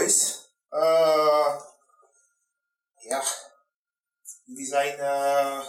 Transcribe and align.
boys. 0.00 0.48
Uh, 0.70 1.60
ja, 2.94 3.22
die 4.44 4.66
zijn 4.66 4.98
uh, 4.98 5.66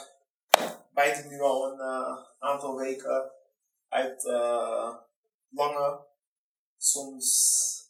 beide 0.93 1.27
nu 1.27 1.42
al 1.42 1.71
een 1.71 1.79
uh, 1.79 2.25
aantal 2.39 2.75
weken 2.75 3.31
uit 3.88 4.23
lange, 5.49 6.07
soms 6.78 7.88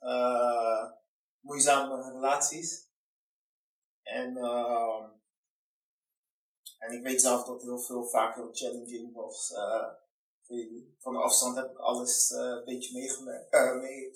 moeizame 1.39 2.11
relaties. 2.11 2.89
En, 4.03 4.37
en 6.77 6.91
ik 6.91 7.03
weet 7.03 7.21
zelf 7.21 7.43
dat 7.45 7.61
heel 7.61 7.79
veel 7.79 8.05
vaak 8.05 8.35
heel 8.35 8.49
challenging 8.53 9.13
was. 9.13 9.53
van 10.97 11.13
de 11.13 11.19
afstand 11.19 11.55
heb 11.55 11.71
ik 11.71 11.77
alles 11.77 12.29
een 12.29 12.63
beetje 12.65 12.93
meegemaakt. 12.93 13.81
mee, 13.81 14.11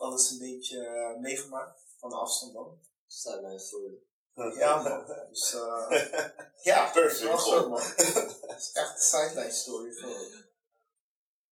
alles 0.00 0.30
een 0.30 0.38
beetje 0.38 0.78
uh, 0.78 1.20
meegemaakt. 1.20 1.80
Van 1.98 2.10
de 2.10 2.16
afstand 2.16 2.52
dan. 2.52 2.80
Sideline 3.06 3.58
story. 3.58 3.98
Ja, 4.34 4.82
man. 4.82 5.06
Dus, 5.28 5.54
uh, 5.54 5.90
ja, 6.70 6.90
perfect. 6.90 7.30
Dat 7.30 7.46
was 7.46 7.66
man. 7.66 7.80
Het 7.80 8.60
is 8.60 8.72
echt 8.72 8.94
een 8.94 9.00
sideline 9.00 9.52
story. 9.52 9.92
Gewoon. 9.92 10.44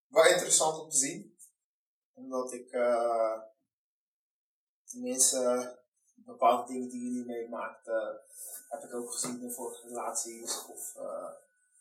Wel 0.06 0.24
interessant 0.24 0.80
om 0.80 0.90
te 0.90 0.96
zien. 0.96 1.36
Omdat 2.14 2.52
ik, 2.52 2.72
uh, 2.72 3.40
tenminste, 4.84 5.78
bepaalde 6.14 6.72
dingen 6.72 6.88
die 6.88 7.02
jullie 7.02 7.26
meemaakt, 7.26 7.86
uh, 7.86 8.08
heb 8.68 8.82
ik 8.82 8.94
ook 8.94 9.12
gezien 9.12 9.42
in 9.42 9.52
vorige 9.52 9.88
relaties. 9.88 10.64
Of 10.66 10.96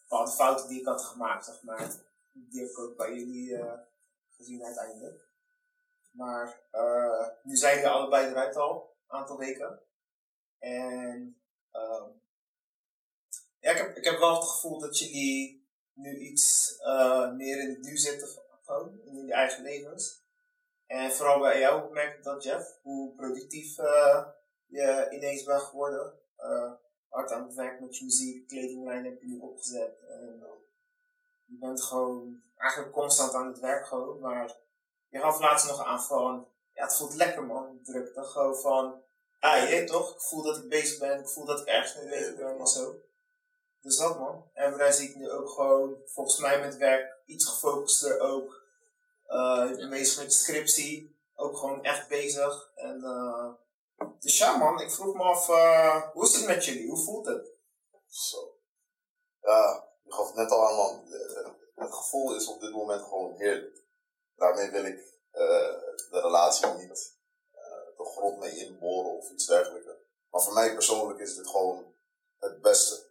bepaalde 0.02 0.31
fouten 0.31 0.67
die 0.67 0.80
ik 0.80 0.86
had 0.86 1.02
gemaakt, 1.02 1.45
zeg 1.45 1.63
maar. 1.63 1.91
Die 2.34 2.61
heb 2.61 2.70
ik 2.70 2.80
ook 2.80 2.97
bij 2.97 3.13
jullie 3.13 3.59
gezien 4.30 4.63
uiteindelijk. 4.63 5.27
Maar 6.17 6.62
uh, 6.71 7.27
nu 7.44 7.55
zijn 7.55 7.76
jullie 7.76 7.89
allebei 7.89 8.27
eruit 8.27 8.55
al, 8.55 8.95
een 9.08 9.17
aantal 9.17 9.38
weken. 9.38 9.81
En 10.59 11.41
uh, 11.73 12.05
ja, 13.59 13.72
ik, 13.72 13.78
heb, 13.78 13.95
ik 13.95 14.03
heb 14.03 14.19
wel 14.19 14.36
het 14.36 14.50
gevoel 14.50 14.80
dat 14.80 15.00
jullie 15.00 15.67
nu 15.94 16.17
iets 16.17 16.75
uh, 16.80 17.31
meer 17.31 17.59
in 17.59 17.69
het 17.69 17.81
nu 17.81 17.97
zitten, 17.97 18.28
gewoon 18.64 19.00
in 19.06 19.16
jullie 19.16 19.33
eigen 19.33 19.64
levens. 19.64 20.25
En 20.86 21.11
vooral 21.11 21.39
bij 21.39 21.59
jou 21.59 21.94
merk 21.94 22.17
ik 22.17 22.23
dat, 22.23 22.44
Jeff, 22.44 22.80
hoe 22.81 23.16
productief 23.16 23.78
uh, 23.78 24.28
je 24.66 25.08
ineens 25.11 25.44
bent 25.44 25.61
geworden. 25.61 26.13
hard 27.09 27.31
aan 27.31 27.44
het 27.44 27.56
werk 27.56 27.80
met 27.80 27.97
je 27.97 28.03
muziek, 28.03 28.47
kledinglijn 28.47 29.06
heb 29.06 29.22
je 29.22 29.28
nu 29.28 29.39
opgezet. 29.39 30.00
En, 30.08 30.45
je 31.45 31.58
bent 31.58 31.84
gewoon 31.84 32.41
eigenlijk 32.56 32.94
constant 32.94 33.34
aan 33.34 33.47
het 33.47 33.59
werk 33.59 33.88
gewoon, 33.88 34.19
maar 34.19 34.56
je 35.17 35.23
gaf 35.23 35.39
laatst 35.39 35.67
nog 35.67 35.83
aan 35.83 36.03
van, 36.03 36.47
ja, 36.73 36.83
het 36.83 36.95
voelt 36.95 37.13
lekker 37.13 37.43
man, 37.43 37.79
druk. 37.83 38.13
Dan 38.13 38.25
gewoon 38.25 38.57
van, 38.57 39.01
ah, 39.39 39.69
je 39.69 39.83
toch, 39.83 40.13
ik 40.13 40.21
voel 40.21 40.43
dat 40.43 40.57
ik 40.57 40.69
bezig 40.69 40.99
ben, 40.99 41.19
ik 41.19 41.29
voel 41.29 41.45
dat 41.45 41.59
ik 41.59 41.67
ergens 41.67 41.95
mee 41.95 42.09
bezig 42.09 42.35
ben 42.35 42.59
en 42.59 42.67
zo. 42.67 42.95
Dus 43.81 43.97
dat 43.97 44.19
man. 44.19 44.49
En 44.53 44.77
daar 44.77 44.93
zie 44.93 45.09
ik 45.09 45.15
nu 45.15 45.31
ook 45.31 45.49
gewoon, 45.49 45.95
volgens 46.05 46.38
mij 46.38 46.59
met 46.59 46.77
werk, 46.77 47.15
iets 47.25 47.45
gefocuster 47.45 48.19
ook. 48.19 48.65
Uh, 49.27 49.89
meestal 49.89 50.23
met 50.23 50.33
scriptie, 50.33 51.19
ook 51.35 51.57
gewoon 51.57 51.83
echt 51.83 52.07
bezig. 52.07 52.71
En, 52.75 53.01
uh, 53.03 53.49
dus 54.19 54.38
ja 54.38 54.57
man, 54.57 54.81
ik 54.81 54.91
vroeg 54.91 55.15
me 55.15 55.23
af, 55.23 55.49
uh, 55.49 56.01
hoe 56.13 56.23
is 56.23 56.35
het 56.35 56.45
met 56.45 56.65
jullie? 56.65 56.88
Hoe 56.88 57.03
voelt 57.03 57.25
het? 57.25 57.47
Zo. 58.07 58.57
Ja, 59.41 59.88
je 60.03 60.13
gaf 60.13 60.27
het 60.27 60.35
net 60.35 60.51
al 60.51 60.67
aan 60.67 60.75
man. 60.75 61.05
Het 61.75 61.93
gevoel 61.93 62.35
is 62.35 62.47
op 62.47 62.61
dit 62.61 62.71
moment 62.71 63.01
gewoon 63.01 63.35
heerlijk 63.38 63.86
daarmee 64.38 64.69
wil 64.69 64.85
ik 64.85 64.97
uh, 65.33 65.80
de 66.09 66.19
relatie 66.21 66.67
niet 66.67 67.16
uh, 67.55 67.97
de 67.97 68.05
grond 68.05 68.39
mee 68.39 68.57
inboren 68.57 69.11
of 69.11 69.29
iets 69.29 69.45
dergelijks. 69.45 69.88
Maar 70.29 70.41
voor 70.41 70.53
mij 70.53 70.73
persoonlijk 70.73 71.19
is 71.19 71.35
dit 71.35 71.47
gewoon 71.47 71.94
het 72.39 72.61
beste. 72.61 73.05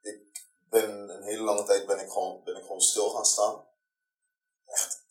Ik 0.00 0.46
ben 0.68 1.08
een 1.08 1.22
hele 1.22 1.42
lange 1.42 1.64
tijd 1.64 1.86
ben 1.86 1.98
ik 1.98 2.10
gewoon, 2.10 2.42
ben 2.44 2.56
ik 2.56 2.62
gewoon 2.62 2.80
stil 2.80 3.10
gaan 3.10 3.24
staan. 3.24 3.66
Echt. 4.66 5.02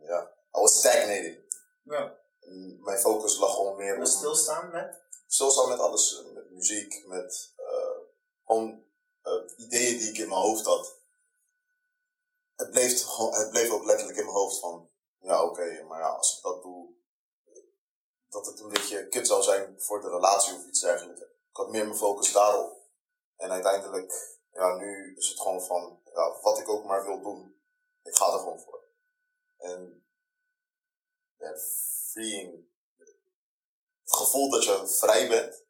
Ja. 0.00 0.32
I 0.56 0.60
was 0.60 0.78
stagnating. 0.78 1.46
Ja. 1.82 2.16
mijn 2.80 2.98
focus 2.98 3.38
lag 3.38 3.54
gewoon 3.54 3.76
meer 3.76 3.98
op... 3.98 4.04
Stilstaan 4.04 4.70
met? 4.70 5.00
Stilstaan 5.26 5.68
met 5.68 5.78
alles. 5.78 6.22
Met 6.34 6.50
muziek, 6.50 7.06
met 7.06 7.52
uh, 7.58 7.98
gewoon 8.46 8.84
ideeën 9.56 9.98
die 9.98 10.08
ik 10.08 10.18
in 10.18 10.28
mijn 10.28 10.40
hoofd 10.40 10.64
had 10.64 10.97
het 12.58 12.70
bleef, 12.70 13.16
het 13.16 13.50
bleef 13.50 13.70
ook 13.70 13.84
letterlijk 13.84 14.18
in 14.18 14.24
mijn 14.24 14.36
hoofd 14.36 14.58
van, 14.58 14.90
ja 15.18 15.44
oké, 15.44 15.82
maar 15.82 16.00
ja, 16.00 16.08
als 16.08 16.36
ik 16.36 16.42
dat 16.42 16.62
doe, 16.62 16.94
dat 18.28 18.46
het 18.46 18.60
een 18.60 18.68
beetje 18.68 19.08
kut 19.08 19.26
zou 19.26 19.42
zijn 19.42 19.80
voor 19.80 20.00
de 20.00 20.08
relatie 20.08 20.54
of 20.54 20.66
iets 20.66 20.80
dergelijks. 20.80 21.20
Ik 21.20 21.28
had 21.52 21.70
meer 21.70 21.84
mijn 21.84 21.98
focus 21.98 22.32
daarop. 22.32 22.76
En 23.36 23.50
uiteindelijk, 23.50 24.38
ja, 24.52 24.76
nu 24.76 25.16
is 25.16 25.28
het 25.28 25.40
gewoon 25.40 25.62
van, 25.62 26.00
ja, 26.04 26.40
wat 26.40 26.58
ik 26.58 26.68
ook 26.68 26.84
maar 26.84 27.04
wil 27.04 27.20
doen, 27.20 27.60
ik 28.02 28.16
ga 28.16 28.32
er 28.32 28.38
gewoon 28.38 28.60
voor. 28.60 28.84
En 29.56 30.06
ja, 31.36 31.56
freeing, 32.10 32.66
het 34.02 34.14
gevoel 34.16 34.50
dat 34.50 34.64
je 34.64 34.86
vrij 34.86 35.28
bent, 35.28 35.64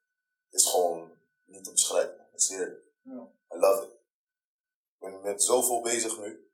is 0.50 0.66
gewoon 0.66 1.12
niet 1.44 1.64
te 1.64 1.72
beschrijven. 1.72 2.28
Het 2.30 2.40
is 2.40 2.48
heerlijk. 2.48 2.84
Ja. 3.02 3.30
I 3.52 3.58
love 3.58 3.82
it. 3.82 3.90
Ik 3.90 4.98
ben 4.98 5.20
met 5.20 5.42
zoveel 5.42 5.80
bezig 5.80 6.18
nu. 6.18 6.47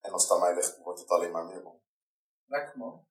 En 0.00 0.12
als 0.12 0.22
het 0.22 0.32
aan 0.32 0.40
mij 0.40 0.54
ligt, 0.54 0.78
wordt 0.78 1.00
het 1.00 1.08
alleen 1.08 1.30
maar 1.30 1.44
meer, 1.44 1.62
man. 1.62 1.80
Lekker, 2.46 2.78
man. 2.78 3.06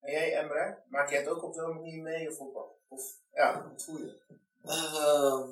En 0.00 0.12
jij, 0.12 0.34
Emre, 0.34 0.82
maak 0.88 1.10
jij 1.10 1.18
het 1.18 1.28
ook 1.28 1.42
op 1.42 1.54
zo'n 1.54 1.74
manier 1.74 2.02
mee? 2.02 2.30
Of, 2.30 2.38
op, 2.38 2.78
of 2.88 3.20
ja, 3.32 3.68
wat 3.70 3.82
voel 3.82 3.98
je? 3.98 4.22
Uh, 4.62 5.48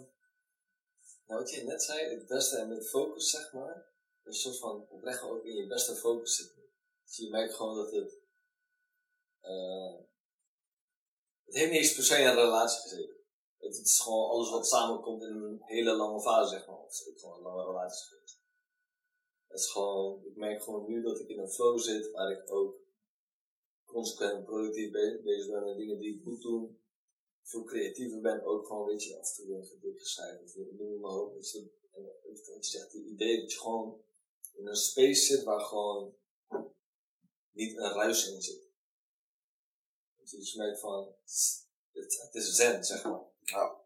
nou, 1.26 1.40
wat 1.40 1.50
je 1.50 1.64
net 1.64 1.82
zei, 1.82 2.14
het 2.14 2.26
beste 2.26 2.56
en 2.56 2.68
met 2.68 2.88
focus, 2.88 3.30
zeg 3.30 3.52
maar. 3.52 3.92
Een 4.22 4.32
soort 4.32 4.58
van 4.58 4.86
oprecht 4.88 5.22
ook 5.22 5.44
in 5.44 5.54
je 5.54 5.66
beste 5.66 5.94
focus 5.94 6.36
zitten. 6.36 6.62
Dus 7.04 7.16
je 7.16 7.30
merkt 7.30 7.54
gewoon 7.54 7.76
dat 7.76 7.92
het. 7.92 8.18
Uh, 9.42 9.94
het 11.44 11.54
heeft 11.54 11.70
niet 11.70 11.80
eens 11.80 11.94
per 11.94 12.04
se 12.04 12.22
een 12.22 12.34
relatie 12.34 12.80
gezeten. 12.80 13.16
Het, 13.58 13.76
is 13.76 14.00
gewoon 14.00 14.30
alles 14.30 14.50
wat 14.50 14.68
samenkomt 14.68 15.22
in 15.22 15.28
een 15.28 15.62
hele 15.64 15.96
lange 15.96 16.20
fase, 16.20 16.48
zeg 16.48 16.66
maar. 16.66 16.82
Het 16.82 16.92
is 16.92 17.08
ook 17.08 17.18
gewoon 17.18 17.36
een 17.36 17.42
lange 17.42 17.64
relatie 17.64 18.06
geweest. 18.06 18.38
Het 19.54 19.62
is 19.62 19.70
gewoon, 19.70 20.24
ik 20.24 20.36
merk 20.36 20.62
gewoon 20.62 20.86
nu 20.86 21.02
dat 21.02 21.20
ik 21.20 21.28
in 21.28 21.38
een 21.38 21.50
flow 21.50 21.78
zit 21.78 22.10
waar 22.10 22.32
ik 22.32 22.50
ook 22.50 22.76
consequent 23.84 24.32
en 24.32 24.44
productief 24.44 24.90
bezig 25.22 25.50
ben 25.50 25.64
met 25.64 25.76
dingen 25.76 25.98
die 25.98 26.16
ik 26.16 26.24
moet 26.24 26.42
doen. 26.42 26.80
Veel 27.42 27.64
creatiever 27.64 28.20
ben, 28.20 28.44
ook 28.44 28.66
gewoon, 28.66 28.86
weet 28.86 29.04
je, 29.04 29.18
af 29.18 29.38
en 29.38 29.44
toe 29.44 29.56
een 29.56 29.66
gedicht 29.66 30.06
schrijven 30.06 30.44
of 30.44 30.54
een. 30.54 31.32
Weet 31.32 31.50
je, 31.50 31.70
en 31.92 32.02
wat 32.02 32.46
je 32.46 32.78
zegt, 32.78 32.92
het 32.92 33.02
idee 33.02 33.40
dat 33.40 33.52
je 33.52 33.58
gewoon 33.58 34.02
in 34.52 34.66
een 34.66 34.76
space 34.76 35.22
zit 35.22 35.42
waar 35.42 35.60
gewoon 35.60 36.16
niet 37.50 37.76
een 37.76 37.92
ruis 37.92 38.28
in 38.28 38.42
zit. 38.42 38.68
Dat 40.16 40.30
je 40.30 40.36
dus 40.36 40.54
merkt 40.54 40.80
van, 40.80 41.14
het, 41.92 42.20
het 42.22 42.34
is 42.34 42.54
zen, 42.54 42.84
zeg 42.84 43.04
maar. 43.04 43.22
Ja. 43.42 43.82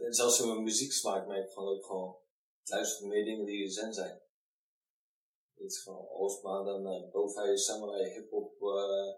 En 0.00 0.14
zelfs 0.14 0.40
in 0.40 0.46
mijn 0.46 0.62
muzieksmaak 0.62 1.26
merk 1.26 1.46
ik 1.46 1.52
gewoon 1.52 1.76
ook 1.76 1.84
gewoon, 1.84 2.16
luister 2.64 3.06
meer 3.06 3.24
dingen 3.24 3.46
die 3.46 3.70
zen 3.70 3.94
zijn. 3.94 4.20
Het 5.54 5.70
is 5.70 5.82
gewoon 5.82 6.42
maar 6.42 6.64
dan 6.64 6.86
uh, 6.86 7.12
Lo-Fi 7.12 7.56
Samurai 7.56 8.12
hip 8.12 8.30
hop 8.30 8.60
uh, 8.62 9.14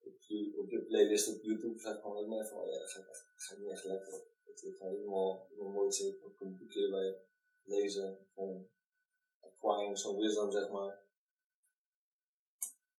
op, 0.00 0.14
op 0.56 0.70
je 0.70 0.84
playlist 0.86 1.28
op 1.28 1.42
YouTube. 1.42 1.78
Zeg 1.78 2.00
gewoon 2.00 2.22
ik 2.22 2.28
meer 2.28 2.46
van, 2.46 2.58
oh 2.58 2.68
ja, 2.68 2.78
dat 2.78 2.90
ga 2.90 3.00
ik, 3.00 3.08
echt, 3.08 3.24
ga 3.36 3.54
ik 3.54 3.60
niet 3.60 3.70
echt 3.70 3.84
lekker 3.84 4.14
op. 4.14 4.32
Is 4.44 4.60
gewoon 4.60 4.92
helemaal, 4.92 5.46
helemaal 5.48 5.72
mooi 5.72 5.92
zitten. 5.92 6.24
Ook 6.24 6.40
een 6.40 6.56
boekje 6.56 6.90
bij 6.90 7.16
lezen. 7.62 8.26
Gewoon 8.34 8.68
acquiring 9.40 9.98
zo'n 9.98 10.16
wisdom, 10.16 10.50
zeg 10.50 10.70
maar. 10.70 11.02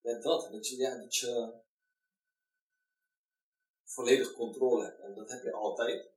Ja, 0.02 0.20
dat. 0.20 0.52
Dat 0.52 0.68
je, 0.68 0.78
ja, 0.78 0.98
dat 0.98 1.16
je 1.16 1.54
volledig 3.84 4.34
controle 4.34 4.84
hebt. 4.84 5.00
En 5.00 5.14
dat 5.14 5.30
heb 5.30 5.44
je 5.44 5.52
altijd. 5.52 6.15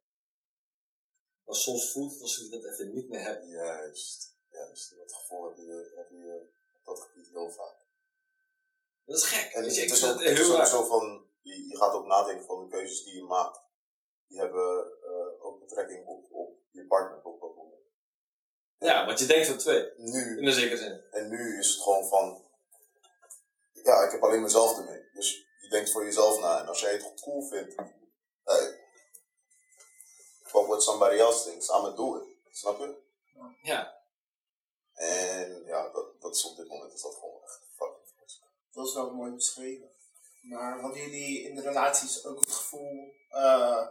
Maar 1.48 1.56
soms 1.56 1.92
voelt 1.92 2.12
het 2.12 2.22
alsof 2.22 2.44
je 2.44 2.50
dat 2.50 2.64
even 2.64 2.94
niet 2.94 3.08
meer 3.08 3.20
hebt. 3.20 3.44
Juist, 3.46 4.34
juist. 4.50 4.96
Dat 4.96 5.12
gevoel 5.12 5.44
heb 5.44 5.56
je, 5.56 5.92
heb 5.96 6.10
je 6.10 6.48
op 6.78 6.84
dat 6.84 7.00
gebied 7.00 7.28
heel 7.32 7.50
vaak. 7.50 7.76
Dat 9.04 9.16
is 9.16 9.24
gek. 9.24 9.52
En 9.52 9.62
het 9.62 9.76
is 9.76 10.04
ook, 10.04 10.22
heel 10.22 10.66
zo 10.66 10.84
van, 10.84 11.26
je, 11.42 11.66
je, 11.68 11.76
gaat 11.76 11.92
ook 11.92 12.06
nadenken 12.06 12.46
van 12.46 12.62
de 12.62 12.70
keuzes 12.70 13.04
die 13.04 13.14
je 13.14 13.22
maakt. 13.22 13.60
Die 14.26 14.38
hebben 14.38 14.86
uh, 15.04 15.44
ook 15.44 15.60
betrekking 15.60 16.06
op, 16.06 16.26
op 16.30 16.58
je 16.70 16.86
partner 16.86 17.22
op 17.22 17.40
dat 17.40 17.56
moment. 17.56 17.82
Ja, 18.78 19.06
want 19.06 19.18
je 19.18 19.26
denkt 19.26 19.46
van 19.46 19.58
twee. 19.58 19.92
Nu. 19.96 20.38
In 20.38 20.46
een 20.46 20.52
zekere 20.52 20.76
zin. 20.76 21.02
En 21.10 21.28
nu 21.28 21.58
is 21.58 21.70
het 21.70 21.82
gewoon 21.82 22.08
van, 22.08 22.44
ja, 23.72 24.04
ik 24.04 24.10
heb 24.10 24.22
alleen 24.22 24.42
mezelf 24.42 24.78
ermee. 24.78 25.08
Dus 25.12 25.46
je 25.60 25.68
denkt 25.68 25.90
voor 25.90 26.04
jezelf 26.04 26.40
na. 26.40 26.60
En 26.60 26.68
als 26.68 26.80
jij 26.80 26.92
het 26.92 27.02
goed 27.02 27.20
cool 27.20 27.42
vindt, 27.42 27.74
what 30.78 30.86
somebody 30.86 31.18
else 31.18 31.44
thinks, 31.44 31.70
I'm 31.70 31.82
gonna 31.82 31.96
do 31.96 32.16
it. 32.16 32.26
Snap 32.52 32.78
je? 32.78 32.94
Ja. 33.62 33.96
En 34.94 35.64
ja, 35.66 35.88
dat, 35.88 36.20
dat 36.20 36.36
is 36.36 36.44
op 36.44 36.56
dit 36.56 36.68
moment 36.68 36.92
is 36.92 37.02
dat 37.02 37.14
gewoon 37.14 37.42
echt 37.42 37.60
fucking 37.76 38.06
dat 38.72 38.86
is 38.86 38.94
wel 38.94 39.14
mooi 39.14 39.32
beschreven. 39.32 39.90
Maar 40.42 40.80
hadden 40.80 41.00
jullie 41.00 41.42
in 41.42 41.54
de 41.54 41.62
relaties 41.62 42.24
ook 42.24 42.40
het 42.40 42.52
gevoel 42.52 43.14
eh, 43.28 43.86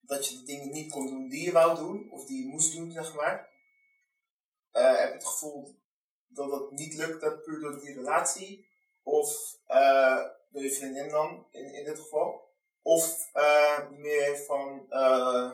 dat 0.00 0.26
je 0.26 0.38
de 0.38 0.42
dingen 0.44 0.70
niet 0.70 0.92
kon 0.92 1.06
doen 1.06 1.28
die 1.28 1.44
je 1.44 1.52
wou 1.52 1.76
doen, 1.76 2.10
of 2.10 2.24
die 2.24 2.42
je 2.42 2.48
moest 2.48 2.76
doen, 2.76 2.92
zeg 2.92 3.14
maar? 3.14 3.48
Eh, 4.70 4.98
heb 4.98 5.08
je 5.08 5.14
het 5.14 5.26
gevoel 5.26 5.74
dat 6.26 6.50
het 6.50 6.70
niet 6.70 6.94
lukte 6.94 7.40
puur 7.44 7.60
door 7.60 7.80
die 7.80 7.94
relatie? 7.94 8.68
Of 9.02 9.56
eh, 9.66 10.24
door 10.50 10.62
je 10.62 10.72
vriendin 10.72 11.08
dan, 11.08 11.46
in, 11.50 11.74
in 11.74 11.84
dit 11.84 11.98
geval? 11.98 12.48
Of 12.82 13.28
eh, 13.32 13.88
meer 13.90 14.36
van, 14.36 14.90
eh, 14.90 15.52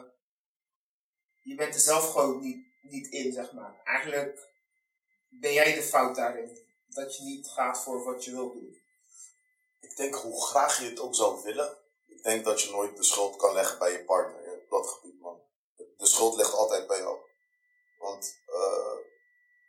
je 1.47 1.55
bent 1.55 1.75
er 1.75 1.81
zelf 1.81 2.11
gewoon 2.11 2.41
niet, 2.41 2.67
niet 2.83 3.07
in, 3.07 3.33
zeg 3.33 3.53
maar. 3.53 3.81
Eigenlijk 3.85 4.49
ben 5.29 5.53
jij 5.53 5.75
de 5.75 5.83
fout 5.83 6.17
daarin. 6.17 6.65
Dat 6.87 7.17
je 7.17 7.23
niet 7.23 7.49
gaat 7.49 7.79
voor 7.79 8.05
wat 8.05 8.25
je 8.25 8.31
wilt 8.31 8.53
doen. 8.53 8.81
Ik 9.81 9.97
denk 9.97 10.15
hoe 10.15 10.45
graag 10.45 10.81
je 10.81 10.89
het 10.89 11.01
ook 11.01 11.15
zou 11.15 11.43
willen, 11.43 11.79
ik 12.07 12.23
denk 12.23 12.45
dat 12.45 12.63
je 12.63 12.71
nooit 12.71 12.97
de 12.97 13.05
schuld 13.05 13.37
kan 13.37 13.55
leggen 13.55 13.79
bij 13.79 13.93
je 13.93 14.05
partner 14.05 14.53
op 14.53 14.71
dat 14.71 14.87
gebied, 14.87 15.21
man. 15.21 15.41
De 15.77 16.07
schuld 16.07 16.37
ligt 16.37 16.53
altijd 16.55 16.87
bij 16.87 16.99
jou. 16.99 17.19
Want 17.99 18.39
uh, 18.49 18.97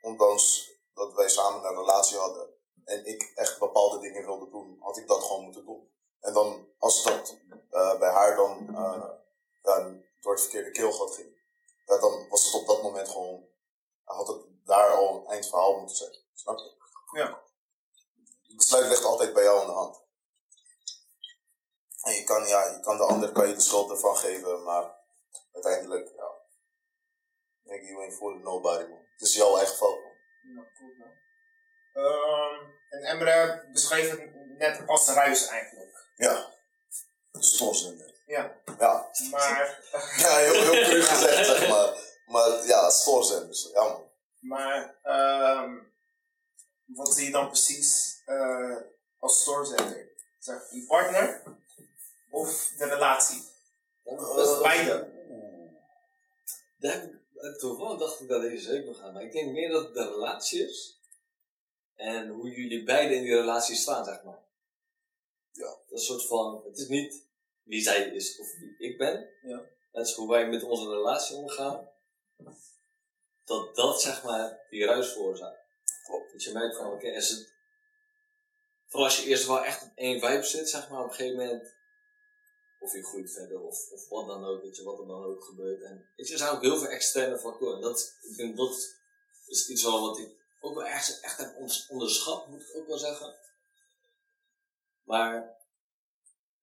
ondanks 0.02 0.72
dat 0.94 1.14
wij 1.14 1.30
samen 1.30 1.70
een 1.70 1.78
relatie 1.78 2.18
hadden 2.18 2.54
en 2.86 3.06
ik 3.06 3.32
echt 3.36 3.60
bepaalde 3.60 4.00
dingen 4.00 4.26
wilde 4.26 4.50
doen, 4.50 4.78
had 4.80 4.98
ik 4.98 5.08
dat 5.08 5.24
gewoon 5.24 5.44
moeten 5.44 5.66
doen. 5.66 5.92
En 6.20 6.34
dan, 6.34 6.68
als 6.78 7.04
dat 7.04 7.38
uh, 7.72 8.00
bij 8.00 8.10
haar 8.10 8.36
dan 8.36 8.68
uh, 8.70 9.10
ja, 9.64 9.96
door 10.22 10.32
het 10.32 10.42
verkeerde 10.42 10.72
keelgat 10.72 11.16
ging, 11.16 11.37
ja, 11.88 11.98
dan 12.00 12.30
was 12.30 12.46
het 12.46 12.54
op 12.54 12.68
dat 12.68 12.82
moment 12.82 13.10
gewoon, 13.10 13.48
had 14.04 14.28
het 14.28 14.42
daar 14.66 14.92
al 14.92 15.16
een 15.16 15.28
eindverhaal 15.28 15.78
moeten 15.78 15.96
zijn. 15.96 16.16
Snap 16.34 16.58
je? 16.58 16.76
Ja. 17.20 17.44
Het 18.48 18.56
besluit 18.56 18.88
ligt 18.88 19.04
altijd 19.04 19.34
bij 19.34 19.44
jou 19.44 19.62
in 19.62 19.68
de 19.68 19.74
hand. 19.74 20.06
En 22.02 22.14
je 22.14 22.24
kan, 22.24 22.48
ja, 22.48 22.64
je 22.64 22.80
kan 22.80 22.98
de 22.98 23.04
ander 23.04 23.32
kan 23.32 23.48
je 23.48 23.54
de 23.54 23.62
schuld 23.62 23.92
ervan 23.92 24.18
geven, 24.18 24.64
maar 24.64 24.96
uiteindelijk, 25.54 26.12
ja. 26.16 26.32
Denk 27.64 27.84
you 27.84 28.02
ain't 28.02 28.16
fooling 28.16 28.44
nobody, 28.44 28.90
man. 28.90 29.06
Het 29.12 29.22
is 29.22 29.36
jouw 29.36 29.58
eigen 29.58 29.76
fout, 29.76 30.04
man. 30.04 30.16
Ja, 30.56 30.64
klopt, 30.78 30.98
man. 30.98 31.12
Um, 32.04 32.76
en 32.90 33.04
Emre 33.04 33.70
beschreef 33.72 34.10
het 34.10 34.36
net 34.58 34.88
als 34.88 35.08
ruis 35.08 35.48
eigenlijk. 35.48 36.08
Ja. 36.16 36.54
Stoorzender. 37.32 38.17
Ja. 38.28 38.62
Ja. 38.80 39.10
Maar... 39.32 39.80
ja, 40.24 40.38
heel, 40.38 40.54
heel 40.54 40.84
cru 40.84 41.02
gezegd, 41.02 41.46
zeg 41.46 41.70
maar. 41.70 42.06
Maar 42.26 42.66
ja, 42.66 42.90
stoorzenders. 42.90 43.70
Ja, 43.74 43.84
man. 43.84 44.06
Maar, 44.40 44.96
um, 45.64 45.94
wat 46.86 47.14
zie 47.14 47.26
je 47.26 47.32
dan 47.32 47.48
precies 47.48 48.22
uh, 48.26 48.78
als 49.20 49.42
stoorzender? 49.42 50.10
Zeg, 50.40 50.72
je 50.72 50.86
partner 50.86 51.44
of 52.30 52.74
de 52.78 52.86
relatie? 52.86 53.44
Dat 54.04 54.50
is 54.50 54.62
beide. 54.62 55.16
Daar 56.78 56.92
heb 56.92 57.12
ik, 57.54 57.60
toevallig 57.60 58.00
dacht 58.00 58.20
ik 58.20 58.28
dat 58.28 58.42
deze 58.42 58.64
zeker 58.64 58.86
nog 58.86 59.02
aan. 59.02 59.14
Maar 59.14 59.24
ik 59.24 59.32
denk 59.32 59.52
meer 59.52 59.70
dat 59.70 59.84
het 59.84 59.94
de 59.94 60.08
relatie 60.08 60.68
is. 60.68 61.02
En 61.96 62.28
hoe 62.28 62.50
jullie 62.50 62.84
beiden 62.84 63.18
in 63.18 63.24
die 63.24 63.36
relatie 63.36 63.76
staan, 63.76 64.06
zeg 64.06 64.24
maar. 64.24 64.40
Ja. 65.52 65.66
Dat 65.66 65.82
is 65.88 66.00
een 66.00 66.06
soort 66.06 66.26
van, 66.26 66.62
het 66.66 66.78
is 66.78 66.88
niet 66.88 67.27
wie 67.68 67.82
zij 67.82 68.10
is 68.10 68.40
of 68.40 68.58
wie 68.58 68.76
ik 68.78 68.98
ben. 68.98 69.30
Ja. 69.42 69.66
Dat 69.92 70.08
is 70.08 70.14
hoe 70.14 70.30
wij 70.30 70.48
met 70.48 70.64
onze 70.64 70.90
relatie 70.90 71.36
omgaan. 71.36 71.90
Dat 73.46 73.76
dat, 73.76 74.02
zeg 74.02 74.24
maar, 74.24 74.66
die 74.70 74.86
ruis 74.86 75.12
veroorzaakt. 75.12 75.60
Klopt. 76.04 76.32
Dat 76.32 76.44
je 76.44 76.52
merkt 76.52 76.78
van, 76.78 76.86
oké, 76.86 76.96
okay, 76.96 77.12
is 77.12 77.30
het... 77.30 77.56
Vooral 78.86 79.08
als 79.08 79.24
je 79.24 79.30
eerst 79.30 79.48
wel 79.48 79.64
echt 79.64 79.84
op 79.84 79.92
één 79.96 80.20
vibe 80.20 80.44
zit, 80.44 80.70
zeg 80.70 80.90
maar, 80.90 81.04
op 81.04 81.10
een 81.10 81.16
gegeven 81.16 81.38
moment... 81.38 81.76
Of 82.80 82.94
je 82.94 83.04
groeit 83.04 83.32
verder, 83.32 83.62
of, 83.62 83.92
of 83.92 84.10
wat 84.10 84.28
dan 84.28 84.46
ook, 84.46 84.62
weet 84.62 84.76
je, 84.76 84.84
wat 84.84 85.00
er 85.00 85.08
dan 85.08 85.24
ook 85.24 85.44
gebeurt. 85.44 85.82
En 85.82 86.10
weet 86.16 86.28
je, 86.28 86.34
er 86.34 86.40
zijn 86.40 86.52
ook 86.52 86.62
heel 86.62 86.78
veel 86.78 86.88
externe 86.88 87.40
factoren. 87.40 87.82
Dat, 87.82 88.18
ik 88.22 88.38
denk 88.38 88.58
dat 88.58 88.96
is 89.48 89.70
iets 89.70 89.84
wel 89.84 90.02
wat 90.02 90.20
ik 90.20 90.36
ook 90.60 90.76
wel 90.76 90.86
echt, 90.86 91.20
echt 91.20 91.38
heb 91.38 91.56
onderschat, 91.90 92.48
moet 92.48 92.62
ik 92.62 92.76
ook 92.76 92.88
wel 92.88 92.98
zeggen. 92.98 93.36
Maar 95.04 95.57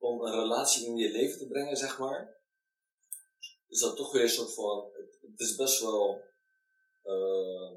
om 0.04 0.20
een 0.20 0.40
relatie 0.40 0.86
in 0.86 0.96
je 0.96 1.10
leven 1.10 1.38
te 1.38 1.46
brengen, 1.46 1.76
zeg 1.76 1.98
maar, 1.98 2.36
is 3.68 3.80
dat 3.80 3.96
toch 3.96 4.12
weer 4.12 4.22
een 4.22 4.28
soort 4.28 4.54
van, 4.54 4.90
het, 5.20 5.40
is 5.40 5.56
best 5.56 5.80
wel 5.80 6.22
uh, 7.04 7.72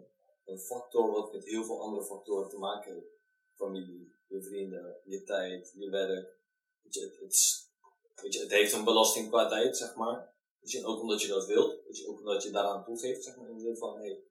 een 0.46 0.60
factor 0.60 1.12
wat 1.12 1.34
met 1.34 1.46
heel 1.46 1.64
veel 1.64 1.82
andere 1.82 2.06
factoren 2.06 2.50
te 2.50 2.58
maken 2.58 2.94
heeft. 2.94 3.16
Familie, 3.56 4.14
je 4.28 4.44
vrienden, 4.44 5.02
je 5.04 5.24
tijd, 5.24 5.74
je 5.76 5.90
werk. 5.90 6.38
Weet 6.82 6.94
je, 6.94 7.02
het, 7.02 7.70
het, 8.16 8.42
het 8.42 8.52
heeft 8.52 8.74
een 8.74 8.84
belasting 8.84 9.30
qua 9.30 9.48
tijd, 9.48 9.78
zeg 9.78 9.96
maar. 9.96 10.34
Weet 10.60 10.72
je, 10.72 10.86
ook 10.86 11.02
omdat 11.02 11.22
je 11.22 11.28
dat 11.28 11.46
wilt, 11.46 11.84
weet 11.86 11.98
je, 11.98 12.08
ook 12.08 12.20
omdat 12.20 12.44
je 12.44 12.52
daaraan 12.52 12.84
toegeeft, 12.84 13.24
zeg 13.24 13.36
maar, 13.36 13.50
in 13.50 13.56
de 13.56 13.62
zin 13.62 13.78
van, 13.78 13.98
hé, 13.98 14.06
hey, 14.06 14.24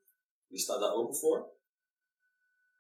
je 0.47 0.59
staat 0.59 0.81
daar 0.81 0.95
open 0.95 1.17
voor. 1.17 1.51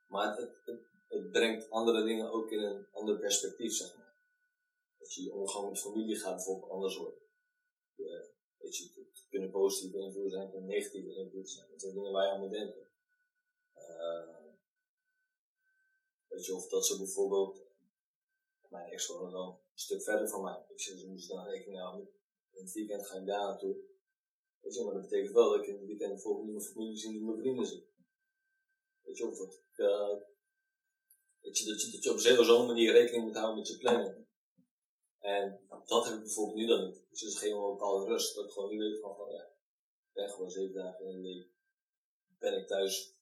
Maar 0.06 0.36
het, 0.36 0.60
het, 0.64 0.80
het, 1.08 1.30
brengt 1.30 1.70
andere 1.70 2.04
dingen 2.04 2.30
ook 2.30 2.50
in 2.50 2.62
een 2.62 2.86
ander 2.92 3.18
perspectief, 3.18 3.74
zeg 3.74 3.96
maar. 3.96 4.05
Dat 5.06 5.14
je 5.14 5.22
je 5.22 5.32
omgang 5.32 5.68
met 5.68 5.80
familie 5.80 6.16
gaat 6.16 6.34
bijvoorbeeld 6.34 6.70
anders 6.70 6.96
worden. 6.96 7.20
Je, 7.94 8.30
weet 8.58 8.76
je, 8.76 8.90
het 8.94 9.26
kunnen 9.28 9.50
positieve 9.50 9.98
invloeden 9.98 10.30
zijn, 10.30 10.50
kunnen 10.50 10.68
negatieve 10.68 11.14
invloeden 11.14 11.50
zijn. 11.50 11.70
Dat 11.70 11.80
zijn 11.80 11.94
dingen 11.94 12.12
waar 12.12 12.26
je 12.26 12.32
aan 12.32 12.40
moet 12.40 12.50
denken. 12.50 12.90
Uh, 13.76 14.52
weet 16.28 16.46
je, 16.46 16.54
of 16.54 16.68
dat 16.68 16.86
ze 16.86 16.96
bijvoorbeeld, 16.96 17.62
mijn 18.68 18.92
ex 18.92 19.06
wonen 19.06 19.32
dan 19.32 19.48
een 19.48 19.78
stuk 19.78 20.02
verder 20.02 20.28
van 20.28 20.42
mij. 20.42 20.64
Weet 20.68 20.82
je, 20.82 20.98
ze 20.98 21.08
moesten 21.08 21.36
dan 21.36 21.46
rekening 21.46 21.80
houden. 21.80 22.08
In 22.52 22.64
het 22.64 22.72
weekend 22.72 23.06
ga 23.06 23.16
ik 23.18 23.26
daar 23.26 23.46
naartoe. 23.46 23.76
Weet 24.60 24.74
je, 24.74 24.84
maar 24.84 24.94
dat 24.94 25.02
betekent 25.02 25.32
wel 25.34 25.50
dat 25.50 25.60
ik 25.60 25.66
in 25.66 25.76
het 25.76 25.86
weekend 25.86 26.12
bijvoorbeeld 26.12 26.46
niet 26.46 26.54
mijn 26.54 26.68
familie 26.68 26.96
zie, 26.96 27.10
niet 27.10 27.22
mijn 27.22 27.38
vrienden 27.38 27.66
zie. 27.66 27.88
Weet 29.02 29.16
je, 29.16 29.26
of 29.26 29.38
dat 29.38 29.54
ik, 29.54 29.78
uh, 29.78 30.16
weet 31.40 31.58
je, 31.58 31.64
dat 31.64 31.82
je, 31.82 31.90
dat 31.90 32.02
je 32.22 32.38
op 32.38 32.44
zo'n 32.44 32.66
manier 32.66 32.92
rekening 32.92 33.24
moet 33.24 33.36
houden 33.36 33.56
met 33.56 33.68
je 33.68 33.78
planning. 33.78 34.25
En 35.34 35.60
dat 35.86 36.04
heb 36.04 36.14
ik 36.14 36.20
bijvoorbeeld 36.20 36.56
nu 36.56 36.66
dan 36.66 36.84
niet. 36.86 37.00
Dus 37.10 37.20
het 37.20 37.32
is 37.32 37.38
geen 37.38 37.60
bepaalde 37.60 38.06
rust. 38.06 38.34
Dat 38.34 38.44
ik 38.44 38.50
gewoon 38.50 38.70
nu 38.70 38.78
weet 38.78 39.00
van, 39.00 39.16
van 39.16 39.30
ja, 39.30 39.42
ik 39.42 40.12
ben 40.12 40.30
gewoon 40.30 40.50
zeven 40.50 40.74
dagen 40.74 41.06
in 41.06 41.22
de 41.22 41.28
week. 41.28 41.48
Ben 42.38 42.58
ik 42.58 42.66
thuis 42.66 43.14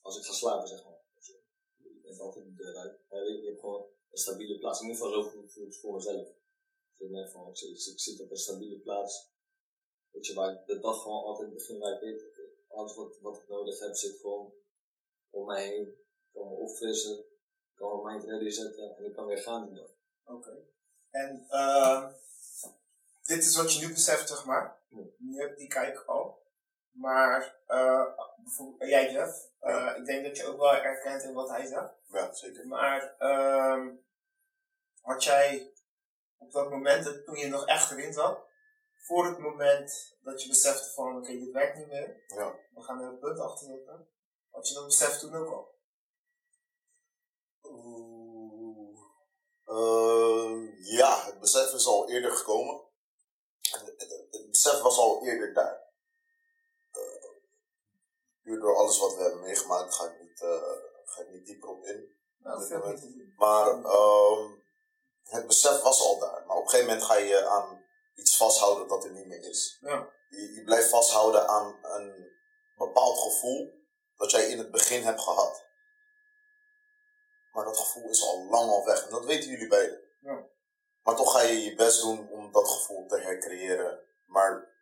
als 0.00 0.18
ik 0.18 0.24
ga 0.24 0.32
slapen, 0.32 0.68
zeg 0.68 0.84
maar. 0.84 1.00
Je, 1.18 1.88
ik 1.88 2.02
ben 2.02 2.18
altijd 2.18 2.44
de 2.44 2.54
deur 2.54 2.76
uit. 2.76 3.00
Hebt 3.08 3.60
gewoon 3.60 3.86
een 4.10 4.18
stabiele 4.18 4.58
plaats. 4.58 4.80
In 4.80 4.86
ieder 4.88 5.04
geval 5.04 5.22
zo 5.22 5.28
voel 5.28 5.66
ik 5.66 5.74
voor 5.74 5.94
mezelf. 5.94 6.28
Ik 6.96 7.28
van, 7.30 7.48
ik, 7.48 7.60
ik, 7.60 7.86
ik 7.86 8.00
zit 8.00 8.20
op 8.20 8.30
een 8.30 8.36
stabiele 8.36 8.78
plaats. 8.78 9.30
Weet 10.10 10.26
je, 10.26 10.34
waar 10.34 10.52
ik 10.52 10.66
de 10.66 10.78
dag 10.78 11.02
gewoon 11.02 11.24
altijd 11.24 11.52
begin, 11.52 11.78
waar 11.78 11.92
ik 11.92 12.00
weet, 12.00 12.22
alles 12.68 12.94
wat, 12.94 13.18
wat 13.20 13.36
ik 13.36 13.48
nodig 13.48 13.78
heb 13.78 13.94
zit 13.94 14.20
gewoon 14.20 14.52
om 15.30 15.46
mij 15.46 15.66
heen. 15.66 15.88
Ik 15.88 16.32
kan 16.32 16.48
me 16.48 16.54
opfrissen, 16.54 17.18
ik 17.18 17.74
kan 17.74 18.02
mijn 18.02 18.16
mind 18.16 18.28
ready 18.28 18.50
zetten 18.50 18.96
en 18.96 19.04
ik 19.04 19.12
kan 19.12 19.26
weer 19.26 19.38
gaan 19.38 19.66
die 19.66 19.74
dag. 19.74 19.94
Oké. 20.24 20.74
En 21.16 21.46
uh, 21.50 22.06
dit 23.22 23.44
is 23.44 23.56
wat 23.56 23.74
je 23.74 23.86
nu 23.86 23.92
beseft, 23.92 24.28
zeg 24.28 24.44
maar. 24.44 24.76
Nu 25.18 25.40
heb 25.40 25.50
je 25.50 25.56
die 25.56 25.68
kijk 25.68 26.02
al. 26.06 26.44
Maar 26.90 27.56
uh, 27.68 28.04
bijvoorbeeld 28.36 28.90
jij 28.90 29.12
Jeff, 29.12 29.48
uh, 29.62 29.70
Ja. 29.70 29.94
ik 29.94 30.04
denk 30.04 30.24
dat 30.24 30.36
je 30.36 30.46
ook 30.46 30.58
wel 30.58 30.72
herkent 30.72 31.22
in 31.22 31.32
wat 31.32 31.48
hij 31.48 31.66
zegt. 31.66 31.92
Ja, 32.06 32.32
zeker. 32.32 32.66
Maar 32.66 33.14
uh, 33.18 33.86
had 35.00 35.24
jij 35.24 35.72
op 36.38 36.52
dat 36.52 36.70
moment, 36.70 37.24
toen 37.24 37.36
je 37.36 37.48
nog 37.48 37.66
echt 37.66 37.90
erin 37.90 38.12
zat, 38.12 38.38
voor 38.94 39.26
het 39.26 39.38
moment 39.38 40.16
dat 40.20 40.42
je 40.42 40.48
besefte 40.48 40.90
van 40.94 41.08
oké, 41.08 41.16
okay, 41.16 41.38
dit 41.38 41.52
werkt 41.52 41.76
niet 41.76 41.86
meer, 41.86 42.24
Ja. 42.26 42.54
we 42.74 42.82
gaan 42.82 43.00
er 43.00 43.08
een 43.08 43.18
punt 43.18 43.38
achter 43.38 43.66
zetten, 43.66 44.08
had 44.50 44.68
je 44.68 44.74
dat 44.74 44.86
besef 44.86 45.18
toen 45.18 45.34
ook 45.34 45.52
al? 45.52 45.74
Oeh. 47.62 48.25
Uh, 49.66 50.84
ja, 50.84 51.24
het 51.24 51.40
besef 51.40 51.72
is 51.72 51.86
al 51.86 52.08
eerder 52.08 52.30
gekomen. 52.30 52.80
Het, 53.70 54.46
besef 54.50 54.80
was 54.80 54.98
al 54.98 55.24
eerder 55.24 55.54
daar. 55.54 55.84
Uh, 56.92 57.30
puur 58.42 58.60
door 58.60 58.76
alles 58.76 58.98
wat 58.98 59.14
we 59.14 59.22
hebben 59.22 59.40
meegemaakt 59.40 59.94
ga 59.94 60.04
ik 60.04 60.20
niet, 60.20 60.40
uh, 60.40 60.62
ga 61.04 61.22
ik 61.22 61.30
niet 61.30 61.46
dieper 61.46 61.68
op 61.68 61.84
in. 61.84 62.14
Nou. 62.38 63.34
Maar 63.36 63.78
uh, 63.78 64.50
het 65.22 65.46
besef 65.46 65.80
was 65.80 66.00
al 66.00 66.18
daar. 66.18 66.44
Maar 66.46 66.56
op 66.56 66.62
een 66.62 66.70
gegeven 66.70 66.88
moment 66.88 67.06
ga 67.06 67.16
je 67.16 67.46
aan 67.46 67.84
iets 68.14 68.36
vasthouden 68.36 68.88
dat 68.88 69.04
er 69.04 69.12
niet 69.12 69.26
meer 69.26 69.48
is. 69.48 69.78
Ja. 69.80 70.08
Je, 70.28 70.52
je 70.52 70.64
blijft 70.64 70.88
vasthouden 70.88 71.48
aan 71.48 71.78
een 71.82 72.32
bepaald 72.76 73.18
gevoel 73.18 73.84
dat 74.16 74.30
jij 74.30 74.48
in 74.48 74.58
het 74.58 74.70
begin 74.70 75.02
hebt 75.02 75.20
gehad. 75.20 75.65
Maar 77.56 77.64
dat 77.64 77.78
gevoel 77.78 78.10
is 78.10 78.22
al 78.22 78.44
lang 78.44 78.70
al 78.70 78.84
weg 78.84 79.04
en 79.04 79.10
dat 79.10 79.24
weten 79.24 79.50
jullie 79.50 79.68
beiden. 79.68 80.00
Ja. 80.20 80.46
Maar 81.02 81.16
toch 81.16 81.32
ga 81.32 81.40
je 81.40 81.62
je 81.62 81.74
best 81.74 82.00
doen 82.02 82.30
om 82.30 82.52
dat 82.52 82.68
gevoel 82.68 83.06
te 83.06 83.18
hercreëren. 83.18 84.00
Maar 84.26 84.74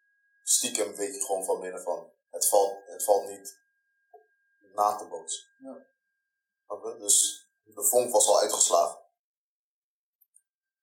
stiekem 0.43 0.95
weet 0.95 1.15
je 1.15 1.21
gewoon 1.21 1.45
van 1.45 1.61
binnen 1.61 1.83
van, 1.83 2.13
het 2.31 2.49
valt, 2.49 2.87
het 2.87 3.05
valt 3.05 3.29
niet 3.29 3.59
na 4.75 4.97
te 4.97 5.07
bootsen. 5.07 5.45
Ja. 5.59 5.87
Dus 6.99 7.49
de 7.63 7.85
vonk 7.85 8.13
was 8.13 8.27
al 8.27 8.41
uitgeslagen. 8.41 8.99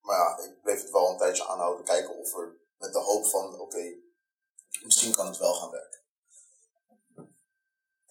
Maar 0.02 0.18
ja, 0.18 0.44
ik 0.44 0.62
bleef 0.62 0.82
het 0.82 0.92
wel 0.92 1.10
een 1.10 1.18
tijdje 1.18 1.48
aanhouden, 1.48 1.86
kijken 1.86 2.18
of 2.18 2.34
er 2.34 2.58
met 2.78 2.94
de 2.94 3.00
hoop 3.00 3.26
van, 3.26 3.60
oké, 3.60 3.96
misschien 4.84 5.16
kan 5.16 5.28
het 5.28 5.38
wel 5.38 5.54
gaan 5.54 5.72
werken. 5.72 6.01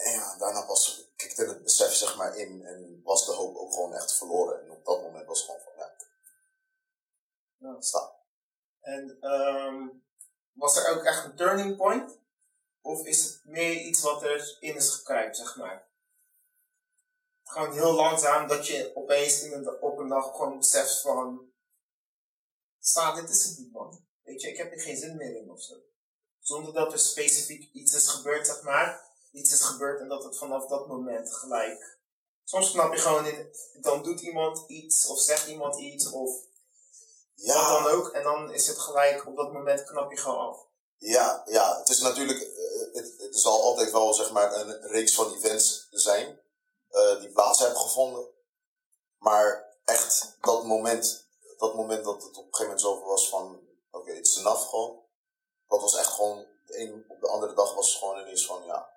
En 0.01 0.13
ja, 0.13 0.37
daarna 0.39 0.63
pas 0.63 1.11
kikte 1.17 1.45
het 1.45 1.63
besef 1.63 1.93
zeg 1.93 2.17
maar 2.17 2.37
in 2.37 2.65
en 2.65 3.01
was 3.05 3.27
de 3.27 3.33
hoop 3.33 3.57
ook 3.57 3.73
gewoon 3.73 3.95
echt 3.95 4.17
verloren. 4.17 4.63
En 4.63 4.71
op 4.71 4.85
dat 4.85 5.03
moment 5.03 5.27
was 5.27 5.39
het 5.39 5.47
gewoon 5.47 5.61
van, 5.61 5.73
ja, 5.77 5.95
Ja. 7.57 7.81
sta. 7.81 8.13
En 8.81 9.17
ehm, 9.21 9.89
was 10.53 10.77
er 10.77 10.97
ook 10.97 11.05
echt 11.05 11.25
een 11.25 11.37
turning 11.37 11.77
point? 11.77 12.19
Of 12.81 13.07
is 13.07 13.25
het 13.25 13.45
meer 13.45 13.81
iets 13.81 14.01
wat 14.01 14.23
erin 14.23 14.77
is 14.77 14.89
gekruipt, 14.89 15.37
zeg 15.37 15.57
maar? 15.57 15.89
Gewoon 17.45 17.73
heel 17.73 17.93
langzaam 17.93 18.49
dat 18.49 18.67
je 18.67 18.93
opeens 18.95 19.43
in 19.43 19.53
een, 19.53 19.81
op 19.81 19.99
een 19.99 20.09
dag 20.09 20.31
gewoon 20.31 20.59
beseft 20.59 21.01
van... 21.01 21.53
Sta, 22.79 23.15
dit 23.15 23.31
is 23.31 23.45
het 23.45 23.59
niet, 23.59 23.73
man. 23.73 24.07
Weet 24.23 24.41
je, 24.41 24.49
ik 24.49 24.57
heb 24.57 24.73
er 24.73 24.81
geen 24.81 24.97
zin 24.97 25.17
meer 25.17 25.37
in 25.37 25.51
of 25.51 25.63
zo. 25.63 25.75
Zonder 26.39 26.73
dat 26.73 26.93
er 26.93 26.99
specifiek 26.99 27.73
iets 27.73 27.95
is 27.95 28.09
gebeurd, 28.09 28.47
zeg 28.47 28.63
maar. 28.63 29.10
Iets 29.31 29.53
is 29.53 29.61
gebeurd 29.61 30.01
en 30.01 30.09
dat 30.09 30.25
het 30.25 30.39
vanaf 30.39 30.67
dat 30.67 30.87
moment 30.87 31.35
gelijk... 31.35 31.99
Soms 32.45 32.71
knap 32.71 32.93
je 32.93 33.01
gewoon 33.01 33.27
in... 33.27 33.55
Dan 33.81 34.03
doet 34.03 34.21
iemand 34.21 34.65
iets 34.67 35.07
of 35.07 35.21
zegt 35.21 35.47
iemand 35.47 35.79
iets 35.79 36.11
of 36.11 36.31
wat 36.31 36.49
Ja, 37.35 37.83
dan 37.83 37.93
ook. 37.93 38.09
En 38.09 38.23
dan 38.23 38.53
is 38.53 38.67
het 38.67 38.79
gelijk, 38.79 39.27
op 39.27 39.37
dat 39.37 39.53
moment 39.53 39.85
knap 39.85 40.11
je 40.11 40.17
gewoon 40.17 40.49
af. 40.49 40.67
Ja, 40.97 41.43
ja, 41.47 41.79
het 41.79 41.89
is 41.89 42.01
natuurlijk, 42.01 42.41
eh, 42.41 42.95
het, 42.95 43.15
het 43.19 43.37
zal 43.37 43.63
altijd 43.63 43.93
wel 43.93 44.15
zeg 44.15 44.31
maar 44.33 44.55
een 44.55 44.81
reeks 44.81 45.15
van 45.15 45.35
events 45.35 45.87
zijn 45.91 46.41
eh, 46.91 47.21
die 47.21 47.33
plaats 47.33 47.59
hebben 47.59 47.79
gevonden. 47.79 48.29
Maar 49.19 49.77
echt 49.85 50.37
dat 50.41 50.65
moment, 50.65 51.27
dat 51.59 51.75
moment 51.75 52.05
dat 52.05 52.23
het 52.23 52.37
op 52.37 52.47
een 52.47 52.55
gegeven 52.55 52.63
moment 52.63 52.81
zoveel 52.81 53.07
was 53.07 53.29
van, 53.29 53.61
oké, 53.91 54.13
het 54.13 54.27
is 54.27 54.37
enough 54.37 54.69
gewoon. 54.69 55.03
Dat 55.69 55.81
was 55.81 55.97
echt 55.97 56.13
gewoon, 56.13 56.47
de 56.67 56.79
een 56.79 57.05
op 57.09 57.21
de 57.21 57.29
andere 57.29 57.55
dag 57.55 57.75
was 57.75 57.89
het 57.89 57.99
gewoon 57.99 58.19
ineens 58.21 58.47
van, 58.47 58.65
ja, 58.65 58.89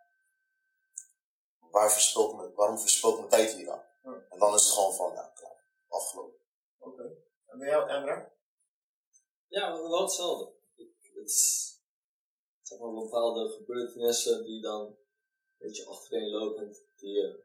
waar 1.74 1.92
verspilt 1.92 2.36
me, 2.36 2.52
waarom 2.54 2.80
verspilt 2.80 3.18
mijn 3.18 3.30
tijd 3.30 3.52
hier 3.54 3.70
aan? 3.72 3.84
Ja. 4.04 4.26
En 4.30 4.40
dan 4.40 4.54
is 4.56 4.64
het 4.66 4.74
gewoon 4.74 4.94
van, 4.94 5.14
ja, 5.14 5.32
klaar, 5.36 5.64
afgelopen. 5.88 6.40
Oké. 6.80 7.04
En 7.46 7.58
bij 7.58 7.68
jou, 7.68 7.90
Emre? 7.90 8.32
Ja, 9.48 9.72
wel 9.72 10.02
hetzelfde. 10.02 10.52
Ik- 10.76 10.92
Het 11.14 11.30
is 11.30 11.72
zeg 12.62 12.80
maar 12.80 12.94
bepaalde 12.94 13.50
gebeurtenissen 13.50 14.44
die 14.46 14.62
dan 14.62 14.82
een 14.86 14.98
beetje 15.58 15.86
achtereenlopend, 15.86 16.82
die 16.96 17.12
je 17.14 17.44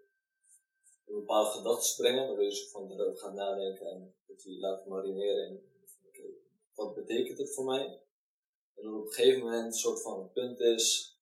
in 1.05 1.15
bepaalde 1.15 1.51
gedachten 1.51 1.97
brengen, 1.97 2.27
waardoor 2.27 2.45
je 2.45 2.55
zo 2.55 2.69
van 2.69 2.93
erover 2.93 3.19
gaat 3.19 3.35
nadenken 3.35 3.87
en 3.91 4.15
dat 4.27 4.43
je 4.43 4.59
laat 4.59 4.87
marineren 4.87 5.47
in 5.49 5.73
oké, 6.07 6.23
wat 6.75 6.95
betekent 6.95 7.39
het 7.39 7.55
voor 7.55 7.65
mij? 7.65 7.85
En 8.75 8.83
dan 8.85 8.95
op 8.95 9.07
een 9.07 9.13
gegeven 9.13 9.41
moment 9.41 9.65
een 9.65 9.73
soort 9.79 10.03
van 10.03 10.21
een 10.21 10.33
punt 10.33 10.61
is, 10.61 11.17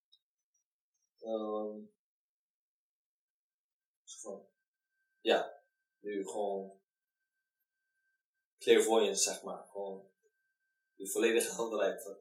ehm, 1.20 1.78
zo 4.04 4.18
van, 4.20 4.46
ja, 5.26 5.62
nu 6.00 6.26
gewoon 6.26 6.80
clairvoyance, 8.58 9.22
zeg 9.22 9.42
maar. 9.42 9.66
Gewoon 9.72 10.08
die 10.96 11.10
volledige 11.10 11.54
helderheid 11.54 12.02
van, 12.02 12.16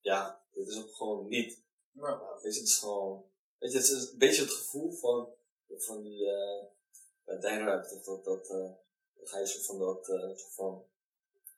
ja, 0.00 0.44
dit 0.50 0.68
is 0.68 0.78
ook 0.78 0.94
gewoon 0.94 1.28
niet. 1.28 1.62
Nou, 1.92 2.20
weet 2.42 2.54
je, 2.54 2.60
het 2.60 2.68
is 2.68 2.78
gewoon, 2.78 3.30
weet 3.58 3.72
je, 3.72 3.78
het 3.78 3.86
is 3.86 4.10
een 4.10 4.18
beetje 4.18 4.42
het 4.42 4.50
gevoel 4.50 4.92
van, 4.92 5.34
van 5.68 6.02
die, 6.02 6.30
eh 6.30 6.66
bij 7.24 7.38
Dijnrap, 7.38 7.88
dat, 7.88 8.04
dat, 8.04 8.24
dat, 8.24 8.50
eh, 8.50 8.70
dan 9.14 9.26
ga 9.26 9.38
je 9.38 9.46
zo 9.46 9.60
van 9.60 9.78
dat, 9.78 10.08
eh, 10.08 10.36
van 10.36 10.84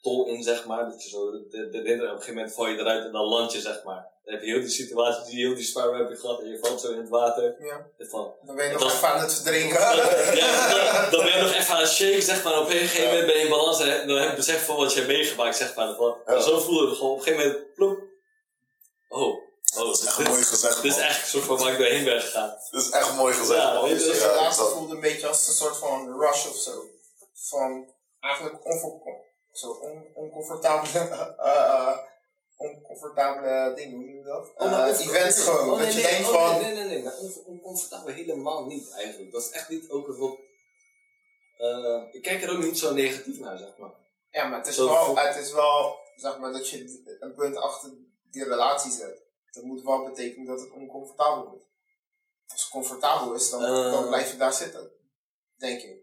tol 0.01 0.27
in, 0.27 0.43
zeg 0.43 0.67
maar, 0.67 0.91
dat 0.91 1.03
je 1.03 1.09
zo, 1.09 1.31
de, 1.31 1.49
de, 1.49 1.69
op 1.69 1.83
een 1.83 2.09
gegeven 2.09 2.35
moment 2.35 2.53
val 2.53 2.67
je 2.67 2.79
eruit 2.79 3.05
en 3.05 3.13
dan 3.13 3.27
land 3.27 3.53
je, 3.53 3.61
zeg 3.61 3.85
maar. 3.85 4.13
Dan 4.31 4.39
heb 4.39 4.49
je 4.49 4.55
heel 4.55 4.61
die 4.69 4.71
situatie, 4.71 5.25
die 5.25 5.47
heel 5.47 5.55
die 5.55 5.65
sparrow 5.65 5.97
heb 5.99 6.09
je 6.09 6.17
gehad 6.17 6.41
en 6.41 6.49
je 6.49 6.59
valt 6.59 6.81
zo 6.81 6.91
in 6.93 6.99
het 6.99 7.09
water. 7.09 7.57
ja. 7.59 7.87
En 7.99 8.07
van, 8.09 8.35
Dan 8.47 8.57
ben 8.57 8.65
je 8.67 8.73
nog 8.73 8.83
Dat- 8.83 8.93
even 8.93 9.09
aan 9.09 9.21
het 9.21 9.35
verdrinken. 9.35 9.81
ja, 10.41 10.71
dan, 10.71 11.11
dan 11.13 11.25
ben 11.25 11.37
je 11.37 11.43
nog 11.43 11.53
even 11.55 11.75
aan 11.75 11.81
het 11.81 11.91
shaken, 11.91 12.23
zeg 12.23 12.43
maar. 12.45 12.59
Op 12.61 12.67
een 12.67 12.73
gegeven 12.77 13.09
moment 13.09 13.27
ben 13.27 13.37
je 13.37 13.43
in 13.45 13.51
balans 13.51 13.81
en 13.81 14.09
dan 14.09 14.17
heb 14.17 14.31
je 14.31 14.37
besef 14.37 14.65
van 14.65 14.77
wat 14.77 14.91
je 14.93 14.97
hebt 14.99 15.13
meegemaakt, 15.13 15.57
zeg 15.57 15.75
maar. 15.75 15.95
Van, 15.95 16.17
Ja. 16.27 16.41
Zo 16.41 16.61
voelde 16.61 16.87
het 16.89 16.97
gewoon 16.97 17.13
op 17.13 17.19
een 17.19 17.25
gegeven 17.25 17.47
moment, 17.49 17.75
plop. 17.75 17.99
Oh, 19.09 19.21
oh, 19.21 19.87
Dat 19.87 19.99
is 19.99 20.05
echt 20.07 20.17
dit, 20.17 20.29
mooi 20.29 20.43
gezegd, 20.43 20.83
dit 20.83 20.93
is 20.93 20.99
echt 20.99 21.23
een 21.23 21.29
soort 21.29 21.45
van 21.45 21.59
waar 21.59 21.73
ik 21.73 21.79
doorheen 21.79 22.05
ben 22.05 22.21
gegaan. 22.21 22.57
Dat 22.71 22.83
is 22.83 22.91
echt 22.91 23.15
mooi 23.15 23.35
gezegd, 23.35 23.61
Ja, 23.63 23.73
man. 23.75 23.89
je, 23.89 23.95
Dus 23.95 24.07
Ja, 24.21 24.27
het 24.29 24.35
laatste 24.41 24.63
dat- 24.63 24.73
voelde 24.73 24.95
een 24.95 25.01
beetje 25.01 25.27
als 25.27 25.47
een 25.49 25.55
soort 25.55 25.77
van 25.77 26.19
rush 26.21 26.47
of 26.47 26.57
zo. 26.57 26.85
Van 27.35 27.93
eigenlijk 28.21 28.67
onvoorkom- 28.67 29.21
zo 29.53 29.71
on, 29.71 30.07
oncomfortabele, 30.15 31.35
eh, 31.39 31.97
oncomfortabele 32.61 33.75
dingen, 33.75 33.97
hoe 33.97 34.05
noem 34.05 34.17
je 34.17 34.23
dat? 34.23 34.53
Oh, 34.57 34.87
events 34.89 35.37
nee, 35.37 35.45
gewoon. 35.47 35.71
oh, 35.71 35.79
dat 35.79 35.87
nee, 35.87 35.97
je 35.97 36.03
nee, 36.03 36.11
denkt 36.11 36.29
oh, 36.29 36.51
van, 36.51 36.61
Nee, 36.63 36.75
nee, 36.75 37.03
nee, 37.03 37.13
on- 37.21 37.45
oncomfortabel 37.47 38.15
helemaal 38.15 38.67
niet 38.67 38.91
eigenlijk. 38.91 39.33
Dat 39.33 39.43
is 39.43 39.51
echt 39.51 39.69
niet 39.69 39.91
ook 39.91 40.07
wat. 40.19 40.39
eh 41.59 42.03
ik 42.13 42.23
kijk 42.23 42.43
er 42.43 42.51
ook 42.51 42.63
niet 42.63 42.79
zo 42.79 42.93
negatief 42.93 43.39
naar, 43.39 43.59
zeg 43.59 43.77
maar. 43.77 43.91
ja, 44.31 44.49
maar 44.49 44.59
het 44.59 44.67
is, 44.67 44.75
Zo 44.75 44.87
wel, 44.89 45.17
het 45.17 45.37
is 45.37 45.53
wel, 45.53 45.99
zeg 46.17 46.39
maar, 46.39 46.53
dat 46.53 46.69
je 46.69 47.17
een 47.21 47.35
punt 47.35 47.57
achter 47.57 47.91
die 48.31 48.45
relatie 48.45 48.91
zet. 48.91 49.23
Dat 49.51 49.65
moet 49.65 49.83
wel 49.83 50.05
betekenen 50.05 50.47
dat 50.47 50.61
het 50.61 50.71
oncomfortabel 50.71 51.45
wordt. 51.49 51.65
Als 52.49 52.63
het 52.63 52.71
comfortabel 52.71 53.35
is, 53.35 53.51
dan, 53.51 53.65
Eh. 53.65 53.93
dan 53.93 54.07
blijf 54.09 54.31
je 54.31 54.37
daar 54.37 54.53
zitten. 54.53 54.91
Denk 55.57 55.81
ik. 55.83 55.99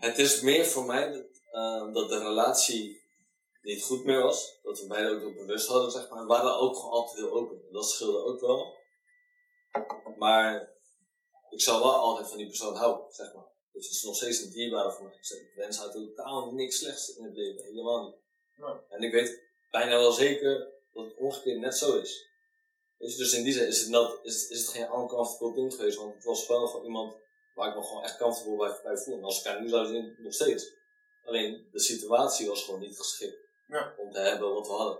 Het 0.00 0.18
is 0.18 0.40
meer 0.40 0.66
voor 0.66 0.84
mij 0.84 1.12
dat, 1.12 1.94
dat 1.94 2.08
de 2.08 2.18
relatie 2.18 3.01
niet 3.62 3.82
goed 3.82 4.04
meer 4.04 4.22
was. 4.22 4.58
Dat 4.62 4.80
we 4.80 4.86
beiden 4.86 5.12
ook 5.12 5.22
dat 5.22 5.34
bewust 5.34 5.66
hadden, 5.66 5.90
zeg 5.90 6.08
maar. 6.08 6.20
We 6.20 6.26
waren 6.26 6.58
ook 6.58 6.76
gewoon 6.76 6.92
altijd 6.92 7.16
heel 7.16 7.30
open. 7.30 7.62
Dat 7.70 7.90
scheelde 7.90 8.24
ook 8.24 8.40
wel. 8.40 8.76
Maar 10.16 10.72
ik 11.50 11.60
zal 11.60 11.78
wel 11.78 11.94
altijd 11.94 12.28
van 12.28 12.36
die 12.36 12.46
persoon 12.46 12.74
houden, 12.74 13.12
zeg 13.12 13.34
maar. 13.34 13.50
Dus 13.72 13.84
het 13.84 13.94
is 13.94 14.02
nog 14.02 14.16
steeds 14.16 14.40
een 14.40 14.50
dierbare 14.50 14.92
voor 14.92 15.04
mij. 15.04 15.14
Ik 15.14 15.52
wens 15.54 15.78
haar 15.78 15.90
totaal 15.90 16.52
niks 16.52 16.78
slechts 16.78 17.16
in 17.16 17.24
het 17.24 17.36
leven. 17.36 17.64
Helemaal 17.64 18.04
niet. 18.04 18.16
Nee. 18.56 18.74
En 18.88 19.02
ik 19.02 19.12
weet 19.12 19.42
bijna 19.70 19.98
wel 19.98 20.12
zeker 20.12 20.72
dat 20.92 21.04
het 21.04 21.16
omgekeerd 21.16 21.60
net 21.60 21.76
zo 21.76 21.98
is. 21.98 22.30
Weet 22.98 23.12
je, 23.12 23.18
dus 23.18 23.32
in 23.32 23.44
die 23.44 23.52
zin 23.52 23.66
is 23.66 23.80
het, 23.80 23.88
not, 23.88 24.18
is, 24.22 24.48
is 24.48 24.58
het 24.58 24.68
geen 24.68 25.00
uncomfortable 25.00 25.54
ding 25.54 25.74
geweest. 25.74 25.98
Want 25.98 26.14
het 26.14 26.24
was 26.24 26.46
wel 26.46 26.66
gewoon 26.66 26.84
iemand 26.84 27.16
waar 27.54 27.68
ik 27.68 27.76
me 27.76 27.82
gewoon 27.82 28.02
echt 28.02 28.18
comfortable 28.18 28.56
bij, 28.56 28.80
bij 28.82 28.96
voel. 28.96 29.16
En 29.16 29.24
als 29.24 29.38
ik 29.38 29.44
haar 29.44 29.62
nu 29.62 29.68
zou 29.68 29.86
zien, 29.86 30.16
nog 30.18 30.32
steeds. 30.32 30.72
Alleen 31.24 31.68
de 31.72 31.80
situatie 31.80 32.48
was 32.48 32.64
gewoon 32.64 32.80
niet 32.80 32.96
geschikt 32.96 33.41
Ja. 33.72 33.92
om 33.96 34.10
te 34.12 34.18
hebben 34.20 34.54
wat 34.54 34.66
we 34.66 34.72
hadden. 34.72 34.98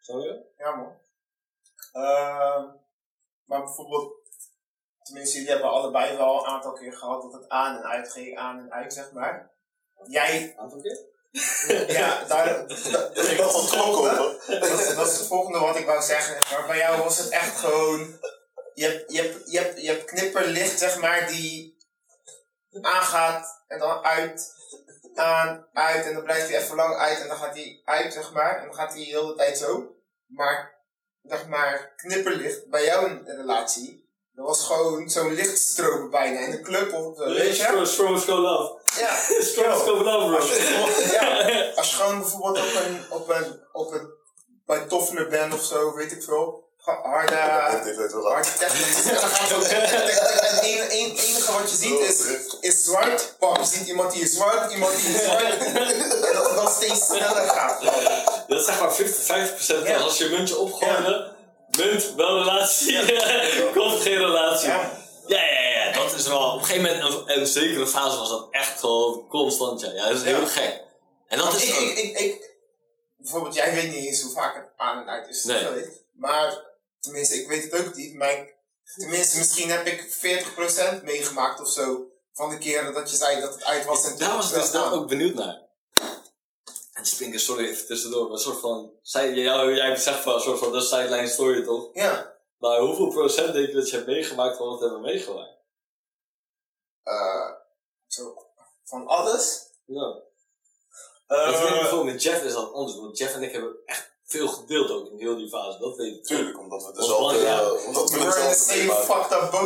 Snap 0.00 0.20
je? 0.22 0.44
Ja, 0.56 0.74
man. 0.76 1.00
Ehm, 1.92 2.66
maar 3.44 3.62
bijvoorbeeld, 3.62 4.14
tenminste, 5.02 5.34
jullie 5.36 5.50
hebben 5.52 5.70
allebei 5.70 6.16
wel 6.16 6.38
een 6.38 6.46
aantal 6.46 6.72
keer 6.72 6.92
gehad 6.92 7.22
dat 7.22 7.32
het 7.32 7.48
aan 7.48 7.76
en 7.76 7.82
uit 7.84 8.12
ging, 8.12 8.38
aan 8.38 8.58
en 8.58 8.72
uit, 8.72 8.92
zeg 8.92 9.12
maar. 9.12 9.50
Jij, 10.04 10.54
Aantal 10.58 10.80
keer? 10.80 11.10
ja, 11.98 12.24
daar, 12.24 12.46
dat, 12.68 13.16
Ik 13.16 13.40
van 13.40 13.60
het 13.62 13.70
klok 13.70 13.96
open. 13.96 14.60
dat, 14.60 14.78
is- 14.80 14.94
dat 14.94 15.06
is 15.06 15.18
het 15.18 15.26
volgende 15.26 15.58
wat 15.58 15.76
ik 15.76 15.86
wou 15.86 16.02
zeggen. 16.02 16.56
Maar 16.56 16.66
bij 16.66 16.76
jou 16.78 17.02
was 17.02 17.18
het 17.18 17.28
echt 17.28 17.56
gewoon, 17.58 18.18
je 18.74 18.84
hebt, 18.84 19.12
je 19.12 19.20
hebt, 19.22 19.50
je 19.50 19.58
hebt, 19.58 19.80
je 19.82 19.88
hebt 19.88 20.04
knipperlicht, 20.04 20.78
zeg 20.78 20.98
maar, 21.00 21.26
die 21.26 21.76
aangaat 22.80 23.64
en 23.66 23.78
dan 23.78 24.04
uit, 24.04 24.54
aan, 25.18 25.66
uit 25.72 26.06
en 26.06 26.14
dan 26.14 26.22
blijft 26.22 26.48
hij 26.48 26.58
even 26.62 26.76
lang 26.76 26.94
uit 26.94 27.20
en 27.20 27.28
dan 27.28 27.36
gaat 27.36 27.54
hij 27.54 27.80
uit, 27.84 28.12
zeg 28.12 28.32
maar. 28.32 28.58
En 28.58 28.66
dan 28.66 28.74
gaat 28.74 28.92
hij 28.92 29.04
de 29.04 29.10
hele 29.10 29.34
tijd 29.34 29.58
zo. 29.58 29.94
Maar, 30.26 30.74
zeg 31.22 31.46
maar, 31.46 31.92
knipperlicht 31.96 32.68
bij 32.68 32.84
jou 32.84 33.10
in 33.10 33.22
een 33.24 33.36
relatie, 33.36 34.10
dat 34.34 34.46
was 34.46 34.66
gewoon 34.66 35.10
zo'n 35.10 35.32
lichtstroom 35.32 36.10
bijna 36.10 36.38
in 36.38 36.50
de 36.50 36.60
club 36.60 36.92
of 36.92 37.16
zo, 37.16 37.28
je? 37.28 37.52
Strong, 37.86 38.16
as 38.16 38.26
love. 38.26 38.80
Ja, 38.98 39.14
Strong 39.40 39.72
as 39.72 39.86
love, 39.86 40.02
bro. 40.02 40.36
Als 40.36 40.48
je, 40.48 41.08
ja, 41.12 41.72
als 41.76 41.90
je 41.90 41.96
gewoon 41.96 42.20
bijvoorbeeld 42.20 42.58
op 42.58 42.82
een, 42.84 43.10
op 43.10 43.28
een, 43.28 43.60
op 43.72 43.92
een, 43.92 44.10
bij 44.66 44.86
Toffler 44.86 45.28
bent 45.28 45.54
of 45.54 45.62
zo, 45.62 45.94
weet 45.94 46.12
ik 46.12 46.22
veel. 46.22 46.61
Harde, 46.82 47.34
harde. 47.34 47.90
En 47.90 47.90
het 47.90 48.10
en 50.40 50.60
enige, 50.60 51.46
en- 51.46 51.52
wat 51.52 51.70
je 51.70 51.76
ziet 51.76 51.98
is, 52.00 52.20
is 52.60 52.84
zwart. 52.84 53.34
Pap, 53.38 53.56
je 53.56 53.64
ziet 53.64 53.86
iemand 53.86 54.12
die 54.12 54.22
is 54.22 54.32
zwart, 54.32 54.72
iemand 54.72 54.96
die 54.96 55.14
is 55.14 55.22
zwart. 55.22 55.42
En 55.42 55.98
dat 56.32 56.46
het 56.46 56.54
dan 56.54 56.68
steeds 56.72 57.04
sneller 57.06 57.48
gaat. 57.48 57.82
Dat 58.48 58.58
is 58.58 58.64
zeg 58.64 58.80
maar 58.80 58.94
50, 58.94 59.24
50 59.24 59.86
Ja. 59.88 59.98
Als 59.98 60.18
je 60.18 60.24
een 60.24 60.30
muntje 60.30 60.56
opgooide, 60.58 61.32
munt, 61.78 62.12
wel 62.16 62.38
relatie, 62.38 62.98
komt 63.72 64.00
geen 64.02 64.18
relatie. 64.18 64.68
Ja. 64.68 65.00
Ja, 65.26 65.42
ja, 65.42 65.60
ja, 65.84 65.92
dat 65.92 66.14
is 66.14 66.26
wel. 66.26 66.52
Op 66.52 66.58
een 66.58 66.64
gegeven 66.64 66.96
moment, 67.00 67.28
een, 67.28 67.40
een 67.40 67.46
zekere 67.46 67.86
fase 67.86 68.16
was 68.16 68.28
dat 68.28 68.48
echt 68.50 68.80
gewoon 68.80 69.28
constant, 69.28 69.80
ja. 69.80 69.90
Ja, 69.92 70.08
dat 70.08 70.16
is 70.16 70.22
heel 70.22 70.40
Ja. 70.40 70.46
gek. 70.46 70.82
En 71.28 71.38
dat 71.38 71.54
is 71.54 71.64
ik, 71.64 71.74
ook- 71.74 71.80
ik, 71.80 71.98
ik, 71.98 72.18
ik, 72.18 72.50
bijvoorbeeld, 73.16 73.54
jij 73.54 73.74
weet 73.74 73.90
niet 73.94 74.06
eens 74.06 74.22
hoe 74.22 74.32
vaak 74.32 74.54
het 74.54 74.64
aan 74.76 75.02
en 75.02 75.08
uit 75.08 75.28
is 75.28 75.44
Nee. 75.44 76.00
Maar, 76.12 76.70
tenminste, 77.02 77.34
ik 77.34 77.48
weet 77.48 77.62
het 77.72 77.86
ook 77.86 77.94
niet. 77.94 78.14
Maar 78.14 78.50
tenminste, 78.94 79.38
misschien 79.38 79.70
heb 79.70 79.86
ik 79.86 80.00
40% 81.00 81.02
meegemaakt 81.04 81.60
of 81.60 81.68
zo. 81.68 82.06
van 82.32 82.50
de 82.50 82.58
keren 82.58 82.94
dat 82.94 83.10
je 83.10 83.16
zei 83.16 83.40
dat 83.40 83.54
het 83.54 83.64
uit 83.64 83.84
was 83.84 84.04
en 84.04 84.18
Daar 84.18 84.36
was 84.36 84.48
ik 84.52 84.54
dus 84.54 84.70
dan 84.70 84.92
ook 84.92 85.08
benieuwd 85.08 85.34
naar. 85.34 85.60
En 86.92 87.06
Spinker, 87.06 87.40
sorry 87.40 87.64
even 87.68 87.86
tussendoor, 87.86 88.22
maar 88.24 88.32
een 88.32 88.38
soort 88.38 88.60
van. 88.60 88.92
Zij, 89.02 89.32
jou, 89.34 89.74
jij 89.74 89.96
zegt 89.96 90.22
van 90.22 90.34
een 90.34 90.40
soort 90.40 90.58
van. 90.58 90.72
Dat 90.72 90.82
is 90.82 90.88
sideline 90.88 91.28
story 91.28 91.64
toch? 91.64 91.90
Ja, 91.92 92.36
Maar 92.58 92.78
hoeveel 92.80 93.08
procent 93.08 93.52
denk 93.52 93.66
je 93.68 93.74
dat 93.74 93.90
je 93.90 93.96
hebt 93.96 94.08
meegemaakt 94.08 94.56
van 94.56 94.66
wat 94.68 94.78
we 94.78 94.84
hebben 94.84 95.02
meegemaakt? 95.02 95.60
eh, 97.02 97.50
zo, 98.06 98.36
van 98.84 99.06
alles. 99.06 99.66
Ja. 99.84 100.20
Eh, 101.26 101.46
dat 101.46 101.62
ik 101.62 101.68
bijvoorbeeld 101.80 102.12
met 102.12 102.22
Jeff 102.22 102.44
is 102.44 102.52
dat 102.52 102.72
anders, 102.72 102.96
want 102.96 103.18
Jeff 103.18 103.34
en 103.34 103.42
ik 103.42 103.52
hebben 103.52 103.76
echt 103.86 104.11
veel 104.32 104.48
gedeeld 104.48 104.90
ook 104.90 105.06
in 105.10 105.18
heel 105.18 105.36
die 105.36 105.48
fase, 105.48 105.78
dat 105.78 105.96
weet 105.96 106.14
ik. 106.16 106.24
Tuurlijk, 106.24 106.58
omdat 106.58 106.78
we 106.84 106.84
Want 106.84 106.96
dezelfde... 107.00 107.38
ja. 107.38 107.58
eh, 107.60 107.86
omdat 107.86 108.10
we 108.10 108.18
we 108.18 108.24
were 108.24 108.40
in 108.40 108.48
the 108.48 108.48
dezelfde 108.48 108.72
same 108.72 108.78
meemaken. 108.78 109.04
fucked 109.04 109.32
up 109.32 109.52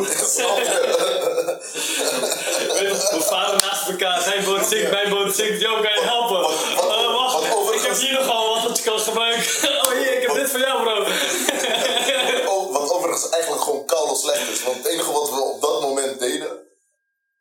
je, 2.79 3.15
we 3.17 3.21
varen 3.21 3.57
naast 3.57 3.87
elkaar, 3.89 4.21
zijn 4.21 4.43
boot 4.45 4.65
zinkt, 4.65 4.91
mijn 4.91 5.09
boot 5.09 5.35
zinkt, 5.35 5.61
yo, 5.61 5.73
kan 5.73 5.81
je 5.93 6.01
helpen? 6.01 6.41
wat- 6.41 6.73
wat- 6.75 6.85
Eh, 6.97 7.13
wacht, 7.15 7.49
wat 7.65 7.73
ik 7.73 7.81
heb 7.81 7.95
hier 7.97 8.13
nogal 8.13 8.53
wat 8.53 8.63
dat 8.67 8.77
je 8.77 8.83
kan 8.83 8.99
gebruiken. 8.99 9.43
Oh 9.87 9.93
hier, 9.93 10.13
ik 10.21 10.27
heb 10.27 10.35
dit 10.35 10.49
voor 10.49 10.59
jou 10.59 10.83
bro. 10.83 10.95
Oh, 12.51 12.71
wat 12.73 12.91
overigens 12.91 13.29
eigenlijk 13.29 13.63
gewoon 13.63 13.85
koude 13.85 14.15
slecht 14.15 14.49
is. 14.49 14.63
Want 14.63 14.77
het 14.77 14.85
enige 14.85 15.11
wat 15.11 15.29
we 15.29 15.41
op 15.41 15.61
dat 15.61 15.81
moment 15.81 16.19
deden, 16.19 16.57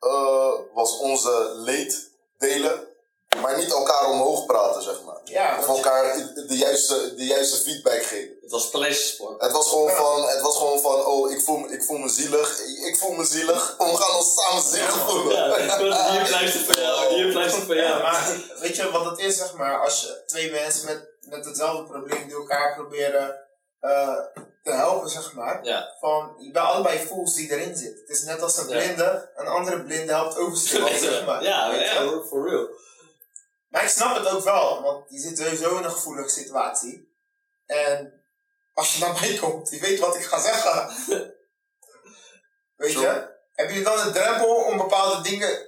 eh, 0.00 0.52
was 0.74 0.98
onze 0.98 1.52
leed 1.54 2.10
delen. 2.38 2.88
Maar 3.42 3.56
niet 3.58 3.70
elkaar 3.72 4.10
omhoog 4.10 4.46
praten, 4.46 4.82
zeg 4.82 5.02
maar. 5.02 5.20
Ja, 5.24 5.58
Of 5.58 5.66
elkaar 5.68 6.16
de 6.46 6.56
juiste, 6.56 7.14
de 7.14 7.24
juiste 7.26 7.56
feedback 7.56 8.02
geven. 8.02 8.36
Het 8.42 8.50
was 8.50 8.70
paleissport. 8.70 9.42
Het 9.42 9.52
was 9.52 9.68
gewoon 9.68 9.88
Ja. 9.90 9.96
van, 9.96 10.22
het 10.28 10.40
was 10.40 10.56
gewoon 10.56 10.80
van 10.80 11.04
oh, 11.04 11.30
ik 11.30 11.40
voel, 11.40 11.56
me- 11.56 11.68
ik 11.72 11.84
voel 11.84 11.98
me 11.98 12.08
zielig. 12.08 12.58
Ik 12.86 12.96
voel 12.98 13.12
me 13.12 13.24
zielig. 13.24 13.74
We 13.78 13.84
gaan 13.96 14.16
ons 14.16 14.34
samen 14.34 14.62
zielig 14.62 14.98
voelen. 15.10 15.36
Ja, 15.36 16.10
hier 16.10 16.24
pleister 16.26 16.60
voor 16.60 16.74
jou, 16.82 17.14
hier 17.14 17.32
pleister 17.32 17.62
voor 17.62 17.74
Ja, 17.76 17.82
jou. 17.82 18.02
maar 18.02 18.36
weet 18.60 18.76
je 18.76 18.90
wat 18.90 19.04
het 19.04 19.18
is, 19.18 19.36
zeg 19.36 19.54
maar, 19.54 19.80
als 19.84 20.00
je 20.00 20.22
twee 20.26 20.50
mensen 20.50 20.86
met, 20.86 21.08
met 21.20 21.44
hetzelfde 21.44 21.84
probleem 21.84 22.26
die 22.26 22.36
elkaar 22.36 22.74
proberen 22.74 23.36
eh, 23.80 24.16
te 24.62 24.72
helpen, 24.72 25.10
zeg 25.10 25.32
maar. 25.32 25.64
Ja. 25.64 25.94
Van, 26.00 26.34
je 26.38 26.50
bent 26.50 26.64
allebei 26.66 26.98
fools 26.98 27.34
die 27.34 27.50
erin 27.52 27.76
zitten. 27.76 28.00
Het 28.06 28.16
is 28.16 28.22
net 28.24 28.42
als 28.42 28.56
een 28.56 28.68
Ja. 28.68 28.76
blinde, 28.78 29.30
een 29.36 29.46
andere 29.46 29.82
blinde 29.82 30.12
helpt 30.12 30.38
oversteken, 30.38 30.98
zeg 31.10 31.24
maar. 31.26 31.42
Ja, 31.42 31.72
for 32.28 32.48
real. 32.48 32.66
Maar 33.76 33.84
ik 33.84 33.90
snap 33.90 34.16
het 34.16 34.28
ook 34.28 34.44
wel, 34.44 34.82
want 34.82 35.10
je 35.10 35.18
zit 35.18 35.38
sowieso 35.38 35.76
in 35.76 35.84
een 35.84 35.90
gevoelige 35.90 36.28
situatie. 36.28 37.14
En 37.66 38.24
als 38.74 38.94
je 38.94 39.00
naar 39.00 39.20
mij 39.20 39.36
komt, 39.42 39.70
je 39.70 39.80
weet 39.80 39.98
wat 39.98 40.16
ik 40.16 40.24
ga 40.24 40.38
zeggen. 40.38 40.94
Weet 42.76 42.92
Zo. 42.92 43.00
je? 43.00 43.34
Heb 43.52 43.70
je 43.70 43.82
dan 43.82 43.96
de 43.96 44.10
drempel 44.12 44.54
om 44.54 44.76
bepaalde 44.76 45.28
dingen 45.28 45.66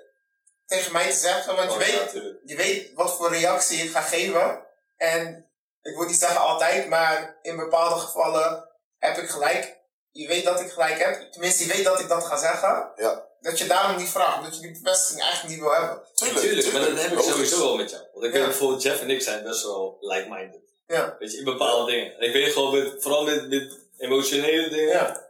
tegen 0.67 0.93
mij 0.93 1.11
te 1.11 1.17
zeggen? 1.17 1.57
Want 1.57 1.73
je 1.73 1.79
Oh, 1.79 1.85
weet 1.85 2.13
je 2.45 2.57
weet 2.57 2.93
wat 2.95 3.17
voor 3.17 3.31
reactie 3.31 3.83
ik 3.83 3.91
ga 3.91 4.01
geven. 4.01 4.67
En 4.97 5.51
ik 5.83 5.97
wil 5.97 6.07
niet 6.07 6.19
zeggen 6.19 6.41
altijd, 6.41 6.89
maar 6.89 7.39
in 7.43 7.57
bepaalde 7.57 8.01
gevallen 8.01 8.69
heb 8.99 9.17
ik 9.17 9.29
gelijk. 9.29 9.78
Je 10.13 10.29
weet 10.29 10.45
dat 10.45 10.61
ik 10.61 10.71
gelijk 10.71 10.99
heb. 10.99 11.33
Tenminste, 11.33 11.67
je 11.67 11.73
weet 11.73 11.85
dat 11.85 12.01
ik 12.01 12.09
dat 12.09 12.25
ga 12.25 12.37
zeggen. 12.39 12.91
Ja. 12.97 13.27
Dat 13.41 13.59
je 13.59 13.67
daarom 13.67 13.97
niet 13.97 14.09
vraagt. 14.09 14.45
Dat 14.45 14.55
je 14.55 14.61
die 14.61 14.81
bevestiging 14.83 15.21
eigenlijk 15.23 15.55
niet 15.55 15.63
wil 15.65 15.73
hebben. 15.75 16.03
Tuurlijk, 16.15 16.41
Tuurlijk, 16.41 16.73
maar 16.73 16.81
dat 16.81 17.01
heb 17.03 17.13
ik 17.13 17.21
sowieso 17.21 17.59
wel 17.59 17.77
met 17.77 17.91
jou. 17.91 18.03
Want 18.13 18.25
ik 18.25 18.33
Ja. 18.33 18.39
weet 18.39 18.49
bijvoorbeeld, 18.49 18.83
Jeff 18.83 19.01
en 19.01 19.11
ik 19.11 19.23
zijn 19.23 19.43
best 19.43 19.63
wel 19.65 19.97
like-minded. 20.01 20.61
Ja. 20.87 21.17
Weet 21.19 21.33
je, 21.33 21.39
in 21.39 21.45
bepaalde 21.45 21.91
dingen. 21.91 22.15
En 22.19 22.27
ik 22.27 22.33
weet 22.33 22.53
gewoon, 22.53 22.79
met, 22.79 22.95
vooral 23.03 23.25
met, 23.25 23.49
met 23.49 23.79
emotionele 23.99 24.69
dingen. 24.69 24.89
Ja. 24.89 25.27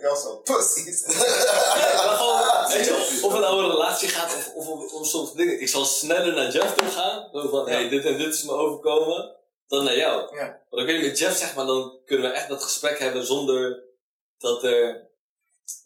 Ja, 0.00 0.14
zo. 0.16 0.36
Pussies. 0.36 1.04
Maar 2.06 2.16
gewoon, 2.16 2.68
weet 2.72 2.84
je, 2.86 3.20
of 3.22 3.32
het 3.32 3.40
nou 3.40 3.56
om 3.58 3.64
een 3.64 3.70
relatie 3.70 4.08
gaat 4.08 4.34
of, 4.34 4.52
of 4.54 4.66
om, 4.68 4.88
om 4.92 5.04
soms 5.04 5.32
dingen. 5.32 5.60
Ik 5.60 5.68
zal 5.68 5.84
sneller 5.84 6.34
naar 6.34 6.50
Jeff 6.50 6.74
toe 6.74 6.88
gaan. 6.90 7.28
Zo 7.32 7.48
van, 7.48 7.66
Ja. 7.66 7.72
hey, 7.72 7.88
dit 7.88 8.04
en 8.04 8.18
dit 8.18 8.34
is 8.34 8.42
me 8.42 8.52
overkomen. 8.52 9.36
Dan 9.68 9.84
naar 9.84 9.96
jou. 9.96 10.36
Ja. 10.36 10.60
Want 10.70 10.88
ik 10.88 10.94
weet 10.94 11.06
met 11.06 11.18
Jeff, 11.18 11.38
zeg 11.38 11.54
maar, 11.54 11.66
dan 11.66 11.98
kunnen 12.06 12.30
we 12.30 12.36
echt 12.36 12.48
dat 12.48 12.62
gesprek 12.62 12.98
hebben 12.98 13.26
zonder 13.26 13.82
dat 14.38 14.64
er, 14.64 15.08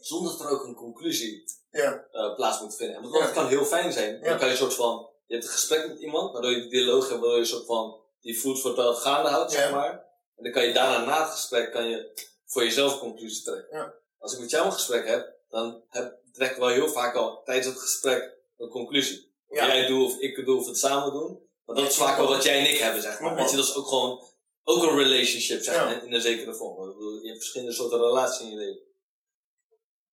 zonder 0.01 0.33
dat 0.33 0.41
er 0.41 0.49
ook 0.51 0.65
een 0.65 0.75
conclusie 0.75 1.45
Ja. 1.71 2.07
eh, 2.12 2.35
plaats 2.35 2.61
moet 2.61 2.77
vinden. 2.77 3.03
Want 3.03 3.15
Ja. 3.15 3.21
dat 3.21 3.33
kan 3.33 3.47
heel 3.49 3.65
fijn 3.65 3.93
zijn. 3.93 4.21
Dan 4.23 4.37
kan 4.38 4.47
je 4.47 4.53
een 4.53 4.59
soort 4.59 4.75
van, 4.75 5.09
je 5.27 5.35
hebt 5.35 5.47
een 5.47 5.53
gesprek 5.53 5.88
met 5.88 5.99
iemand, 6.01 6.33
waardoor 6.33 6.51
je 6.51 6.61
die 6.61 6.71
dialoog 6.71 7.09
hebt, 7.09 7.21
waardoor 7.21 7.35
je 7.35 7.41
een 7.41 7.47
soort 7.47 7.67
van 7.67 8.01
die 8.21 8.35
food 8.38 8.61
for 8.61 8.75
thought 8.75 8.99
gaande 9.03 9.29
houdt, 9.29 9.53
zeg 9.53 9.71
maar. 9.71 9.91
En 10.37 10.43
dan 10.45 10.53
kan 10.53 10.65
je 10.65 10.73
daarna, 10.73 11.05
na 11.05 11.23
het 11.23 11.31
gesprek, 11.33 11.73
kan 11.73 11.88
je 11.88 12.12
voor 12.47 12.62
jezelf 12.65 12.93
een 12.93 12.99
conclusie 12.99 13.43
trekken. 13.45 13.77
Ja. 13.79 13.95
Als 14.19 14.33
ik 14.33 14.41
met 14.41 14.51
jou 14.51 14.67
een 14.67 14.73
gesprek 14.73 15.07
heb, 15.07 15.35
dan 15.49 15.83
heb, 15.88 16.19
trek 16.33 16.51
ik 16.51 16.57
wel 16.57 16.69
heel 16.69 16.88
vaak 16.88 17.15
al 17.15 17.43
tijdens 17.45 17.67
het 17.67 17.79
gesprek 17.79 18.35
een 18.59 18.69
conclusie. 18.69 19.31
Of 19.49 19.57
jij 19.59 19.79
het 19.79 19.88
doet, 19.88 20.12
of 20.12 20.19
ik 20.21 20.37
het 20.37 20.47
doe, 20.47 20.59
of 20.61 20.67
het 20.67 20.79
samen 20.79 21.12
doen. 21.12 21.41
Maar 21.65 21.77
dat 21.77 21.88
is 21.91 21.97
vaak 21.97 22.17
wel 22.17 22.29
wat 22.29 22.43
jij 22.43 22.59
en 22.59 22.71
ik 22.71 22.79
hebben, 22.79 23.03
zeg 23.03 23.21
maar. 23.21 23.35
Weet 23.35 23.51
je, 23.51 23.57
dat 23.57 23.65
is 23.65 23.75
ook 23.75 23.87
gewoon, 23.88 24.25
ook 24.64 24.83
een 24.83 24.96
relationship, 24.98 25.62
Ja. 25.62 25.85
maar, 25.85 26.05
in 26.05 26.12
een 26.12 26.20
zekere 26.20 26.55
vorm. 26.55 26.88
Ik 26.90 26.96
bedoel, 26.96 27.18
Je 27.20 27.27
hebt 27.27 27.38
verschillende 27.38 27.72
soorten 27.72 27.98
relaties 27.98 28.40
in 28.40 28.51
je 28.51 28.57
leven. 28.57 28.83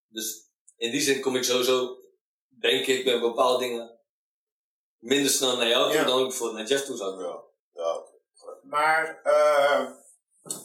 Dus 0.07 0.49
in 0.75 0.91
die 0.91 1.01
zin 1.01 1.21
kom 1.21 1.35
ik 1.35 1.43
sowieso, 1.43 1.97
denk 2.47 2.85
ik, 2.85 3.03
bij 3.03 3.19
bepaalde 3.19 3.59
dingen 3.65 3.99
minder 4.97 5.31
snel 5.31 5.57
naar 5.57 5.67
jou 5.67 5.85
toe 5.91 5.99
Ja. 5.99 6.05
dan 6.05 6.19
ik 6.19 6.27
bijvoorbeeld 6.27 6.59
naar 6.59 6.67
Jeff 6.67 6.85
toe 6.85 6.97
zou. 6.97 7.23
Ja, 7.23 7.43
ja. 7.73 8.03
Maar, 8.63 9.21
eh, 9.23 9.89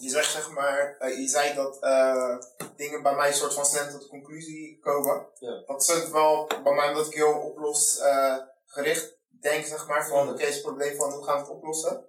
je 0.01 0.09
zegt 0.09 0.33
zeg 0.33 0.51
maar, 0.51 0.97
eh, 0.99 1.19
je 1.19 1.29
zei 1.29 1.55
dat 1.55 1.83
eh, 1.83 2.39
dingen 2.77 3.03
bij 3.03 3.15
mij 3.15 3.33
soort 3.33 3.55
van 3.55 3.65
snel 3.67 3.91
tot 3.91 4.03
de 4.03 4.09
conclusie 4.09 4.79
komen. 4.81 5.29
Ja. 5.39 5.63
Dat 5.67 5.85
zit 5.85 6.11
wel 6.11 6.47
bij 6.63 6.75
mij 6.75 6.89
omdat 6.89 7.07
ik 7.07 7.15
heel 7.15 7.33
oplosgericht 7.41 9.17
denk, 9.29 9.65
zeg 9.67 9.87
maar, 9.87 10.09
van 10.09 10.29
oké, 10.29 10.43
is 10.43 10.55
het 10.55 10.63
probleem 10.63 10.97
van 10.97 11.13
hoe 11.13 11.25
gaan 11.25 11.35
we 11.35 11.41
het 11.41 11.51
oplossen. 11.57 12.09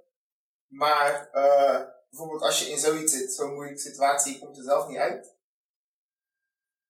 Maar 0.75 1.29
eh, 1.31 1.81
bijvoorbeeld 2.09 2.41
als 2.41 2.59
je 2.59 2.69
in 2.69 2.79
zoiets 2.79 3.13
zit, 3.13 3.33
zo'n 3.33 3.53
moeilijke 3.53 3.81
situatie, 3.81 4.33
je 4.33 4.39
komt 4.39 4.57
er 4.57 4.63
zelf 4.63 4.87
niet 4.87 4.97
uit. 4.97 5.33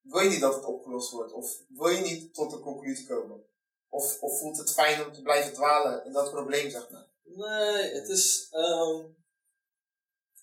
Wil 0.01 0.21
je 0.21 0.29
niet 0.29 0.39
dat 0.41 0.55
het 0.55 0.65
opgelost 0.65 1.11
wordt? 1.11 1.31
Of 1.33 1.57
wil 1.67 1.87
je 1.89 2.01
niet 2.01 2.33
tot 2.33 2.53
een 2.53 2.59
conclusie 2.61 3.07
komen? 3.07 3.43
Of, 3.89 4.19
of 4.21 4.39
voelt 4.39 4.57
het 4.57 4.73
fijn 4.73 5.05
om 5.05 5.13
te 5.13 5.21
blijven 5.21 5.53
dwalen 5.53 6.05
in 6.05 6.11
dat 6.11 6.31
probleem, 6.31 6.69
zeg 6.69 6.89
maar? 6.89 7.07
Nee, 7.23 7.93
het 7.93 8.09
is, 8.09 8.47
ehm 8.51 9.03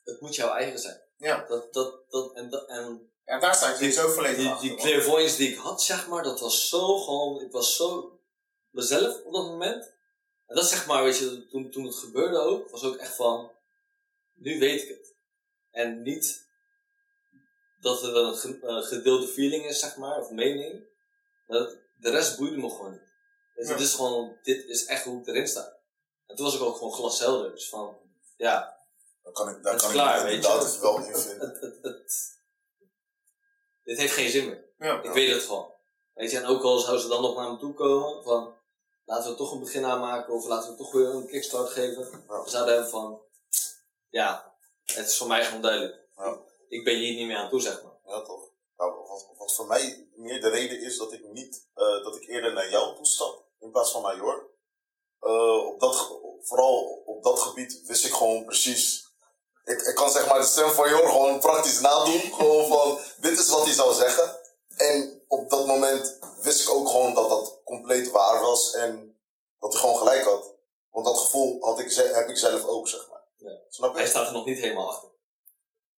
het 0.05 0.21
moet 0.21 0.35
jouw 0.35 0.53
eigen 0.55 0.79
zijn. 0.79 1.01
Ja. 1.17 1.45
Dat, 1.49 1.73
dat, 1.73 2.11
dat, 2.11 2.33
en, 2.35 2.51
dat, 2.51 2.69
en 2.69 3.13
Ja, 3.25 3.39
daar 3.39 3.55
sta 3.55 3.73
ik 3.73 3.79
Die- 3.79 3.93
sowieso 3.93 4.15
volledig 4.15 4.37
die, 4.39 4.49
achter. 4.51 4.69
die 4.69 4.77
clairvoyance 4.77 5.37
die 5.37 5.49
ik 5.51 5.57
had, 5.59 5.83
zeg 5.83 6.09
maar, 6.09 6.23
dat 6.23 6.41
was 6.41 6.69
zo 6.69 6.99
gewoon, 6.99 7.41
ik 7.41 7.53
was 7.53 7.77
zo 7.77 8.19
mezelf 8.71 9.23
op 9.25 9.33
dat 9.33 9.45
moment. 9.45 9.92
En 10.53 10.59
dat 10.59 10.69
zeg 10.69 10.87
maar, 10.87 11.03
weet 11.03 11.19
je, 11.19 11.47
toen, 11.47 11.71
toen 11.71 11.85
het 11.85 11.95
gebeurde 11.95 12.39
ook, 12.39 12.71
was 12.71 12.85
ook 12.85 12.97
echt 12.97 13.17
van, 13.17 13.53
nu 14.35 14.59
weet 14.59 14.83
ik 14.83 14.89
het. 14.89 15.15
En 15.71 16.03
niet 16.03 16.47
dat 17.81 18.03
het 18.03 18.15
een 18.45 18.63
eh, 18.63 18.83
gedeelde 18.83 19.27
feeling 19.27 19.67
is, 19.67 19.81
zeg 19.81 19.97
maar, 19.97 20.19
of 20.21 20.31
mening. 20.31 20.85
Dat, 21.47 21.77
de 21.99 22.11
rest 22.11 22.39
boeide 22.39 22.57
me 22.57 22.71
gewoon 22.71 22.91
niet. 22.91 23.13
Je, 23.55 23.65
Ja. 23.65 23.71
Het 23.73 23.81
is 23.81 23.95
gewoon, 23.95 24.39
dit 24.43 24.65
is 24.65 24.85
echt 24.85 25.05
hoe 25.05 25.21
ik 25.21 25.27
erin 25.27 25.49
sta. 25.49 25.77
En 26.27 26.37
toen 26.37 26.45
was 26.45 26.55
ik 26.55 26.61
ook 26.61 26.77
gewoon 26.77 26.93
glashelder. 26.93 27.51
Dus 27.51 27.69
van, 27.69 27.99
ja, 28.37 28.79
Dan 29.23 29.33
kan 29.33 29.49
ik, 29.49 29.57
is 29.57 29.83
kan 29.83 29.91
klaar, 29.91 30.17
ik 30.19 30.23
weet 30.23 30.45
je. 30.45 30.51
inderdaad 30.51 30.81
wel 30.81 30.97
in 30.97 31.05
het, 31.13 31.23
vinden. 31.23 32.05
dit 33.85 33.99
heeft 33.99 34.15
geen 34.15 34.31
zin 34.31 34.47
meer. 34.49 34.65
Ja. 34.79 35.03
Ik 35.03 35.13
weet 35.13 35.33
het 35.35 35.43
gewoon. 35.43 35.75
Weet 36.15 36.31
je, 36.31 36.39
en 36.39 36.47
ook 36.47 36.63
al 36.63 36.79
zouden 36.79 37.03
ze 37.03 37.09
dan 37.09 37.23
nog 37.23 37.37
naar 37.37 37.51
me 37.53 37.59
toe 37.59 37.75
komen, 37.75 38.23
van 38.25 38.61
laten 39.05 39.31
we 39.31 39.37
toch 39.37 39.53
een 39.53 39.61
begin 39.61 39.85
aanmaken 39.85 40.35
of 40.35 40.47
laten 40.47 40.71
we 40.71 40.77
toch 40.77 40.93
weer 40.93 41.09
een 41.09 41.27
kickstart 41.27 41.71
geven. 41.71 42.25
Ja. 42.29 42.43
We 42.43 42.51
zouden 42.51 42.75
hebben 42.75 42.91
van, 42.91 43.21
ja, 44.09 44.55
het 44.85 45.09
is 45.09 45.17
voor 45.17 45.27
mij 45.27 45.45
gewoon 45.45 45.63
duidelijk. 45.63 46.09
Ja. 46.17 46.39
Ik 46.69 46.85
ben 46.85 46.97
hier 46.97 47.15
niet 47.15 47.27
meer 47.27 47.37
aan 47.37 47.51
toe, 47.51 47.61
zeg 47.61 47.83
maar. 47.83 47.93
Ja, 48.07 48.23
toch. 48.23 48.51
Nou, 48.77 48.95
wat, 49.09 49.29
wat 49.39 49.55
voor 49.55 49.67
mij 49.67 50.09
meer 50.15 50.41
de 50.41 50.49
reden 50.49 50.81
is 50.81 50.99
dat 50.99 51.13
ik 51.13 51.33
niet, 51.33 51.67
eh, 51.75 52.05
dat 52.05 52.17
ik 52.17 52.29
eerder 52.29 52.53
naar 52.53 52.71
jou 52.71 52.97
toestap 52.97 53.45
in 53.61 53.71
plaats 53.71 53.91
van 53.91 54.03
naar 54.03 54.17
Jor. 54.17 54.51
Eh, 55.21 55.67
op 55.67 55.81
dat, 55.81 56.19
vooral 56.41 57.03
op 57.05 57.23
dat 57.23 57.39
gebied 57.39 57.83
wist 57.87 58.05
ik 58.05 58.13
gewoon 58.13 58.45
precies. 58.45 59.11
Ik, 59.65 59.81
ik 59.81 59.95
kan 59.95 60.11
zeg 60.11 60.29
maar 60.29 60.41
de 60.41 60.47
stem 60.47 60.71
van 60.71 60.89
Jor 60.89 61.09
gewoon 61.09 61.41
praktisch 61.41 61.81
nadoen. 61.81 62.21
gewoon 62.21 62.67
van, 62.67 62.99
dit 63.21 63.39
is 63.39 63.49
wat 63.49 63.65
hij 63.65 63.75
zou 63.75 63.95
zeggen. 63.95 64.41
En 64.77 65.22
op 65.33 65.51
dat 65.51 65.67
moment 65.67 66.19
wist 66.41 66.63
ik 66.63 66.71
ook 66.71 66.89
gewoon 66.89 67.15
dat 67.15 67.29
dat 67.29 67.61
compleet 67.65 68.11
waar 68.11 68.41
was 68.41 68.75
en 68.75 69.19
dat 69.59 69.73
hij 69.73 69.81
gewoon 69.81 69.97
gelijk 69.97 70.25
had. 70.25 70.55
Want 70.91 71.07
dat 71.07 71.19
gevoel 71.19 71.57
had 71.61 71.79
ik, 71.79 71.93
heb 71.93 72.29
ik 72.29 72.37
zelf 72.37 72.65
ook, 72.65 72.89
zeg 72.89 73.09
maar. 73.11 73.23
Ja. 73.37 73.59
Snap 73.69 73.95
Hij 73.95 74.03
je? 74.03 74.09
staat 74.09 74.27
er 74.27 74.33
nog 74.33 74.45
niet 74.45 74.59
helemaal 74.59 74.89
achter. 74.89 75.09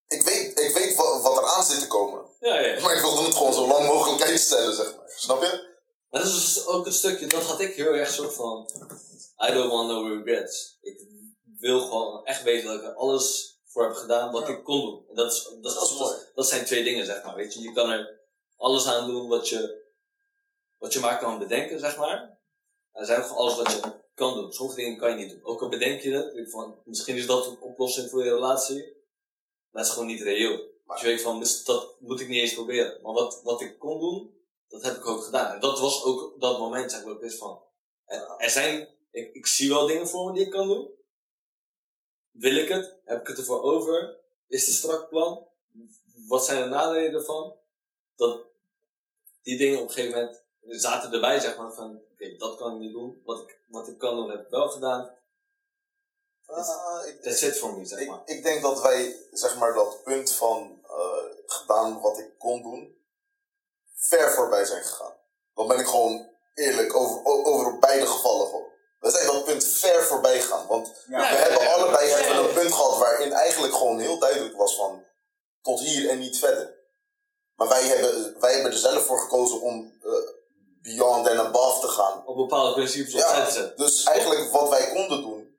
Ik 0.07 0.23
weet, 0.23 0.61
ik 0.61 0.75
weet 0.75 0.97
wat, 0.97 1.23
wat 1.23 1.37
er 1.37 1.45
aan 1.45 1.65
zit 1.65 1.81
te 1.81 1.87
komen. 1.87 2.25
Ja, 2.41 2.59
ja. 2.61 2.81
Maar 2.81 2.95
ik 2.95 3.01
wilde 3.01 3.23
het 3.23 3.35
gewoon 3.35 3.53
zo 3.53 3.67
lang 3.67 3.87
mogelijk 3.87 4.23
uitstellen, 4.23 4.75
zeg 4.75 4.97
maar. 4.97 5.13
Snap 5.17 5.43
je? 5.43 5.77
Maar 6.11 6.21
dat 6.23 6.31
is 6.31 6.55
dus 6.55 6.67
ook 6.67 6.87
een 6.87 6.93
stukje, 6.93 7.27
dat 7.27 7.43
had 7.43 7.61
ik 7.61 7.75
heel 7.75 7.95
erg 7.95 8.11
soort 8.11 8.35
van, 8.35 8.71
I 9.49 9.53
don't 9.53 9.71
want 9.71 9.89
no 9.89 10.03
regrets. 10.03 10.79
Ik 10.81 11.01
wil 11.59 11.81
gewoon 11.81 12.25
echt 12.25 12.43
weten 12.43 12.69
dat 12.69 12.81
ik 12.81 12.87
er 12.87 12.95
alles 12.95 13.59
voor 13.67 13.85
heb 13.85 13.95
gedaan 13.95 14.33
wat 14.33 14.49
ik 14.49 14.65
kon 14.65 14.81
doen. 14.81 15.05
En 15.09 15.15
dat, 15.15 15.33
is, 15.33 15.45
dat, 15.61 15.75
Dat 15.75 15.83
is 15.83 16.33
dat 16.35 16.49
zijn 16.49 16.65
twee 16.65 16.85
dingen, 16.85 17.07
zeg 17.07 17.25
maar. 17.25 17.35
Weet 17.35 17.55
je, 17.55 17.61
je 17.61 17.73
kan 17.73 17.91
er 17.91 18.23
alles 18.65 18.87
aan 18.87 19.07
doen 19.07 19.29
wat 19.29 19.49
je, 19.49 19.83
wat 20.79 20.93
je 20.93 21.01
maar 21.01 21.19
kan 21.19 21.39
bedenken, 21.39 21.79
zeg 21.79 21.97
maar. 21.97 22.39
Er 22.93 23.07
zijn 23.07 23.23
gewoon 23.23 23.37
alles 23.37 23.57
wat 23.57 23.73
je 23.73 23.81
kan 24.15 24.35
doen. 24.35 24.53
Sommige 24.53 24.79
dingen 24.79 24.99
kan 24.99 25.11
je 25.11 25.17
niet 25.17 25.31
doen. 25.31 25.45
Ook 25.45 25.63
al 25.63 25.69
bedenk 25.69 26.01
je 26.01 26.33
ik 26.35 26.51
van, 26.51 26.79
misschien 26.85 27.17
is 27.17 27.27
dat 27.27 27.47
een 27.47 27.61
oplossing 27.61 28.11
voor 28.11 28.25
je 28.25 28.31
relatie, 28.31 28.83
maar 29.71 29.83
het 29.83 29.87
is 29.87 29.91
gewoon 29.91 30.09
niet 30.09 30.23
reëel. 30.23 30.73
Dus 30.87 31.01
je 31.01 31.07
weet 31.07 31.23
van, 31.23 31.39
dus 31.41 31.65
dat 31.65 32.01
moet 32.01 32.21
ik 32.21 32.29
niet 32.29 32.41
eens 32.41 32.55
proberen. 32.55 33.03
Maar 33.03 33.13
wat, 33.13 33.41
wat 33.43 33.61
ik 33.61 33.79
kon 33.79 34.01
doen, 34.01 34.35
dat 34.69 34.83
heb 34.83 34.97
ik 34.97 35.07
ook 35.07 35.25
gedaan. 35.25 35.55
En 35.55 35.61
dat 35.61 35.81
was 35.81 36.05
ook 36.05 36.41
dat 36.41 36.59
moment, 36.59 36.91
zeg 36.91 37.01
maar, 37.01 37.09
dat 37.09 37.23
ik 37.23 37.29
wist 37.29 37.39
van, 37.39 37.63
er, 38.05 38.35
er 38.39 38.51
zijn, 38.51 38.89
ik, 39.11 39.35
ik 39.35 39.47
zie 39.47 39.69
wel 39.69 39.87
dingen 39.87 40.09
voor 40.09 40.27
me 40.27 40.33
die 40.33 40.45
ik 40.45 40.51
kan 40.51 40.69
doen. 40.69 40.91
Wil 42.31 42.57
ik 42.57 42.69
het? 42.69 42.97
Heb 43.05 43.21
ik 43.21 43.27
het 43.27 43.39
ervoor 43.39 43.63
over? 43.63 44.17
Is 44.47 44.61
het 44.61 44.69
een 44.69 44.75
strak 44.75 45.09
plan? 45.09 45.47
Wat 46.29 46.45
zijn 46.45 46.63
de 46.63 46.69
nadelen 46.69 47.13
ervan? 47.13 47.57
Dat 48.17 48.53
die 49.45 49.59
dingen 49.59 49.81
op 49.81 49.89
een 49.89 49.95
gegeven 49.95 50.19
moment 50.19 50.43
zaten 50.83 51.13
erbij, 51.13 51.41
zeg 51.41 51.57
maar, 51.57 51.73
van, 51.73 52.01
oké, 52.13 52.37
dat 52.37 52.57
kan 52.57 52.73
ik 52.75 52.79
niet 52.79 52.93
doen. 52.93 53.23
Wat 53.25 53.41
ik, 53.41 53.59
wat 53.69 53.89
ik 53.89 53.99
kan 53.99 54.17
doen, 54.17 54.31
heb 54.31 54.41
ik 54.41 54.49
wel 54.51 54.69
gedaan. 54.69 55.11
Ah, 56.47 57.07
ik, 57.07 57.23
That's 57.23 57.43
it 57.43 57.59
for 57.59 57.79
me, 57.79 57.85
zeg 57.85 57.99
ik, 57.99 58.09
maar. 58.09 58.23
ik 58.25 58.43
denk 58.43 58.63
dat 58.63 58.83
wij, 58.83 59.17
zeg 59.33 59.57
maar, 59.59 59.75
dat 59.75 60.03
punt 60.03 60.33
van 60.33 60.81
eh, 60.87 61.25
gedaan 61.47 62.01
wat 62.01 62.19
ik 62.19 62.39
kon 62.39 62.63
doen, 62.63 62.97
ver 63.95 64.31
voorbij 64.33 64.65
zijn 64.65 64.83
gegaan. 64.85 65.15
Dan 65.55 65.69
ben 65.69 65.79
ik 65.79 65.87
gewoon 65.87 66.29
eerlijk 66.55 66.95
over, 66.97 67.25
over 67.25 67.79
beide 67.79 68.07
gevallen 68.07 68.47
gewoon. 68.47 68.73
We 69.01 69.11
zijn 69.11 69.27
dat 69.27 69.45
punt 69.45 69.65
ver 69.65 70.03
voorbij 70.03 70.41
gegaan. 70.41 70.67
Want 70.67 70.87
Ja, 71.09 71.19
we 71.19 71.23
ja, 71.23 71.43
hebben 71.43 71.63
ja. 71.63 71.73
allebei 71.75 72.09
Ja, 72.09 72.17
hebben 72.17 72.43
ja. 72.43 72.49
een 72.49 72.55
punt 72.55 72.73
gehad 72.73 72.99
waarin 72.99 73.33
eigenlijk 73.33 73.75
gewoon 73.75 73.99
heel 73.99 74.19
duidelijk 74.19 74.57
was 74.57 74.77
van 74.77 75.05
tot 75.63 75.81
hier 75.81 76.09
en 76.11 76.19
niet 76.19 76.39
verder. 76.39 76.75
Maar 77.57 77.69
wij 77.69 77.83
hebben, 77.83 78.41
wij 78.41 78.53
hebben 78.53 78.73
er 78.73 78.79
zelf 78.79 79.07
voor 79.07 79.19
gekozen 79.21 79.61
om 79.61 79.93
eh, 80.03 80.11
beyond 80.83 81.29
and 81.29 81.39
above 81.39 81.81
te 81.81 81.89
gaan. 81.89 82.27
Op 82.27 82.37
bepaalde 82.37 82.73
principes 82.73 83.13
Ja. 83.13 83.45
te 83.45 83.51
zetten. 83.53 83.77
Dus 83.77 84.03
eigenlijk 84.03 84.51
wat 84.51 84.69
wij 84.69 84.91
konden 84.93 85.23
doen, 85.23 85.59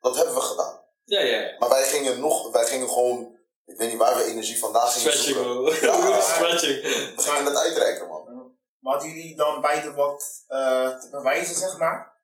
dat 0.00 0.16
hebben 0.16 0.34
we 0.34 0.40
gedaan. 0.40 0.80
Ja, 1.04 1.20
ja, 1.20 1.38
ja. 1.40 1.54
Maar 1.58 1.68
wij 1.68 1.82
gingen 1.84 2.20
nog, 2.20 2.50
wij 2.52 2.64
gingen 2.66 2.88
gewoon, 2.88 3.38
ik 3.64 3.76
weet 3.76 3.88
niet 3.88 3.98
waar 3.98 4.16
we 4.16 4.24
energie 4.24 4.58
vandaan 4.58 4.88
gingen 4.88 5.12
Stretching, 5.12 5.36
zoeken. 5.36 5.78
bro. 5.78 6.10
Ja. 6.10 6.20
Stretching. 6.34 6.82
We 7.16 7.22
gingen 7.22 7.44
het 7.44 7.56
uitreiken, 7.56 8.08
man. 8.08 8.54
Maar 8.80 8.94
hadden 8.94 9.12
jullie 9.14 9.36
dan 9.36 9.60
beide 9.60 9.92
wat 9.94 10.44
eh, 10.46 10.98
te 10.98 11.08
bewijzen, 11.10 11.54
zeg 11.54 11.78
maar? 11.78 12.14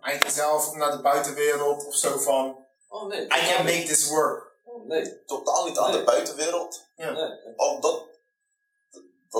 Eind 0.00 0.32
zelf 0.32 0.68
of 0.68 0.74
naar 0.74 0.90
de 0.96 1.02
buitenwereld 1.02 1.86
of 1.86 1.94
zo 1.94 2.18
van... 2.18 2.66
Oh 2.88 3.06
nee. 3.08 3.24
I 3.24 3.28
can 3.54 3.64
make 3.64 3.82
this 3.86 4.08
work. 4.08 4.52
Nee. 4.82 5.24
Totaal 5.24 5.64
niet 5.66 5.78
aan 5.78 5.90
de 5.90 5.96
Nee. 5.96 6.06
buitenwereld. 6.06 6.84
nee. 6.96 7.54
Oh, 7.56 7.80
dat, 7.82 8.06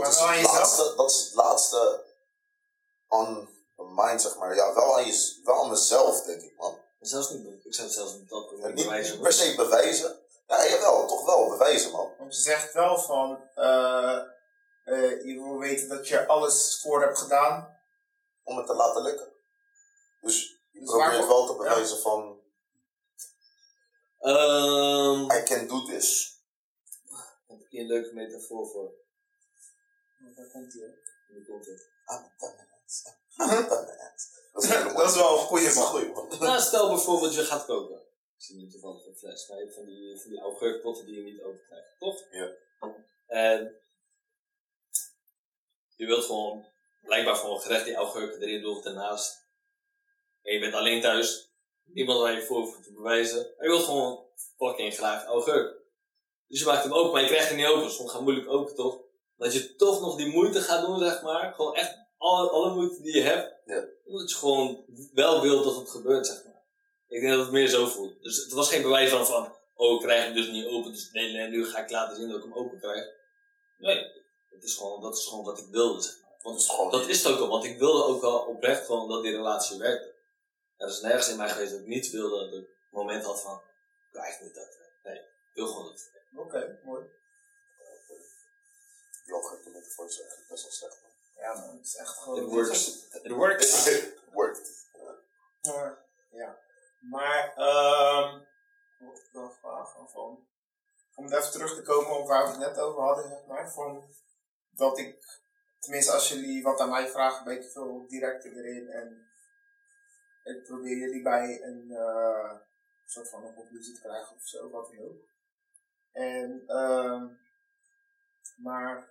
is 0.09 0.19
aan 0.19 0.35
het 0.35 0.43
laatste, 0.53 0.93
dat 0.97 1.11
is 1.11 1.25
het 1.25 1.35
laatste 1.35 2.05
on 3.09 3.49
the 3.77 3.83
mind, 3.95 4.23
zeg 4.23 4.37
maar. 4.37 4.55
Ja, 4.55 4.75
wel 4.75 4.97
aan, 4.97 5.07
je, 5.07 5.41
wel 5.45 5.63
aan 5.63 5.71
mezelf, 5.71 6.23
denk 6.23 6.43
ik, 6.43 6.57
man. 6.57 6.79
Zelfs 7.01 7.31
niet 7.31 7.45
doen. 7.45 7.61
Ik 7.65 7.75
zou 7.75 7.87
het 7.87 7.97
zelfs 7.97 8.13
niet 8.13 8.29
dat 8.29 8.51
Ja, 8.59 8.67
niet, 8.69 8.85
bewijzen. 8.85 9.21
per 9.21 9.33
se 9.33 9.55
bewijzen. 9.55 10.19
Ja, 10.47 10.67
jawel, 10.69 11.07
toch 11.07 11.25
wel 11.25 11.49
bewijzen, 11.49 11.91
man. 11.91 12.13
Want 12.19 12.35
je 12.37 12.41
zegt 12.43 12.73
wel 12.73 12.99
van... 12.99 13.49
eh 13.55 14.19
eh, 14.85 15.25
je 15.25 15.41
wil 15.43 15.59
weten 15.59 15.89
dat 15.89 16.09
je 16.09 16.27
alles 16.27 16.81
voor 16.83 17.03
hebt 17.03 17.19
gedaan. 17.19 17.79
Om 18.43 18.57
het 18.57 18.67
te 18.67 18.75
laten 18.75 19.03
lukken. 19.03 19.33
Dus 20.21 20.61
je 20.71 20.81
Dus 20.81 20.89
probeert 20.91 21.27
wel 21.27 21.47
te 21.47 21.53
ja. 21.53 21.59
bewijzen 21.59 21.99
van, 21.99 22.41
Ehm, 24.25 25.31
I 25.31 25.43
can 25.45 25.67
do 25.69 25.85
this. 25.85 26.39
heb 27.47 27.61
ik 27.61 27.67
hier 27.71 27.81
een 27.81 27.87
leuke 27.87 28.15
metafoor 28.15 28.69
voor. 28.69 28.93
Daar 30.35 30.47
komt 30.51 30.73
hij, 30.73 30.83
hè. 30.83 30.89
Hoe 31.35 31.45
komt 31.45 31.67
het? 31.67 31.89
I'm 32.11 32.31
done 32.39 32.55
it. 32.55 33.17
I'm 33.39 33.69
done 33.69 33.93
it. 33.93 34.43
Dat 34.53 34.63
is, 34.63 34.71
een 34.71 34.77
hele 34.77 34.93
Dat 34.95 35.11
is 35.11 35.17
wel 35.17 35.39
een 35.39 35.67
een 35.67 35.75
man. 35.75 35.85
goeie, 35.85 36.13
man. 36.13 36.39
Nou, 36.39 36.61
stel 36.61 36.89
bijvoorbeeld 36.89 37.35
je 37.35 37.45
gaat 37.45 37.65
koken. 37.65 37.97
Ik 38.37 38.43
zie 38.43 38.57
nu 38.57 38.71
toevallig 38.71 39.07
een 39.07 39.17
fles, 39.17 39.49
maar 39.49 39.59
je 39.59 39.65
hebt 39.65 39.77
van 39.77 39.85
die, 39.85 40.21
van 40.21 40.31
die 40.31 40.41
augurkpotten 40.41 41.07
die 41.07 41.15
je 41.15 41.23
niet 41.33 41.43
open 41.43 41.65
krijgt, 41.67 41.99
toch? 41.99 42.23
Ja. 42.31 42.51
En 43.27 43.77
je 45.97 46.07
wilt 46.07 46.25
gewoon, 46.25 46.67
blijkbaar 47.03 47.37
gewoon 47.37 47.61
gerecht 47.61 47.85
die 47.85 47.95
augurken 47.95 48.41
erin 48.41 48.63
doen 48.63 48.77
of 48.77 48.85
ernaast. 48.85 49.47
En 50.43 50.53
je 50.53 50.61
bent 50.61 50.75
alleen 50.75 51.01
thuis, 51.01 51.54
niemand 51.85 52.21
waar 52.21 52.33
je 52.33 52.43
voor 52.43 52.61
hoeft 52.61 52.85
te 52.85 52.93
bewijzen. 52.93 53.53
Maar 53.57 53.67
je 53.67 53.73
wilt 53.73 53.85
gewoon 53.85 54.25
fucking 54.57 54.95
graag 54.95 55.25
augurk. 55.25 55.83
Dus 56.49 56.61
je 56.61 56.67
maakt 56.67 56.83
hem 56.83 56.93
open, 56.93 57.13
maar 57.13 57.21
je 57.21 57.29
krijgt 57.29 57.49
hem 57.49 57.57
niet 57.57 57.67
open. 57.67 57.91
Soms 57.91 58.11
gaat 58.11 58.21
moeilijk 58.21 58.51
open, 58.51 58.75
toch? 58.75 58.99
Dat 59.37 59.53
je 59.53 59.77
toch 59.77 60.01
nog 60.01 60.17
die 60.17 60.33
moeite 60.33 60.61
gaat 60.61 60.87
doen, 60.87 60.99
zeg 60.99 61.23
maar. 61.23 61.53
Gewoon 61.55 61.75
echt 61.75 61.99
alle, 62.19 62.51
alle 62.51 62.75
moeite 62.75 63.03
die 63.03 63.17
je 63.17 63.23
hebt. 63.23 63.55
Ja. 63.65 63.85
Omdat 64.05 64.31
je 64.31 64.37
gewoon 64.37 64.85
wel 65.13 65.41
wilt 65.41 65.65
dat 65.65 65.77
het 65.77 65.91
gebeurt, 65.91 66.27
zeg 66.27 66.45
maar. 66.45 66.63
Ik 67.09 67.21
denk 67.21 67.33
dat 67.33 67.43
het 67.43 67.53
meer 67.53 67.69
zo 67.69 67.87
voelt. 67.87 68.23
Dus 68.23 68.37
het 68.37 68.53
was 68.53 68.69
geen 68.69 68.83
bewijs 68.83 69.11
van, 69.11 69.27
van 69.27 69.53
oh, 69.75 69.95
ik 69.95 70.01
krijg 70.01 70.25
hem 70.25 70.35
dus 70.35 70.51
niet 70.51 70.67
open, 70.67 70.93
dus 70.93 71.11
nee, 71.13 71.33
nee, 71.33 71.49
nu 71.49 71.67
ga 71.67 71.79
ik 71.79 71.91
laten 71.91 72.17
zien 72.17 72.29
dat 72.29 72.37
ik 72.37 72.43
hem 72.43 72.55
open 72.55 72.79
krijg. 72.79 73.05
Nee, 73.79 73.97
het 74.51 74.65
is 74.65 74.75
gewoon, 74.75 75.01
dat 75.01 75.17
is 75.17 75.25
gewoon 75.25 75.45
wat 75.45 75.59
ik 75.59 75.67
wilde, 75.71 76.03
zeg 76.03 76.15
maar. 76.23 76.53
Dat 76.55 76.67
Want 76.67 76.93
dat 76.93 77.09
is 77.09 77.23
het 77.23 77.33
ook 77.33 77.41
al, 77.41 77.49
want 77.49 77.65
ik 77.65 77.79
wilde 77.79 78.05
ook 78.05 78.23
al 78.23 78.39
oprecht 78.39 78.87
gewoon 78.87 79.09
dat 79.09 79.23
die 79.23 79.33
relatie 79.33 79.79
werkte. 79.79 80.14
Er 80.85 80.91
is 80.91 81.01
nergens 81.01 81.29
in 81.29 81.37
mij 81.37 81.49
geweest 81.49 81.71
dat 81.71 81.81
ik 81.81 81.87
niet 81.87 82.11
wilde, 82.11 82.51
dat 82.51 82.61
ik 82.63 82.69
een 82.69 82.75
moment 82.91 83.25
had 83.25 83.43
van, 83.43 83.57
ik 83.57 84.13
wil 84.13 84.23
eigenlijk 84.23 84.55
niet 84.55 84.65
dat, 84.65 84.75
eh, 84.75 85.05
nee, 85.05 85.19
ik 85.19 85.55
wil 85.55 85.67
gewoon 85.67 85.85
dat. 85.85 86.11
het. 86.13 86.39
Oké, 86.39 86.81
mooi. 86.85 87.11
Die 89.25 89.35
algoritme 89.35 89.71
metafoor 89.73 90.07
is 90.07 90.19
eigenlijk 90.19 90.49
best 90.49 90.63
wel 90.63 90.73
slecht, 90.73 91.03
man. 91.03 91.11
Ja, 91.45 91.55
man. 91.61 91.77
Het 91.77 91.87
is 91.87 91.97
echt 91.97 92.19
gewoon... 92.19 92.43
It 92.43 92.51
works. 92.51 93.09
It 93.23 93.33
works. 93.33 93.87
Worked. 94.33 94.89
Maar, 95.63 96.05
ja. 96.31 96.59
Maar, 97.01 97.55
ehm 97.57 98.43
wat 98.99 99.19
ik 99.19 99.29
wel 99.33 99.51
vragen 99.51 100.09
van, 100.09 100.47
om 101.15 101.27
even 101.27 101.51
terug 101.51 101.75
te 101.75 101.83
komen 101.83 102.19
op 102.19 102.27
waar 102.27 102.45
we 102.45 102.51
het 102.51 102.59
net 102.59 102.79
over 102.79 103.03
hadden, 103.03 103.29
zeg 103.29 103.47
maar, 103.47 103.73
van 103.73 104.05
dat 104.71 104.99
ik, 104.99 105.41
tenminste 105.79 106.13
als 106.13 106.29
jullie 106.29 106.63
wat 106.63 106.81
aan 106.81 106.91
mij 106.91 107.09
vragen, 107.09 107.39
een 107.39 107.57
beetje 107.57 107.71
veel 107.71 108.07
directer 108.09 108.57
erin 108.57 108.89
en 108.89 109.29
ik 110.45 110.63
probeer 110.65 110.97
jullie 110.97 111.23
bij 111.23 111.63
een 111.63 111.91
eh, 111.91 112.53
soort 113.07 113.31
van 113.31 113.45
een 113.45 113.55
conclusie 113.55 113.95
te 113.95 114.01
krijgen 114.01 114.37
of 114.37 114.47
zo, 114.47 114.71
wat 114.71 114.89
dan 114.89 115.05
ook. 115.05 115.19
En, 116.13 116.65
ehm 116.67 117.27
maar, 118.57 119.09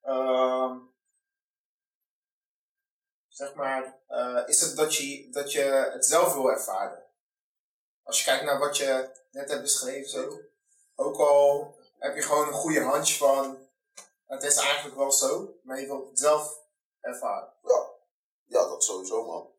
ehm 0.00 0.78
zeg 3.28 3.54
maar, 3.54 3.98
eh, 4.06 4.42
is 4.46 4.60
het 4.60 4.76
dat 4.76 4.96
je, 4.96 5.30
dat 5.30 5.52
je 5.52 5.62
het 5.92 6.06
zelf 6.06 6.34
wil 6.34 6.50
ervaren. 6.50 7.02
Als 8.02 8.18
je 8.18 8.24
kijkt 8.24 8.44
naar 8.44 8.58
wat 8.58 8.76
je 8.76 9.10
net 9.30 9.50
hebt 9.50 9.62
beschreven, 9.62 10.10
zo, 10.10 10.40
ook 10.94 11.16
al 11.16 11.76
heb 11.98 12.14
je 12.14 12.22
gewoon 12.22 12.46
een 12.46 12.52
goede 12.52 12.80
hunch 12.80 13.16
van, 13.16 13.68
het 14.26 14.42
is 14.42 14.56
eigenlijk 14.56 14.96
wel 14.96 15.12
zo, 15.12 15.58
maar 15.62 15.80
je 15.80 15.86
wilt 15.86 16.08
het 16.08 16.18
zelf 16.18 16.60
ervaren. 17.00 17.52
Dat 18.52 18.84
sowieso, 18.84 19.24
man. 19.24 19.50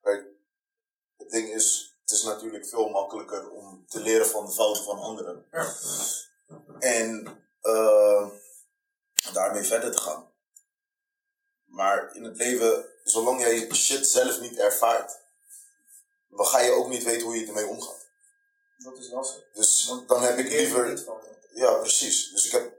Kijk, 0.00 0.26
het 1.16 1.30
ding 1.30 1.48
is, 1.48 1.96
het 2.00 2.10
is 2.10 2.22
natuurlijk 2.22 2.66
veel 2.66 2.88
makkelijker 2.88 3.50
om 3.50 3.86
te 3.86 4.00
leren 4.00 4.26
van 4.26 4.46
de 4.46 4.52
fouten 4.52 4.84
van 4.84 4.98
anderen. 4.98 5.46
Ja. 5.50 5.74
En 6.78 7.26
eh, 7.60 8.28
daarmee 9.32 9.62
verder 9.62 9.92
te 9.92 10.00
gaan. 10.00 10.32
Maar 11.64 12.14
in 12.14 12.24
het 12.24 12.36
leven, 12.36 12.86
zolang 13.04 13.40
jij 13.40 13.68
shit 13.74 14.06
zelf 14.06 14.40
niet 14.40 14.58
ervaart, 14.58 15.20
dan 16.28 16.46
ga 16.46 16.60
je 16.60 16.70
ook 16.70 16.88
niet 16.88 17.04
weten 17.04 17.26
hoe 17.26 17.40
je 17.40 17.46
ermee 17.46 17.66
omgaat. 17.66 18.06
Dat 18.76 18.98
is 18.98 19.08
zo. 19.08 19.24
Dus 19.52 19.92
dan 20.06 20.22
heb 20.22 20.38
ik 20.38 20.48
liever. 20.48 21.04
Ja, 21.52 21.74
precies. 21.74 22.30
Dus 22.30 22.46
ik 22.46 22.52
heb, 22.52 22.62
ja, 22.62 22.77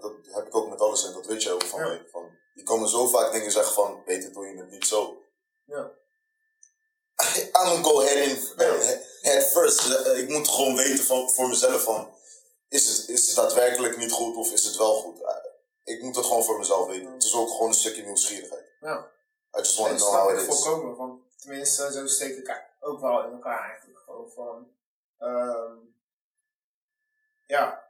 dat 0.00 0.12
heb 0.30 0.46
ik 0.46 0.54
ook 0.56 0.68
met 0.68 0.80
alles 0.80 1.06
en 1.06 1.12
dat 1.12 1.26
weet 1.26 1.42
je 1.42 1.50
ook 1.52 1.62
van 1.64 1.80
Ja. 1.80 1.86
mij. 1.86 2.06
Van, 2.10 2.38
je 2.54 2.62
kan 2.62 2.80
me 2.80 2.88
zo 2.88 3.06
vaak 3.06 3.32
dingen 3.32 3.50
zeggen 3.52 3.74
van, 3.74 4.02
beter 4.04 4.32
doe 4.32 4.46
je 4.46 4.56
het 4.56 4.70
niet 4.70 4.86
zo. 4.86 5.22
Ja. 5.64 5.90
I'm 7.64 7.84
go 7.84 8.00
head, 8.00 8.16
in, 8.16 8.38
head 9.20 9.44
first. 9.44 9.90
Eh, 9.90 10.18
Ik 10.18 10.28
moet 10.28 10.48
gewoon 10.48 10.76
weten 10.76 11.04
van, 11.04 11.30
voor 11.30 11.48
mezelf 11.48 11.82
van, 11.82 12.14
is 12.68 12.96
het, 12.98 13.08
is 13.08 13.26
het 13.26 13.36
daadwerkelijk 13.36 13.96
niet 13.96 14.12
goed 14.12 14.36
of 14.36 14.52
is 14.52 14.64
het 14.64 14.76
wel 14.76 14.94
goed? 14.94 15.22
Eh, 15.22 15.34
Ik 15.84 16.02
moet 16.02 16.16
het 16.16 16.24
gewoon 16.26 16.44
voor 16.44 16.58
mezelf 16.58 16.86
weten. 16.86 17.12
Het 17.12 17.24
is 17.24 17.34
ook 17.34 17.50
gewoon 17.50 17.68
een 17.68 17.74
stukje 17.74 18.02
nieuwsgierigheid. 18.02 18.64
Ja. 18.80 19.10
I 19.56 19.58
just 19.58 19.78
want 19.78 19.98
to 19.98 20.04
know 20.04 20.20
how 20.20 20.30
it 20.34 20.40
is. 20.40 20.46
volkomen, 20.46 20.96
want 20.96 21.22
tenminste, 21.36 21.92
zo 21.92 22.06
steek 22.06 22.36
ik 22.36 22.64
ook 22.80 23.00
wel 23.00 23.24
in 23.24 23.32
elkaar 23.32 23.70
eigenlijk. 23.70 23.98
Gewoon 24.04 24.30
van, 24.30 24.68
ehm 25.18 25.74
ja, 27.46 27.85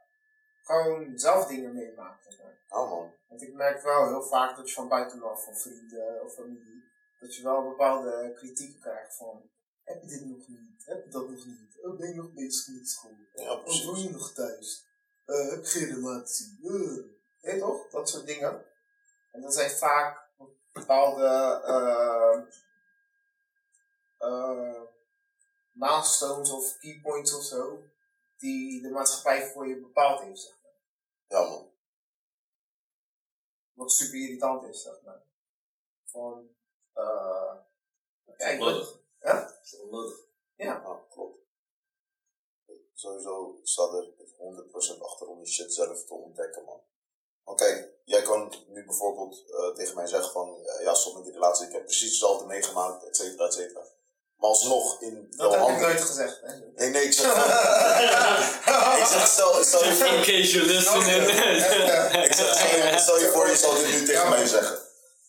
gewoon 0.67 1.19
zelf 1.19 1.47
dingen 1.47 1.73
meemaken. 1.73 2.35
Nou 2.69 2.89
man. 2.89 3.13
Want 3.27 3.41
ik 3.41 3.53
merk 3.53 3.83
wel 3.83 4.07
heel 4.07 4.23
vaak 4.23 4.55
dat 4.55 4.69
je 4.69 4.75
van 4.75 4.87
buitenaf, 4.87 5.43
van 5.43 5.55
vrienden 5.55 6.23
of 6.23 6.33
familie, 6.33 6.83
dat 7.19 7.35
je 7.35 7.43
wel 7.43 7.69
bepaalde 7.69 8.33
kritieken 8.35 8.79
krijgt 8.79 9.15
van, 9.15 9.49
heb 9.83 10.01
je 10.01 10.07
dit 10.07 10.25
nog 10.25 10.47
niet? 10.47 10.85
Heb 10.85 11.03
je 11.05 11.09
dat 11.11 11.29
nog 11.29 11.45
niet? 11.45 11.77
Oh, 11.81 11.97
ben 11.97 12.09
je 12.09 12.15
nog 12.15 12.33
bezig 12.33 12.75
met 12.75 12.89
school? 12.89 13.15
Ja, 13.33 13.51
Oh, 13.51 13.63
precies. 13.63 13.85
woon 13.85 14.01
je 14.01 14.09
nog 14.09 14.33
thuis? 14.33 14.85
Eh, 15.25 15.49
heb 15.49 15.63
je 15.63 15.69
geen 15.69 15.93
relatie? 15.95 16.57
Uh. 16.61 17.03
Weet 17.41 17.53
je 17.53 17.59
toch? 17.59 17.89
Dat 17.89 18.09
soort 18.09 18.25
dingen. 18.25 18.65
En 19.31 19.41
dat 19.41 19.53
zijn 19.53 19.69
vaak 19.69 20.25
bepaalde 20.71 21.61
uh, 21.67 22.43
uh, 24.29 24.81
milestones 25.71 26.51
of 26.51 26.77
keypoints 26.79 27.33
of 27.35 27.43
zo, 27.43 27.83
die 28.37 28.81
de 28.81 28.89
maatschappij 28.89 29.51
voor 29.51 29.67
je 29.67 29.79
bepaald 29.81 30.21
heeft. 30.21 30.56
Ja, 31.27 31.41
man. 31.41 31.71
Wat 33.73 33.91
super 33.91 34.19
irritant 34.19 34.63
is, 34.63 34.81
zeg 34.81 35.01
maar. 35.01 35.21
Van, 36.03 36.49
uh, 36.95 37.53
ik 38.25 38.59
onnodig. 38.59 38.99
Hè? 39.19 39.33
Dat 39.33 39.59
is 39.63 39.79
onnodig. 39.79 40.17
Ja. 40.55 40.65
Ja, 40.65 41.05
klopt. 41.09 41.45
Sowieso 42.93 43.59
staat 43.63 43.93
er 43.93 44.13
100% 44.37 44.99
achter 44.99 45.27
om 45.27 45.37
die 45.37 45.53
shit 45.53 45.73
zelf 45.73 46.05
te 46.05 46.13
ontdekken, 46.13 46.63
man. 46.63 46.81
Want 47.43 47.59
kijk, 47.59 47.93
jij 48.03 48.21
kan 48.21 48.53
nu 48.67 48.85
bijvoorbeeld 48.85 49.43
uh, 49.49 49.75
tegen 49.75 49.95
mij 49.95 50.07
zeggen 50.07 50.31
van, 50.31 50.59
uh, 50.59 50.81
ja, 50.81 50.93
stop 50.93 51.13
met 51.13 51.23
die 51.23 51.33
relatie, 51.33 51.65
ik 51.65 51.71
heb 51.71 51.83
precies 51.83 52.09
hetzelfde 52.09 52.45
meegemaakt, 52.45 53.03
et 53.03 53.15
cetera, 53.15 53.45
et 53.45 53.53
cetera. 53.53 53.87
Maar 54.37 54.49
alsnog 54.49 55.01
in 55.01 55.27
Dat 55.29 55.55
heb 55.55 55.67
ik 55.67 55.79
nooit 55.79 56.01
gezegd. 56.01 56.39
Hè? 56.41 56.53
Nee, 56.75 56.89
nee, 56.89 57.03
ik 57.03 57.13
zeg 57.13 57.25
ik 59.01 59.05
zeg, 59.05 59.27
stel, 59.27 59.63
stel 59.63 59.85
je 59.85 59.93
voor... 59.93 60.07
In 60.07 60.21
case 60.21 60.51
you 60.51 60.65
listen. 60.65 60.99
ik 62.23 62.33
zeg, 62.33 62.55
stel, 62.55 62.77
je, 62.77 62.95
stel 62.97 63.19
je 63.19 63.29
voor, 63.33 63.49
je 63.49 63.55
zou 63.55 63.77
dit 63.77 63.87
nu 63.87 64.05
tegen 64.05 64.29
mij 64.29 64.45
zeggen. 64.45 64.79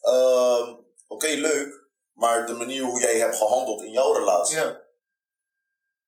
Uh, 0.03 0.61
Oké, 0.61 0.77
okay, 1.09 1.35
leuk, 1.35 1.88
maar 2.12 2.47
de 2.47 2.53
manier 2.53 2.83
hoe 2.83 3.01
jij 3.01 3.18
hebt 3.18 3.37
gehandeld 3.37 3.83
in 3.83 3.90
jouw 3.90 4.12
relatie... 4.12 4.57
Ja. 4.57 4.81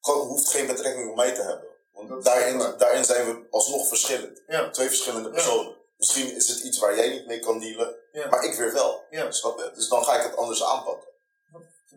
hoeft 0.01 0.49
geen 0.49 0.67
betrekking 0.67 1.11
op 1.11 1.17
mij 1.17 1.35
te 1.35 1.43
hebben. 1.43 1.69
Want 1.93 2.25
daarin, 2.25 2.75
daarin 2.79 3.05
zijn 3.05 3.27
we 3.27 3.47
alsnog 3.51 3.89
verschillend. 3.89 4.43
Ja. 4.47 4.71
Twee 4.71 4.89
verschillende 4.89 5.31
personen. 5.31 5.77
Misschien 5.97 6.37
is 6.37 6.49
het 6.49 6.61
iets 6.61 6.79
waar 6.79 6.97
jij 6.97 7.09
niet 7.09 7.27
mee 7.27 7.41
kan 7.41 7.59
dealen, 7.59 7.97
Ja. 8.13 8.29
maar 8.29 8.45
ik 8.45 8.55
weer 8.55 8.73
wel. 8.73 9.05
Ja. 9.11 9.31
Snap 9.31 9.59
je? 9.59 9.71
Dus 9.75 9.89
dan 9.89 10.05
ga 10.05 10.17
ik 10.17 10.23
het 10.23 10.37
anders 10.37 10.65
aanpakken. 10.65 11.09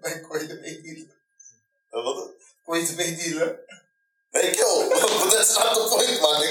Nee, 0.02 0.22
kon 0.22 0.40
je 0.40 0.48
ermee 0.48 0.82
dealen? 0.82 1.12
Uh, 1.92 2.04
wat? 2.04 2.30
Kon 2.66 2.80
je 2.80 2.88
ermee 2.88 3.16
dealen? 3.16 3.60
Nee, 4.32 4.50
kill. 4.50 4.90
That's 5.30 5.58
not 5.58 5.74
the 5.74 5.86
point, 5.90 6.22
man. 6.22 6.42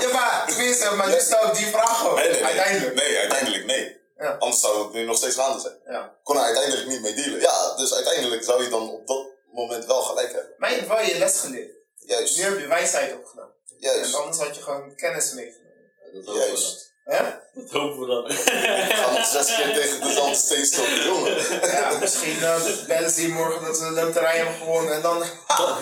ja, 0.00 0.12
maar, 0.12 0.46
tenminste, 0.46 0.94
maar 0.94 1.08
nu 1.08 1.20
stel 1.20 1.46
ik 1.48 1.54
die 1.54 1.66
vraag 1.66 1.98
gewoon. 1.98 2.14
Nee, 2.14 2.28
nee, 2.30 2.40
nee. 2.40 2.44
Uiteindelijk. 2.44 2.94
Nee, 2.94 3.18
uiteindelijk 3.18 3.64
nee. 3.64 4.00
Ja. 4.18 4.36
Anders 4.38 4.60
zou 4.60 4.84
het 4.84 4.92
nu 4.92 5.04
nog 5.04 5.16
steeds 5.16 5.34
gaande 5.34 5.60
zijn. 5.60 5.78
Ja. 5.86 6.16
Kon 6.22 6.36
er 6.36 6.42
uiteindelijk 6.42 6.88
niet 6.88 7.00
mee 7.00 7.14
dealen. 7.14 7.40
Ja, 7.40 7.74
dus 7.76 7.94
uiteindelijk 7.94 8.44
zou 8.44 8.62
je 8.62 8.68
dan 8.68 8.90
op 8.90 9.06
dat 9.06 9.26
moment 9.52 9.86
wel 9.86 10.02
gelijk 10.02 10.32
hebben. 10.32 10.54
Maar 10.58 10.70
je 10.70 10.76
hebt 10.76 10.88
wel 10.88 11.00
je 11.00 11.18
les 11.18 11.40
geleerd. 11.40 11.72
Juist. 11.96 12.36
Nu 12.36 12.42
heb 12.42 12.58
je 12.58 12.66
wijsheid 12.66 13.14
opgedaan. 13.14 13.50
En 13.68 13.76
Juist. 13.78 14.14
anders 14.14 14.38
had 14.38 14.56
je 14.56 14.62
gewoon 14.62 14.94
kennis 14.94 15.32
meegenomen. 15.32 15.92
Dat. 16.24 16.34
Juist. 16.34 16.91
Hè? 17.04 17.30
Dat 17.54 17.70
hopen 17.70 18.00
we 18.00 18.06
dan. 18.06 18.26
Ik 18.30 18.94
ga 18.94 19.12
nog 19.12 19.26
zes 19.26 19.56
keer 19.56 19.74
tegen 19.74 20.00
dezelfde 20.00 20.34
steen 20.34 20.64
stoten, 20.64 21.04
jongen. 21.04 21.60
Ja, 21.66 21.98
misschien 21.98 22.36
uh, 22.36 22.86
bellen 22.86 23.10
ze 23.10 23.20
hier 23.20 23.34
morgen 23.34 23.64
dat 23.64 23.76
ze 23.76 23.84
de 23.84 23.90
loterij 23.90 24.36
hebben 24.36 24.54
gewonnen 24.54 24.92
en 24.94 25.02
dan 25.02 25.18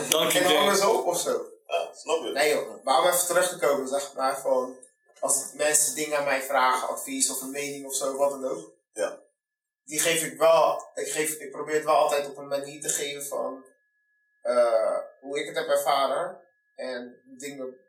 Dank 0.09 0.31
je, 0.31 0.39
en 0.39 0.45
dan 0.45 0.53
James. 0.53 0.79
ze 0.79 0.89
op 0.89 1.07
of 1.07 1.21
zo. 1.21 1.45
Ja, 1.67 1.89
snap 1.95 2.23
je? 2.25 2.31
Nee 2.33 2.55
joh, 2.55 2.85
maar 2.85 3.01
om 3.01 3.07
even 3.07 3.27
terug 3.27 3.49
te 3.49 3.59
komen, 3.59 3.89
zeg 3.89 4.13
maar 4.15 4.41
van, 4.41 4.77
als 5.21 5.51
mensen 5.55 5.95
dingen 5.95 6.19
aan 6.19 6.25
mij 6.25 6.43
vragen, 6.43 6.89
advies 6.89 7.31
of 7.31 7.41
een 7.41 7.51
mening 7.51 7.87
of 7.87 7.95
zo, 7.95 8.17
wat 8.17 8.31
dan 8.31 8.45
ook. 8.51 8.73
Ja. 8.93 9.19
Die 9.85 10.01
geef 10.01 10.23
ik 10.23 10.39
wel, 10.39 10.91
ik, 10.95 11.09
geef, 11.13 11.35
ik 11.35 11.51
probeer 11.51 11.75
het 11.75 11.85
wel 11.85 11.97
altijd 11.97 12.27
op 12.27 12.37
een 12.37 12.49
manier 12.49 12.81
te 12.81 12.89
geven 12.89 13.27
van 13.27 13.65
eh, 14.43 14.99
hoe 15.21 15.41
ik 15.41 15.47
het 15.47 15.57
heb 15.57 15.69
ervaren. 15.69 16.41
En 16.77 17.21
dingen 17.39 17.67
een 17.67 17.80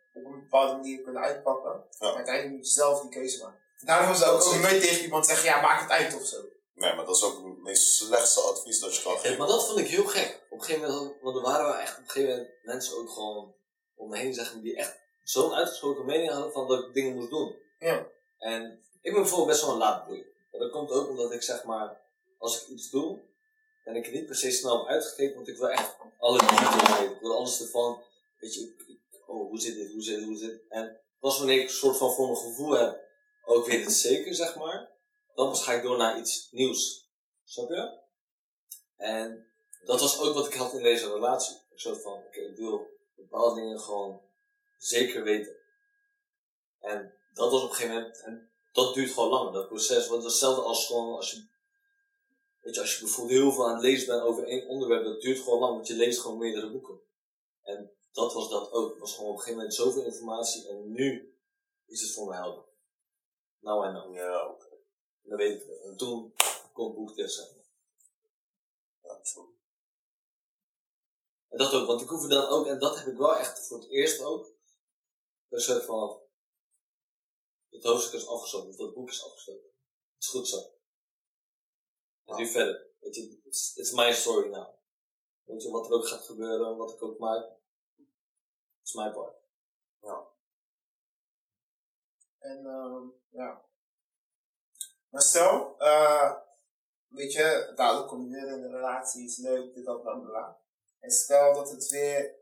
bepaalde 0.51 0.75
manier 0.75 1.01
kunnen 1.01 1.21
uitpakken. 1.21 1.71
Ja. 1.71 1.97
Maar 1.99 2.15
uiteindelijk 2.15 2.55
moet 2.55 2.67
je 2.67 2.73
zelf 2.73 3.01
die 3.01 3.09
keuze 3.09 3.43
maken. 3.43 3.59
Daarom 3.79 4.15
zou 4.15 4.37
ik 4.37 4.43
ook 4.45 4.55
nooit 4.61 4.81
tegen 4.81 5.03
iemand 5.03 5.25
zeggen, 5.25 5.45
ja 5.49 5.61
maak 5.61 5.81
het 5.81 5.89
uit 5.89 6.15
of 6.15 6.25
zo. 6.25 6.37
Nee, 6.73 6.95
maar 6.95 7.05
dat 7.05 7.15
is 7.15 7.23
ook 7.23 7.45
het 7.45 7.61
meest 7.61 7.95
slechtste 7.95 8.39
advies 8.41 8.79
dat 8.79 8.95
je 8.95 9.01
kan 9.03 9.13
Ja, 9.13 9.19
geven. 9.19 9.37
maar 9.37 9.47
dat 9.47 9.65
vond 9.67 9.79
ik 9.79 9.87
heel 9.87 10.05
gek. 10.05 10.41
Op 10.49 10.59
een 10.59 10.65
gegeven 10.65 10.89
moment, 10.91 11.21
want 11.21 11.35
er 11.35 11.41
waren 11.41 11.65
wel 11.65 11.75
echt 11.77 11.97
op 11.97 12.03
een 12.03 12.09
gegeven 12.09 12.35
moment 12.35 12.49
mensen 12.63 12.97
ook 12.97 13.09
gewoon 13.09 13.55
om 13.95 14.09
me 14.09 14.17
heen 14.17 14.33
zeggen 14.33 14.61
die 14.61 14.75
echt 14.75 14.99
zo'n 15.23 15.53
uitgesproken 15.53 16.05
mening 16.05 16.31
hadden 16.31 16.51
van 16.51 16.67
dat 16.67 16.79
ik 16.87 16.93
dingen 16.93 17.15
moest 17.15 17.29
doen. 17.29 17.55
Ja. 17.79 18.05
En 18.37 18.83
ik 19.01 19.11
ben 19.11 19.21
bijvoorbeeld 19.21 19.49
best 19.49 19.61
wel 19.61 19.71
een 19.71 19.77
laadbloeier. 19.77 20.25
Maar 20.51 20.59
dat 20.61 20.71
komt 20.71 20.91
ook 20.91 21.09
omdat 21.09 21.31
ik 21.31 21.41
zeg 21.41 21.63
maar, 21.63 22.01
als 22.37 22.61
ik 22.61 22.67
iets 22.67 22.89
doe, 22.89 23.19
ben 23.83 23.95
ik 23.95 24.05
er 24.05 24.11
niet 24.11 24.25
per 24.25 24.35
se 24.35 24.51
snel 24.51 24.79
op 24.81 24.87
uitgekeken, 24.87 25.35
want 25.35 25.47
ik 25.47 25.57
wil 25.57 25.69
echt 25.69 25.95
alle 26.19 26.37
details 26.39 26.75
weten. 26.75 27.11
Ik 27.15 27.21
wil 27.21 27.35
alles 27.37 27.61
ervan, 27.61 28.03
weet 28.39 28.53
je, 28.53 28.61
ik, 28.61 28.87
ik- 28.87 28.99
oh, 29.31 29.49
hoe 29.49 29.59
zit 29.59 29.75
dit, 29.75 29.91
hoe 29.91 30.01
zit 30.01 30.17
dit, 30.17 30.25
hoe 30.25 30.37
zit. 30.37 30.61
En 30.69 30.99
pas 31.19 31.37
wanneer 31.37 31.57
ik 31.57 31.63
een 31.69 31.75
soort 31.75 31.97
van 31.97 32.13
voor 32.13 32.25
mijn 32.25 32.37
gevoel 32.37 32.71
heb, 32.71 33.09
ook 33.45 33.65
weet 33.65 33.83
het 33.83 33.93
zeker, 33.93 34.35
zeg 34.35 34.55
maar, 34.55 34.91
dan 35.35 35.55
ga 35.55 35.73
ik 35.73 35.83
door 35.83 35.97
naar 35.97 36.19
iets 36.19 36.47
nieuws. 36.51 37.09
Snap 37.43 37.69
je? 37.69 37.99
En 38.97 39.47
dat 39.85 40.01
was 40.01 40.19
ook 40.19 40.33
wat 40.33 40.47
ik 40.47 40.53
had 40.53 40.73
in 40.73 40.83
deze 40.83 41.13
relatie. 41.13 41.55
Ik 41.55 41.79
soort 41.79 42.01
van, 42.01 42.13
oké, 42.13 42.39
ik 42.39 42.57
wil 42.57 42.89
bepaalde 43.15 43.61
dingen 43.61 43.79
gewoon 43.79 44.21
zeker 44.77 45.23
weten. 45.23 45.55
En 46.79 47.13
dat 47.33 47.51
was 47.51 47.63
op 47.63 47.69
een 47.69 47.75
gegeven 47.75 47.95
moment, 47.95 48.21
en 48.23 48.51
dat 48.71 48.93
duurt 48.93 49.11
gewoon 49.11 49.29
langer, 49.29 49.53
dat 49.53 49.67
proces. 49.67 50.07
Want 50.07 50.23
hetzelfde 50.23 50.61
als 50.61 50.85
gewoon, 50.85 51.15
als 51.15 51.31
je, 51.31 51.47
weet 52.61 52.75
je, 52.75 52.81
als 52.81 52.95
je 52.95 53.03
bijvoorbeeld 53.03 53.39
heel 53.39 53.51
veel 53.51 53.67
aan 53.67 53.73
het 53.73 53.83
lezen 53.83 54.07
bent 54.07 54.21
over 54.21 54.47
één 54.47 54.67
onderwerp, 54.67 55.03
dat 55.03 55.21
duurt 55.21 55.39
gewoon 55.39 55.59
lang, 55.59 55.73
want 55.73 55.87
je 55.87 55.93
leest 55.93 56.19
gewoon 56.19 56.37
meerdere 56.37 56.71
boeken. 56.71 56.99
En 57.63 57.91
dat 58.11 58.33
was 58.33 58.49
dat 58.49 58.71
ook. 58.71 58.89
Het 58.89 58.99
was 58.99 59.15
gewoon 59.15 59.29
op 59.29 59.35
een 59.35 59.41
gegeven 59.41 59.59
moment 59.59 59.79
zoveel 59.79 60.03
informatie 60.03 60.67
en 60.67 60.91
nu 60.91 61.37
is 61.85 62.01
het 62.01 62.11
voor 62.11 62.27
me 62.27 62.35
helder. 62.35 62.65
Nou 63.59 63.85
en 63.85 63.93
nou. 63.93 64.13
Ja, 64.13 64.49
oké. 64.49 64.69
Dat 65.21 65.37
weet 65.37 65.61
ik. 65.61 65.67
En 65.67 65.97
toen 65.97 66.33
kon 66.73 66.85
het 66.85 66.95
boek 66.95 67.13
zijn. 67.15 67.49
Ja, 69.01 69.19
sorry. 69.23 69.53
En 71.47 71.57
dat 71.57 71.73
ook, 71.73 71.87
want 71.87 72.01
ik 72.01 72.07
hoef 72.07 72.23
er 72.23 72.29
dan 72.29 72.47
ook, 72.47 72.67
en 72.67 72.79
dat 72.79 72.97
heb 72.97 73.07
ik 73.07 73.17
wel 73.17 73.35
echt 73.35 73.67
voor 73.67 73.79
het 73.79 73.89
eerst 73.89 74.21
ook, 74.21 74.53
een 75.49 75.59
soort 75.59 75.85
van, 75.85 76.21
het 77.69 77.83
hoofdstuk 77.83 78.19
is 78.19 78.27
afgesloten, 78.27 78.69
of 78.69 78.75
dat 78.75 78.93
boek 78.93 79.09
is 79.09 79.23
afgesloten. 79.23 79.69
Het 80.13 80.23
is 80.23 80.27
goed 80.27 80.47
zo. 80.47 80.57
En 82.25 82.35
nu 82.35 82.47
verder. 82.47 82.89
Weet 82.99 83.15
je, 83.15 83.41
it's, 83.43 83.75
it's 83.75 83.91
my 83.91 84.13
story 84.13 84.49
now. 84.49 84.75
Weet 85.43 85.63
je, 85.63 85.69
wat 85.69 85.85
er 85.85 85.93
ook 85.93 86.07
gaat 86.07 86.25
gebeuren, 86.25 86.77
wat 86.77 86.91
ik 86.91 87.03
ook 87.03 87.19
maak, 87.19 87.60
it's 88.81 88.93
my 88.93 89.11
part. 89.11 89.39
En 92.39 92.65
ehm 92.65 93.07
ja. 93.29 93.61
Maar 95.09 95.21
stel, 95.21 95.75
eh 95.79 96.37
weet 97.07 97.33
je, 97.33 97.71
dadelijk 97.75 98.07
kom 98.07 98.23
je 98.23 98.29
weer 98.29 98.47
in 98.47 98.63
een 98.63 98.71
relatie, 98.71 99.25
is 99.25 99.37
leuk, 99.37 99.73
dit, 99.73 99.85
dat, 99.85 100.01
bla, 100.01 100.15
bla. 100.15 100.59
En 100.99 101.11
stel 101.11 101.53
dat 101.53 101.69
het 101.69 101.89
weer, 101.89 102.35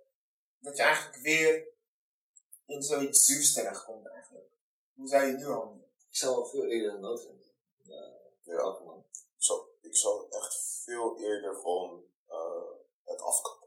dat 0.59 0.77
je 0.77 0.83
eigenlijk 0.83 1.21
weer 1.21 1.67
in 2.65 2.83
zoiets 2.83 3.25
zuurs 3.25 3.53
terechtkomt 3.53 4.07
eigenlijk. 4.07 4.47
Hoe 4.93 5.07
zou 5.07 5.23
je 5.25 5.31
nu 5.33 5.45
handelen? 5.45 5.91
Ik 6.09 6.15
zou 6.15 6.35
wel 6.35 6.45
veel 6.45 6.65
eerder 6.65 6.93
een 6.93 6.99
nood 7.01 7.21
vinden. 7.21 7.51
Ja, 7.83 8.17
Ja. 8.41 8.79
man. 8.85 9.05
Zo, 9.37 9.69
ik 9.81 9.95
zou 9.95 10.31
echt 10.31 10.81
veel 10.83 11.17
eerder 11.19 11.55
gewoon 11.55 12.03
eh, 12.27 12.71
het 13.03 13.21
afkappen. 13.21 13.58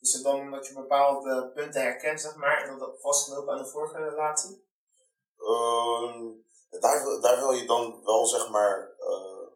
Is 0.00 0.12
het 0.12 0.22
dan 0.22 0.50
dat 0.50 0.66
je 0.66 0.74
bepaalde 0.74 1.50
punten 1.54 1.82
herkent, 1.82 2.20
zeg 2.20 2.36
maar, 2.36 2.62
en 2.62 2.78
dat 2.78 2.78
dat 2.88 3.00
vastgelopen 3.00 3.52
aan 3.52 3.62
de 3.62 3.68
vorige 3.70 4.08
relatie? 4.08 4.68
Ehm, 5.36 6.28
daar, 6.80 7.02
wil- 7.02 7.20
daar 7.20 7.38
wil 7.38 7.52
je 7.52 7.66
dan 7.66 8.04
wel, 8.04 8.26
zeg 8.26 8.48
maar, 8.48 8.94
eh, 8.98 9.46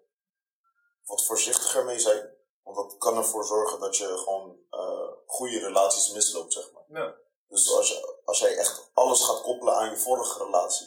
wat 1.04 1.24
voorzichtiger 1.26 1.84
mee 1.84 1.98
zijn. 1.98 2.32
Want 2.62 2.76
dat 2.76 2.98
kan 2.98 3.16
ervoor 3.16 3.44
zorgen 3.44 3.80
dat 3.80 3.96
je 3.96 4.06
gewoon 4.18 4.58
eh, 4.70 5.10
goede 5.26 5.58
relaties 5.58 6.12
misloopt, 6.12 6.52
zeg 6.52 6.72
maar. 6.72 6.84
Ja. 6.88 7.14
Dus 7.48 7.72
als, 7.72 7.88
je, 7.88 8.20
als 8.24 8.38
jij 8.38 8.56
echt 8.56 8.90
alles 8.94 9.24
gaat 9.24 9.40
koppelen 9.42 9.74
aan 9.76 9.90
je 9.90 9.96
vorige 9.96 10.44
relatie, 10.44 10.86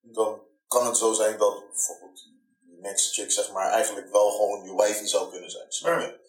dan 0.00 0.42
kan 0.66 0.86
het 0.86 0.96
zo 0.96 1.12
zijn 1.12 1.38
dat 1.38 1.66
bijvoorbeeld 1.70 2.22
die 2.60 2.78
next 2.80 3.14
chick, 3.14 3.30
zeg 3.30 3.52
maar, 3.52 3.70
eigenlijk 3.70 4.10
wel 4.10 4.30
gewoon 4.30 4.64
je 4.64 4.74
wifey 4.74 5.06
zou 5.06 5.30
kunnen 5.30 5.50
zijn. 5.50 5.72
Snap 5.72 6.00
je? 6.00 6.19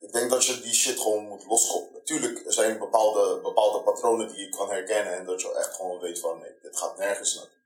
Ik 0.00 0.12
denk 0.12 0.30
dat 0.30 0.44
je 0.46 0.60
die 0.60 0.74
shit 0.74 0.98
gewoon 1.00 1.24
moet 1.28 1.46
loskoppelen. 1.46 2.04
Tuurlijk, 2.04 2.46
er 2.46 2.52
zijn 2.52 2.78
bepaalde, 2.78 3.40
bepaalde 3.40 3.80
patronen 3.82 4.28
die 4.28 4.38
je 4.38 4.48
kan 4.48 4.70
herkennen 4.70 5.14
en 5.14 5.24
dat 5.24 5.40
je 5.40 5.54
echt 5.54 5.74
gewoon 5.74 6.00
weet 6.00 6.20
van 6.20 6.38
nee, 6.38 6.54
dit 6.62 6.76
gaat 6.76 6.98
nergens 6.98 7.34
naartoe. 7.34 7.58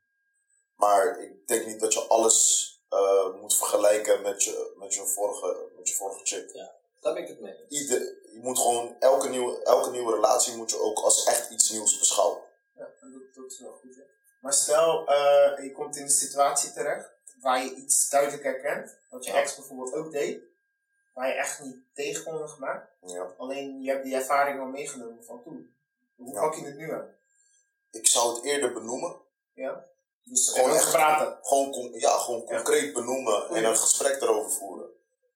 Maar 0.75 1.19
ik 1.19 1.47
denk 1.47 1.65
niet 1.65 1.79
dat 1.79 1.93
je 1.93 1.99
alles 1.99 2.69
eh, 2.89 3.33
moet 3.41 3.55
vergelijken 3.57 4.21
met 4.21 4.43
je, 4.43 4.73
met 4.77 4.93
je, 4.93 5.05
vorige, 5.05 5.69
met 5.77 5.89
je 5.89 5.95
vorige 5.95 6.25
chick. 6.25 6.53
Daar 7.01 7.13
ben 7.13 7.23
ik 7.23 7.27
het 7.29 7.39
mee. 7.39 7.65
Ieder, 7.69 7.99
je 8.31 8.39
moet 8.41 8.59
gewoon 8.59 8.95
elke 8.99 9.29
nieuwe, 9.29 9.63
elke 9.63 9.89
nieuwe 9.89 10.13
relatie 10.13 10.55
moet 10.55 10.69
je 10.69 10.79
ook 10.79 10.99
als 10.99 11.23
echt 11.25 11.49
iets 11.49 11.69
nieuws 11.71 11.99
beschouwen. 11.99 12.41
Ja, 12.75 12.89
en 13.01 13.11
dat, 13.11 13.43
dat 13.43 13.51
is 13.51 13.59
wel 13.59 13.71
goed. 13.81 13.95
Ja. 13.95 14.03
Maar 14.41 14.53
stel, 14.53 15.07
eh, 15.07 15.63
je 15.63 15.71
komt 15.71 15.95
in 15.95 16.03
een 16.03 16.09
situatie 16.09 16.73
terecht 16.73 17.09
waar 17.41 17.63
je 17.63 17.75
iets 17.75 18.09
duidelijk 18.09 18.43
herkent, 18.43 18.97
wat 19.09 19.25
je 19.25 19.31
Ja. 19.31 19.41
ex 19.41 19.55
bijvoorbeeld 19.55 19.93
ook 19.93 20.11
deed, 20.11 20.41
waar 21.15 21.27
je 21.27 21.33
echt 21.33 21.59
niet 21.59 21.77
tegen 21.93 22.23
kon 22.23 22.49
gemaakt. 22.49 22.91
Ja. 23.01 23.33
Alleen 23.37 23.81
je 23.81 23.89
hebt 23.91 24.03
die 24.03 24.15
ervaring 24.15 24.59
al 24.59 24.65
meegenomen 24.65 25.23
van 25.25 25.43
toen. 25.43 25.75
Hoe 26.15 26.33
Ja. 26.33 26.39
pak 26.41 26.55
je 26.55 26.65
het 26.65 26.75
nu 26.77 26.91
aan? 26.93 27.15
Ik 27.91 28.07
zou 28.07 28.35
het 28.35 28.43
eerder 28.43 28.73
benoemen. 28.73 29.21
Ja? 29.53 29.85
Dus 30.23 30.49
Gewoon 30.49 30.73
echt- 30.75 30.91
praten. 30.91 31.37
Gewoon, 31.41 31.71
con- 31.71 31.93
ja, 31.93 32.17
gewoon 32.17 32.45
concreet 32.45 32.93
benoemen 32.93 33.49
en 33.49 33.63
een 33.63 33.77
gesprek 33.77 34.21
erover 34.21 34.51
voeren. 34.51 34.89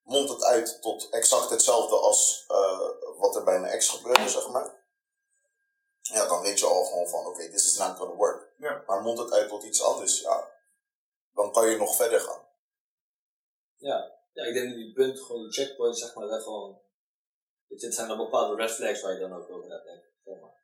Mond 0.03 0.29
het 0.29 0.43
uit 0.43 0.81
tot 0.81 1.09
exact 1.09 1.49
hetzelfde 1.49 1.95
als 1.95 2.45
eh, 2.47 2.89
wat 3.17 3.35
er 3.35 3.43
bij 3.43 3.59
mijn 3.59 3.73
ex 3.73 3.87
gebeurde, 3.89 4.29
zeg 4.29 4.49
maar. 4.49 4.77
Ja, 6.01 6.27
dan 6.27 6.41
weet 6.41 6.59
je 6.59 6.65
al 6.65 6.83
gewoon 6.85 7.07
van, 7.09 7.25
oké, 7.25 7.49
this 7.49 7.65
is 7.65 7.77
not 7.77 7.97
gonna 7.97 8.15
work. 8.15 8.53
Ja. 8.57 8.83
Maar 8.87 9.01
mond 9.01 9.17
het 9.19 9.31
uit 9.31 9.49
tot 9.49 9.63
iets 9.63 9.83
anders, 9.83 10.21
ja. 10.21 10.47
Dan 11.33 11.51
kan 11.51 11.69
je 11.69 11.77
nog 11.77 11.95
verder 11.95 12.19
gaan. 12.19 12.47
Ja, 13.77 14.18
ik 14.45 14.53
denk 14.53 14.69
dat 14.69 14.77
die 14.77 14.93
punt, 14.93 15.19
gewoon 15.19 15.43
de 15.43 15.51
checkpoint, 15.51 15.97
zeg 15.97 16.15
maar, 16.15 16.27
dat 16.27 16.43
gewoon. 16.43 16.79
Het 17.67 17.93
zijn 17.93 18.07
dan 18.07 18.17
bepaalde 18.17 18.55
red 18.55 18.71
flags 18.71 19.01
waar 19.01 19.13
je 19.13 19.19
dan 19.19 19.33
ook 19.33 19.49
over 19.49 19.71
hebt, 19.71 19.85
denk 19.85 20.03
ik. 20.03 20.11
Zeg 20.23 20.39
maar. 20.39 20.57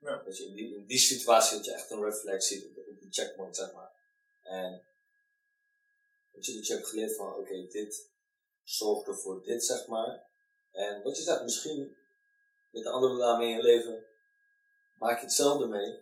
Ja. 0.00 0.22
Dat 0.24 0.38
je 0.38 0.44
in 0.46 0.54
die, 0.54 0.76
in 0.76 0.86
die 0.86 0.98
situatie 0.98 1.56
dat 1.56 1.64
je 1.64 1.72
echt 1.72 1.90
een 1.90 2.04
red 2.04 2.18
flag 2.18 2.42
ziet 2.42 2.66
op, 2.66 3.00
die 3.00 3.10
checkpoint, 3.10 3.56
zeg 3.56 3.72
maar. 3.72 3.92
En 4.42 4.82
dat 6.32 6.46
je, 6.46 6.54
dat 6.54 6.66
je 6.66 6.72
hebt 6.72 6.86
geleerd 6.86 7.16
van, 7.16 7.34
oké, 7.34 7.66
dit 7.66 8.10
zorgt 8.64 9.06
ervoor 9.06 9.42
dit, 9.42 9.64
zeg 9.64 9.86
maar. 9.86 10.26
En 10.72 11.02
wat 11.02 11.16
je 11.16 11.22
zegt, 11.22 11.42
misschien 11.42 11.96
met 12.70 12.82
de 12.82 12.90
andere 12.90 13.18
daarmee 13.18 13.48
in 13.48 13.56
je 13.56 13.62
leven, 13.62 14.04
maak 14.98 15.18
je 15.18 15.24
hetzelfde 15.24 15.66
mee. 15.66 16.00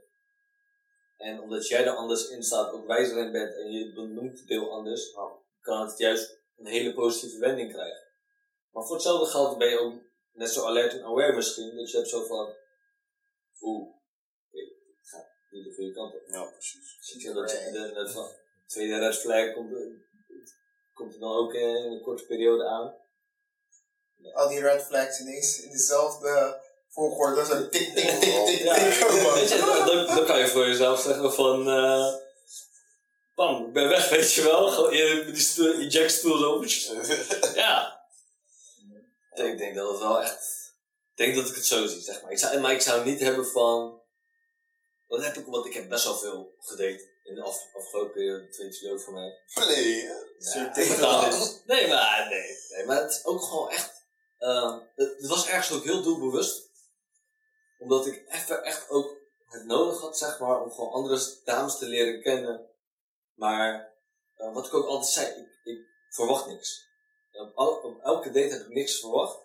En 1.16 1.40
omdat 1.40 1.68
jij 1.68 1.84
er 1.84 1.96
anders 1.96 2.28
in 2.28 2.42
staat, 2.42 2.72
ook 2.72 2.86
wijzer 2.86 3.18
in 3.18 3.32
bent 3.32 3.54
en 3.54 3.70
je 3.70 3.92
benoemt 3.92 4.38
het 4.38 4.48
deel 4.48 4.72
anders, 4.72 5.12
kan 5.60 5.86
het 5.86 5.98
juist 5.98 6.39
een 6.60 6.66
hele 6.66 6.94
positieve 6.94 7.38
wending 7.38 7.72
krijgen. 7.72 8.08
Maar 8.70 8.84
voor 8.84 8.94
hetzelfde 8.94 9.26
geld 9.26 9.58
ben 9.58 9.68
je 9.68 9.78
ook 9.78 9.94
net 10.32 10.50
zo 10.50 10.64
alert 10.66 10.92
en 10.92 11.04
aware 11.04 11.32
misschien, 11.32 11.76
dat 11.76 11.90
je 11.90 11.96
hebt 11.96 12.08
zo 12.08 12.24
van, 12.26 12.54
oeh, 13.60 13.88
het 14.50 15.08
gaat 15.08 15.28
niet 15.50 15.64
de 15.64 15.74
goede 15.74 15.92
kant 15.92 16.14
op. 16.14 16.22
Ja, 16.26 16.42
precies. 16.44 16.96
Zie 17.00 17.22
je 17.28 17.32
dat 17.32 17.50
je 17.50 17.70
de, 17.72 17.90
net 17.94 18.10
van, 18.12 18.28
tweede 18.66 18.98
red 18.98 19.16
flag 19.16 19.52
komt, 19.54 19.72
er- 19.72 20.08
komt 20.94 21.14
er 21.14 21.20
dan 21.20 21.36
ook 21.36 21.54
in 21.54 21.74
een 21.74 22.00
korte 22.02 22.26
periode 22.26 22.64
aan. 22.64 22.94
Al 24.32 24.48
die 24.48 24.60
red 24.60 24.82
flags 24.82 25.20
ineens 25.20 25.60
in 25.62 25.70
dezelfde 25.70 26.60
volgorde. 26.88 27.44
Zo 27.44 27.68
tik, 27.68 27.94
tik, 27.94 27.94
tik, 27.94 28.20
tik, 28.20 28.46
tik. 28.46 28.62
Weet 29.34 29.48
je, 29.48 30.04
dan, 30.14 30.24
kan 30.24 30.38
je 30.38 30.48
voor 30.48 30.66
jezelf 30.66 31.00
zeggen 31.00 31.32
van, 31.32 31.68
eh 31.68 32.14
bam, 33.40 33.66
ik 33.66 33.72
ben 33.72 33.88
weg, 33.88 34.08
weet 34.08 34.32
je 34.32 34.42
wel. 34.42 34.90
Die 34.90 35.36
stoel, 35.36 35.76
die 35.76 35.88
jackstoel 35.88 36.68
zo. 36.68 36.94
Ja. 37.54 37.98
Ik 39.34 39.58
denk 39.58 39.74
dat 39.74 39.90
het 39.90 39.98
wel 39.98 40.22
echt. 40.22 40.74
Ik 41.10 41.16
denk 41.16 41.34
dat 41.34 41.48
ik 41.48 41.54
het 41.54 41.66
zo 41.66 41.86
zie, 41.86 42.00
zeg 42.00 42.22
maar. 42.22 42.30
Ik 42.30 42.38
zou, 42.38 42.58
maar 42.58 42.72
ik 42.72 42.80
zou 42.80 43.04
niet 43.04 43.20
hebben 43.20 43.46
van. 43.46 44.02
Dat 45.08 45.24
heb 45.24 45.36
ik, 45.36 45.46
want 45.46 45.66
ik 45.66 45.74
heb 45.74 45.88
best 45.88 46.04
wel 46.04 46.16
veel 46.16 46.54
gedate 46.58 47.08
in 47.24 47.34
de 47.34 47.42
af, 47.42 47.66
afgelopen 47.74 48.12
periode. 48.12 48.46
Dat 48.46 48.56
weet 48.56 48.78
je 48.78 48.90
ook 48.90 49.00
van 49.00 49.14
mij. 49.14 49.38
Play. 49.54 50.12
Ja. 50.38 50.72
Nee, 51.66 51.88
maar 51.88 52.26
nee, 52.28 52.56
nee. 52.70 52.86
Maar 52.86 53.02
het 53.02 53.10
is 53.10 53.24
ook 53.24 53.42
gewoon 53.42 53.70
echt. 53.70 54.04
ehm, 54.38 54.78
het, 54.96 55.16
het 55.18 55.26
was 55.26 55.48
ergens 55.48 55.76
ook 55.76 55.84
heel 55.84 56.02
doelbewust. 56.02 56.70
Omdat 57.78 58.06
ik 58.06 58.24
even 58.28 58.64
echt 58.64 58.88
ook 58.88 59.16
het 59.48 59.64
nodig 59.64 60.00
had, 60.00 60.18
zeg 60.18 60.38
maar, 60.38 60.62
om 60.62 60.70
gewoon 60.70 60.92
andere 60.92 61.20
dames 61.44 61.78
te 61.78 61.86
leren 61.86 62.22
kennen. 62.22 62.69
Maar 63.40 63.92
eh, 64.34 64.54
wat 64.54 64.66
ik 64.66 64.74
ook 64.74 64.86
altijd 64.86 65.12
zei, 65.12 65.26
ik, 65.40 65.60
ik 65.62 65.86
verwacht 66.08 66.46
niks. 66.46 66.88
Op, 67.32 67.52
al- 67.54 67.80
op 67.82 68.02
elke 68.02 68.30
date 68.30 68.54
heb 68.54 68.60
ik 68.60 68.68
niks 68.68 69.00
verwacht. 69.00 69.38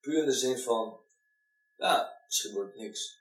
Puur 0.00 0.18
in 0.18 0.24
de 0.24 0.32
zin 0.32 0.58
van, 0.58 1.00
ja, 1.76 2.22
misschien 2.26 2.52
wordt 2.52 2.72
het 2.72 2.82
niks. 2.82 3.18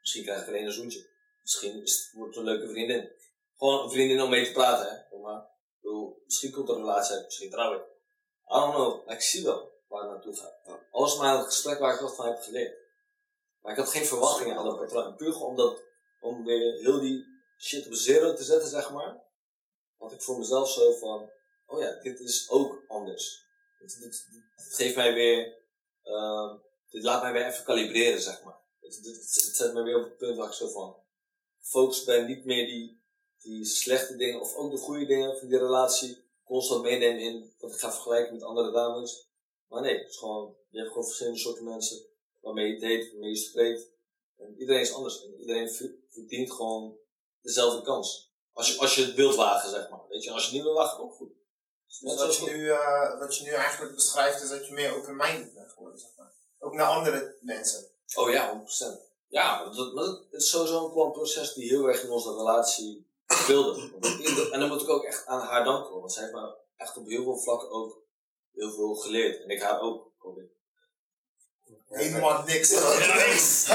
Misschien 0.00 0.24
krijg 0.24 0.40
ik 0.42 0.48
alleen 0.48 0.64
een 0.64 0.72
zoentje. 0.72 1.08
Misschien 1.40 1.82
is 1.82 1.96
het, 1.96 2.12
wordt 2.12 2.34
het 2.34 2.46
een 2.46 2.52
leuke 2.52 2.72
vriendin. 2.72 3.12
Gewoon 3.56 3.84
een 3.84 3.90
vriendin 3.90 4.22
om 4.22 4.30
mee 4.30 4.46
te 4.46 4.52
praten, 4.52 4.88
hè. 4.88 5.18
Maar. 5.18 5.48
Bedoel, 5.80 6.22
misschien 6.24 6.50
komt 6.52 6.68
er 6.68 6.74
een 6.74 6.80
relatie 6.80 7.14
uit, 7.14 7.24
misschien 7.24 7.50
trouw 7.50 7.74
ik. 7.74 7.82
I 7.82 8.54
don't 8.54 8.74
know, 8.74 9.06
maar 9.06 9.14
ik 9.14 9.20
zie 9.22 9.44
wel 9.44 9.70
waar 9.88 10.02
het 10.02 10.10
naartoe 10.10 10.36
gaat. 10.36 10.60
Ja. 10.64 10.86
Alles 10.90 11.16
maar 11.16 11.38
een 11.38 11.44
gesprek 11.44 11.78
waar 11.78 11.94
ik 11.94 12.00
wat 12.00 12.14
van 12.14 12.26
heb 12.26 12.40
geleerd. 12.42 12.78
Maar 13.60 13.72
ik 13.72 13.78
had 13.78 13.88
geen 13.88 14.06
verwachtingen 14.06 14.56
aan 14.56 14.64
dat 14.64 14.78
patroon. 14.78 15.16
Puur 15.16 15.32
gewoon 15.32 15.48
omdat, 15.48 15.82
om 16.20 16.44
weer 16.44 16.80
heel 16.80 17.00
die 17.00 17.26
shit 17.58 17.86
op 17.86 17.94
zero 17.94 18.34
te 18.34 18.44
zetten, 18.44 18.68
zeg 18.68 18.90
maar. 18.90 19.28
Had 20.00 20.12
ik 20.12 20.22
voor 20.22 20.38
mezelf 20.38 20.70
zo 20.70 20.92
van, 20.92 21.30
oh 21.66 21.80
ja, 21.80 22.00
dit 22.02 22.20
is 22.20 22.50
ook 22.50 22.84
anders. 22.88 23.44
Dit, 23.78 24.26
geeft 24.56 24.96
mij 24.96 25.14
weer, 25.14 25.58
ehm, 26.02 26.56
dit 26.90 27.02
laat 27.02 27.22
mij 27.22 27.32
weer 27.32 27.46
even 27.46 27.64
kalibreren, 27.64 28.20
zeg 28.20 28.42
maar. 28.42 28.58
Het, 28.80 28.96
het, 29.04 29.56
zet 29.56 29.74
me 29.74 29.82
weer 29.82 29.96
op 29.96 30.04
het 30.04 30.16
punt 30.16 30.36
waar 30.36 30.46
ik 30.46 30.52
zo 30.52 30.68
van 30.68 30.96
gefocust 31.58 32.06
ben, 32.06 32.26
niet 32.26 32.44
meer 32.44 32.66
die, 32.66 33.02
die 33.38 33.64
slechte 33.64 34.16
dingen 34.16 34.40
of 34.40 34.54
ook 34.54 34.70
de 34.70 34.78
goede 34.78 35.06
dingen 35.06 35.38
van 35.38 35.48
die 35.48 35.58
relatie 35.58 36.24
constant 36.44 36.82
meenemen 36.82 37.20
in 37.20 37.54
wat 37.58 37.72
ik 37.72 37.78
ga 37.78 37.92
vergelijken 37.92 38.32
met 38.34 38.42
andere 38.42 38.72
dames. 38.72 39.28
Maar 39.68 39.82
nee, 39.82 39.98
het 39.98 40.08
is 40.08 40.16
gewoon, 40.16 40.56
je 40.68 40.78
hebt 40.78 40.90
gewoon 40.90 41.06
verschillende 41.06 41.38
soorten 41.38 41.64
mensen 41.64 42.06
waarmee 42.40 42.72
je 42.72 42.80
date, 42.80 43.10
waarmee 43.10 43.30
je 43.30 43.36
spreekt. 43.36 43.90
En 44.36 44.56
iedereen 44.58 44.80
is 44.80 44.92
anders. 44.92 45.24
En 45.24 45.40
iedereen 45.40 45.70
ver- 45.70 45.94
verdient 46.08 46.52
gewoon 46.52 46.98
dezelfde 47.40 47.82
kans. 47.82 48.29
Als 48.60 48.72
je, 48.72 48.78
als 48.80 48.94
je 48.94 49.04
het 49.04 49.14
wilt 49.14 49.34
wagen, 49.34 49.70
zeg 49.70 49.90
maar. 49.90 50.00
Weet 50.08 50.24
je, 50.24 50.30
als 50.30 50.40
je 50.40 50.46
het 50.46 50.56
niet 50.56 50.64
wil 50.64 50.74
wagen, 50.74 50.98
ook 50.98 51.14
goed. 51.14 51.32
Dus 51.86 52.16
wat 52.16 52.36
je, 52.36 52.50
nu, 52.50 52.70
eh, 52.70 53.18
wat 53.18 53.36
je 53.36 53.44
nu 53.44 53.50
eigenlijk 53.50 53.94
beschrijft 53.94 54.42
is 54.42 54.48
dat 54.48 54.66
je 54.66 54.72
meer 54.72 54.96
open-minded 54.96 55.54
bent 55.54 55.72
geworden, 55.72 56.00
zeg 56.00 56.10
maar. 56.16 56.32
Ook 56.58 56.74
naar 56.74 56.86
andere 56.86 57.36
mensen. 57.40 57.86
Oh 58.14 58.30
ja, 58.30 58.50
100%. 58.50 59.10
Ja, 59.28 59.64
maar 59.64 59.74
dat, 59.74 59.94
maar 59.94 60.04
dat 60.04 60.26
is 60.30 60.50
sowieso 60.50 60.84
een 60.84 61.12
proces 61.12 61.52
die 61.52 61.68
heel 61.68 61.86
erg 61.86 62.02
in 62.02 62.10
onze 62.10 62.34
relatie 62.34 63.10
speelde. 63.26 63.90
En 64.52 64.60
dan 64.60 64.68
moet 64.68 64.82
ik 64.82 64.88
ook 64.88 65.04
echt 65.04 65.26
aan 65.26 65.40
haar 65.40 65.64
danken, 65.64 66.00
want 66.00 66.12
zij 66.12 66.22
heeft 66.22 66.34
me 66.34 66.54
echt 66.76 66.96
op 66.96 67.06
heel 67.06 67.22
veel 67.22 67.38
vlakken 67.38 67.70
ook 67.70 68.02
heel 68.52 68.72
veel 68.72 68.94
geleerd. 68.94 69.42
En 69.42 69.48
ik 69.48 69.62
haar 69.62 69.80
ook. 69.80 70.08
Helemaal 71.90 72.42
niks. 72.46 72.70
niks. 73.26 73.66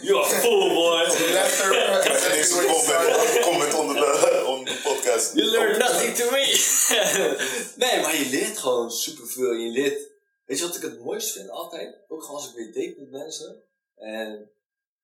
You 0.00 0.18
are 0.22 0.40
fool, 0.40 0.68
boy! 0.74 1.02
Letter. 1.32 1.68
Krijg 2.00 2.24
je 2.24 2.32
deze 2.32 2.54
comment, 2.54 3.40
comment 3.40 3.74
onder, 3.74 3.94
de, 3.94 4.44
onder 4.46 4.74
de 4.74 4.80
podcast. 4.82 5.34
You 5.34 5.46
learn 5.46 5.78
nothing 5.78 6.14
to 6.14 6.30
me! 6.30 6.44
nee, 7.84 8.00
maar 8.00 8.16
je 8.16 8.28
leert 8.30 8.58
gewoon 8.58 8.90
superveel. 8.90 9.52
Je 9.52 9.70
leert... 9.70 10.08
Weet 10.44 10.58
je 10.58 10.66
wat 10.66 10.76
ik 10.76 10.82
het 10.82 11.00
mooist 11.00 11.32
vind 11.32 11.50
altijd? 11.50 11.96
Ook 12.08 12.22
gewoon 12.22 12.36
als 12.36 12.48
ik 12.48 12.54
weer 12.54 12.72
date 12.72 13.00
met 13.00 13.10
mensen. 13.10 13.62
En 13.96 14.50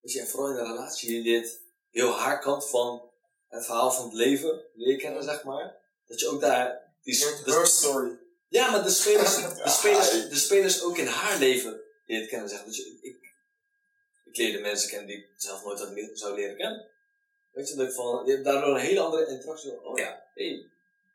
weet 0.00 0.12
je, 0.12 0.20
en 0.20 0.26
vooral 0.26 0.50
in 0.50 0.56
een 0.56 0.72
relatie, 0.72 1.16
je 1.16 1.22
leert 1.22 1.60
heel 1.90 2.12
haar 2.12 2.40
kant 2.40 2.68
van 2.68 3.10
het 3.48 3.64
verhaal 3.64 3.90
van 3.90 4.04
het 4.04 4.14
leven 4.14 4.64
leer 4.74 4.96
kennen, 4.96 5.22
zeg 5.22 5.44
maar. 5.44 5.76
Dat 6.06 6.20
je 6.20 6.28
ook 6.28 6.40
daar... 6.40 6.84
Die, 7.02 7.24
Her 7.44 7.66
story. 7.66 8.18
ja, 8.48 8.70
maar 8.70 8.82
de 8.82 8.90
spelers, 8.90 9.34
de, 9.34 9.52
Ja, 9.56 9.68
spelers, 9.68 10.10
de 10.10 10.36
spelers 10.36 10.82
ook 10.82 10.98
in 10.98 11.06
haar 11.06 11.38
leven 11.38 11.80
kennen, 12.06 12.48
zeg 12.48 12.58
maar. 12.58 12.68
Dus 12.68 12.86
ik, 12.86 13.02
ik, 14.24 14.36
leerde 14.36 14.60
mensen 14.60 14.88
kennen 14.88 15.06
die 15.06 15.16
ik 15.16 15.28
zelf 15.36 15.64
nooit 15.64 15.78
had 15.78 16.10
zou 16.12 16.34
leren 16.34 16.56
kennen. 16.56 16.90
Weet 17.52 17.68
je, 17.68 17.76
dat 17.76 17.86
ik 17.86 17.92
van, 17.92 18.26
je 18.26 18.32
hebt 18.32 18.44
daardoor 18.44 18.74
een 18.74 18.80
hele 18.80 19.00
andere 19.00 19.26
interactie. 19.26 19.82
Oh 19.82 19.98
ja, 19.98 20.26
hé, 20.34 20.66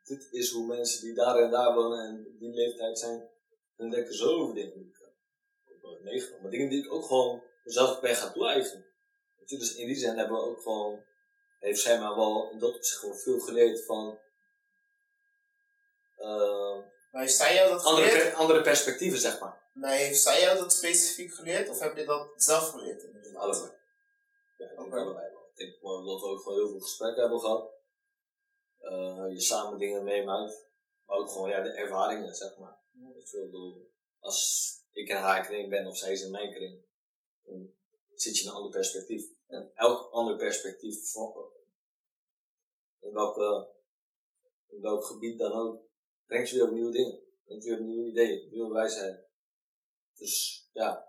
dit 0.04 0.28
is 0.32 0.52
hoe 0.52 0.68
mensen 0.68 1.02
die 1.02 1.14
daar 1.14 1.36
en 1.36 1.52
daar 1.52 1.74
wonen 1.74 2.06
en 2.06 2.38
die 2.40 2.54
leeftijd 2.54 3.00
zijn, 3.00 3.30
dan 3.78 3.90
denken 3.90 4.14
zo 4.14 4.30
over 4.30 4.56
dingen 4.56 4.74
die 4.74 4.86
ik 4.86 5.00
eh. 6.04 6.42
Maar 6.42 6.52
dingen 6.52 6.70
die 6.70 6.84
ik 6.84 6.94
ook 6.94 7.06
gewoon 7.06 7.44
mezelf 7.64 8.00
ben 8.00 8.16
gaan 8.16 8.34
toe-eigenen. 8.34 8.86
Dus 9.46 9.76
in 9.76 9.88
die 9.88 9.96
zin 9.96 10.18
hebben 10.18 10.38
we 10.38 10.44
ook 10.44 10.62
gewoon, 10.62 11.04
heeft 11.60 11.80
zij 11.80 12.00
mij 12.00 12.16
wel 12.16 12.52
in 12.52 12.60
dat 12.60 12.76
opzicht 12.76 13.00
gewoon 13.00 13.18
veel 13.18 13.40
geleerd 13.40 13.86
van, 13.86 14.20
eh, 16.18 16.78
Maar 17.12 17.22
heeft 17.22 17.36
zij 17.36 17.56
jou 17.56 17.70
dat 17.70 17.84
andere, 17.84 18.08
geleerd? 18.08 18.30
per- 18.30 18.38
andere 18.40 18.62
perspectieven, 18.62 19.20
zeg 19.20 19.40
maar. 19.40 19.70
Maar 19.74 19.92
heeft 19.92 20.22
zij 20.22 20.42
jou 20.42 20.58
dat 20.58 20.74
specifiek 20.74 21.34
geleerd? 21.34 21.70
Of 21.70 21.80
heb 21.80 21.98
je 21.98 22.06
dat 22.06 22.34
zelf 22.36 22.70
geleerd? 22.70 23.06
Allebei. 23.36 23.72
Ja, 24.58 24.70
ik 24.70 24.76
denk 24.78 24.80
Oké. 24.80 25.00
allebei 25.00 25.32
wel. 25.34 25.50
Ik 25.52 25.56
denk 25.58 25.78
gewoon 25.80 26.06
dat 26.06 26.22
we 26.22 26.28
ook 26.28 26.42
gewoon 26.42 26.58
heel 26.58 26.70
veel 26.70 26.80
gesprekken 26.80 27.22
hebben 27.22 27.40
gehad. 27.40 27.72
Eh, 28.80 29.26
je 29.34 29.42
samen 29.42 29.80
dingen 29.80 30.04
meemaakt. 30.04 30.70
Maar 31.06 31.18
ook 31.18 31.30
gewoon 31.30 31.50
ja, 31.50 31.62
de 31.62 31.70
ervaringen, 31.72 32.36
zeg 32.36 32.58
maar. 32.58 32.80
Als 34.20 34.70
ik 34.92 35.10
in 35.10 35.16
haar 35.16 35.46
kring 35.46 35.70
ben 35.70 35.88
of 35.88 35.98
zij 35.98 36.12
is 36.12 36.22
in 36.24 36.32
mijn 36.32 36.54
kring, 36.54 36.86
dan 37.44 37.74
zit 38.16 38.38
je 38.38 38.44
in 38.44 38.50
een 38.50 38.56
ander 38.56 38.72
perspectief. 38.72 39.26
En 39.48 39.72
elk 39.76 40.12
ander 40.12 40.36
perspectief, 40.38 41.14
in, 43.00 43.14
welke, 43.14 43.70
in 44.68 44.82
welk 44.82 45.06
gebied 45.06 45.40
dan 45.40 45.52
ook, 45.52 45.82
brengt 46.32 46.50
je 46.50 46.56
weer 46.56 46.66
op 46.68 46.72
nieuwe 46.74 46.92
dingen. 46.92 47.20
Brengt 47.46 47.64
je 47.64 47.70
weer 47.70 47.80
op 47.80 47.86
nieuwe 47.86 48.08
ideeën, 48.10 48.50
nieuwe 48.52 48.74
wijsheid. 48.74 49.20
Dus 50.18 50.66
ja, 50.74 51.08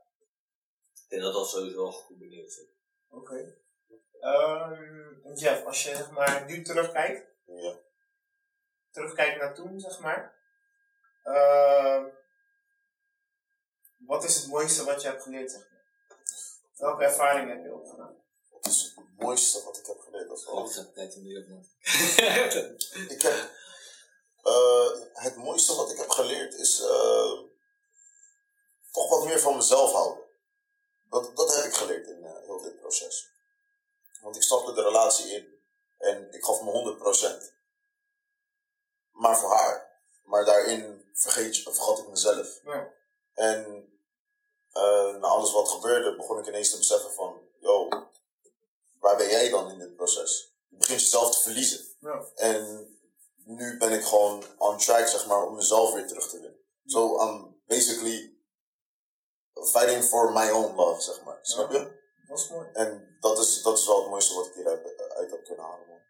ik 0.95 1.09
denk 1.09 1.23
dat 1.23 1.33
dat 1.33 1.49
sowieso 1.49 1.77
wel 1.83 1.93
gecombineerd 1.93 2.47
is. 2.47 2.61
Oké. 3.09 3.57
Ehm, 4.21 5.35
Jeff, 5.35 5.65
als 5.65 5.83
je 5.83 5.97
zeg 5.97 6.11
maar 6.11 6.45
nu 6.47 6.63
terugkijkt, 6.63 7.27
Ja. 7.45 7.79
terugkijkt 8.91 9.39
naar 9.41 9.55
toen, 9.55 9.81
zeg 9.81 10.01
maar. 10.01 10.41
ehm, 11.23 12.09
wat 13.99 14.25
is 14.25 14.37
het 14.37 14.47
mooiste 14.47 14.85
wat 14.85 15.03
je 15.03 15.09
hebt 15.09 15.23
geleerd, 15.23 15.51
zeg 15.51 15.71
maar? 15.71 15.85
Welke 16.77 17.05
ervaring 17.05 17.49
heb 17.51 17.65
je 17.65 17.75
opgedaan? 17.75 18.17
Wat 18.51 18.67
is 18.67 18.83
het 18.83 18.95
mooiste 19.17 19.65
wat 19.65 19.79
ik 19.79 19.87
heb 19.87 19.99
geleerd. 19.99 20.29
Dat 20.29 20.39
is 20.39 20.45
wel- 20.45 20.55
Oh, 20.55 20.69
ik 20.71 20.75
heb 20.75 20.87
op 20.87 20.97
Ik 23.15 23.23
heb, 23.23 23.51
eh, 24.43 24.91
het 25.13 25.37
mooiste 25.37 25.75
wat 25.75 25.91
ik 25.91 25.99
heb 25.99 26.11
geleerd 26.11 26.55
is 26.55 26.81
eh, 26.81 27.33
toch 28.93 29.09
wat 29.09 29.25
meer 29.25 29.41
van 29.41 29.57
mezelf 29.57 29.93
houden. 29.93 30.25
Dat, 31.11 31.37
dat 31.37 31.55
heb 31.55 31.65
ik 31.65 31.75
geleerd 31.75 32.07
in 32.07 32.25
eh, 32.25 32.33
heel 32.45 32.61
dit 32.63 32.81
proces. 32.81 33.31
Want 34.23 34.37
ik 34.37 34.43
stapte 34.43 34.73
de 34.73 34.83
relatie 34.83 35.31
in 35.35 35.61
en 35.99 36.33
ik 36.33 36.45
gaf 36.45 36.63
me 36.63 36.97
100%. 37.49 37.53
Maar 39.11 39.39
voor 39.39 39.51
haar. 39.51 40.01
Maar 40.25 40.45
daarin 40.45 41.11
vergeet 41.15 41.57
vergat 41.57 41.99
ik 41.99 42.09
mezelf. 42.09 42.61
Ja. 42.65 42.93
En 43.35 43.87
na 45.21 45.29
alles 45.29 45.53
wat 45.53 45.69
gebeurde, 45.69 46.17
begon 46.17 46.39
ik 46.39 46.47
ineens 46.47 46.71
te 46.71 46.77
beseffen 46.77 47.13
van, 47.13 47.41
yo, 47.59 47.89
waar 49.01 49.17
ben 49.17 49.29
jij 49.29 49.51
dan 49.51 49.71
in 49.71 49.79
dit 49.79 49.97
proces? 49.97 50.55
Je 50.69 50.77
begint 50.77 51.01
jezelf 51.01 51.35
te 51.35 51.43
verliezen. 51.43 51.87
Ja. 52.01 52.25
En 52.35 52.93
nu 53.45 53.79
ben 53.79 53.93
ik 53.93 54.05
gewoon 54.05 54.45
on 54.59 54.79
track, 54.79 55.07
zeg 55.07 55.27
maar, 55.27 55.47
om 55.47 55.55
mezelf 55.55 55.95
weer 55.95 56.07
terug 56.07 56.29
te 56.29 56.41
winnen. 56.41 56.61
So 56.85 57.21
I'm 57.23 57.61
basically 57.67 58.37
fighting 59.55 60.05
for 60.05 60.33
my 60.33 60.51
own 60.51 60.75
love, 60.75 61.01
zeg 61.01 61.25
maar. 61.25 61.39
Snap 61.43 61.71
je? 61.71 62.01
Dat 62.29 62.39
is 62.39 62.49
mooi. 62.51 62.69
En 62.73 63.17
dat 63.21 63.39
is, 63.39 63.63
dat 63.63 63.79
is 63.79 63.87
wel 63.87 64.01
het 64.01 64.11
mooiste 64.11 64.35
wat 64.35 64.47
ik 64.47 64.55
hieruit 64.55 65.11
uit 65.17 65.31
heb 65.31 65.45
kunnen 65.45 65.65
halen, 65.65 65.87
man. 65.89 66.01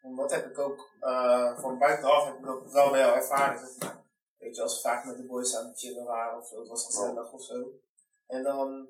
Want 0.00 0.16
dat 0.16 0.30
heb 0.30 0.50
ik 0.50 0.58
ook, 0.58 0.90
eh, 1.00 1.58
van 1.58 1.78
buitenaf 1.78 2.24
heb 2.24 2.38
ik 2.38 2.44
dat 2.44 2.72
wel 2.72 2.90
bij 2.90 3.00
jou 3.00 3.14
ervaren. 3.14 3.68
Maar. 3.78 4.04
Weet 4.38 4.56
je, 4.56 4.62
als 4.62 4.74
we 4.74 4.88
vaak 4.88 5.04
met 5.04 5.16
de 5.16 5.26
boys 5.26 5.56
aan 5.56 5.66
het 5.66 5.78
chillen 5.78 6.04
waren 6.04 6.38
of 6.38 6.46
zo, 6.46 6.58
het 6.58 6.68
was 6.68 6.84
gezellig 6.84 7.32
of 7.32 7.42
zo. 7.42 7.70
En 8.26 8.42
dan, 8.42 8.88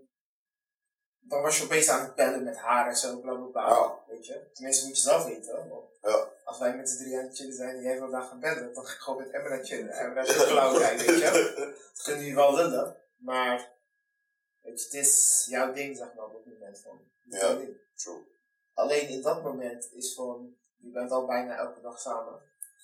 dan 1.18 1.43
was 1.43 1.59
je 1.59 1.64
opeens 1.64 1.89
aan 1.89 2.05
het 2.05 2.14
bellen 2.14 2.45
met 2.45 2.57
haar 2.57 2.89
en 2.89 2.97
zo, 2.97 3.20
bla 3.20 3.34
bla 3.34 3.47
bla. 3.47 3.68
Ja. 3.68 3.99
Weet 4.07 4.26
je, 4.26 4.51
tenminste 4.53 4.87
moet 4.87 4.97
je 4.97 5.03
zelf 5.03 5.24
weten. 5.24 5.68
Want 5.68 5.84
Ja. 6.03 6.34
Als 6.47 6.59
wij 6.59 6.77
met 6.77 6.89
z'n 6.91 6.97
drie 6.99 7.19
aan 7.19 7.25
het 7.25 7.37
chillen 7.37 7.53
zijn 7.55 7.77
en 7.77 7.83
jij 7.83 7.99
wil 7.99 8.11
daar 8.11 8.23
gaan 8.23 8.41
bellen, 8.41 8.75
dan 8.75 8.87
ga 8.87 8.93
ik 8.93 8.99
gewoon 8.99 9.19
met 9.19 9.31
Emma 9.31 9.63
chillen. 9.65 9.91
Emma 9.93 10.21
is 10.21 10.37
een 10.37 10.47
klauw 10.47 10.79
weet 10.79 11.01
je. 11.01 11.55
Dat 11.95 12.03
kunnen 12.05 12.21
jullie 12.23 12.35
wel 12.37 12.55
lullen, 12.55 12.97
maar 13.17 13.73
weet 14.63 14.81
je, 14.81 14.85
het 14.87 14.95
is 15.07 15.47
jouw 15.49 15.73
ding, 15.73 15.97
zeg 15.97 16.15
maar, 16.15 16.25
op 16.25 16.33
dat 16.33 16.47
moment. 16.47 16.81
Van, 16.81 17.01
Ja. 17.25 17.39
jouw 17.39 17.59
ding. 17.59 17.77
True. 17.95 18.27
Alleen 18.75 19.09
in 19.09 19.23
dat 19.23 19.43
moment 19.43 19.89
is 19.93 20.15
van, 20.15 20.57
je 20.77 20.91
bent 20.91 21.11
al 21.11 21.27
bijna 21.27 21.57
elke 21.57 21.81
dag 21.81 22.01
samen. 22.01 22.41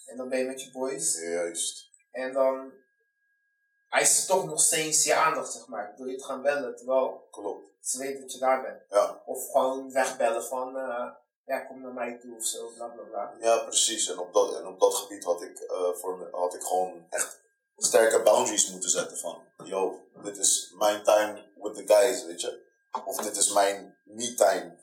En 0.07 0.17
dan 0.17 0.29
ben 0.29 0.39
je 0.39 0.45
met 0.45 0.63
je 0.63 0.71
boys. 0.71 1.21
Juist. 1.21 1.91
En 2.11 2.33
dan 2.33 2.73
eist 3.91 4.21
ze 4.21 4.27
toch 4.27 4.45
nog 4.47 4.61
steeds 4.61 5.05
je 5.05 5.15
aandacht, 5.15 5.53
zeg 5.53 5.67
maar. 5.67 5.95
Door 5.97 6.11
je 6.11 6.17
te 6.17 6.25
gaan 6.25 6.43
bellen, 6.43 6.77
terwijl 6.77 7.29
Klopt. 7.31 7.65
ze 7.81 7.99
weet 7.99 8.21
dat 8.21 8.33
je 8.33 8.39
daar 8.39 8.63
bent. 8.63 8.83
Ja. 8.91 9.23
Of 9.25 9.51
gewoon 9.51 9.93
wegbellen 9.93 10.45
van, 10.45 10.77
eh, 10.79 11.11
ja, 11.45 11.59
kom 11.61 11.80
naar 11.80 11.93
mij 11.93 12.18
toe 12.18 12.36
of 12.36 12.45
zo, 12.45 12.72
bla 12.76 12.86
bla 12.86 13.03
bla. 13.03 13.34
Ja, 13.40 13.59
precies. 13.59 14.09
En 14.09 14.18
op 14.18 14.32
dat, 14.32 14.55
en 14.57 14.66
op 14.66 14.80
dat 14.80 14.95
gebied 14.95 15.24
had 15.24 15.43
ik, 15.43 15.59
eh, 15.59 15.93
voor 15.93 16.18
me, 16.18 16.28
had 16.30 16.55
ik 16.55 16.62
gewoon 16.62 17.07
echt 17.11 17.40
sterke 17.76 18.22
boundaries 18.22 18.70
moeten 18.70 18.90
zetten 18.90 19.18
van, 19.18 19.45
yo, 19.64 20.01
dit 20.22 20.38
is 20.38 20.74
mijn 20.78 21.03
time 21.03 21.51
with 21.55 21.74
the 21.74 21.95
guys, 21.95 22.24
weet 22.24 22.40
je. 22.40 22.70
Of 23.05 23.16
dit 23.16 23.36
is 23.36 23.53
mijn 23.53 23.97
me-time. 24.05 24.80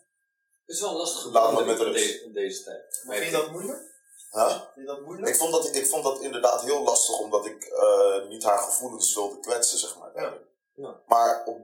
Het 0.65 0.77
is 0.77 0.81
wel 0.81 0.93
me 0.93 1.31
boundary 1.31 1.65
met 1.65 2.01
in, 2.01 2.23
in 2.23 2.33
deze 2.33 2.63
tijd. 2.63 3.01
Maar 3.05 3.15
vind 3.15 3.31
je 3.31 3.37
dat 3.37 3.51
moeilijk? 3.51 3.87
Huh? 4.31 4.49
Vind 4.49 4.69
je 4.75 4.85
dat 4.85 5.01
moeilijk? 5.01 5.27
Ik 5.27 5.35
vond 5.35 5.51
dat, 5.51 5.75
ik 5.75 5.87
vond 5.87 6.03
dat 6.03 6.21
inderdaad 6.21 6.61
heel 6.61 6.83
lastig, 6.83 7.19
omdat 7.19 7.45
ik 7.45 7.63
eh, 7.63 8.27
niet 8.27 8.43
haar 8.43 8.57
gevoelens 8.57 9.15
wilde 9.15 9.39
kwetsen, 9.39 9.77
zeg 9.77 9.97
maar. 9.97 10.11
Ja. 10.15 10.37
Ja. 10.73 11.01
Maar 11.07 11.43
op, 11.45 11.57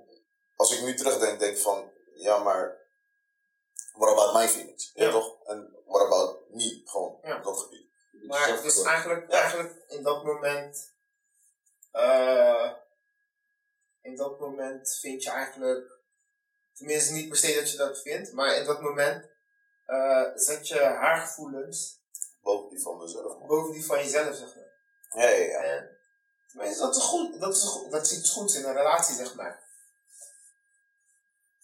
als 0.56 0.72
ik 0.72 0.82
nu 0.82 0.96
terugdenk, 0.96 1.40
denk 1.40 1.56
ik 1.56 1.62
van, 1.62 1.92
ja, 2.16 2.38
maar 2.38 2.85
what 3.94 4.12
about 4.12 4.34
my 4.34 4.48
feelings? 4.48 4.92
Ja. 4.94 5.12
Toch? 5.12 5.44
En 5.46 5.76
what 5.86 6.06
about 6.06 6.50
me? 6.50 6.82
Gewoon, 6.86 7.20
Ja. 7.24 7.40
dat 7.40 7.60
gebied. 7.60 7.84
Maar 8.28 8.62
dus 8.62 8.82
eigenlijk, 8.84 9.32
Ja. 9.32 9.40
eigenlijk 9.42 9.84
in 9.88 10.04
dat 10.04 10.24
moment, 10.24 10.94
eh, 11.92 12.72
in 14.02 14.16
dat 14.16 14.40
moment 14.40 14.98
vind 15.02 15.24
je 15.24 15.30
eigenlijk, 15.30 15.92
tenminste 16.74 17.14
niet 17.14 17.30
per 17.30 17.38
se 17.38 17.54
dat 17.56 17.72
je 17.72 17.78
dat 17.78 18.02
vindt, 18.02 18.34
maar 18.34 18.56
in 18.56 18.66
dat 18.66 18.82
moment 18.82 19.34
eh, 19.86 20.24
zet 20.36 20.68
je 20.68 20.80
haar 20.80 21.18
gevoelens 21.28 22.04
Boven 22.42 22.70
die 22.70 22.82
van 22.82 22.98
mezelf. 22.98 23.38
man. 23.38 23.48
boven 23.48 23.74
die 23.74 23.86
van 23.86 23.98
jezelf, 23.98 24.36
zeg 24.36 24.56
maar. 24.56 24.74
Ja, 25.24 25.30
ja, 25.30 25.46
ja. 25.46 25.60
En, 25.64 25.98
tenminste, 26.48 26.82
dat 26.82 26.96
is 26.96 27.04
goed, 27.04 27.40
dat 27.40 27.56
is, 27.56 27.64
goed, 27.64 27.92
dat 27.92 28.06
is 28.06 28.18
iets 28.18 28.32
goeds 28.32 28.56
in 28.56 28.64
een 28.66 28.74
relatie, 28.74 29.16
zeg 29.16 29.36
maar. 29.36 29.64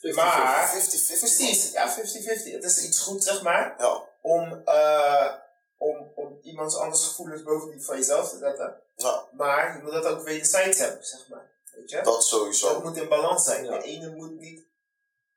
50-50. 0.02 0.16
Maar, 0.16 0.70
50-50. 0.70 1.20
precies, 1.20 1.72
ja, 1.72 1.96
50-50. 1.96 2.52
Het 2.52 2.64
is 2.64 2.84
iets 2.84 3.00
goeds, 3.00 3.26
zeg 3.26 3.42
maar, 3.42 3.76
Ja, 3.78 4.08
om, 4.22 4.62
eh, 4.66 5.34
om, 5.78 6.12
om 6.16 6.40
iemands 6.42 6.76
anders 6.76 7.08
gevoelens 7.08 7.44
boven 7.44 7.72
die 7.72 7.86
van 7.86 7.98
jezelf 7.98 8.30
te 8.30 8.38
zetten. 8.38 8.82
ja, 8.96 9.28
Maar 9.32 9.78
je 9.78 9.84
moet 9.84 9.92
dat 9.92 10.06
ook 10.06 10.24
wederzijds 10.24 10.78
hebben, 10.78 11.06
zeg 11.06 11.28
maar. 11.30 11.52
Weet 11.72 11.90
je? 11.90 12.02
dat 12.02 12.24
sowieso. 12.26 12.74
Dat 12.74 12.84
moet 12.84 12.98
in 12.98 13.08
balans 13.08 13.44
zijn. 13.44 13.66
Ja. 13.66 13.78
De 13.78 13.84
ene 13.84 14.10
moet 14.10 14.40
niet, 14.40 14.66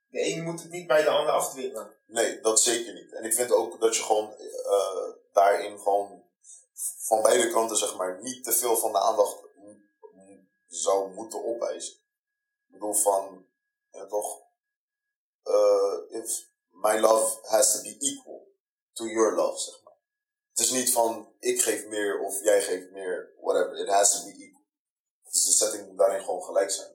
de 0.09 0.19
ene 0.19 0.43
moet 0.43 0.63
het 0.63 0.71
niet 0.71 0.87
bij 0.87 1.03
de 1.03 1.09
ander 1.09 1.33
afdwingen. 1.33 1.95
Nee, 2.07 2.41
dat 2.41 2.61
zeker 2.61 2.95
niet. 2.95 3.13
En 3.13 3.25
ik 3.25 3.35
vind 3.35 3.53
ook 3.53 3.81
dat 3.81 3.97
je 3.97 4.03
gewoon 4.03 4.35
eh, 4.39 5.13
daarin 5.33 5.79
gewoon 5.79 6.23
van 6.99 7.23
beide 7.23 7.51
kanten, 7.51 7.77
zeg 7.77 7.97
maar, 7.97 8.23
niet 8.23 8.45
te 8.45 8.53
veel 8.53 8.77
van 8.77 8.93
de 8.93 9.01
aandacht 9.01 9.43
zou 10.69 11.13
moeten 11.15 11.45
opeisen. 11.45 11.95
Ik 12.67 12.73
bedoel 12.73 12.95
van, 12.95 13.47
ja 13.91 14.07
toch, 14.07 14.41
eh, 15.45 16.21
if 16.21 16.45
my 16.71 16.99
love 17.01 17.39
has 17.43 17.73
to 17.73 17.83
be 17.83 17.97
equal 17.99 18.53
to 18.93 19.05
your 19.07 19.35
love, 19.35 19.59
zeg 19.61 19.81
maar. 19.85 19.93
Het 20.51 20.59
is 20.65 20.71
niet 20.71 20.93
van, 20.93 21.33
ik 21.41 21.63
geef 21.63 21.87
meer 21.87 22.21
of 22.21 22.43
jij 22.43 22.63
geeft 22.63 22.91
meer, 22.91 23.35
whatever. 23.41 23.79
It 23.79 23.89
has 23.89 24.11
to 24.13 24.25
be 24.27 24.33
equal. 24.45 24.63
Dus 25.23 25.45
de 25.45 25.53
setting 25.53 25.87
moet 25.89 25.99
daarin 25.99 26.25
gewoon 26.25 26.43
gelijk 26.43 26.71
zijn. 26.71 26.93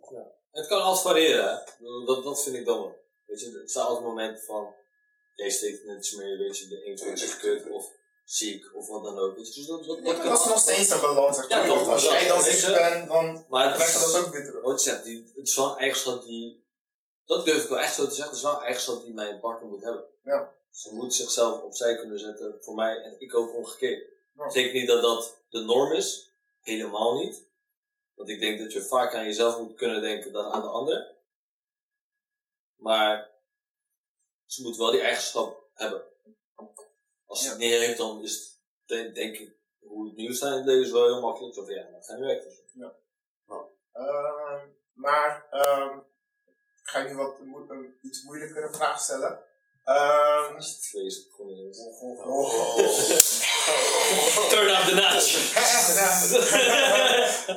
Het 0.51 0.67
kan 0.67 0.81
altijd 0.81 1.03
variëren, 1.07 1.63
Dat, 2.05 2.23
dat 2.23 2.43
vind 2.43 2.55
ik 2.55 2.65
dan 2.65 2.77
wel. 2.79 2.95
Weet 3.25 3.41
je, 3.41 3.59
er 3.61 3.69
zijn 3.69 3.85
altijd 3.85 4.05
momenten 4.05 4.43
van, 4.43 4.73
jij 5.35 5.49
steekt 5.49 5.85
net 5.85 5.97
iets 5.97 6.15
meer, 6.15 6.37
weet 6.37 6.57
je, 6.57 6.67
de 6.67 6.85
een 6.87 7.13
is 7.13 7.37
kut 7.37 7.69
of 7.69 7.91
ziek 8.25 8.75
of 8.75 8.87
wat 8.87 9.03
dan 9.03 9.19
ook. 9.19 9.35
Weet 9.35 9.53
je, 9.53 9.59
dus 9.59 9.69
dat, 9.69 9.85
dat, 9.85 9.97
Ja, 9.97 10.03
dat 10.03 10.13
maar 10.13 10.21
kan 10.25 10.31
dat 10.33 10.39
is 10.39 10.45
nog 10.47 10.59
steeds 10.59 10.89
een 10.89 11.01
balans. 11.01 11.35
zeg 11.37 11.49
maar. 11.49 11.67
Ja, 11.67 11.67
toch, 11.67 11.87
Als 11.87 12.03
jij 12.03 12.27
dan 12.27 12.37
dat 12.37 12.47
is 12.47 12.59
ziek 12.59 12.69
het. 12.69 12.75
bent, 12.75 13.07
dan 13.07 13.45
Maar 13.49 13.73
krijg 13.73 13.91
je 13.93 13.97
het 13.99 14.11
dat 14.13 14.25
ook 14.25 14.33
weer 14.33 14.45
terug. 14.45 14.63
Wat 14.63 14.83
je 14.83 14.89
zegt, 14.89 15.03
die, 15.03 15.31
het 15.35 15.47
is 15.47 15.55
wel 15.55 15.71
een 15.71 15.77
eigenschap 15.77 16.23
die, 16.23 16.67
dat 17.29 17.45
durf 17.45 17.63
ik 17.63 17.69
wel 17.69 17.79
echt 17.79 17.95
zo 17.95 18.03
te 18.07 18.09
zeggen, 18.13 18.27
het 18.27 18.35
is 18.35 18.41
wel 18.43 18.53
een 18.55 18.63
eigenschap 18.63 19.03
die 19.03 19.13
mijn 19.13 19.39
partner 19.39 19.69
moet 19.69 19.83
hebben. 19.83 20.05
Ja. 20.23 20.53
Ze 20.69 20.93
moet 20.93 21.13
zichzelf 21.13 21.61
opzij 21.61 21.97
kunnen 21.97 22.19
zetten 22.19 22.57
voor 22.61 22.75
mij 22.75 23.01
en 23.01 23.19
ik 23.19 23.35
ook 23.35 23.55
omgekeerd. 23.55 23.99
Ja. 23.99 24.43
Dat 24.43 24.47
betekent 24.47 24.73
niet 24.73 24.87
dat 24.87 25.01
dat 25.01 25.41
de 25.49 25.59
norm 25.59 25.91
is, 25.93 26.31
helemaal 26.61 27.13
niet. 27.19 27.47
Want 28.13 28.29
ik 28.29 28.39
denk 28.39 28.59
dat 28.59 28.73
je 28.73 28.81
vaak 28.81 29.15
aan 29.15 29.25
jezelf 29.25 29.59
moet 29.59 29.75
kunnen 29.75 30.01
denken 30.01 30.31
dan 30.31 30.51
aan 30.51 30.61
de 30.61 30.67
ander. 30.67 31.15
Maar 32.75 33.29
ze 34.45 34.61
moet 34.61 34.77
wel 34.77 34.91
die 34.91 35.01
eigenschap 35.01 35.69
hebben. 35.73 36.03
Als 37.25 37.39
ze 37.39 37.45
Ja. 37.45 37.51
het 37.51 37.59
niet 37.59 37.71
heeft, 37.71 37.97
dan 37.97 38.23
is 38.23 38.33
het, 38.33 38.59
denk, 38.85 39.15
denk 39.15 39.37
ik, 39.37 39.55
hoe 39.79 40.05
het 40.07 40.15
nieuws 40.15 40.39
zijn 40.39 40.51
in 40.51 40.57
het 40.57 40.67
leven 40.67 40.85
is 40.85 40.91
wel 40.91 41.05
heel 41.05 41.21
makkelijk. 41.21 41.55
Van 41.55 41.65
ja, 41.65 41.89
dat 41.91 42.05
gaat 42.05 42.17
niet 42.17 42.25
weg. 42.25 42.43
Dus. 42.43 42.57
Ehm, 43.91 44.67
maar 44.93 45.47
ehm, 45.51 45.99
ik 46.89 46.95
ga 46.95 47.01
je 47.01 47.09
nu 47.09 47.15
wat 47.15 47.39
mo- 47.39 47.65
een 47.67 47.97
iets 48.01 48.23
moeilijkere 48.23 48.69
vraag 48.73 49.01
stellen. 49.01 49.39
Ehm, 49.83 50.55
Is 50.57 50.67
het 50.67 50.87
vlees 50.87 51.25
ook 51.27 51.35
gewoon 51.35 51.51
ineens. 51.51 51.79
oh, 51.79 52.25
Oh. 52.27 52.55
Turn 54.49 54.69
up 54.69 54.83
the 54.87 54.93
notch! 54.95 55.29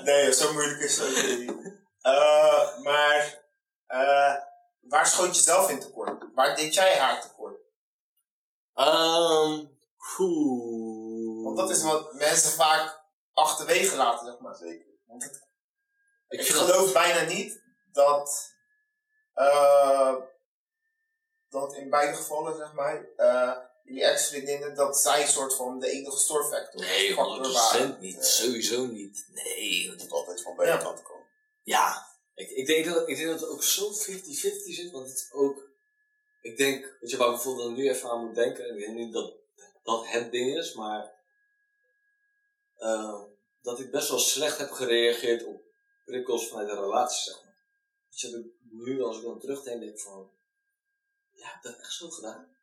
nee, 0.04 0.32
zo 0.32 0.52
moeilijk 0.52 0.80
is 0.80 0.98
het 0.98 1.08
ook 1.08 1.38
niet. 1.38 1.78
Eh, 2.00 2.78
maar 2.78 3.44
eh, 3.86 4.34
waar 4.80 5.06
schoot 5.06 5.36
je 5.36 5.42
zelf 5.42 5.70
in 5.70 5.80
tekort? 5.80 6.24
Waar 6.34 6.56
deed 6.56 6.74
jij 6.74 6.98
haar 6.98 7.20
tekort? 7.22 7.60
Um, 8.74 9.78
oeh. 10.18 11.44
Want 11.44 11.56
dat 11.56 11.70
is 11.70 11.82
wat 11.82 12.12
mensen 12.14 12.50
vaak 12.50 13.00
achterwege 13.32 13.96
laten, 13.96 14.26
zeg 14.26 14.38
maar. 14.38 14.54
Zeker. 14.56 14.86
Want 15.06 15.22
het- 15.22 15.48
Ik 16.28 16.40
ik 16.40 16.46
vind 16.46 16.58
dat- 16.58 16.70
geloof 16.70 16.92
bijna 16.92 17.20
niet 17.28 17.62
dat, 17.92 18.51
eh, 19.50 20.16
dat 21.48 21.74
in 21.74 21.90
beide 21.90 22.16
gevallen, 22.16 22.56
zeg 22.56 22.72
maar, 22.72 23.08
eh 23.16 23.56
die 23.84 24.04
ex-vriendinnen, 24.04 24.74
dat 24.74 24.98
zij 24.98 25.26
soort 25.26 25.54
van 25.54 25.78
de 25.78 25.90
enige 25.90 26.16
storefactor 26.18 26.80
Nee, 26.80 27.14
factor 27.14 27.46
100% 27.46 27.52
waren. 27.52 28.00
niet. 28.00 28.16
Eh, 28.16 28.22
Sowieso 28.22 28.86
niet. 28.86 29.26
Nee. 29.28 29.90
Het 29.90 29.98
moet 29.98 30.12
altijd 30.12 30.42
van 30.42 30.56
beide 30.56 30.74
Ja. 30.76 30.82
kanten 30.82 31.04
komen. 31.04 31.26
Ja. 31.62 32.06
Ik, 32.34 32.50
ik, 32.50 32.66
denk 32.66 32.84
dat, 32.84 33.08
ik 33.08 33.16
denk 33.16 33.28
dat 33.28 33.40
het 33.40 33.48
ook 33.48 33.62
zo 33.62 33.90
50-50 33.90 33.94
zit, 34.74 34.90
want 34.90 35.08
het 35.08 35.16
is 35.16 35.32
ook... 35.32 35.70
Ik 36.40 36.56
denk, 36.56 36.96
weet 37.00 37.10
je, 37.10 37.16
waar 37.16 37.28
ik 37.28 37.34
bijvoorbeeld 37.34 37.76
nu 37.76 37.88
even 37.90 38.10
aan 38.10 38.24
moet 38.26 38.34
denken, 38.34 38.70
ik 38.70 38.78
denk 38.78 38.96
niet 38.96 39.12
dat 39.12 39.34
dat 39.82 40.06
het 40.06 40.32
ding 40.32 40.56
is, 40.56 40.74
maar... 40.74 41.12
dat 43.62 43.80
ik 43.80 43.90
best 43.90 44.08
wel 44.08 44.18
slecht 44.18 44.58
heb 44.58 44.70
gereageerd 44.70 45.44
op 45.44 45.62
prikkels 46.04 46.48
vanuit 46.48 46.68
een 46.68 46.80
relatie, 46.80 47.22
zeg 47.32 47.42
maar. 47.44 47.54
Dat 48.08 48.44
ik 48.44 48.50
nu 48.72 49.02
als 49.02 49.16
ik 49.16 49.22
dan 49.22 49.38
terugdenk, 49.40 49.80
denk 49.80 49.92
ik 49.92 50.00
van... 50.00 50.30
je 51.30 51.44
hebt 51.46 51.62
dat 51.62 51.76
echt 51.78 51.92
zo 51.92 52.08
gedaan? 52.08 52.56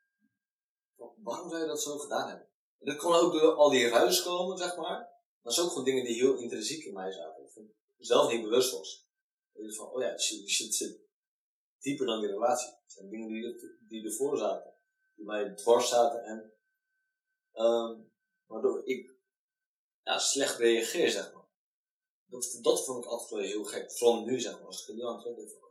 Wa- 0.95 1.13
Waarom 1.17 1.49
zou 1.49 1.61
je 1.61 1.67
dat 1.67 1.81
zo 1.81 1.97
gedaan 1.97 2.27
hebben? 2.29 2.47
En 2.79 2.85
dat 2.85 2.97
kon 2.97 3.13
ook 3.13 3.31
door 3.33 3.53
al 3.53 3.69
die 3.69 3.87
ruis 3.87 4.23
komen, 4.23 4.57
zeg 4.57 4.75
maar. 4.77 5.09
Dat 5.41 5.51
is 5.51 5.59
ook 5.59 5.69
gewoon 5.69 5.83
dingen 5.83 6.03
die 6.05 6.15
heel 6.15 6.35
intrinsiek 6.37 6.83
in 6.83 6.93
mij 6.93 7.11
zaten. 7.11 7.43
Of 7.43 7.55
ik 7.55 7.65
zelf 7.97 8.31
niet 8.31 8.41
bewust 8.41 8.71
was. 8.71 9.07
Dat 9.53 9.65
je 9.65 9.73
van, 9.73 9.91
oh 9.91 10.01
ja, 10.01 10.17
shit, 10.17 10.49
shit 10.49 10.75
zit 10.75 10.99
dieper 11.79 12.05
dan 12.05 12.19
die 12.19 12.29
relatie. 12.29 12.67
Het 12.67 12.91
zijn 12.93 13.09
dingen 13.09 13.27
die, 13.27 13.77
die 13.87 14.05
ervoor 14.05 14.37
zaten. 14.37 14.73
Die 15.15 15.25
mij 15.25 15.53
dwars 15.55 15.89
zaten 15.89 16.23
en 16.23 16.53
ehm, 17.51 17.97
waardoor 18.45 18.81
ik 18.85 19.13
ja, 20.03 20.19
slecht 20.19 20.57
reageer, 20.57 21.09
zeg 21.11 21.33
maar. 21.33 21.47
Dat, 22.25 22.59
dat 22.61 22.85
vond 22.85 23.03
ik 23.03 23.09
altijd 23.09 23.29
wel 23.29 23.39
heel 23.39 23.63
gek. 23.63 23.91
Vooral 23.91 24.23
nu, 24.25 24.39
zeg 24.39 24.53
maar. 24.57 24.65
Als 24.65 24.81
ik 24.81 24.87
er 24.87 24.95
nu 24.95 25.05
aan 25.05 25.23
dat 25.23 25.68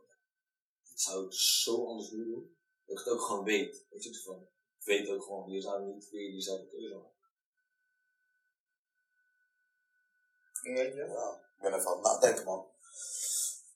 zou 0.99 1.25
ik 1.25 1.33
zo 1.33 1.85
anders 1.87 2.09
nu 2.11 2.25
doen. 2.25 2.57
Dat 2.85 2.99
ik 2.99 3.03
het 3.05 3.13
ook 3.13 3.21
gewoon 3.21 3.43
weet. 3.43 3.85
Weet 3.89 4.03
je, 4.03 4.21
van, 4.23 4.47
ik 4.79 4.85
weet 4.85 5.09
ook 5.09 5.23
gewoon, 5.23 5.49
je 5.49 5.61
zou 5.61 5.83
niet 5.83 6.09
weer 6.09 6.31
diezelfde 6.31 6.67
keuze 6.67 6.95
maken. 6.95 7.17
Weet 10.61 10.93
je? 10.93 11.05
Ja, 11.05 11.41
ik 11.55 11.61
ben 11.61 11.73
even 11.73 11.87
aan 11.87 11.93
het 11.93 12.03
nadenken, 12.03 12.45
man. 12.45 12.67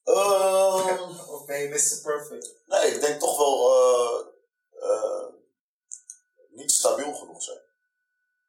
Ehm, 0.03 1.19
Of 1.33 1.45
ben 1.45 1.59
je 1.59 1.69
Mr. 1.69 2.01
Perfect? 2.01 2.55
nee, 2.65 2.91
ik 2.91 3.01
denk 3.01 3.19
toch 3.19 3.37
wel 3.37 3.73
eh, 3.73 4.27
eh, 4.89 5.33
niet 6.49 6.71
stabiel 6.71 7.13
genoeg 7.13 7.43
zijn. 7.43 7.61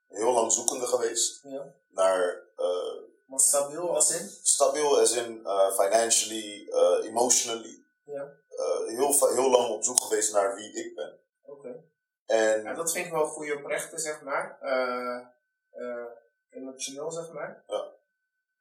Heel 0.09 0.33
lang 0.33 0.53
zoekende 0.53 0.87
geweest 0.87 1.43
Ja. 1.43 1.75
naar 1.89 2.43
eh, 2.57 3.03
Maar 3.27 3.41
stabiel 3.41 3.95
als 3.95 4.11
in? 4.11 4.29
stabiel 4.43 4.99
as 5.01 5.12
in 5.12 5.39
financially, 5.77 6.68
emotionally. 7.03 7.83
Ja. 8.05 8.33
Eh, 8.57 8.87
heel, 8.87 9.29
heel 9.35 9.51
lang 9.51 9.69
op 9.69 9.85
zoek 9.85 10.01
geweest 10.01 10.33
naar 10.33 10.55
wie 10.55 10.73
ik 10.73 10.95
ben. 10.95 11.19
Oké. 11.43 11.85
En 12.27 12.63
Ja, 12.63 12.75
dat 12.75 12.93
vind 12.93 13.07
ik 13.07 13.13
wel 13.13 13.27
goede 13.27 13.57
oprechte, 13.57 13.99
zeg 13.99 14.23
maar. 14.23 14.59
Eh, 14.61 15.27
eh, 15.71 16.07
emotioneel, 16.51 17.11
zeg 17.11 17.33
maar. 17.33 17.65
Ja. 17.67 17.93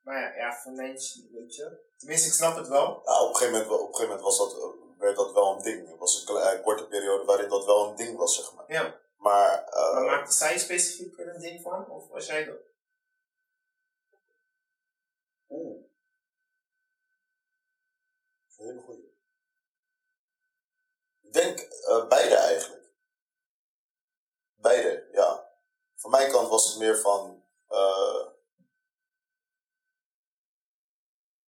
Maar 0.01 0.19
ja, 0.19 0.35
ja, 0.35 0.53
financieel, 0.53 1.27
weet 1.31 1.55
je. 1.55 1.91
Tenminste, 1.97 2.27
ik 2.27 2.33
snap 2.33 2.55
het 2.55 2.67
wel. 2.67 3.01
ja, 3.05 3.21
op, 3.23 3.29
een 3.29 3.35
gegeven 3.35 3.61
moment, 3.61 3.71
op 3.71 3.79
een 3.79 3.95
gegeven 3.95 4.07
moment 4.07 4.21
was 4.21 4.37
dat, 4.37 4.75
werd 4.97 5.15
dat 5.15 5.33
wel 5.33 5.55
een 5.55 5.61
ding. 5.63 5.89
Het 5.89 5.99
was 5.99 6.27
een 6.27 6.61
korte 6.61 6.87
periode 6.87 7.25
waarin 7.25 7.49
dat 7.49 7.65
wel 7.65 7.89
een 7.89 7.95
ding 7.95 8.17
was, 8.17 8.35
zeg 8.35 8.53
maar. 8.55 8.65
Ja. 8.67 9.01
Maar, 9.17 9.69
Maar 9.93 10.03
maakte 10.03 10.33
zij 10.33 10.57
specifiek 10.57 11.19
er 11.19 11.35
een 11.35 11.41
ding 11.41 11.61
van? 11.61 11.89
Of 11.89 12.07
was 12.07 12.25
jij 12.25 12.45
dat? 12.45 12.59
Oeh. 15.49 15.83
Goeie. 18.85 19.03
Ik 19.03 19.12
denk 21.33 21.59
eh, 21.59 22.07
beide 22.07 22.35
eigenlijk. 22.35 22.83
Beide, 24.55 25.07
ja. 25.11 25.51
Van 25.95 26.11
mijn 26.11 26.31
kant 26.31 26.49
was 26.49 26.67
het 26.67 26.77
meer 26.77 26.97
van. 26.97 27.43
eh, 27.67 28.27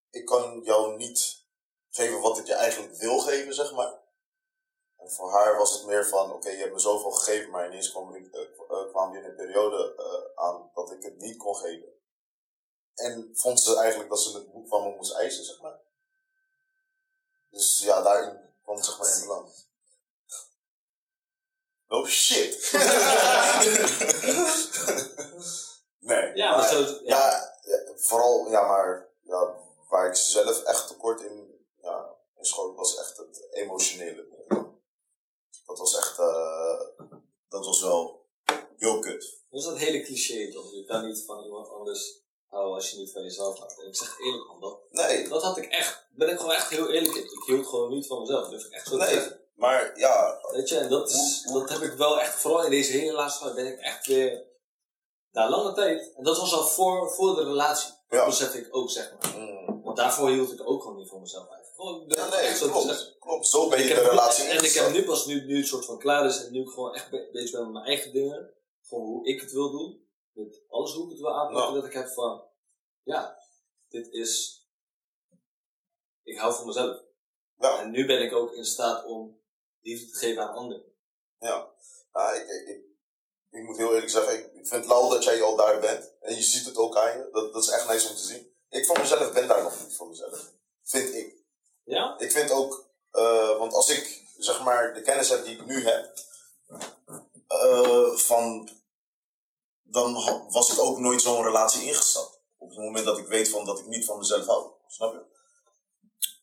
ik 0.10 0.26
kan 0.26 0.62
jou 0.64 0.96
niet 0.96 1.44
geven 1.90 2.22
wat 2.22 2.38
ik 2.38 2.46
je 2.48 2.54
eigenlijk 2.54 2.96
wil 2.96 3.20
geven, 3.20 3.54
zeg 3.54 3.72
maar. 3.74 4.04
En 4.96 5.12
voor 5.12 5.32
haar 5.32 5.58
was 5.58 5.74
het 5.74 5.86
meer 5.86 6.06
van: 6.08 6.32
oké, 6.34 6.50
je 6.50 6.58
hebt 6.58 6.74
me 6.74 6.80
zoveel 6.80 7.12
gegeven, 7.12 7.50
maar 7.52 7.66
ineens 7.68 7.92
kwam, 7.92 8.16
ik, 8.16 8.34
eh, 8.34 8.42
eh, 8.42 8.90
kwam 8.90 9.12
weer 9.12 9.26
een 9.26 9.36
periode 9.36 9.94
aan 10.36 10.72
dat 10.74 10.92
ik 10.92 11.04
het 11.04 11.18
niet 11.18 11.38
kon 11.38 11.56
geven. 11.56 11.94
En 12.96 13.30
vond 13.34 13.60
ze 13.60 13.78
eigenlijk 13.78 14.10
dat 14.10 14.20
ze 14.20 14.38
het 14.38 14.52
boek 14.52 14.68
van 14.68 14.84
me 14.84 14.96
moest 14.96 15.14
eisen, 15.14 15.46
zeg 15.46 15.62
maar. 15.62 15.80
Dus 17.50 17.82
ja, 17.84 18.02
daarin 18.02 18.40
kwam 18.64 18.76
het 18.76 18.86
zeg 18.86 19.00
maar 19.00 19.14
in 19.14 19.22
belang. 19.22 19.54
Oh 21.96 22.08
shit! 22.08 22.72
nee. 26.10 26.36
Ja, 26.36 26.56
maar 26.56 26.68
zo, 26.68 26.80
ja. 26.80 26.98
Ja, 27.04 27.58
ja, 27.62 27.94
vooral, 27.96 28.50
ja, 28.50 28.68
maar 28.68 29.10
ja, 29.24 29.56
waar 29.90 30.08
ik 30.08 30.16
zelf 30.16 30.64
echt 30.64 30.88
tekort 30.88 31.22
in, 31.22 31.66
ja, 31.82 32.16
in 32.38 32.46
schoot 32.46 32.76
was 32.76 32.98
echt 32.98 33.18
het 33.18 33.48
emotionele. 33.52 34.28
Dat 35.66 35.78
was 35.78 35.98
echt, 35.98 36.20
eh, 36.20 36.80
dat 37.50 37.66
was 37.66 37.82
wel 37.82 38.26
heel 38.78 39.00
kut. 39.00 39.40
Dat 39.50 39.60
is 39.60 39.66
dat 39.66 39.78
hele 39.78 40.02
cliché 40.02 40.52
toch? 40.52 40.72
Je 40.72 40.86
kan 40.86 41.06
niet 41.06 41.24
van 41.26 41.44
iemand 41.44 41.70
anders 41.70 42.24
houden 42.46 42.76
als 42.76 42.92
je 42.92 42.98
niet 42.98 43.12
van 43.12 43.24
jezelf 43.24 43.58
houdt. 43.58 43.80
En 43.80 43.88
ik 43.88 43.96
zeg 43.96 44.20
eerlijk 44.20 44.48
man, 44.48 44.60
dat, 44.60 44.80
Nee, 44.90 45.28
dat 45.28 45.42
had 45.42 45.58
ik 45.58 45.66
echt, 45.66 46.08
ben 46.12 46.30
ik 46.30 46.40
gewoon 46.40 46.56
echt 46.56 46.70
heel 46.70 46.90
eerlijk 46.90 47.16
in. 47.16 47.24
Ik 47.24 47.44
hield 47.46 47.68
gewoon 47.68 47.90
niet 47.90 48.08
van 48.08 48.20
mezelf. 48.20 48.42
Dat 48.42 48.50
durf 48.50 48.66
ik 48.66 48.72
echt 48.72 48.88
zo 48.88 48.98
te 48.98 48.98
nee, 48.98 49.14
zeggen. 49.14 49.45
Maar 49.56 49.98
ja, 50.00 50.40
Weet 50.52 50.70
je, 50.70 50.78
en 50.78 50.90
dat, 50.90 51.10
is, 51.10 51.50
dat 51.54 51.70
heb 51.70 51.82
ik 51.82 51.94
wel 51.94 52.20
echt, 52.20 52.36
vooral 52.36 52.64
in 52.64 52.70
deze 52.70 52.92
hele 52.92 53.12
laatste 53.14 53.44
tijd, 53.44 53.56
ben 53.56 53.68
ik 53.68 53.80
echt 53.80 54.08
weer, 54.08 54.44
na 55.32 55.50
lange 55.50 55.74
tijd, 55.74 56.14
en 56.16 56.24
dat 56.24 56.38
was 56.38 56.54
al 56.54 56.64
voor, 56.68 57.12
voor 57.12 57.36
de 57.36 57.44
relatie, 57.44 57.94
Ja. 58.10 58.26
besef 58.26 58.54
ik 58.54 58.76
ook, 58.76 58.90
zeg 58.90 59.14
maar. 59.20 59.38
mm, 59.38 59.82
Want 59.84 59.98
daarvoor 59.98 60.30
hield 60.30 60.52
ik 60.52 60.70
ook 60.70 60.82
gewoon 60.82 60.98
niet 60.98 61.10
van 61.10 61.20
mezelf. 61.22 61.48
Gewoon, 61.76 62.04
ik 62.06 62.16
ja, 62.18 62.30
nee, 62.30 62.56
zo 62.56 62.70
klopt, 62.70 63.16
klopt. 63.20 63.48
Zo 63.48 63.70
ben 63.70 63.82
je 63.82 63.88
de 63.88 64.10
relatie 64.10 64.46
En 64.46 64.64
ik 64.64 64.72
heb 64.72 64.92
nu 64.92 65.04
pas, 65.06 65.26
nu, 65.26 65.46
nu 65.46 65.58
het 65.58 65.68
soort 65.68 65.86
van 65.86 65.98
klaar 66.00 66.26
is, 66.26 66.46
en 66.46 66.52
nu 66.52 66.62
ik 66.62 66.70
gewoon 66.70 66.94
echt 66.96 67.10
be- 67.10 67.30
bezig 67.32 67.52
ben 67.52 67.64
met 67.64 67.72
mijn 67.72 67.86
eigen 67.86 68.14
dingen, 68.14 68.54
gewoon 68.88 69.06
hoe 69.06 69.28
ik 69.28 69.42
het 69.42 69.52
wil 69.52 69.72
doen, 69.72 70.08
met 70.32 70.62
alles 70.70 70.94
hoe 70.94 71.04
ik 71.04 71.10
het 71.10 71.20
wil 71.20 71.36
aanpakken, 71.40 71.74
dat 71.74 71.86
ik 71.86 71.94
heb 71.94 72.08
van, 72.10 72.44
ja, 73.04 73.38
dit 73.90 74.08
is, 74.12 74.64
ik 76.24 76.38
hou 76.38 76.54
van 76.54 76.66
mezelf. 76.66 77.02
Ja. 77.60 77.80
En 77.80 77.92
nu 77.92 78.06
ben 78.06 78.22
ik 78.22 78.34
ook 78.34 78.52
in 78.54 78.66
staat 78.66 79.06
om 79.06 79.40
liefde 79.86 80.12
te 80.12 80.18
geven 80.18 80.44
aan 80.44 80.56
anderen. 80.56 80.84
Ja, 81.40 81.68
nou, 82.14 82.36
ik, 82.36 82.48
ik, 82.48 82.68
ik, 82.68 82.84
ik 83.50 83.64
moet 83.64 83.78
heel 83.78 83.94
eerlijk 83.94 84.12
zeggen, 84.12 84.34
ik, 84.34 84.46
ik 84.46 84.68
vind 84.68 84.72
het 84.82 84.86
lauw 84.86 85.10
dat 85.10 85.24
jij 85.24 85.42
al 85.42 85.56
daar 85.56 85.80
bent. 85.80 86.12
En 86.22 86.36
je 86.36 86.42
ziet 86.42 86.66
het 86.66 86.78
ook 86.78 86.98
aan 86.98 87.18
je. 87.18 87.30
Dat, 87.32 87.54
dat 87.54 87.64
is 87.64 87.70
echt 87.70 87.88
nice 87.88 88.10
om 88.10 88.16
te 88.16 88.24
zien. 88.24 88.54
Ik 88.70 88.86
van 88.86 89.00
mezelf 89.00 89.34
ben 89.34 89.48
daar 89.48 89.64
nog 89.64 89.80
niet 89.84 89.96
voor 89.96 90.08
mezelf. 90.08 90.52
Vind 90.84 91.14
ik. 91.14 91.36
Ja? 91.84 92.16
Ik 92.20 92.32
vind 92.32 92.52
ook, 92.52 92.86
eh, 93.12 93.58
want 93.58 93.74
als 93.74 93.90
ik 93.90 94.24
zeg 94.38 94.64
maar 94.64 94.94
de 94.94 95.02
kennis 95.02 95.30
heb 95.30 95.46
die 95.46 95.56
ik 95.56 95.66
nu 95.66 95.86
heb, 95.86 96.18
eh, 97.48 98.12
van, 98.12 98.70
dan 99.84 100.14
was 100.50 100.74
ik 100.74 100.80
ook 100.80 101.00
nooit 101.00 101.22
zo'n 101.22 101.44
relatie 101.44 101.86
ingestapt. 101.86 102.40
Op 102.58 102.70
het 102.70 102.78
moment 102.78 103.06
dat 103.06 103.18
ik 103.18 103.28
weet 103.28 103.50
van 103.50 103.66
dat 103.66 103.80
ik 103.80 103.86
niet 103.86 104.06
van 104.06 104.18
mezelf 104.18 104.46
hou. 104.46 104.72
Snap 104.88 105.14
je? 105.14 105.34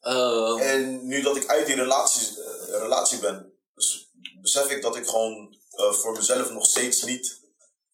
Ehm, 0.01 0.59
En 0.59 1.07
nu 1.07 1.23
dat 1.23 1.37
ik 1.37 1.49
uit 1.49 1.67
die 1.67 1.75
relatie, 1.75 2.39
relatie 2.79 3.19
ben, 3.19 3.53
dus 3.75 4.11
besef 4.41 4.71
ik 4.71 4.83
dat 4.83 4.97
ik 4.97 5.07
gewoon 5.07 5.57
eh, 5.71 5.93
voor 5.93 6.13
mezelf 6.13 6.51
nog 6.51 6.67
steeds 6.67 7.03
niet 7.03 7.41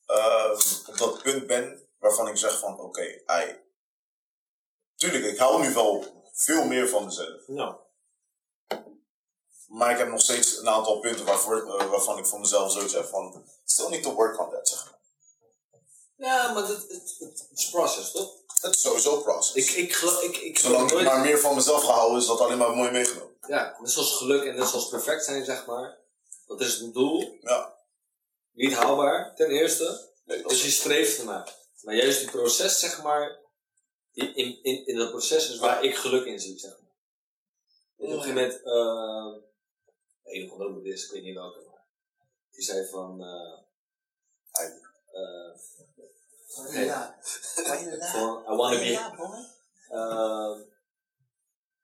eh, 0.07 0.61
op 0.87 0.99
dat 0.99 1.22
punt 1.22 1.47
ben 1.47 1.89
waarvan 1.99 2.29
ik 2.29 2.37
zeg 2.37 2.59
van 2.59 2.81
oké, 2.81 3.22
ei. 3.26 3.66
Tuurlijk, 4.95 5.24
ik 5.24 5.39
hou 5.39 5.62
nu 5.62 5.74
wel 5.74 6.05
veel 6.33 6.64
meer 6.64 6.89
van 6.89 7.05
mezelf. 7.05 7.47
nou, 7.47 7.76
Maar 9.66 9.91
ik 9.91 9.99
heb 9.99 10.09
nog 10.09 10.20
steeds 10.20 10.59
een 10.59 10.68
aantal 10.68 11.01
punten 11.01 11.24
waarvoor, 11.24 11.79
eh, 11.79 11.91
waarvan 11.91 12.18
ik 12.18 12.26
voor 12.26 12.41
mezelf 12.41 12.72
zoiets 12.72 12.95
heb 12.95 13.07
van 13.07 13.45
still 13.64 13.89
need 13.89 14.03
to 14.03 14.14
work 14.14 14.41
on 14.41 14.51
that, 14.51 14.68
zeg 14.68 14.85
maar. 14.85 14.99
ja, 16.16 16.53
maar 16.53 16.66
het 16.66 16.87
is 17.55 17.70
process, 17.70 18.12
toch? 18.12 18.47
Dat 18.61 18.75
is 18.75 18.81
sowieso 18.81 19.21
process. 19.21 19.55
Ik, 19.55 19.77
ik, 19.85 19.93
geloof- 19.93 20.23
ik, 20.23 20.37
ik 20.37 20.59
Zolang 20.59 20.87
ik 20.89 20.93
nooit- 20.93 21.05
maar 21.05 21.21
meer 21.21 21.39
van 21.39 21.55
mezelf 21.55 21.83
gehouden 21.85 22.19
is, 22.21 22.27
dat 22.27 22.41
alleen 22.41 22.59
maar 22.59 22.77
mooi 22.77 22.91
meegenomen. 22.91 23.37
Ja, 23.49 23.77
net 23.81 23.91
zoals 23.91 24.17
geluk 24.17 24.45
en 24.45 24.55
net 24.57 24.69
zoals 24.69 24.89
perfect 24.89 25.25
zijn, 25.25 25.45
zeg 25.45 25.67
maar. 25.67 25.99
Dat 26.47 26.61
is 26.61 26.79
een 26.81 26.93
doel. 26.93 27.39
Ja. 27.41 27.77
Niet 28.53 28.73
haalbaar, 28.73 29.35
ten 29.35 29.51
eerste. 29.51 30.09
Nee, 30.25 30.41
dat 30.43 30.51
Dus 30.51 30.59
is, 30.59 30.65
je 30.65 30.71
streeft 30.71 31.19
ernaar. 31.19 31.55
Maar 31.83 31.95
juist 31.95 32.19
die 32.21 32.31
proces, 32.31 32.79
zeg 32.79 33.03
maar. 33.03 33.39
In, 34.13 34.35
in, 34.37 34.63
in, 34.63 34.87
in 34.87 34.97
dat 34.97 35.11
proces 35.11 35.51
is 35.51 35.59
waar 35.59 35.85
ik 35.85 35.97
geluk 35.97 36.25
in 36.25 36.41
zie, 36.41 36.59
zeg 36.59 36.71
maar. 36.71 36.91
Op 37.97 38.13
een 38.13 38.21
gegeven 38.23 38.35
moment, 38.35 38.61
uh, 38.65 39.43
een 40.35 40.45
of 40.47 40.53
andere 40.53 40.73
boeddhist, 40.73 41.05
ik 41.05 41.11
weet 41.11 41.23
niet 41.23 41.35
welke, 41.35 41.61
maar. 41.71 41.85
Die 42.51 42.63
zei 42.63 42.89
van. 42.89 43.23
eh 43.25 43.67
Hij- 46.55 46.88
eh, 46.88 48.12
van, 48.12 48.42
I 48.53 48.57
wanna 48.57 48.78
be, 48.78 48.90
uh, 49.90 50.57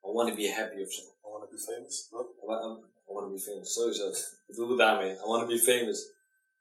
I 0.04 0.12
wanna 0.12 0.34
be 0.34 0.52
happy 0.52 0.82
of 0.82 0.92
zo. 0.92 1.02
I 1.02 1.28
wanna 1.28 1.46
be 1.46 1.58
famous. 1.58 2.06
Wat? 2.10 2.26
I 2.42 2.46
wa- 2.46 2.78
I 3.08 3.12
wanna 3.12 3.28
be 3.28 3.38
famous, 3.40 3.72
sowieso. 3.72 4.08
Ik 4.46 4.76
daarmee. 4.78 5.14
I 5.14 5.20
wanna 5.24 5.46
be 5.46 5.58
famous. 5.58 6.10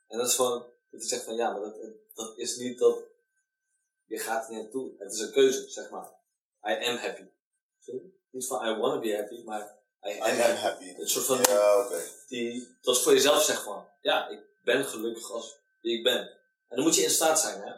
En 0.07 0.17
dat 0.17 0.27
is 0.27 0.35
van, 0.35 0.51
dat 0.59 0.99
hij 0.99 1.07
zegt 1.09 1.23
van 1.23 1.35
ja, 1.35 1.51
maar 1.51 1.61
dat, 1.61 1.75
dat 2.13 2.37
is 2.37 2.55
niet 2.57 2.79
dat 2.79 3.03
je 4.05 4.17
gaat 4.19 4.45
er 4.47 4.53
niet 4.53 4.61
naartoe. 4.61 4.91
Het 4.97 5.13
is 5.13 5.19
een 5.19 5.31
keuze, 5.31 5.69
zeg 5.69 5.89
maar. 5.89 6.11
I 6.67 6.85
am 6.85 6.95
happy. 6.97 7.23
Zie 7.79 7.93
je? 7.93 8.11
Niet 8.29 8.47
van 8.47 8.65
I 8.67 8.75
wanna 8.79 8.99
be 8.99 9.15
happy, 9.15 9.43
maar 9.43 9.61
I 10.03 10.19
am, 10.19 10.27
I 10.27 10.31
am 10.31 10.37
happy. 10.37 10.55
happy. 10.61 10.93
Het 10.95 11.09
soort 11.09 11.25
van, 11.25 11.37
Ja, 11.41 11.79
oké. 11.85 12.01
die, 12.27 12.77
dat 12.81 12.95
is 12.95 13.01
voor 13.01 13.13
jezelf 13.13 13.43
zeg 13.43 13.63
van, 13.63 13.87
ja, 14.01 14.27
ik 14.27 14.39
ben 14.63 14.85
gelukkig 14.85 15.31
als 15.31 15.57
wie 15.81 15.97
ik 15.97 16.03
ben. 16.03 16.19
En 16.67 16.75
dan 16.75 16.83
moet 16.85 16.95
je 16.95 17.03
in 17.03 17.09
staat 17.09 17.39
zijn, 17.39 17.61
hè. 17.61 17.73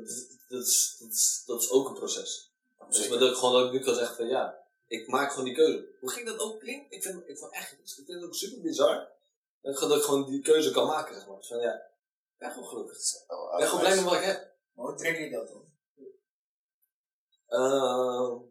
Dat 0.00 0.08
is, 0.08 0.28
dat 0.48 0.66
is, 0.66 0.96
dat 0.98 1.12
is, 1.12 1.42
dat 1.46 1.62
is 1.62 1.70
ook 1.70 1.88
een 1.88 1.94
proces. 1.94 2.52
Dus 2.88 3.08
maar 3.08 3.18
dat 3.18 3.30
ik 3.30 3.36
gewoon 3.36 3.52
dat 3.52 3.66
ik 3.66 3.72
nu 3.72 3.84
kan 3.84 3.94
zeggen 3.94 4.16
van 4.16 4.28
ja, 4.28 4.66
ik 4.86 5.08
maak 5.08 5.30
gewoon 5.30 5.44
die 5.44 5.54
keuze. 5.54 5.96
Hoe 6.00 6.10
ging 6.10 6.26
dat 6.26 6.38
ook 6.38 6.60
klinken? 6.60 6.96
Ik 6.96 7.02
vind, 7.02 7.28
ik 7.28 7.38
vond 7.38 7.52
echt, 7.52 7.72
ik 7.72 7.78
vind 7.84 8.08
het 8.08 8.24
ook 8.24 8.34
super 8.34 8.60
bizar. 8.60 9.16
En 9.62 9.72
dat 9.72 9.96
ik 9.96 10.02
gewoon 10.02 10.30
die 10.30 10.40
keuze 10.40 10.70
kan 10.70 10.86
maken, 10.86 11.14
zeg 11.14 11.26
maar. 11.26 11.36
Dus 11.36 11.48
van, 11.48 11.60
ja, 11.60 11.74
ik 11.74 12.38
ben 12.38 12.50
gewoon 12.52 12.68
gelukkig. 12.68 12.98
Ik 12.98 13.58
ben 13.58 13.68
gewoon 13.68 13.80
blij 13.80 13.94
met 13.94 14.04
wat 14.04 14.14
ik 14.14 14.22
heb. 14.22 14.56
Maar 14.72 14.86
hoe 14.86 14.96
trek 14.96 15.18
je 15.18 15.30
dat 15.30 15.48
dan? 15.48 15.66
Ehm 17.46 18.46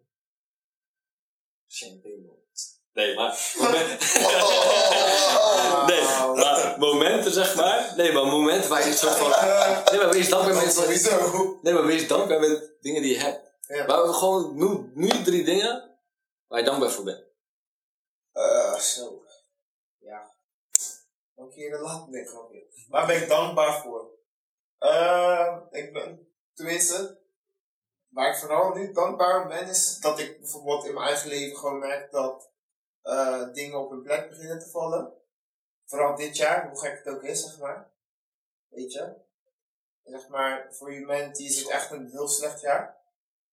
champagne. 1.68 2.37
Nee, 2.98 3.16
maar... 3.16 3.30
nee, 5.89 6.02
maar 6.02 6.76
momenten, 6.80 7.32
zeg 7.32 7.56
maar. 7.56 7.93
Nee, 7.95 8.12
maar 8.12 8.26
momenten 8.26 8.70
waar 8.70 8.88
je 8.88 8.93
soort 8.93 9.16
van... 9.16 9.30
Nee, 9.91 10.00
maar 10.00 10.10
wees 10.10 10.30
dankbaar 10.30 10.56
met... 10.56 11.60
Nee, 11.62 11.74
maar 11.74 11.86
wees 11.86 12.08
dankbaar 12.08 12.39
met 12.39 12.76
dingen 12.82 13.02
die 13.02 13.14
je 13.14 13.20
hebt. 13.20 13.52
Ja. 13.68 13.86
Maar 13.86 14.08
we 14.08 14.14
gewoon, 14.14 14.58
noem, 14.58 14.91
nu 14.93 15.24
drie 15.24 15.43
dingen 15.43 16.00
waar 16.48 16.60
je 16.60 16.66
dankbaar 16.66 16.89
voor 16.89 17.04
bent. 17.04 17.24
Eh, 18.32 18.76
zo. 18.76 19.22
Ja. 20.00 20.36
Een 21.36 21.50
keer 21.50 21.72
de 21.72 21.80
lat 21.80 22.08
nee, 22.08 22.26
grapje. 22.26 22.68
Waar 22.89 23.08
ben 23.08 23.22
ik 23.22 23.28
dankbaar 23.28 23.82
voor? 23.82 24.12
Eh, 24.78 25.58
ik 25.72 25.93
ben, 25.93 26.28
tenminste, 26.54 27.20
waar 28.08 28.30
ik 28.30 28.38
vooral 28.38 28.74
nu 28.74 28.91
dankbaar 28.91 29.41
om 29.41 29.48
ben, 29.48 29.68
is 29.68 30.00
dat 30.00 30.20
ik 30.20 30.39
bijvoorbeeld 30.39 30.86
in 30.86 30.93
mijn 30.93 31.08
eigen 31.08 31.30
leven 31.30 31.58
gewoon 31.58 31.80
merk 31.80 32.12
dat 32.12 32.56
eh, 33.08 33.53
dingen 33.53 33.80
op 33.80 33.89
hun 33.89 34.01
plek 34.01 34.30
beginnen 34.30 34.60
te 34.60 34.70
vallen. 34.70 35.14
Vooral 35.86 36.16
dit 36.16 36.38
jaar, 36.38 36.70
hoe 36.70 36.80
gek 36.80 36.97
het 37.03 37.14
ook 37.16 37.24
is, 37.24 37.43
zeg 37.43 37.58
maar. 37.60 37.91
Weet 38.68 38.93
je? 38.93 39.14
Zeg 40.03 40.28
maar, 40.28 40.68
voor 40.72 40.89
humanity 40.89 41.43
is 41.43 41.60
het 41.60 41.70
echt 41.70 41.91
een 41.91 42.10
heel 42.10 42.28
slecht 42.28 42.62
jaar. 42.62 42.97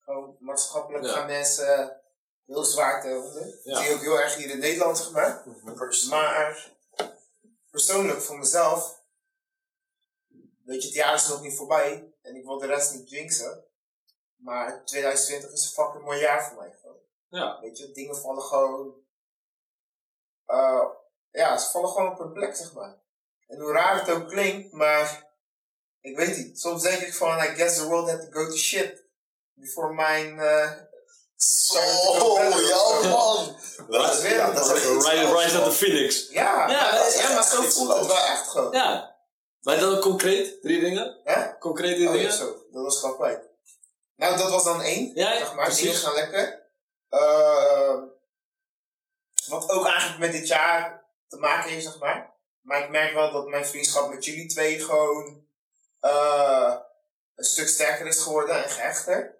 Gewoon 0.00 0.36
maatschappelijk 0.40 1.04
Ja. 1.04 1.12
gaan 1.12 1.26
mensen 1.26 2.00
heel 2.46 2.64
zwaar 2.64 3.02
te 3.02 3.08
onder. 3.08 3.46
Ja. 3.46 3.72
Dat 3.74 3.78
zie 3.78 3.88
je 3.88 3.94
ook 3.94 4.00
heel 4.02 4.20
erg 4.20 4.34
hier 4.36 4.50
in 4.50 4.58
Nederland, 4.58 4.98
zeg 4.98 5.10
maar. 5.10 5.42
Maar 6.08 6.72
persoonlijk 7.70 8.20
voor 8.20 8.38
mezelf, 8.38 9.02
weet 10.64 10.80
je, 10.82 10.86
het 10.88 10.96
jaar 10.96 11.14
is 11.14 11.28
nog 11.28 11.42
niet 11.42 11.56
voorbij 11.56 12.12
en 12.22 12.36
ik 12.36 12.44
wil 12.44 12.58
de 12.58 12.66
rest 12.66 12.94
niet 12.94 13.10
jinxen. 13.10 13.64
Maar 14.36 14.84
2020 14.84 15.50
is 15.50 15.64
een 15.64 15.84
fucking 15.84 16.04
mooi 16.04 16.20
jaar 16.20 16.48
voor 16.48 16.56
mij. 16.56 16.76
Gewoon. 16.80 16.98
Ja. 17.28 17.60
Weet 17.60 17.78
je, 17.78 17.92
dingen 17.92 18.16
vallen 18.16 18.42
gewoon. 18.42 19.03
Eh, 20.46 20.84
ja, 21.30 21.58
ze 21.58 21.70
vallen 21.70 21.88
gewoon 21.88 22.12
op 22.12 22.18
hun 22.18 22.32
plek, 22.32 22.56
zeg 22.56 22.72
maar. 22.72 22.96
En 23.46 23.60
hoe 23.60 23.72
raar 23.72 24.00
het 24.00 24.10
ook 24.10 24.28
klinkt, 24.28 24.72
maar 24.72 25.32
ik 26.00 26.16
weet 26.16 26.36
niet. 26.36 26.60
Soms 26.60 26.82
denk 26.82 27.00
ik 27.00 27.14
van, 27.14 27.38
I 27.38 27.46
guess 27.46 27.76
the 27.76 27.86
world 27.86 28.10
had 28.10 28.20
to 28.20 28.26
go 28.30 28.46
to 28.46 28.56
shit 28.56 29.04
before 29.52 29.94
mijn. 29.94 30.38
eh 30.40 30.70
to 31.72 31.80
go 31.80 32.34
better. 32.34 32.66
ja 32.66 33.08
man. 33.08 33.56
Dat 33.88 34.12
is 34.12 34.20
weer 34.20 34.36
ja, 34.36 34.50
dat 34.50 34.70
is 34.76 34.82
Rise, 34.84 35.58
of 35.60 35.64
the 35.64 35.70
Phoenix. 35.72 36.28
Ja, 36.30 36.68
Ja, 36.68 36.70
ja, 36.70 36.90
dat 36.98 37.06
is 37.06 37.14
ja, 37.14 37.20
echt 37.20 37.34
maar 37.34 37.44
zo 37.44 37.62
voelt 37.62 37.98
het 37.98 38.06
wel 38.06 38.16
echt 38.16 38.48
gewoon. 38.48 38.72
Ja. 38.72 39.16
Maar 39.60 39.78
dan 39.78 40.00
concreet, 40.00 40.62
drie 40.62 40.80
dingen. 40.80 41.20
Hè? 41.24 41.58
Concrete 41.58 41.94
Oh, 41.94 42.00
ja, 42.02 42.12
dingen. 42.12 42.32
zo. 42.32 42.56
Dat 42.72 42.82
was 42.82 43.14
kwijt. 43.16 43.40
Nou, 44.16 44.36
dat 44.36 44.50
was 44.50 44.64
dan 44.64 44.80
één. 44.82 45.10
Ja, 45.14 45.32
ja, 45.32 45.38
zeg 45.38 45.54
maar. 45.54 45.64
precies. 45.64 45.82
Dingen 45.82 46.00
gaan 46.00 46.14
lekker. 46.14 46.62
Wat 49.46 49.70
ook 49.70 49.86
eigenlijk 49.86 50.18
met 50.18 50.32
dit 50.32 50.48
jaar 50.48 51.04
te 51.28 51.36
maken 51.36 51.70
heeft, 51.70 51.84
zeg 51.84 51.98
maar. 51.98 52.34
Maar 52.60 52.82
ik 52.82 52.90
merk 52.90 53.14
wel 53.14 53.32
dat 53.32 53.46
mijn 53.46 53.66
vriendschap 53.66 54.10
met 54.10 54.24
jullie 54.24 54.46
twee 54.48 54.80
gewoon 54.80 55.46
eh, 56.00 56.76
een 57.34 57.44
stuk 57.44 57.68
sterker 57.68 58.06
is 58.06 58.22
geworden 58.22 58.64
en 58.64 58.70
gehechter. 58.70 59.38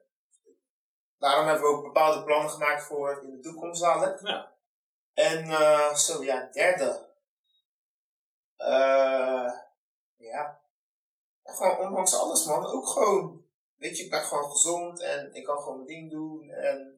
Daarom 1.19 1.47
hebben 1.47 1.65
we 1.65 1.77
ook 1.77 1.83
bepaalde 1.83 2.25
plannen 2.25 2.51
gemaakt 2.51 2.83
voor 2.83 3.23
in 3.23 3.31
de 3.31 3.41
toekomst 3.41 3.81
dadelijk. 3.81 4.21
Ja. 4.27 4.53
En 5.15 5.51
eh, 5.51 5.95
zo, 5.95 6.25
ja, 6.25 6.49
derde. 6.53 7.09
Eh, 8.57 9.53
ja. 10.17 10.63
Ja, 11.45 11.53
Gewoon 11.53 11.79
ondanks 11.79 12.15
alles, 12.15 12.45
man. 12.45 12.67
Ook 12.67 12.89
gewoon, 12.89 13.45
weet 13.77 13.99
je, 13.99 14.05
ik 14.05 14.11
ben 14.11 14.23
gewoon 14.23 14.51
gezond 14.51 15.01
en 15.01 15.35
ik 15.35 15.45
kan 15.45 15.59
gewoon 15.59 15.77
mijn 15.77 15.89
ding 15.89 16.11
doen. 16.11 16.51
En, 16.51 16.94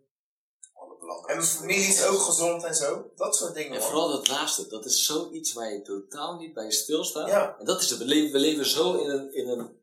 en 1.27 1.43
familie 1.45 1.87
is 1.89 2.05
ook 2.05 2.19
gezond 2.21 2.65
en 2.65 2.75
zo. 2.75 3.11
Dat 3.17 3.37
soort 3.37 3.55
dingen, 3.55 3.73
En 3.73 3.79
man. 3.79 3.89
vooral 3.89 4.09
dat 4.09 4.29
laatste, 4.29 4.67
dat 4.69 4.85
is 4.85 5.05
zoiets 5.05 5.53
waar 5.53 5.73
je 5.73 5.83
totaal 5.83 6.37
niet 6.37 6.55
bij 6.55 6.71
stilstaat. 6.71 7.29
Ja, 7.29 7.57
En 7.59 7.65
dat 7.65 7.81
is 7.81 7.91
het. 7.91 7.99
We 7.99 8.05
leven, 8.05 8.33
we 8.33 8.39
leven 8.39 8.67
zo 8.67 8.95
in 8.95 9.11
een, 9.11 9.35
in, 9.35 9.49
een, 9.49 9.79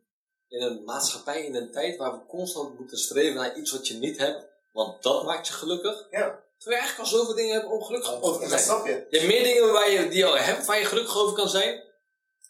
in 0.47 0.61
een 0.61 0.84
maatschappij, 0.84 1.45
in 1.45 1.55
een 1.55 1.72
tijd 1.72 1.97
waar 1.97 2.11
we 2.11 2.26
constant 2.28 2.80
moeten 2.80 2.97
streven 2.97 3.36
naar 3.36 3.57
iets 3.57 3.72
wat 3.72 3.88
je 3.88 3.93
niet 3.93 4.18
hebt. 4.18 4.45
Want 4.74 5.03
dat 5.03 5.24
maakt 5.24 5.47
je 5.47 5.53
gelukkig. 5.53 6.07
ja. 6.11 6.41
Terwijl 6.57 6.82
je 6.82 6.88
eigenlijk 6.88 7.14
al 7.14 7.20
zoveel 7.20 7.36
dingen 7.36 7.53
hebt 7.59 7.72
om 7.72 7.84
gelukkig 7.84 8.22
over 8.22 8.36
te 8.41 8.43
Ja, 8.43 8.49
zijn. 8.49 8.61
snap 8.61 8.86
je. 8.86 9.05
Je 9.09 9.18
hebt 9.18 9.32
meer 9.32 9.43
dingen 9.43 9.72
waar 9.72 9.89
je, 9.89 10.07
die 10.07 10.18
je 10.18 10.26
al 10.26 10.38
hebt, 10.38 10.66
waar 10.66 10.80
je 10.80 10.86
gelukkig 10.86 11.18
over 11.18 11.36
kan 11.36 11.49
zijn, 11.49 11.84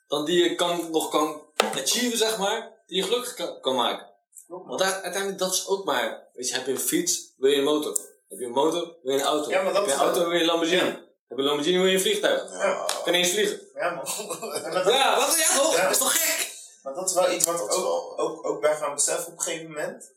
dan 0.08 0.26
die 0.26 0.44
je 0.44 0.56
kan, 0.56 0.92
nog 0.92 1.10
kan 1.10 1.42
achieven, 1.58 2.18
zeg 2.18 2.38
maar, 2.38 2.84
die 2.88 2.98
je 2.98 3.04
gelukkig 3.04 3.34
kan, 3.34 3.62
kan 3.62 3.76
maken. 3.76 4.08
Want 4.48 4.80
daar- 4.80 5.02
uiteindelijk, 5.02 5.38
dat 5.40 5.54
is 5.54 5.68
ook 5.68 5.86
maar, 5.86 6.28
weet 6.34 6.48
je, 6.48 6.54
heb 6.56 6.66
je 6.66 6.72
een 6.72 6.80
fiets, 6.80 7.34
wil 7.38 7.50
je 7.52 7.58
een 7.58 7.64
motor. 7.64 8.00
Heb 8.34 8.42
je 8.42 8.48
een 8.48 8.52
motor, 8.52 8.96
wil 9.04 9.14
je 9.14 9.20
een 9.20 9.26
auto. 9.26 9.50
Ja, 9.50 9.62
maar 9.62 9.74
dat 9.74 9.82
heb 9.82 9.96
je 9.96 10.02
een 10.02 10.08
auto, 10.08 10.20
wil 10.20 10.32
je 10.32 10.40
een 10.40 10.46
Lamborghini. 10.46 10.82
Ja. 10.82 10.86
Heb 10.86 11.04
je 11.28 11.36
een 11.38 11.44
Lamborghini, 11.44 11.78
wil 11.78 11.88
je 11.88 11.94
een 11.94 12.02
vliegtuig. 12.02 12.52
Ja. 12.52 12.88
Kan 13.04 13.14
eens 13.14 13.32
vliegen. 13.32 13.62
Ja, 13.74 13.90
man. 13.90 14.06
Ja, 14.94 15.16
wat 15.18 15.38
ja 15.38 15.58
toch? 15.58 15.82
Dat 15.82 15.92
is 15.92 15.98
toch 15.98 16.22
gek? 16.22 16.54
Maar 16.84 16.94
dat 16.94 17.10
is 17.10 17.16
wel 17.16 17.32
iets 17.32 17.46
wat 17.46 17.56
ik 17.56 17.74
ook, 17.74 18.20
ook, 18.20 18.46
ook 18.46 18.62
ben 18.62 18.76
gaan 18.76 18.94
beseffen 18.94 19.32
op 19.32 19.38
een 19.38 19.44
gegeven 19.44 19.68
moment. 19.68 20.12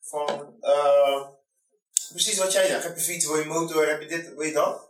Van, 0.00 0.56
eh, 0.60 1.28
precies 2.08 2.38
wat 2.38 2.52
jij 2.52 2.66
zegt. 2.66 2.82
Heb 2.82 2.96
je 2.96 3.02
fiets, 3.02 3.26
wil 3.26 3.38
je 3.38 3.44
motor, 3.44 3.88
heb 3.88 4.00
je 4.00 4.08
dit, 4.08 4.34
wil 4.34 4.46
je 4.46 4.52
dat? 4.52 4.88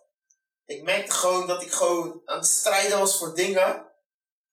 Ik 0.64 0.83
merkte 0.83 1.12
gewoon 1.12 1.47
dat 1.47 1.62
ik 1.62 1.72
gewoon 1.72 2.22
aan 2.24 2.39
het 2.39 2.47
strijden 2.47 2.99
was 2.99 3.18
voor 3.18 3.35
dingen. 3.35 3.87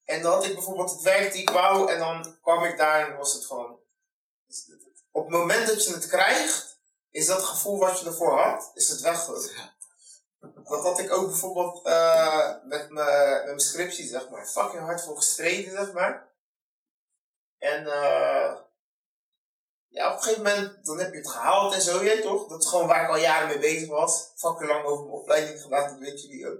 En 0.04 0.22
dan 0.22 0.34
had 0.34 0.46
ik 0.46 0.54
bijvoorbeeld 0.54 0.92
het 0.92 1.02
werk 1.02 1.32
die 1.32 1.42
ik 1.42 1.50
wou 1.50 1.92
en 1.92 2.00
dan 2.00 2.38
kwam 2.42 2.64
ik 2.64 2.78
daar 2.78 3.10
en 3.10 3.18
was 3.18 3.34
het 3.34 3.46
van... 3.46 3.80
Op 5.12 5.24
het 5.24 5.34
moment 5.34 5.68
dat 5.68 5.86
je 5.86 5.94
het 5.94 6.08
krijgt, 6.08 6.73
is 7.14 7.26
dat 7.26 7.44
gevoel 7.44 7.80
wat 7.80 8.00
je 8.00 8.06
ervoor 8.06 8.40
had, 8.40 8.72
is 8.74 8.90
het 8.90 9.00
weg 9.00 9.24
gewoon. 9.24 9.50
Dat 10.64 10.84
had 10.84 11.00
ik 11.00 11.12
ook 11.12 11.28
bijvoorbeeld 11.28 11.86
eh, 11.86 12.50
met 12.64 12.90
mijn 12.90 13.34
met 13.34 13.46
mijn 13.46 13.60
scriptie, 13.60 14.08
zeg 14.08 14.30
maar. 14.30 14.46
Fucking 14.46 14.84
hard 14.84 15.04
voor 15.04 15.16
gestreden, 15.16 15.72
zeg 15.72 15.94
maar. 15.94 16.32
En 17.58 17.88
eh 17.88 18.56
ja, 19.88 20.12
op 20.12 20.18
een 20.18 20.24
gegeven 20.24 20.44
moment, 20.44 20.86
dan 20.86 21.00
heb 21.00 21.12
je 21.12 21.18
het 21.18 21.30
gehaald 21.30 21.74
en 21.74 21.82
zo, 21.82 22.04
je 22.04 22.22
toch? 22.22 22.48
Dat 22.48 22.64
is 22.64 22.70
gewoon 22.70 22.88
waar 22.88 23.04
ik 23.04 23.10
al 23.10 23.18
jaren 23.18 23.48
mee 23.48 23.60
bezig 23.60 23.90
was. 23.90 24.32
Fucking 24.36 24.70
lang 24.70 24.86
over 24.86 25.04
mijn 25.04 25.18
opleiding 25.18 25.62
gedaan, 25.62 25.90
dat 25.90 26.00
weet 26.00 26.22
jullie 26.22 26.50
ook. 26.50 26.60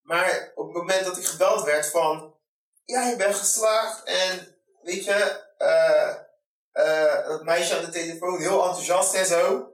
Maar 0.00 0.52
op 0.54 0.66
het 0.66 0.76
moment 0.76 1.04
dat 1.04 1.16
ik 1.16 1.24
gebeld 1.24 1.64
werd 1.64 1.86
van, 1.86 2.36
ja, 2.84 3.08
je 3.08 3.16
bent 3.16 3.34
geslaagd 3.34 4.04
en 4.04 4.56
weet 4.82 5.04
je, 5.04 5.44
eh 5.58 6.30
dat 7.28 7.42
meisje 7.42 7.76
aan 7.76 7.84
de 7.84 7.90
telefoon 7.90 8.40
heel 8.40 8.64
enthousiast 8.64 9.14
en 9.14 9.26
zo. 9.26 9.71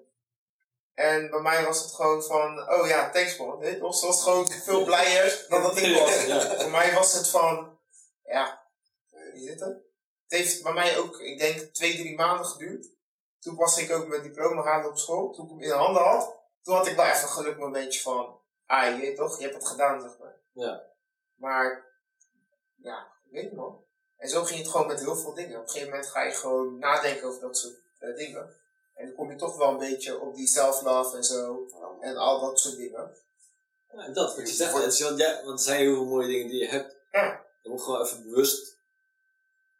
En 0.98 1.30
bij 1.30 1.40
mij 1.40 1.64
was 1.64 1.82
het 1.82 1.94
gewoon 1.94 2.22
van, 2.22 2.70
oh 2.70 2.86
ja, 2.86 3.10
thanks 3.10 3.36
man. 3.36 3.58
Weet 3.58 3.74
je 3.74 3.80
was 3.80 4.22
gewoon 4.22 4.48
veel 4.48 4.84
blijer 4.84 5.46
dan 5.48 5.62
dat 5.62 5.76
ik 5.76 5.98
was. 5.98 6.24
Ja. 6.24 6.58
Voor 6.60 6.70
mij 6.70 6.94
was 6.94 7.12
het 7.12 7.28
van, 7.28 7.78
ja, 8.24 8.66
wie 9.32 9.42
zit 9.42 9.60
het? 9.60 9.76
Het 10.28 10.38
heeft 10.38 10.62
bij 10.62 10.72
mij 10.72 10.98
ook, 10.98 11.20
ik 11.20 11.38
denk, 11.38 11.60
twee, 11.74 11.96
drie 11.96 12.16
maanden 12.16 12.46
geduurd. 12.46 12.88
Toen 13.38 13.56
was 13.56 13.78
ik 13.78 13.90
ook 13.90 14.06
mijn 14.06 14.22
diploma 14.22 14.62
halen 14.62 14.90
op 14.90 14.98
school. 14.98 15.32
Toen 15.32 15.44
ik 15.44 15.50
hem 15.50 15.60
in 15.60 15.68
de 15.68 15.74
handen 15.74 16.02
had, 16.02 16.36
toen 16.62 16.74
had 16.74 16.86
ik 16.86 16.96
wel 16.96 17.06
even 17.06 17.22
een 17.22 17.28
geluk 17.28 17.58
momentje 17.58 18.00
van, 18.00 18.40
ah, 18.66 18.94
je 18.94 19.00
weet 19.00 19.16
toch, 19.16 19.38
je 19.38 19.42
hebt 19.42 19.54
het 19.54 19.68
gedaan, 19.68 20.00
zeg 20.00 20.18
maar. 20.18 20.40
Ja. 20.52 20.82
Maar, 21.34 21.86
ja, 22.76 23.12
ik 23.24 23.32
weet 23.32 23.42
niet 23.42 23.52
man. 23.52 23.84
En 24.16 24.28
zo 24.28 24.44
ging 24.44 24.58
het 24.58 24.68
gewoon 24.68 24.86
met 24.86 25.00
heel 25.00 25.16
veel 25.16 25.34
dingen. 25.34 25.56
Op 25.56 25.62
een 25.62 25.68
gegeven 25.68 25.90
moment 25.90 26.10
ga 26.10 26.22
je 26.22 26.32
gewoon 26.32 26.78
nadenken 26.78 27.28
over 27.28 27.40
dat 27.40 27.58
soort 27.58 27.78
eh, 27.98 28.16
dingen. 28.16 28.56
En 28.98 29.06
dan 29.06 29.14
kom 29.14 29.30
je 29.30 29.36
toch 29.36 29.56
wel 29.56 29.68
een 29.68 29.78
beetje 29.78 30.20
op 30.20 30.34
die 30.34 30.46
self-love 30.46 31.16
en 31.16 31.24
zo. 31.24 31.66
En 32.00 32.16
al 32.16 32.40
dat 32.40 32.60
soort 32.60 32.76
dingen. 32.76 33.16
Ja, 33.92 34.08
dat, 34.08 34.36
wat 34.36 34.48
je 34.48 34.54
zegt, 34.54 34.72
het 34.74 34.92
is, 34.92 35.00
wel- 35.00 35.16
ja, 35.18 35.44
want 35.44 35.58
er 35.58 35.64
zijn 35.64 35.78
heel 35.80 35.94
veel 35.94 36.04
mooie 36.04 36.26
dingen 36.26 36.48
die 36.48 36.60
je 36.60 36.68
hebt. 36.68 36.96
Ja. 37.12 37.46
Je 37.62 37.68
moet 37.70 37.82
gewoon 37.82 38.02
even 38.04 38.22
bewust 38.22 38.76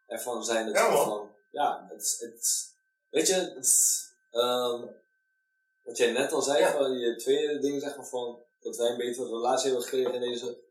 ervan 0.07 0.43
zijn 0.43 0.65
dat 0.65 0.75
Ja, 0.75 0.91
van, 1.03 1.31
ja, 1.51 1.85
het 1.89 2.01
is, 2.01 2.19
het 2.19 2.73
weet 3.09 3.27
je, 3.27 3.33
het 3.33 4.07
ehm, 4.31 4.85
wat 5.83 5.97
jij 5.97 6.11
net 6.11 6.31
al 6.31 6.41
zei, 6.41 6.59
Ja. 6.59 6.71
van 6.71 6.91
je 6.97 7.15
tweede 7.15 7.59
ding 7.59 7.81
zeg 7.81 7.95
maar 7.95 8.05
van, 8.05 8.43
dat 8.59 8.75
wij 8.77 8.89
een 8.89 8.97
betere 8.97 9.27
relatie 9.27 9.65
hebben 9.65 9.83
gekregen 9.83 10.13
in 10.13 10.21
deze, 10.21 10.61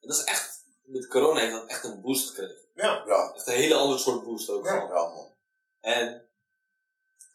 dat 0.00 0.16
is 0.16 0.24
echt, 0.24 0.64
met 0.82 1.06
corona 1.08 1.40
heeft 1.40 1.52
dat 1.52 1.66
echt 1.66 1.84
een 1.84 2.00
boost 2.00 2.28
gekregen. 2.28 2.56
Ja, 2.74 3.02
Ja, 3.06 3.32
Echt 3.34 3.46
een 3.46 3.52
hele 3.54 3.74
andere 3.74 3.98
soort 3.98 4.24
boost 4.24 4.50
ook. 4.50 4.64
Ja. 4.64 4.74
ja 4.74 5.08
man. 5.08 5.34
En 5.80 6.25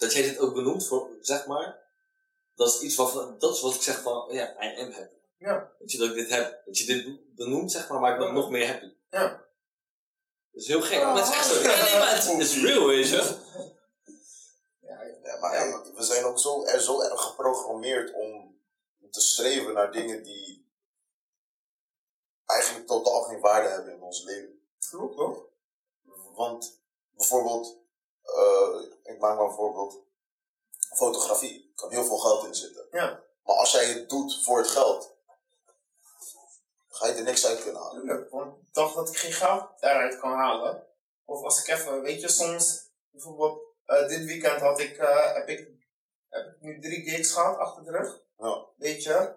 dat 0.01 0.13
jij 0.13 0.21
dit 0.21 0.39
ook 0.39 0.53
benoemt, 0.53 0.87
voor, 0.87 1.09
zeg 1.21 1.45
maar, 1.45 1.79
dat 2.55 2.67
is 2.67 2.81
iets 2.81 2.95
wat, 2.95 3.39
dat 3.39 3.55
is 3.55 3.61
wat 3.61 3.75
ik 3.75 3.81
zeg 3.81 4.01
van, 4.01 4.13
oh 4.27 4.31
ja, 4.33 4.63
I 4.63 4.81
am 4.81 4.91
happy. 4.91 5.15
Ja. 5.37 5.71
Dat 5.79 5.91
je 5.91 5.97
dat 5.97 6.09
ik 6.09 6.13
dit 6.15 6.29
heb, 6.29 6.61
dat 6.65 6.77
je 6.77 6.85
dit 6.85 7.35
benoemt, 7.35 7.71
zeg 7.71 7.89
maar, 7.89 7.99
maakt 7.99 8.19
me 8.19 8.25
Ja. 8.25 8.31
nog 8.31 8.49
meer 8.49 8.67
happy. 8.67 8.93
Ja. 9.09 9.27
Dat 10.51 10.61
is 10.61 10.67
heel 10.67 10.81
gek, 10.81 10.99
Ja. 10.99 11.13
maar 11.13 11.23
het 11.23 11.27
is 11.27 11.33
echt 11.35 11.45
zo. 11.45 11.61
Ja, 11.61 11.83
nee, 11.83 11.99
maar 11.99 12.15
het, 12.15 12.39
is 12.39 12.61
real, 12.61 12.87
weet 12.87 13.07
je. 13.09 13.37
ja, 14.79 15.01
Ja, 15.23 15.39
maar 15.39 15.51
hey, 15.57 15.91
we 15.95 16.03
zijn 16.03 16.23
ook 16.23 16.39
zo, 16.39 16.65
er 16.65 16.81
zo 16.81 17.01
erg 17.01 17.21
geprogrammeerd 17.21 18.13
om 18.13 18.59
te 19.11 19.21
streven 19.21 19.73
naar 19.73 19.91
dingen 19.91 20.23
die 20.23 20.71
eigenlijk 22.45 22.87
totaal 22.87 23.21
geen 23.21 23.39
waarde 23.39 23.69
hebben 23.69 23.93
in 23.93 24.01
ons 24.01 24.23
leven. 24.23 24.61
Klopt 24.89 25.17
toch? 25.17 25.43
Want 26.35 26.81
bijvoorbeeld, 27.11 27.80
ik 29.03 29.19
maak 29.19 29.37
maar 29.37 29.45
een 29.45 29.53
voorbeeld, 29.53 30.03
fotografie. 30.95 31.71
Kan 31.75 31.89
heel 31.91 32.03
veel 32.03 32.17
geld 32.17 32.45
in 32.45 32.55
zitten. 32.55 32.87
Ja. 32.91 33.23
Maar 33.43 33.55
als 33.55 33.71
jij 33.71 33.85
het 33.85 34.09
doet 34.09 34.43
voor 34.43 34.57
het 34.57 34.67
geld, 34.67 35.17
ga 36.87 37.07
je 37.07 37.13
er 37.13 37.23
niks 37.23 37.45
uit 37.45 37.63
kunnen 37.63 37.81
halen. 37.81 38.29
Ik 38.29 38.73
dacht 38.73 38.95
dat 38.95 39.09
ik 39.09 39.17
geen 39.17 39.33
geld 39.33 39.69
eruit 39.79 40.19
kan 40.19 40.31
halen. 40.31 40.87
Of 41.25 41.43
als 41.43 41.59
ik 41.59 41.67
even, 41.67 42.01
weet 42.01 42.21
je, 42.21 42.29
soms, 42.29 42.91
bijvoorbeeld, 43.09 43.61
eh, 43.85 44.07
dit 44.07 44.25
weekend 44.25 44.61
had 44.61 44.79
ik, 44.79 44.97
eh, 44.97 45.33
heb 45.33 45.49
ik, 45.49 45.69
heb 46.29 46.45
ik 46.45 46.61
nu 46.61 46.79
drie 46.79 47.09
gigs 47.09 47.31
gehad 47.33 47.57
achter 47.57 47.83
de 47.83 47.91
rug. 47.91 48.21
Ja. 48.37 48.65
Weet 48.77 49.03
je, 49.03 49.35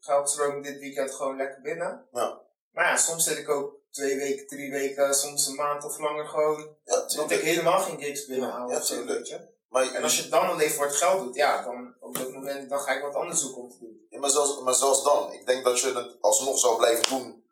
geldstroom 0.00 0.62
dit 0.62 0.78
weekend 0.78 1.14
gewoon 1.14 1.36
lekker 1.36 1.60
binnen. 1.60 2.08
Ja. 2.12 2.40
Maar 2.70 2.84
ja, 2.84 2.96
soms 2.96 3.24
zit 3.24 3.38
ik 3.38 3.48
ook 3.48 3.80
twee 3.90 4.16
weken, 4.16 4.46
drie 4.46 4.70
weken, 4.70 5.14
soms 5.14 5.46
een 5.46 5.54
maand 5.54 5.84
of 5.84 5.98
langer 5.98 6.26
gewoon, 6.26 6.76
dat 7.16 7.30
ik 7.30 7.40
helemaal 7.40 7.80
geen 7.80 8.00
gigs 8.00 8.26
binnenhaal. 8.26 8.70
Ja, 8.70 8.76
of 8.76 8.84
zo, 8.86 8.94
tuurlijk. 8.94 9.18
weet 9.18 9.28
je. 9.28 9.50
Maar, 9.68 9.94
En 9.94 10.02
als 10.02 10.16
je 10.16 10.22
het 10.22 10.30
dan 10.30 10.48
alleen 10.50 10.70
voor 10.70 10.84
het 10.84 10.96
geld 10.96 11.20
doet, 11.24 11.34
ja, 11.34 11.62
dan 11.64 11.94
op 12.00 12.14
dat 12.14 12.32
moment 12.32 12.68
dan 12.70 12.80
ga 12.80 12.92
ik 12.92 13.02
wat 13.02 13.14
anders 13.14 13.40
zoeken 13.40 13.62
om 13.62 13.70
te 13.70 13.78
doen. 13.78 14.06
Ja, 14.10 14.18
maar, 14.18 14.30
zelfs, 14.30 14.60
maar 14.60 14.74
zelfs 14.74 15.02
dan, 15.02 15.32
ik 15.32 15.46
denk 15.46 15.64
dat 15.64 15.80
je 15.80 15.92
het 15.94 16.16
alsnog 16.20 16.58
zou 16.58 16.76
blijven 16.76 17.08
doen, 17.08 17.44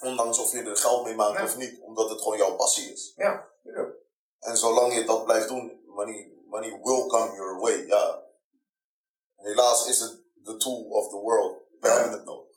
ondanks 0.00 0.38
of 0.38 0.52
je 0.52 0.62
er 0.62 0.76
geld 0.76 1.04
mee 1.04 1.14
maakt 1.14 1.38
Ja. 1.38 1.44
of 1.44 1.56
niet, 1.56 1.80
omdat 1.80 2.10
het 2.10 2.20
gewoon 2.22 2.36
jouw 2.38 2.54
passie 2.56 2.92
is. 2.92 3.12
Ja, 3.16 3.48
tuurlijk. 3.62 3.96
En 4.38 4.56
zolang 4.56 4.94
je 4.94 5.04
dat 5.04 5.24
blijft 5.24 5.48
doen, 5.48 5.80
money, 5.86 6.32
money 6.46 6.70
will 6.82 7.06
come 7.06 7.34
your 7.34 7.58
way. 7.60 7.86
Ja. 7.86 8.22
Helaas 9.36 9.86
is 9.86 10.00
het 10.00 10.22
the 10.44 10.56
tool 10.56 10.82
of 10.90 11.08
the 11.08 11.16
world. 11.16 11.56
We 11.80 11.88
Ja. 11.88 11.94
hebben 11.94 12.12
het 12.12 12.24
nodig. 12.24 12.56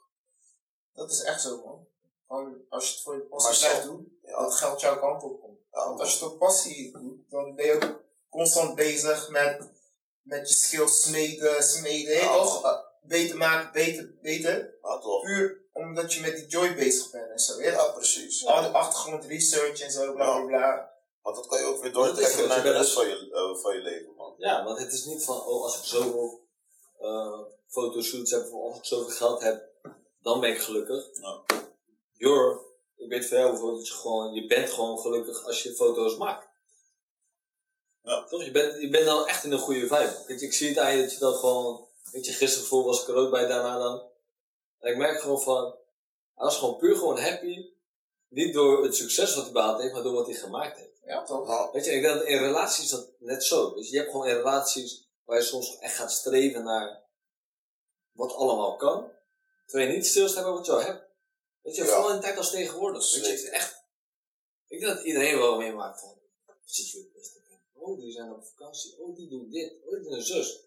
Dat 0.93 1.11
is 1.11 1.21
echt 1.23 1.41
zo, 1.41 1.61
man. 1.65 1.87
Gewoon, 2.27 2.61
als 2.69 2.87
je 2.87 2.93
het 2.93 3.03
voor 3.03 3.15
je 3.15 3.21
passie 3.21 3.59
blijft 3.67 3.83
doen, 3.83 4.19
Ja, 4.20 4.20
dat 4.39 4.55
geld 4.55 4.81
jouw 4.81 4.99
kant 4.99 5.23
op 5.23 5.41
komt. 5.41 5.59
Want 5.69 5.99
als 5.99 6.17
je 6.17 6.23
het 6.23 6.33
op 6.33 6.39
passie 6.39 6.91
doet, 6.91 7.29
dan 7.29 7.55
ben 7.55 7.65
je 7.65 7.73
ook 7.73 8.03
constant 8.29 8.75
bezig 8.75 9.29
met, 9.29 9.69
met 10.21 10.49
je 10.49 10.55
skills 10.55 11.01
smeden, 11.01 11.63
smeden, 11.63 12.13
Ja, 12.13 12.35
toch? 12.35 12.65
Uh, 12.65 12.71
beter 13.01 13.37
maken, 13.37 13.71
beter, 13.71 14.13
beter. 14.21 14.77
ja, 14.81 14.99
toch? 14.99 15.23
Puur 15.23 15.59
omdat 15.73 16.13
je 16.13 16.21
met 16.21 16.35
die 16.35 16.47
joy 16.47 16.75
bezig 16.75 17.11
bent 17.11 17.31
en 17.31 17.39
zo, 17.39 17.59
hè? 17.59 17.69
Ja, 17.69 17.83
precies. 17.91 18.45
Al 18.45 18.61
die 18.61 18.71
achtergrond 18.71 19.25
research 19.25 19.81
en 19.81 19.91
zo, 19.91 20.13
bla 20.13 20.35
bla 20.35 20.45
bla. 20.45 20.91
Want 21.21 21.35
dat 21.35 21.47
kan 21.47 21.59
je 21.59 21.65
ook 21.65 21.81
weer 21.81 21.93
doortrekken 21.93 22.47
naar 22.47 22.63
de 22.63 22.71
rest 22.71 22.93
van 22.93 23.07
je, 23.07 23.29
eh, 23.31 23.61
van 23.61 23.75
je 23.75 23.81
leven, 23.81 24.13
man. 24.15 24.33
Ja, 24.37 24.63
want 24.63 24.79
het 24.79 24.93
is 24.93 25.05
niet 25.05 25.23
van, 25.23 25.35
oh, 25.35 25.63
als 25.63 25.77
ik 25.77 25.83
zoveel 25.83 26.47
eh 26.99 27.39
fotoshoots 27.67 28.31
heb, 28.31 28.53
of 28.53 28.69
als 28.69 28.77
ik 28.77 28.85
zoveel 28.85 29.15
geld 29.15 29.41
heb, 29.41 29.69
dan 30.21 30.39
ben 30.39 30.49
ik 30.49 30.61
gelukkig. 30.61 31.09
Ja. 31.21 31.43
You're, 32.13 32.59
ik 33.01 33.09
weet 33.09 33.29
jou 33.29 33.49
bijvoorbeeld 33.49 33.79
dat 33.79 33.87
je 33.87 33.93
gewoon, 33.93 34.33
je 34.33 34.45
bent 34.45 34.69
gewoon 34.69 34.99
gelukkig 34.99 35.45
als 35.45 35.63
je 35.63 35.75
foto's 35.75 36.17
maakt. 36.17 36.47
Ja. 38.03 38.23
Toch? 38.23 38.43
Je 38.43 38.51
bent, 38.51 38.81
je 38.81 38.89
bent 38.89 39.05
dan 39.05 39.27
echt 39.27 39.43
in 39.43 39.51
een 39.51 39.59
goede 39.59 39.79
vibe. 39.79 40.23
Weet 40.27 40.39
je, 40.39 40.45
ik 40.45 40.53
zie 40.53 40.69
het 40.69 40.77
aan 40.77 40.95
je 40.95 41.01
dat 41.01 41.13
je 41.13 41.19
dan 41.19 41.33
gewoon, 41.33 41.87
weet 42.11 42.25
je, 42.25 42.31
gisteren 42.31 42.59
bijvoorbeeld 42.59 42.95
was 42.95 43.03
ik 43.03 43.09
er 43.09 43.21
ook 43.21 43.31
bij 43.31 43.47
daarna 43.47 43.77
dan. 43.77 44.09
En 44.79 44.91
ik 44.91 44.97
merk 44.97 45.21
gewoon 45.21 45.41
van, 45.41 45.75
hij 46.35 46.45
was 46.45 46.57
gewoon 46.57 46.77
puur 46.77 46.95
gewoon 46.95 47.19
happy. 47.19 47.69
Niet 48.27 48.53
door 48.53 48.83
het 48.83 48.95
succes 48.95 49.35
wat 49.35 49.43
hij 49.43 49.53
behaald 49.53 49.81
heeft, 49.81 49.93
maar 49.93 50.03
door 50.03 50.13
wat 50.13 50.25
hij 50.25 50.35
gemaakt 50.35 50.77
heeft. 50.77 50.99
Ja, 51.05 51.23
toch? 51.23 51.47
Nou, 51.47 51.71
Weet 51.71 51.85
je, 51.85 51.91
ik 51.91 52.01
denk 52.01 52.13
dat 52.13 52.27
in 52.27 52.37
relaties 52.37 52.89
dat 52.89 53.09
net 53.19 53.43
zo. 53.43 53.73
Dus 53.73 53.89
je 53.89 53.97
hebt 53.97 54.11
gewoon 54.11 54.27
in 54.27 54.35
relaties 54.35 55.09
waar 55.25 55.37
je 55.37 55.43
soms 55.43 55.77
echt 55.77 55.95
gaat 55.95 56.11
streven 56.11 56.63
naar 56.63 57.03
wat 58.11 58.33
allemaal 58.33 58.75
kan. 58.75 59.11
Terwijl 59.65 59.89
je 59.89 59.95
niet 59.95 60.07
stilstaat 60.07 60.43
bij 60.43 60.53
wat 60.53 60.65
je 60.65 60.71
al 60.71 60.81
hebt. 60.81 61.10
Weet 61.61 61.75
je, 61.75 61.85
vooral 61.85 62.09
in 62.09 62.15
een 62.15 62.21
tijd 62.21 62.37
als 62.37 62.51
tegenwoordig. 62.51 63.21
Weet 63.21 63.41
je, 63.41 63.49
echt. 63.49 63.83
Ik 64.67 64.79
denk 64.79 64.95
dat 64.95 65.05
iedereen 65.05 65.37
wel 65.37 65.57
meemaakt 65.57 65.99
van. 65.99 66.19
Zit 66.65 66.89
je 66.89 66.99
op 66.99 67.15
Instagram? 67.15 67.59
Oh, 67.73 67.99
die 67.99 68.11
zijn 68.11 68.31
op 68.31 68.45
vakantie. 68.45 68.95
Oh, 68.99 69.15
die 69.15 69.29
doen 69.29 69.49
dit. 69.49 69.73
Oh, 69.85 69.91
die 69.91 70.03
doen 70.03 70.13
een 70.13 70.23
zus. 70.23 70.59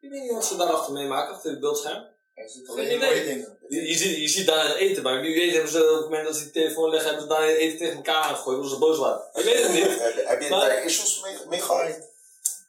Je 0.00 0.08
weet 0.08 0.22
niet 0.22 0.32
wat 0.32 0.46
ze 0.46 0.56
daarachter 0.56 0.92
meemaken, 0.92 1.34
achter 1.34 1.50
het 1.50 1.60
beeldscherm. 1.60 2.14
Er. 2.34 3.82
Je, 3.86 3.94
ziet, 3.94 4.16
je 4.16 4.28
ziet 4.28 4.46
daar 4.46 4.68
het 4.68 4.76
eten, 4.76 5.02
maar 5.02 5.20
wie 5.20 5.34
weet 5.34 5.52
hebben 5.52 5.70
ze 5.70 5.90
op 5.90 5.96
het 5.96 6.04
moment 6.04 6.24
dat 6.26 6.36
ze 6.36 6.42
die 6.42 6.52
telefoon 6.52 6.90
leggen, 6.90 7.10
hebben 7.10 7.28
ze 7.28 7.34
daar 7.34 7.48
het 7.48 7.56
eten 7.56 7.78
tegen 7.78 7.96
elkaar 7.96 8.24
gegooid, 8.24 8.56
omdat 8.56 8.72
ze 8.72 8.78
boos 8.78 8.98
waren. 8.98 9.28
Ik 9.34 9.44
weet 9.44 9.62
het 9.62 9.72
niet. 9.72 9.84
heb, 10.28 10.42
je 10.42 10.48
daar 10.48 10.84
issues 10.84 11.20
mee, 11.22 11.46
mee 11.48 11.60
gehad? 11.60 12.10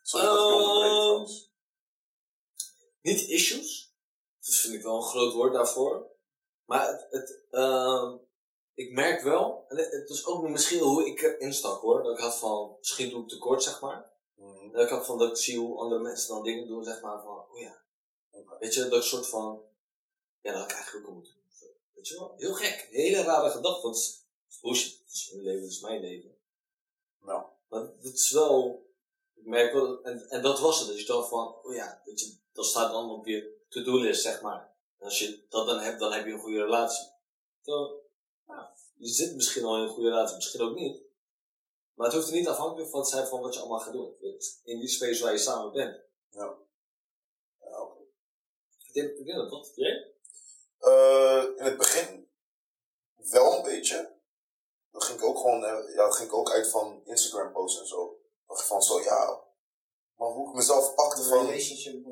Sorry 0.03 0.25
ik 0.25 0.31
Ehm, 0.31 1.31
niet 3.01 3.27
issues. 3.29 3.93
Dat 4.45 4.55
vind 4.55 4.73
ik 4.73 4.81
wel 4.81 4.95
een 4.95 5.03
groot 5.03 5.33
woord 5.33 5.53
daarvoor. 5.53 6.16
Maar 6.67 6.87
het, 6.87 7.07
het, 7.09 7.43
ehm, 7.51 8.15
ik 8.73 8.91
merk 8.91 9.21
wel, 9.21 9.65
en 9.67 9.77
het, 9.77 9.91
het 9.91 10.09
is 10.09 10.25
ook 10.25 10.49
misschien 10.49 10.79
hoe 10.79 11.07
ik 11.07 11.21
erin 11.21 11.53
stak 11.53 11.81
hoor. 11.81 12.03
Dat 12.03 12.17
ik 12.17 12.23
had 12.23 12.37
van, 12.37 12.75
misschien 12.77 13.09
doe 13.09 13.21
ik 13.21 13.29
tekort 13.29 13.63
zeg 13.63 13.81
maar. 13.81 14.11
Mhm. 14.35 14.71
Dat 14.71 14.83
ik 14.83 14.89
had 14.89 15.05
van, 15.05 15.17
dat 15.17 15.29
ik 15.29 15.37
zie 15.37 15.59
hoe 15.59 15.77
andere 15.77 16.01
mensen 16.01 16.27
dan 16.27 16.43
dingen 16.43 16.67
doen 16.67 16.83
zeg 16.83 17.01
maar 17.01 17.21
van, 17.21 17.45
oh 17.51 17.59
ja. 17.59 17.81
Weet 18.59 18.73
je, 18.73 18.87
dat 18.87 19.03
soort 19.03 19.27
van, 19.27 19.61
ja 20.41 20.51
dat 20.51 20.61
had 20.61 20.69
ik 20.69 20.75
eigenlijk 20.75 21.05
ook 21.05 21.11
al 21.11 21.15
moeten 21.15 21.33
doen. 21.33 21.71
Weet 21.93 22.07
je 22.07 22.15
wel, 22.19 22.33
heel 22.37 22.53
gek. 22.53 22.87
Hele 22.91 23.23
rare 23.23 23.49
gedachte, 23.49 23.81
want 23.81 23.95
het 23.95 24.05
is, 24.05 24.23
het 24.45 24.53
is 24.53 24.59
bullshit. 24.59 24.99
Het 25.03 25.11
is 25.13 25.29
hun 25.31 25.43
leven, 25.43 25.61
het 25.61 25.71
is 25.71 25.79
mijn 25.79 26.01
leven. 26.01 26.37
Ja. 27.25 27.49
Maar 27.69 27.81
het 27.81 28.13
is 28.13 28.31
wel, 28.31 28.85
ik 29.33 29.45
merk 29.45 29.73
wel, 29.73 30.03
en, 30.03 30.29
en 30.29 30.41
dat 30.41 30.59
was 30.59 30.79
het. 30.79 30.87
Dus 30.87 30.99
je 30.99 31.05
dacht 31.05 31.29
van, 31.29 31.55
oh 31.63 31.73
ja, 31.73 32.01
weet 32.05 32.19
je, 32.19 32.35
dat 32.53 32.65
staat 32.65 32.91
dan 32.91 33.11
op 33.11 33.25
je 33.25 33.65
to-do-list, 33.69 34.21
zeg 34.21 34.41
maar. 34.41 34.75
En 34.97 35.05
als 35.05 35.19
je 35.19 35.45
dat 35.49 35.67
dan 35.67 35.79
hebt, 35.79 35.99
dan 35.99 36.11
heb 36.11 36.25
je 36.25 36.31
een 36.31 36.39
goede 36.39 36.63
relatie. 36.63 37.11
Zo, 37.61 38.01
nou, 38.45 38.67
je 38.95 39.07
zit 39.07 39.35
misschien 39.35 39.63
al 39.63 39.75
in 39.75 39.81
een 39.81 39.89
goede 39.89 40.09
relatie, 40.09 40.35
misschien 40.35 40.61
ook 40.61 40.75
niet. 40.75 41.01
Maar 41.93 42.07
het 42.07 42.15
hoeft 42.15 42.27
er 42.27 42.33
niet 42.33 42.47
afhankelijk 42.47 42.89
van 42.89 43.03
te 43.03 43.09
zijn 43.09 43.27
van 43.27 43.41
wat 43.41 43.53
je 43.53 43.59
allemaal 43.59 43.79
gaat 43.79 43.93
doen. 43.93 44.15
In 44.63 44.79
die 44.79 44.87
space 44.87 45.23
waar 45.23 45.31
je 45.31 45.37
samen 45.37 45.71
bent. 45.71 46.01
Ja, 46.29 46.57
oké. 47.59 48.01
Ik 48.87 48.93
denk, 48.93 49.17
ik 49.17 49.25
denk 49.25 49.37
dat 49.37 49.49
dat, 49.49 49.71
jij? 49.75 50.13
Eh, 50.79 51.43
in 51.57 51.63
het 51.63 51.77
begin 51.77 52.29
wel 53.15 53.57
een 53.57 53.63
beetje. 53.63 54.15
Dan 54.91 55.01
ging 55.01 55.19
ik 55.19 55.25
ook 55.25 55.37
gewoon, 55.37 55.63
eh, 55.63 55.89
ja, 55.89 56.03
dan 56.03 56.13
ging 56.13 56.29
ik 56.29 56.35
ook 56.35 56.51
uit 56.51 56.69
van 56.69 57.01
Instagram 57.05 57.51
posts 57.51 57.79
en 57.79 57.87
zo. 57.87 58.19
Dacht 58.47 58.67
van 58.67 58.81
zo, 58.81 59.01
ja, 59.01 59.43
maar 60.15 60.29
hoe 60.29 60.49
ik 60.49 60.55
mezelf 60.55 60.95
pakte 60.95 61.23
van, 61.23 61.45
relationship 61.45 62.05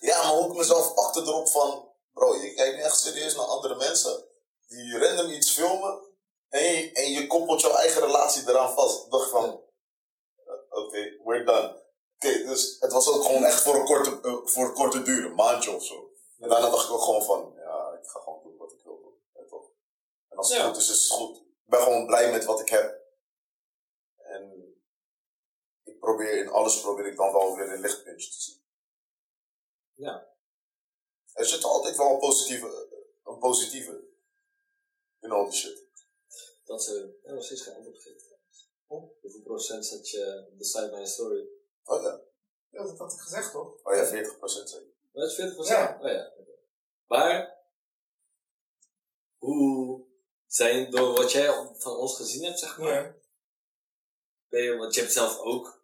ja, 0.00 0.22
maar 0.22 0.32
hoe 0.32 0.50
ik 0.50 0.56
mezelf 0.56 0.94
pakte 0.94 1.20
erop 1.20 1.48
van, 1.48 1.88
bro, 2.14 2.34
je 2.34 2.54
kijkt 2.54 2.78
echt 2.82 2.98
serieus 2.98 3.34
naar 3.36 3.44
andere 3.44 3.74
mensen 3.76 4.24
die 4.66 4.98
random 4.98 5.30
iets 5.30 5.50
filmen 5.50 6.02
en 6.48 6.62
je, 6.62 6.92
en 6.92 7.10
je 7.10 7.26
koppelt 7.26 7.60
jouw 7.60 7.74
eigen 7.74 8.00
relatie 8.02 8.48
eraan 8.48 8.74
vast. 8.74 9.04
Ik 9.04 9.10
dacht 9.10 9.30
van, 9.30 9.62
eh, 10.46 10.54
oké, 10.70 11.16
we're 11.24 11.44
done. 11.44 11.82
Oké, 12.14 12.44
dus 12.44 12.76
het 12.80 12.92
was 12.92 13.08
ook 13.08 13.24
gewoon 13.24 13.44
echt 13.44 13.60
voor 13.62 13.74
een 13.74 13.84
korte, 13.84 14.20
eh, 14.22 14.36
voor 14.44 14.64
een 14.64 14.74
korte 14.74 15.02
duur, 15.02 15.24
een 15.24 15.34
maandje 15.34 15.70
of 15.74 15.84
zo. 15.84 16.10
En 16.38 16.48
daarna 16.48 16.70
dacht 16.70 16.84
ik 16.84 16.92
ook 16.92 17.02
gewoon 17.02 17.24
van, 17.24 17.52
ja, 17.56 17.98
ik 18.02 18.06
ga 18.08 18.20
gewoon 18.20 18.42
doen 18.42 18.56
wat 18.56 18.72
ik 18.72 18.80
wil 18.84 19.00
doen. 19.00 19.46
Toch? 19.48 19.70
En 20.28 20.36
als 20.36 20.48
het 20.48 20.58
Ja. 20.58 20.66
goed 20.66 20.76
is, 20.76 20.88
is 20.90 21.02
het 21.02 21.10
goed. 21.12 21.36
Ik 21.36 21.70
ben 21.70 21.80
gewoon 21.82 22.06
blij 22.06 22.30
met 22.30 22.44
wat 22.44 22.60
ik 22.60 22.68
heb. 22.68 23.02
En 24.16 24.74
ik 25.84 25.98
probeer 26.00 26.38
in 26.38 26.48
alles 26.50 26.80
probeer 26.80 27.06
ik 27.06 27.16
dan 27.16 27.32
wel 27.32 27.56
weer 27.56 27.72
een 27.72 27.80
lichtpuntje 27.80 28.30
te 28.30 28.40
zien. 28.40 28.62
Ja. 29.94 30.32
Er 31.34 31.46
zit 31.46 31.64
altijd 31.64 31.96
wel 31.96 32.10
een 32.10 32.18
positieve, 32.18 32.88
een 33.24 33.38
positieve 33.38 34.04
in 35.20 35.30
al 35.30 35.44
die 35.44 35.52
shit. 35.58 35.82
Dat 36.64 36.82
ze, 36.84 37.18
ja, 37.24 37.32
nog 37.32 37.44
steeds 37.44 37.62
geen 37.62 37.74
antwoord 37.74 38.02
geven. 38.02 38.22
Hoeveel 39.20 39.42
procent 39.42 39.86
zet 39.86 40.10
je 40.10 40.46
op 40.52 40.58
de 40.58 40.64
site 40.64 40.88
bij 40.90 41.00
een 41.00 41.06
story? 41.06 41.48
Oh 41.84 42.02
ja, 42.02 42.20
Ja, 42.70 42.82
dat 42.84 42.98
had 42.98 43.12
ik 43.12 43.18
gezegd, 43.20 43.52
toch? 43.52 43.82
oh 43.82 43.94
ja 43.94 44.04
40% 44.06 44.08
zeker. 44.64 44.92
Dat 45.12 45.30
is 45.30 45.40
40%? 45.40 45.56
Ja. 45.56 45.98
Oh 46.02 46.08
ja. 46.10 46.32
Maar, 47.06 47.58
hoe 49.38 50.04
zijn 50.46 50.90
door 50.90 51.14
wat 51.14 51.32
jij 51.32 51.72
van 51.74 51.96
ons 51.96 52.16
gezien 52.16 52.44
hebt, 52.44 52.58
zeg 52.58 52.78
maar, 52.78 53.04
Ja. 53.04 53.14
ben 54.48 54.62
je, 54.62 54.76
want 54.76 54.94
je 54.94 55.00
hebt 55.00 55.12
zelf 55.12 55.38
ook 55.38 55.82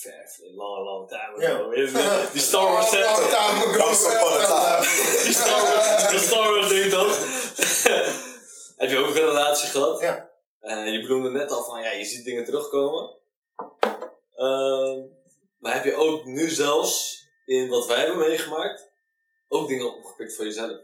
ver, 0.00 0.24
long, 0.54 0.84
long 0.84 1.08
time 1.08 1.32
ago, 1.36 1.40
Ja. 1.40 1.68
weet 1.68 1.90
je 1.90 1.96
wel, 1.96 2.30
die 2.32 2.40
Star 2.40 2.72
Wars 2.72 2.90
set, 2.90 3.04
Long 3.04 3.28
time 3.28 3.64
ago. 3.64 3.88
Once 3.88 4.06
upon 4.06 4.40
a 4.40 4.46
time. 4.46 4.86
die 5.26 5.34
Star 5.34 5.62
Wars, 5.62 6.10
die 6.10 6.18
Star 6.18 6.52
Wars 6.52 6.68
ding 6.68 6.90
toch? 6.90 7.18
heb 8.80 8.90
je 8.90 8.98
ook 8.98 9.06
een 9.06 9.12
relatie 9.12 9.68
gehad? 9.68 10.00
Ja. 10.00 10.30
En 10.60 10.92
je 10.92 11.00
bedoelde 11.00 11.30
net 11.30 11.50
al 11.50 11.64
van, 11.64 11.82
ja, 11.82 11.90
je 11.90 12.04
ziet 12.04 12.24
dingen 12.24 12.44
terugkomen. 12.44 13.16
Ehm, 14.36 15.00
maar 15.58 15.74
heb 15.74 15.84
je 15.84 15.94
ook 15.94 16.24
nu 16.24 16.48
zelfs, 16.50 17.24
in 17.46 17.68
wat 17.68 17.86
wij 17.86 17.98
hebben 17.98 18.18
meegemaakt, 18.18 18.90
ook 19.48 19.68
dingen 19.68 19.94
opgepikt 19.96 20.36
voor 20.36 20.44
jezelf? 20.44 20.80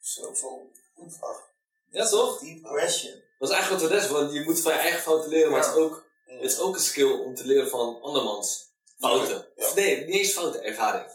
Zo, 0.00 0.34
zo. 0.34 0.70
Goed 0.94 1.16
vraag. 1.18 1.48
Ja, 1.90 2.08
toch? 2.08 2.38
Deep 2.40 2.62
question. 2.62 3.22
Dat 3.38 3.48
is 3.48 3.54
eigenlijk 3.54 3.82
wat 3.82 3.92
het 3.92 4.02
is, 4.02 4.10
want 4.10 4.32
je 4.32 4.42
moet 4.44 4.60
van 4.60 4.72
je 4.72 4.78
eigen 4.78 5.00
fouten 5.00 5.30
leren, 5.30 5.50
maar 5.50 5.60
het, 5.60 5.68
is 5.68 5.74
ook, 5.74 6.05
het 6.26 6.42
is 6.52 6.58
ook 6.60 6.74
een 6.74 6.80
skill 6.80 7.10
om 7.12 7.34
te 7.34 7.44
leren 7.46 7.68
van 7.68 8.00
andermans 8.02 8.70
fouten. 8.98 9.48
Ja. 9.54 9.64
Of 9.66 9.74
nee, 9.74 10.04
niet 10.04 10.14
eens 10.14 10.32
fouten, 10.32 10.62
ervaring. 10.62 11.10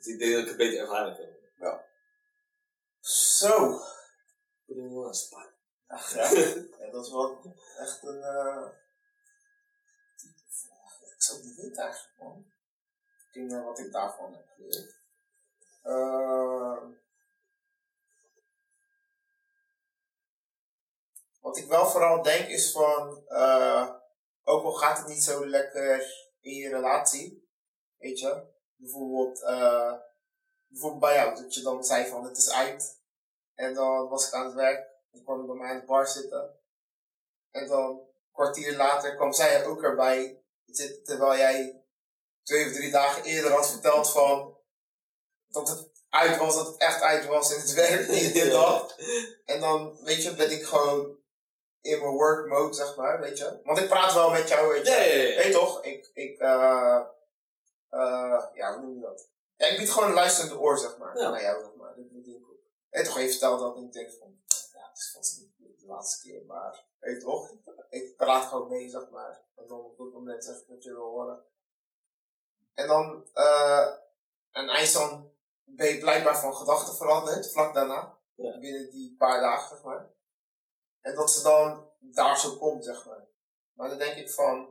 Ik 0.00 0.18
denk 0.18 0.32
dat 0.32 0.42
ik 0.44 0.50
een 0.50 0.56
betere 0.56 0.80
ervaring 0.80 1.16
heb. 1.16 1.36
Zo. 3.00 3.80
Putting 4.66 4.90
you 4.90 5.04
on 5.06 5.12
the 5.12 5.18
spot. 5.18 5.48
Ach, 5.86 6.14
ja. 6.14 6.30
ja, 6.78 6.90
dat 6.90 7.04
is 7.06 7.12
wel 7.12 7.56
echt 7.78 8.02
een. 8.02 8.22
eh 8.22 8.66
vraag. 10.48 11.00
Ik 11.14 11.22
zou 11.22 11.38
het 11.38 11.46
niet 11.46 11.56
weten 11.56 11.82
eigenlijk, 11.82 12.18
man. 12.18 12.52
Dingen 13.32 13.64
wat 13.64 13.78
ik 13.78 13.92
daarvan 13.92 14.32
heb 14.32 14.46
geleerd. 14.56 14.94
Ehm, 15.82 16.86
wat 21.40 21.56
ik 21.56 21.68
wel 21.68 21.86
vooral 21.90 22.22
denk 22.22 22.48
is 22.48 22.72
van. 22.72 23.26
eh, 23.28 23.94
ook 24.48 24.64
al 24.64 24.72
gaat 24.72 24.98
het 24.98 25.06
niet 25.06 25.22
zo 25.22 25.46
lekker 25.46 26.14
in 26.40 26.54
je 26.54 26.68
relatie, 26.68 27.48
weet 27.96 28.18
je. 28.18 28.42
Bijvoorbeeld, 28.76 29.42
eh, 29.42 29.92
bijvoorbeeld 30.66 31.00
bij 31.00 31.14
jou, 31.14 31.34
dat 31.34 31.54
je 31.54 31.62
dan 31.62 31.84
zei 31.84 32.06
van 32.06 32.24
het 32.24 32.36
is 32.36 32.50
uit. 32.50 33.00
En 33.54 33.74
dan 33.74 34.08
was 34.08 34.26
ik 34.26 34.32
aan 34.32 34.44
het 34.44 34.54
werk. 34.54 34.88
Dan 35.10 35.24
kwam 35.24 35.40
ik 35.40 35.46
bij 35.46 35.56
mij 35.56 35.72
in 35.72 35.80
de 35.80 35.86
bar 35.86 36.08
zitten. 36.08 36.60
En 37.50 37.68
dan, 37.68 37.90
een 37.90 38.32
kwartier 38.32 38.76
later, 38.76 39.16
kwam 39.16 39.32
zij 39.32 39.66
ook 39.66 39.82
erbij 39.82 40.42
zitten. 40.64 41.04
Terwijl 41.04 41.36
jij 41.36 41.84
twee 42.42 42.66
of 42.66 42.72
drie 42.72 42.90
dagen 42.90 43.24
eerder 43.24 43.52
had 43.52 43.70
verteld 43.70 44.10
van... 44.10 44.56
Dat 45.48 45.68
het 45.68 45.90
uit 46.08 46.36
was, 46.36 46.54
dat 46.54 46.66
het 46.66 46.76
echt 46.76 47.00
uit 47.00 47.26
was 47.26 47.54
en 47.54 47.60
het 47.60 47.72
werkt 47.88 48.08
niet 48.08 48.36
en 48.36 48.50
dat. 48.50 48.96
En 49.44 49.60
dan, 49.60 49.98
weet 50.02 50.22
je, 50.22 50.34
ben 50.34 50.50
ik 50.50 50.64
gewoon 50.64 51.17
in 51.88 51.98
mijn 51.98 52.12
work 52.12 52.48
mode, 52.48 52.74
zeg 52.74 52.96
maar, 52.96 53.20
weet 53.20 53.38
je. 53.38 53.60
Want 53.64 53.78
ik 53.78 53.88
praat 53.88 54.14
wel 54.14 54.30
met 54.30 54.48
jou, 54.48 54.72
weet 54.72 54.86
je. 54.86 55.34
Weet 55.36 55.52
toch? 55.52 55.84
Ik, 55.84 56.10
ik, 56.14 56.38
eh, 56.38 57.00
eh, 57.88 58.44
ja, 58.54 58.72
hoe 58.72 58.82
noem 58.82 58.94
je 58.94 59.00
dat? 59.00 59.28
Ja, 59.56 59.66
ik 59.66 59.78
bied 59.78 59.90
gewoon 59.90 60.08
een 60.08 60.14
luisterende 60.14 60.58
oor, 60.58 60.78
zeg 60.78 60.98
maar. 60.98 61.18
Ja. 61.18 61.30
Naar 61.30 61.42
jou, 61.42 61.62
zeg 61.62 61.74
maar. 61.74 61.94
Dat 61.96 62.10
doe 62.10 62.36
ik 62.36 62.46
ook. 62.48 62.56
Weet 62.90 63.06
je 63.06 63.08
toch, 63.08 63.20
je 63.20 63.30
vertelt 63.30 63.60
dat 63.60 63.76
ik 63.76 63.92
denk 63.92 64.10
van, 64.10 64.40
ja, 64.72 64.88
het 64.88 64.98
is 64.98 65.10
vast 65.14 65.38
niet 65.38 65.78
de 65.80 65.86
laatste 65.86 66.28
keer, 66.28 66.44
maar, 66.46 66.84
weet 66.98 67.16
je 67.16 67.22
toch? 67.22 67.52
Ik 67.90 68.16
praat 68.16 68.44
gewoon 68.44 68.68
mee, 68.68 68.88
zeg 68.88 69.10
maar. 69.10 69.40
En 69.56 69.66
dan 69.66 69.78
op 69.78 69.98
het 69.98 70.12
moment 70.12 70.44
zeg 70.44 70.56
ik 70.56 70.64
wat 70.68 70.82
je 70.82 70.90
wil 70.90 71.10
horen. 71.10 71.44
En 72.74 72.86
dan, 72.86 73.26
eh, 73.32 73.86
en 74.50 74.66
dan, 74.92 75.30
ben 75.64 75.88
je 75.88 75.98
blijkbaar 75.98 76.38
van 76.38 76.54
gedachten 76.54 76.94
veranderd, 76.94 77.52
vlak 77.52 77.74
daarna. 77.74 78.16
Ja. 78.34 78.58
Binnen 78.58 78.90
die 78.90 79.14
paar 79.18 79.40
dagen, 79.40 79.68
zeg 79.68 79.84
maar. 79.84 80.10
En 81.00 81.14
dat 81.14 81.30
ze 81.32 81.42
dan 81.42 81.90
daar 81.98 82.38
zo 82.38 82.56
komt, 82.56 82.84
zeg 82.84 83.04
maar. 83.06 83.26
Maar 83.72 83.88
dan 83.88 83.98
denk 83.98 84.16
ik 84.16 84.30
van, 84.30 84.68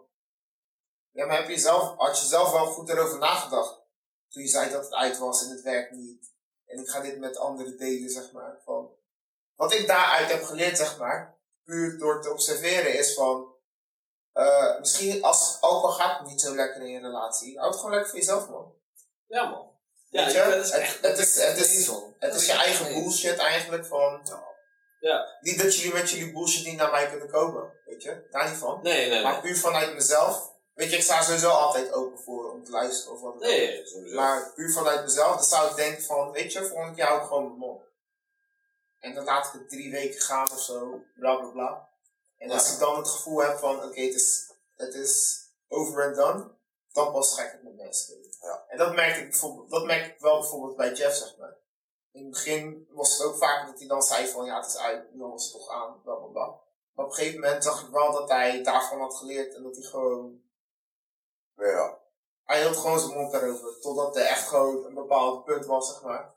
ja, 1.12 1.26
maar 1.26 1.38
heb 1.38 1.50
je 1.50 1.58
zelf, 1.58 1.98
had 1.98 2.20
je 2.20 2.26
zelf 2.26 2.52
wel 2.52 2.66
goed 2.66 2.90
erover 2.90 3.18
nagedacht? 3.18 3.82
Toen 4.30 4.42
je 4.44 4.48
zei 4.50 4.72
dat 4.72 4.84
het 4.84 4.94
uit 4.94 5.18
was 5.18 5.44
en 5.44 5.50
het 5.50 5.62
werkt 5.62 5.92
niet. 5.92 6.34
En 6.66 6.80
ik 6.80 6.88
ga 6.90 7.00
dit 7.00 7.20
met 7.20 7.38
anderen 7.38 7.78
delen, 7.78 8.10
zeg 8.10 8.32
maar. 8.32 8.62
Van, 8.64 8.90
wat 9.56 9.74
ik 9.74 9.88
daaruit 9.88 10.32
heb 10.32 10.44
geleerd, 10.44 10.78
zeg 10.78 10.98
maar, 10.98 11.38
puur 11.64 11.98
door 11.98 12.22
te 12.22 12.32
observeren, 12.32 12.98
is 12.98 13.14
van, 13.14 13.56
eh, 14.32 14.80
misschien 14.80 15.24
als, 15.24 15.58
ook 15.62 15.84
al 15.84 15.92
gaat 15.92 16.20
het 16.20 16.28
niet 16.28 16.42
zo 16.42 16.56
lekker 16.56 16.82
in 16.82 16.92
je 16.92 17.00
relatie, 17.00 17.58
houd 17.58 17.70
het 17.70 17.76
gewoon 17.80 17.92
lekker 17.92 18.10
voor 18.10 18.20
jezelf, 18.20 18.50
man. 18.50 18.74
Ja, 19.28 19.50
man. 19.50 19.76
Ja, 20.10 20.28
je? 20.28 20.34
dat 20.34 20.66
is 20.66 20.72
Het- 20.72 20.82
echt. 20.82 21.02
het 21.02 21.18
is- 21.18 21.36
het 21.44 21.58
is-. 21.58 21.88
Het 22.20 22.36
is 22.36 22.46
je 22.46 22.52
eigen 22.52 22.94
bullshit 22.94 23.38
eigenlijk 23.38 23.86
van, 23.86 24.22
Ja. 25.00 25.38
niet 25.42 25.62
dat 25.62 25.76
jullie 25.76 25.94
met 25.94 26.10
jullie 26.10 26.34
bullshit 26.34 26.66
niet 26.66 26.78
naar 26.78 26.92
mij 26.92 27.10
kunnen 27.10 27.30
komen, 27.30 27.74
weet 27.86 28.04
je, 28.04 28.28
daar 28.32 28.50
niet 28.50 28.58
van. 28.58 28.80
Nee, 28.82 29.10
nee, 29.10 29.24
Maar 29.24 29.32
nee. 29.32 29.42
puur 29.42 29.58
vanuit 29.58 29.94
mezelf, 29.94 30.54
weet 30.74 30.90
je, 30.90 30.96
ik 30.98 31.04
sta 31.04 31.22
sowieso 31.22 31.50
altijd 31.50 31.94
open 31.94 32.20
voor 32.20 32.52
om 32.52 32.64
te 32.64 32.72
luisteren 32.72 33.14
of 33.14 33.22
wat. 33.22 33.40
Nee, 33.40 33.68
nee, 33.68 33.86
sowieso. 33.86 34.16
Maar 34.16 34.54
puur 34.54 34.72
vanuit 34.72 35.04
mezelf, 35.04 35.36
dan 35.36 35.44
zou 35.46 35.70
ik 35.70 35.76
denken 35.76 36.04
van, 36.04 36.32
weet 36.32 36.54
je, 36.54 36.66
volgende 36.66 36.96
keer 36.96 37.06
hou 37.06 37.22
ik 37.22 37.28
gewoon 37.28 37.46
mijn 37.46 37.58
mond. 37.58 37.82
En 39.00 39.14
dan 39.14 39.24
laat 39.24 39.46
ik 39.46 39.52
het 39.52 39.70
drie 39.70 39.92
weken 39.92 40.22
gaan 40.22 40.52
of 40.52 40.62
zo, 40.62 41.04
bla 41.16 41.36
bla 41.36 41.50
bla. 41.50 41.90
En 42.38 42.52
als 42.52 42.74
ik 42.74 42.80
dan 42.80 42.98
het 42.98 43.08
gevoel 43.08 43.42
heb 43.42 43.58
van, 43.58 43.76
oké, 43.76 44.02
het, 44.02 44.14
is, 44.16 44.52
het 44.76 44.94
is 44.94 45.46
over 45.68 46.06
and 46.06 46.16
done, 46.16 46.56
dan 46.92 47.12
pas 47.12 47.34
ga 47.34 47.44
ik 47.44 47.52
het 47.52 47.64
met 47.64 47.76
mensen. 47.76 48.16
Ja. 48.42 48.66
En 48.68 48.78
dat 48.78 48.96
merk 48.96 49.18
ik 49.18 49.30
bijvoorbeeld, 49.30 49.70
dat 49.70 49.86
merk 49.86 50.06
ik 50.06 50.20
wel 50.20 50.40
bijvoorbeeld 50.40 50.76
bij 50.76 50.94
Jeff, 50.94 51.16
zeg 51.16 51.38
maar. 51.38 51.57
In 52.18 52.24
het 52.24 52.32
begin 52.32 52.88
was 52.92 53.18
het 53.18 53.28
ook 53.28 53.38
vaak 53.38 53.68
dat 53.68 53.80
hij 53.80 53.88
dan 53.88 54.02
zei 54.02 54.28
van, 54.28 54.46
ja, 54.46 54.56
het 54.58 54.66
is 54.66 54.78
uit, 54.78 55.08
dan 55.14 55.30
was 55.30 55.44
het 55.44 55.52
toch 55.52 55.70
aan, 55.70 56.02
bla 56.02 56.16
bla 56.16 56.28
bla. 56.28 56.46
Maar 56.94 57.06
op 57.06 57.12
een 57.12 57.18
gegeven 57.18 57.40
moment 57.40 57.64
zag 57.64 57.84
ik 57.84 57.90
wel 57.90 58.12
dat 58.12 58.30
hij 58.30 58.64
daarvan 58.64 59.00
had 59.00 59.16
geleerd 59.18 59.56
en 59.56 59.64
dat 59.64 59.76
hij 59.76 59.86
gewoon 59.86 60.42
Ja. 61.56 62.00
hij 62.44 62.62
hield 62.62 62.78
gewoon 62.78 63.00
zijn 63.00 63.14
mond 63.18 63.32
daarover. 63.32 63.80
Totdat 63.80 64.16
er 64.16 64.26
echt 64.26 64.48
gewoon 64.48 64.86
een 64.86 64.94
bepaald 64.94 65.44
punt 65.44 65.66
was, 65.66 65.88
zeg 65.94 66.02
maar. 66.02 66.36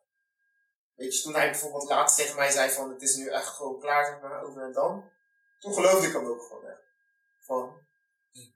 Weet 0.94 1.16
je, 1.16 1.22
toen 1.22 1.34
hij 1.34 1.50
bijvoorbeeld 1.50 1.88
laatst 1.88 2.16
tegen 2.16 2.36
mij 2.36 2.50
zei 2.50 2.70
van 2.70 2.90
het 2.90 3.02
is 3.02 3.16
nu 3.16 3.28
echt 3.28 3.46
gewoon 3.46 3.80
klaar, 3.80 4.04
zeg 4.06 4.20
maar, 4.20 4.42
over 4.42 4.62
en 4.62 4.72
dan. 4.72 5.10
Toen 5.58 5.74
geloofde 5.74 6.06
ik 6.06 6.12
hem 6.12 6.26
ook 6.26 6.42
gewoon 6.42 6.64
echt. 6.64 6.82
Van, 7.40 7.86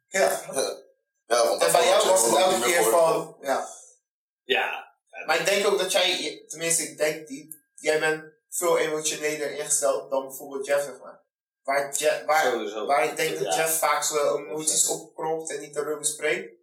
ja. 0.06 0.40
Ja, 1.26 1.48
want 1.48 1.62
En 1.62 1.72
bij 1.72 1.86
jou 1.86 2.08
was 2.08 2.26
het 2.26 2.36
elke 2.36 2.60
keer 2.60 2.82
van, 2.82 3.36
ja. 3.40 3.68
Ja. 4.42 4.84
Maar 5.26 5.40
ik 5.40 5.46
denk 5.46 5.66
ook 5.66 5.78
dat 5.78 5.92
jij, 5.92 6.44
tenminste 6.48 6.82
ik 6.82 6.98
denk 6.98 7.26
die, 7.28 7.56
jij 7.74 7.98
bent 8.00 8.24
veel 8.48 8.78
emotioneler 8.78 9.50
ingesteld 9.50 10.10
dan 10.10 10.26
bijvoorbeeld 10.26 10.66
Jeff, 10.66 10.84
zeg 10.84 10.98
maar. 11.00 11.22
Waar, 11.62 11.94
Je- 11.96 12.22
waar, 12.26 12.44
Sowieso. 12.52 12.86
waar 12.86 13.04
ik 13.04 13.16
denk 13.16 13.38
dat 13.38 13.54
Ja. 13.54 13.56
Jeff 13.56 13.78
vaak 13.78 14.02
zo 14.02 14.36
emoties 14.36 14.86
opkropt 14.88 15.50
en 15.50 15.60
niet 15.60 15.76
erover 15.76 16.04
spreekt, 16.04 16.54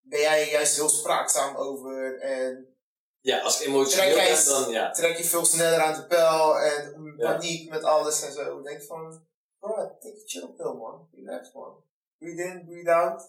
ben 0.00 0.20
jij 0.20 0.50
juist 0.50 0.76
heel 0.76 0.88
spraakzaam 0.88 1.56
over 1.56 2.18
en 2.20 2.74
Ja, 3.22 3.40
als 3.40 3.60
ik 3.60 3.66
emotioneel 3.66 4.12
Trek 4.12 4.26
jij 4.26 4.34
ben, 4.34 4.44
dan 4.46 4.70
ja. 4.70 4.90
trek 4.90 5.16
je 5.16 5.24
veel 5.24 5.44
sneller 5.44 5.78
aan 5.80 6.00
de 6.00 6.06
pijl 6.06 6.58
en 6.58 7.14
Ja. 7.16 7.32
paniek 7.32 7.70
met 7.70 7.84
alles 7.84 8.22
en 8.22 8.32
zo. 8.32 8.58
Ik 8.58 8.64
denk 8.64 8.82
van, 8.82 9.26
bro, 9.58 9.74
take 9.74 10.16
a 10.18 10.22
chill 10.26 10.48
pill 10.56 10.72
man, 10.72 11.08
relax 11.12 11.52
man. 11.52 11.84
Breathe 12.20 12.42
in, 12.42 12.64
breathe 12.68 12.90
out. 12.92 13.22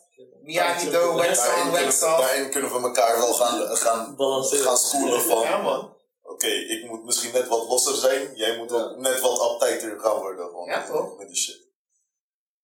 Miyagi-Do, 0.44 1.14
wax 1.14 1.40
on, 1.40 1.72
wax 1.72 2.04
off. 2.04 2.20
daarin 2.20 2.50
kunnen 2.52 2.72
we 2.74 2.80
elkaar 2.88 3.18
wel 3.18 3.34
gaan, 3.34 3.78
gaan, 3.78 4.16
Balanceren. 4.16 4.66
gaan 4.66 4.78
spoelen 4.78 5.22
van... 5.22 5.42
Ja 5.42 5.58
man, 5.58 5.96
Oké, 6.24 6.48
ik 6.48 6.86
moet 6.90 7.04
misschien 7.06 7.34
net 7.34 7.48
wat 7.48 7.68
losser 7.68 7.96
zijn. 7.96 8.36
Jij 8.36 8.58
moet 8.58 8.72
ook 8.72 8.98
net 8.98 9.20
wat 9.20 9.52
uptighter 9.52 10.00
gaan 10.00 10.16
worden. 10.20 10.46
Gewoon, 10.46 10.68
Ja, 10.70 10.86
toch? 10.86 11.18
Met 11.18 11.28
die 11.28 11.38
shit. 11.38 11.60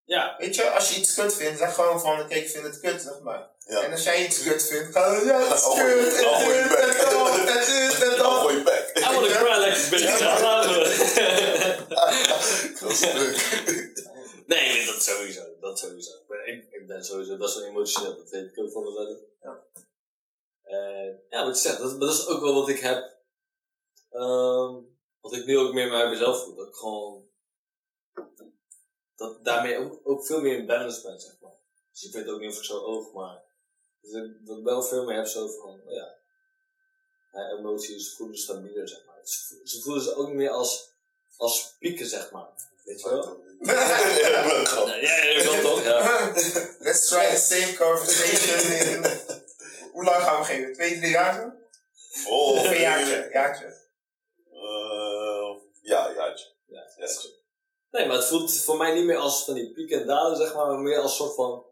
Ja. 0.03 0.35
weet 0.37 0.55
je, 0.55 0.69
als 0.71 0.89
je 0.89 0.99
iets 0.99 1.13
kut 1.13 1.33
vindt, 1.33 1.59
zeg 1.59 1.73
gewoon 1.73 2.01
van, 2.01 2.19
oké, 2.19 2.33
ik 2.33 2.49
vind 2.49 2.63
het 2.63 2.79
kut, 2.79 3.01
zeg 3.01 3.19
maar. 3.21 3.49
Ja. 3.65 3.81
En 3.81 3.91
als 3.91 4.03
jij 4.03 4.25
iets 4.25 4.43
kut 4.43 4.63
vindt, 4.67 4.91
ga 4.97 5.11
je, 5.13 5.25
ja, 5.25 5.39
het 5.39 5.53
is 5.57 5.63
kut, 5.63 6.21
dat, 6.21 6.41
en 7.37 7.45
dit, 7.45 8.03
en 8.03 8.09
Dan 8.09 8.17
dat. 8.17 8.39
gooi 8.41 8.55
je 8.57 8.63
back. 8.63 8.91
I 8.97 9.01
wanna 9.13 9.27
cry 9.27 9.57
like 9.63 9.85
a 9.85 9.89
bitch. 9.89 10.19
Ja, 10.19 10.41
laten 10.41 10.71
we. 10.73 10.85
Dat 12.81 12.91
is 12.91 12.99
leuk. 13.13 13.96
Nee, 14.47 14.85
dat 14.85 15.01
sowieso. 15.03 15.59
Dat 15.59 15.79
sowieso. 15.79 16.11
Ik 16.11 16.27
ben, 16.27 16.47
ik, 16.47 16.71
ik 16.71 16.87
ben 16.87 17.05
sowieso 17.05 17.37
best 17.37 17.55
wel 17.55 17.63
emotioneel. 17.63 18.15
Dat 18.17 18.29
weet 18.29 18.51
ik 18.51 18.59
ook 18.59 18.71
van 18.71 18.83
mezelf. 18.83 19.17
Ja. 19.41 19.63
En 20.63 21.23
ja, 21.29 21.45
wat 21.45 21.55
je 21.55 21.61
zegt, 21.61 21.77
dat, 21.79 21.99
dat 21.99 22.13
is 22.13 22.27
ook 22.27 22.41
wel 22.41 22.53
wat 22.53 22.69
ik 22.69 22.79
heb. 22.79 23.17
ehm, 24.09 24.75
wat 25.21 25.33
ik 25.33 25.45
nu 25.45 25.57
ook 25.57 25.73
meer 25.73 25.89
bij 25.89 26.09
mezelf 26.09 26.43
voel. 26.43 26.55
Dat 26.55 26.67
ik 26.67 26.75
gewoon. 26.75 27.25
Dat 29.15 29.45
daarmee 29.45 29.77
ook, 29.77 29.99
ook 30.03 30.25
veel 30.25 30.41
meer 30.41 30.57
in 30.57 30.65
balance 30.65 31.01
ben, 31.01 31.19
zeg 31.19 31.39
maar. 31.41 31.55
Dus 31.91 32.03
ik 32.03 32.13
weet 32.13 32.27
ook 32.27 32.39
niet 32.39 32.51
of 32.51 32.57
ik 32.57 32.63
zo 32.63 32.79
oog, 32.79 33.13
maar. 33.13 33.43
Dus 34.01 34.11
ik, 34.11 34.45
dat 34.45 34.57
ik 34.57 34.63
wel 34.63 34.83
veel 34.83 35.05
meer 35.05 35.15
heb 35.15 35.25
zo 35.27 35.47
van. 35.47 35.81
oh 35.85 35.91
ja. 35.93 36.15
Mijn 37.31 37.57
emoties 37.57 38.15
voelen 38.15 38.37
stabieler, 38.37 38.87
zeg 38.87 39.05
maar. 39.05 39.19
Ze 39.63 39.81
voelen 39.81 40.03
ze 40.03 40.15
ook 40.15 40.27
niet 40.27 40.35
meer 40.35 40.49
als, 40.49 40.89
als 41.37 41.75
pieken, 41.79 42.05
zeg 42.05 42.31
maar. 42.31 42.49
Weet 42.83 43.01
je 43.01 43.09
wel? 43.09 43.45
Ja. 43.61 43.73
Ja, 43.73 44.95
ja, 44.95 45.23
ja, 45.23 45.43
dat 45.43 45.61
toch? 45.61 45.83
Ja. 45.83 46.31
Let's 46.79 47.07
try 47.07 47.29
the 47.29 47.35
same 47.37 47.75
conversation 47.77 48.71
in... 48.71 49.05
Hoe 49.93 50.03
lang 50.03 50.23
gaan 50.23 50.39
we 50.39 50.45
geven? 50.45 50.73
Twee, 50.73 50.97
drie 50.99 51.09
jaar 51.11 51.33
zo? 51.33 51.51
Oh, 52.29 52.57
Of 52.59 52.65
een 52.69 52.79
jaartje? 52.79 53.29
jaartje. 53.33 53.65
Eh, 54.51 55.55
ja, 55.81 56.11
jaartje. 56.15 56.45
Ja, 56.67 56.81
Yes. 56.97 57.35
Nee, 57.91 58.05
maar 58.07 58.15
het 58.15 58.25
voelt 58.25 58.53
voor 58.61 58.77
mij 58.77 58.93
niet 58.93 59.03
meer 59.05 59.17
als 59.17 59.45
van 59.45 59.53
die 59.53 59.71
pieken 59.73 60.01
en 60.01 60.07
dalen, 60.07 60.37
zeg 60.37 60.53
maar, 60.53 60.65
maar 60.67 60.79
meer 60.79 60.99
als 60.99 61.15
soort 61.15 61.35
van 61.35 61.65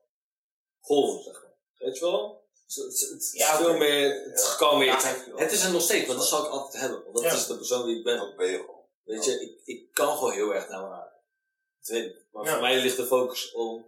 golven, 0.82 1.24
zeg 1.24 1.42
maar. 1.44 1.54
Weet 1.78 1.98
je 1.98 2.06
wel? 2.06 2.44
Het, 2.66 2.76
het, 2.76 3.00
het, 3.00 3.10
het 3.10 3.22
is 3.22 3.32
Ja, 3.34 3.58
veel 3.58 3.70
oké. 3.70 3.78
meer, 3.78 4.24
het 4.24 4.40
Ja. 4.42 4.48
gekalmeerd. 4.48 5.02
Ja, 5.02 5.16
het 5.36 5.52
is 5.52 5.64
er 5.64 5.72
nog 5.72 5.82
steeds, 5.82 6.06
want 6.08 6.20
dat 6.20 6.28
zal 6.28 6.46
ik 6.46 6.52
altijd 6.52 6.82
hebben. 6.82 7.04
Want 7.04 7.16
dat 7.16 7.24
Ja. 7.24 7.34
is 7.34 7.48
de 7.48 7.56
persoon 7.58 7.86
die 7.86 7.98
ik 7.98 8.04
ben. 8.04 8.18
Dat 8.18 8.36
ben 8.36 8.48
je 8.48 8.58
gewoon. 8.58 8.84
Weet 9.04 9.26
je, 9.26 9.42
ik, 9.42 9.62
ik 9.66 9.94
kan 9.94 10.18
gewoon 10.18 10.32
heel 10.34 10.54
erg 10.54 10.70
naar 10.70 10.82
me 10.82 10.88
Maar 11.90 12.46
Ja. 12.46 12.52
voor 12.52 12.62
mij 12.62 12.82
ligt 12.82 12.98
de 12.98 13.06
focus 13.06 13.52
om, 13.52 13.86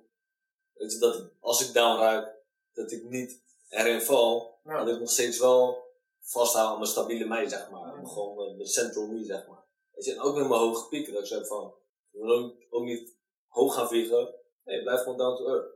weet 0.73 0.91
je, 0.91 0.97
dat 0.97 1.29
als 1.39 1.67
ik 1.67 1.73
down 1.73 1.99
raak, 1.99 2.35
dat 2.73 2.91
ik 2.91 3.03
niet 3.03 3.41
erin 3.69 4.01
val, 4.01 4.59
Ja. 4.63 4.83
dat 4.83 4.93
ik 4.93 4.99
nog 4.99 5.09
steeds 5.09 5.39
wel 5.39 5.85
vasthoud 6.21 6.67
aan 6.69 6.75
mijn 6.77 6.89
stabiele 6.89 7.25
mij, 7.25 7.47
zeg 7.47 7.69
maar. 7.69 7.95
Ja. 8.01 8.07
Gewoon 8.07 8.35
mijn, 8.35 8.55
mijn 8.55 8.69
central 8.69 9.07
me, 9.07 9.25
zeg 9.25 9.47
maar. 9.47 9.63
Weet 9.91 10.05
je, 10.05 10.11
en 10.13 10.19
ook 10.19 10.35
met 10.35 10.47
mijn 10.47 10.59
hoge 10.61 10.87
pieken, 10.87 11.13
dat 11.13 11.21
ik 11.21 11.27
zeg 11.27 11.47
van, 11.47 11.73
ik 12.11 12.19
wil 12.21 12.31
ook, 12.31 12.55
ook 12.69 12.83
niet 12.83 13.15
hoog 13.47 13.73
gaan 13.73 13.87
vliegen. 13.87 14.35
Nee, 14.63 14.81
blijf 14.81 14.99
gewoon 15.01 15.17
down 15.17 15.37
to 15.37 15.47
earth. 15.47 15.75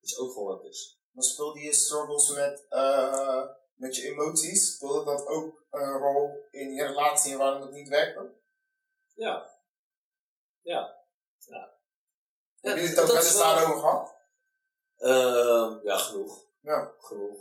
Dat 0.00 0.10
is 0.10 0.18
ook 0.18 0.32
gewoon 0.32 0.48
wat 0.48 0.62
het 0.62 0.72
is. 0.72 0.98
Maar 1.10 1.24
speelde 1.24 1.60
je 1.60 1.72
struggles 1.74 2.30
met, 2.30 2.66
eh 2.68 3.46
met 3.74 3.96
je 3.96 4.02
emoties, 4.08 4.74
speelde 4.74 5.04
dat 5.04 5.26
ook 5.26 5.64
een 5.70 5.98
rol 5.98 6.44
in 6.50 6.74
je 6.74 6.86
relatie 6.86 7.32
en 7.32 7.38
waarom 7.38 7.62
het 7.62 7.70
niet 7.70 7.88
werkte? 7.88 8.32
Ja. 9.14 9.50
Ja. 10.62 10.99
Ja. 11.50 11.78
Hebben 12.60 12.82
jullie 12.82 12.96
het 12.96 12.98
ook 12.98 13.06
dat 13.06 13.16
wel 13.16 13.24
eens 13.24 13.38
daarover 13.38 13.80
gehad? 13.80 14.14
Ehm, 14.96 15.86
ja, 15.86 15.96
genoeg. 15.96 16.44
Ja. 16.60 16.94
Genoeg. 16.98 17.38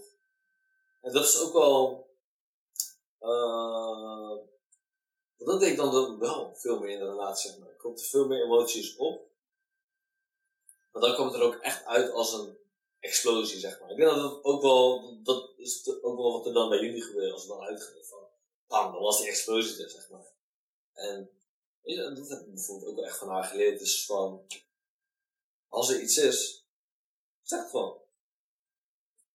En 1.02 1.14
dat 1.14 1.24
is 1.24 1.40
ook 1.40 1.54
wel. 1.54 2.08
want 5.38 5.52
dat 5.52 5.60
deed 5.60 5.72
ik 5.72 5.78
dan 5.78 6.20
wel 6.20 6.56
veel 6.56 6.80
meer 6.80 6.90
in 6.90 7.00
de 7.00 7.06
relatie. 7.06 7.50
Zeg 7.50 7.60
maar. 7.60 7.70
Er 7.70 7.76
komt 7.76 8.00
er 8.00 8.06
veel 8.06 8.28
meer 8.28 8.44
emoties 8.44 8.96
op. 8.96 9.28
Maar 10.92 11.02
dan 11.02 11.16
komt 11.16 11.32
het 11.32 11.42
er 11.42 11.48
ook 11.48 11.56
echt 11.56 11.86
uit 11.86 12.12
als 12.12 12.34
een 12.34 12.58
explosie, 13.00 13.60
zeg 13.60 13.80
maar. 13.80 13.90
Ik 13.90 13.98
denk 13.98 14.10
dat 14.10 14.32
het 14.32 14.44
ook 14.44 14.62
wel, 14.62 15.18
dat 15.24 15.50
is 15.58 16.02
ook 16.02 16.18
wel 16.18 16.32
wat 16.32 16.46
er 16.46 16.54
dan 16.54 16.70
bij 16.70 16.80
jullie 16.80 17.02
gebeurde 17.02 17.34
als 17.34 17.42
het 17.42 17.52
dan 17.52 17.62
uitging. 17.62 18.06
Van, 18.06 18.20
bam, 18.68 18.92
dan 18.92 19.02
was 19.02 19.18
die 19.18 19.28
explosie 19.28 19.84
er, 19.84 19.90
zeg 19.90 20.10
maar. 20.10 20.34
En 20.94 21.30
weet 21.82 21.96
je, 21.96 22.14
dat 22.14 22.30
heb 22.30 22.40
ik 22.40 22.54
bijvoorbeeld 22.54 22.90
ook 22.90 22.96
wel 22.96 23.06
echt 23.06 23.18
van 23.18 23.30
haar 23.30 23.44
geleerd. 23.44 23.80
Dus 23.80 24.06
van, 24.06 24.46
als 25.68 25.90
er 25.90 26.02
iets 26.02 26.18
is, 26.18 26.66
zeg 27.42 27.60
het 27.60 27.70
gewoon. 27.70 27.98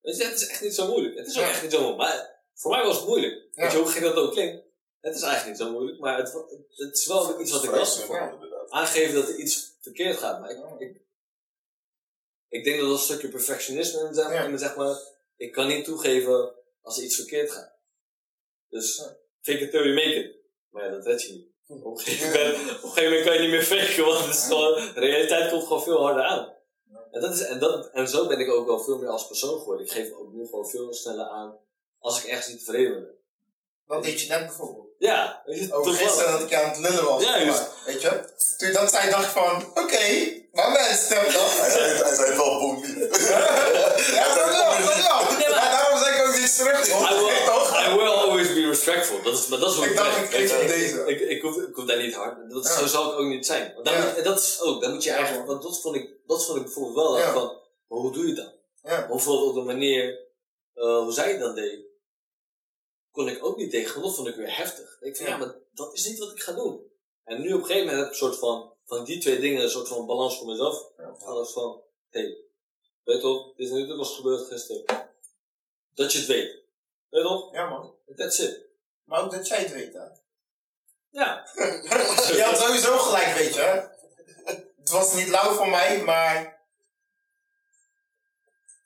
Weet 0.00 0.16
je, 0.16 0.24
het 0.24 0.40
is 0.40 0.46
echt 0.46 0.62
niet 0.62 0.74
zo 0.74 0.88
moeilijk. 0.88 1.16
Het 1.16 1.26
is 1.26 1.38
ook 1.38 1.44
echt 1.44 1.62
niet 1.62 1.70
zo 1.70 1.78
moeilijk. 1.78 2.02
Maar 2.02 2.42
voor 2.54 2.70
mij 2.70 2.84
was 2.84 2.96
het 2.96 3.06
moeilijk. 3.06 3.48
Weet 3.54 3.72
je 3.72 3.78
hoe 3.78 3.86
gek 3.86 4.02
dat 4.02 4.14
ook 4.14 4.32
klinkt? 4.32 4.64
Het 5.00 5.14
is 5.14 5.22
eigenlijk 5.22 5.58
niet 5.58 5.66
zo 5.66 5.72
moeilijk, 5.72 5.98
maar 6.00 6.18
het, 6.18 6.32
het 6.70 6.96
is 6.98 7.06
wel 7.06 7.40
iets 7.40 7.50
wat 7.50 7.64
ik 7.64 7.70
lastig 7.70 8.04
vond 8.04 8.52
aangeven 8.68 9.14
dat 9.14 9.28
er 9.28 9.36
iets 9.36 9.76
verkeerd 9.80 10.16
gaat. 10.16 10.40
Maar 10.40 10.50
ik, 10.50 10.80
ik, 10.80 11.00
ik 12.48 12.64
denk 12.64 12.80
dat 12.80 12.88
dat 12.88 12.98
een 12.98 13.04
stukje 13.04 13.28
perfectionisme 13.28 14.06
in 14.06 14.14
zeg, 14.14 14.32
Ja. 14.32 14.56
zeg 14.56 14.76
maar. 14.76 14.96
Ik 15.36 15.52
kan 15.52 15.66
niet 15.66 15.84
toegeven 15.84 16.54
als 16.82 16.98
er 16.98 17.04
iets 17.04 17.16
verkeerd 17.16 17.50
gaat. 17.50 17.72
Dus 18.68 18.96
fake 19.40 19.58
it 19.58 19.70
till 19.70 19.82
you 19.82 19.94
make 19.94 20.14
it. 20.14 20.36
Maar 20.68 20.84
ja, 20.84 20.90
dat 20.90 21.06
red 21.06 21.22
je 21.22 21.32
niet. 21.32 21.53
Op 21.82 21.96
een, 21.98 22.02
gegeven 22.04 22.26
moment, 22.28 22.56
op 22.56 22.82
een 22.82 22.88
gegeven 22.90 23.04
moment 23.04 23.24
kan 23.24 23.34
je 23.34 23.40
niet 23.40 23.50
meer 23.50 23.62
faken, 23.62 24.04
want 24.04 24.18
het 24.24 24.34
is 24.34 24.44
gewoon, 24.44 24.74
de 24.74 25.00
realiteit 25.00 25.50
komt 25.50 25.62
gewoon 25.62 25.82
veel 25.82 26.02
harder 26.02 26.22
aan. 26.24 26.52
En, 27.12 27.20
dat 27.20 27.34
is, 27.34 27.40
en, 27.40 27.58
dat, 27.58 27.90
en 27.92 28.08
zo 28.08 28.26
ben 28.26 28.40
ik 28.40 28.50
ook 28.50 28.66
wel 28.66 28.80
veel 28.80 28.98
meer 28.98 29.08
als 29.08 29.26
persoon 29.26 29.58
geworden. 29.58 29.86
Ik 29.86 29.92
geef 29.92 30.12
ook 30.12 30.32
nu 30.32 30.44
gewoon 30.46 30.68
veel 30.68 30.92
sneller 30.94 31.26
aan 31.26 31.56
als 31.98 32.18
ik 32.22 32.30
ergens 32.30 32.48
niet 32.48 32.58
tevreden 32.64 32.92
ben. 32.92 33.12
Dat 33.86 34.02
deed 34.02 34.20
je 34.20 34.28
net 34.28 34.46
bijvoorbeeld. 34.46 34.88
Ja, 34.98 35.42
weet 35.46 35.58
je, 35.58 35.74
Over 35.74 35.92
gisteren 35.92 36.32
dat 36.32 36.40
ik 36.40 36.54
aan 36.54 36.68
het 36.70 36.78
lullen 36.78 37.04
was. 37.04 37.22
Juist. 37.22 37.46
Maar, 37.60 37.68
Weet 37.86 38.02
je? 38.02 38.08
Toen 38.56 38.68
je 38.68 38.74
dat 38.74 38.90
zei, 38.90 39.10
dacht 39.10 39.24
ik 39.24 39.30
van, 39.30 39.64
oké, 39.74 40.04
maar 40.52 40.70
mensen, 40.70 41.16
Hij 41.16 41.32
dat. 41.32 41.50
zei 41.50 41.88
het, 41.92 42.02
hij 42.04 42.14
zei 42.14 42.28
het 42.28 42.36
wel 42.36 42.58
boem. 42.60 42.84
Ja, 44.18 44.34
dat 44.34 44.48
wel, 44.56 44.70
dat 44.86 44.96
wel. 44.96 45.54
Daarom 45.54 45.98
zeg 45.98 46.16
ik 46.18 46.26
ook 46.26 46.38
niet 46.38 46.56
terug. 46.56 46.88
I 46.88 47.14
will, 47.14 47.44
Toch? 47.46 47.86
I 47.86 47.94
will 47.96 48.33
respectful. 48.74 49.22
Dat 49.22 49.34
is, 49.38 49.46
maar 49.48 49.58
dat 49.58 49.70
is 49.70 49.76
hoe 49.76 49.84
Ik 49.84 49.90
ik 49.90 49.96
dacht, 49.96 50.32
ik 50.34 50.48
hem 50.50 50.66
deze. 50.66 51.04
Ik, 51.06 51.20
ik, 51.20 51.42
hoef, 51.42 51.56
ik 51.56 51.74
hoef 51.74 51.84
daar 51.84 52.02
niet 52.02 52.14
hard. 52.14 52.50
Dat, 52.50 52.64
Ja. 52.64 52.78
Zo 52.78 52.86
zal 52.86 53.12
ik 53.12 53.18
ook 53.18 53.26
niet 53.26 53.46
zijn. 53.46 53.74
Want 53.74 53.86
daar 53.86 53.98
Ja. 53.98 54.04
moet, 54.06 54.16
en 54.16 54.24
dat 54.24 54.38
is 54.40 54.60
ook, 54.60 54.80
dan 54.82 54.92
moet 54.92 55.04
je 55.04 55.10
eigenlijk, 55.10 55.46
want 55.46 55.62
dat 55.62 55.80
vond 55.80 55.96
ik, 55.96 56.10
dat 56.26 56.44
vond 56.46 56.58
ik 56.58 56.64
bijvoorbeeld 56.64 56.94
wel, 56.96 57.18
Ja. 57.18 57.32
van, 57.32 57.60
maar 57.88 57.98
hoe 57.98 58.12
doe 58.12 58.26
je 58.26 58.34
dat? 58.34 58.52
Ja. 58.82 59.06
Bijvoorbeeld 59.06 59.48
op 59.48 59.54
de 59.54 59.72
manier, 59.72 60.18
eh, 60.74 60.98
hoe 60.98 61.12
zij 61.12 61.30
het 61.30 61.40
dan 61.40 61.54
deed, 61.54 61.80
kon 63.10 63.28
ik 63.28 63.44
ook 63.44 63.56
niet 63.56 63.70
tegen, 63.70 64.02
dat 64.02 64.14
vond 64.14 64.28
ik 64.28 64.34
weer 64.36 64.56
heftig. 64.56 64.96
Ik 65.00 65.16
van, 65.16 65.26
Ja. 65.26 65.36
maar 65.36 65.54
dat 65.72 65.94
is 65.94 66.06
niet 66.06 66.18
wat 66.18 66.30
ik 66.30 66.40
ga 66.42 66.52
doen. 66.52 66.92
En 67.24 67.40
nu 67.40 67.52
op 67.52 67.60
een 67.60 67.66
gegeven 67.66 67.86
moment 67.86 67.96
heb 67.96 68.04
ik 68.06 68.12
een 68.12 68.26
soort 68.28 68.38
van, 68.38 68.72
van 68.84 69.04
die 69.04 69.18
twee 69.20 69.40
dingen, 69.40 69.62
een 69.62 69.70
soort 69.70 69.88
van 69.88 70.06
balans 70.06 70.38
voor 70.38 70.46
mezelf. 70.46 70.90
Alles 71.18 71.50
van, 71.50 71.82
hé, 72.10 72.20
hey, 72.20 72.36
weet 73.04 73.16
je 73.16 73.22
toch, 73.22 73.54
dit 73.56 73.66
is 73.66 73.72
niet 73.72 73.88
wat 73.88 73.96
was 73.96 74.16
gebeurd 74.16 74.46
gisteren. 74.46 74.84
Dat 75.94 76.12
je 76.12 76.18
het 76.18 76.26
weet. 76.26 76.62
Weet 77.08 77.22
je 77.22 77.28
toch? 77.28 77.52
Ja, 77.52 77.68
man. 77.68 77.94
That's 78.16 78.38
it. 78.38 78.63
Maar 79.04 79.20
ook 79.20 79.30
dat 79.30 79.46
jij 79.48 79.58
het 79.58 79.72
weet, 79.72 79.92
hè. 79.92 80.02
Ja. 81.10 81.46
Je 82.36 82.42
had 82.44 82.58
sowieso 82.58 82.98
gelijk, 82.98 83.34
weet 83.34 83.54
je. 83.54 83.60
hè. 83.60 83.80
Het 84.44 84.90
was 84.90 85.12
niet 85.12 85.28
lauw 85.28 85.54
van 85.54 85.70
mij, 85.70 86.02
maar... 86.02 86.52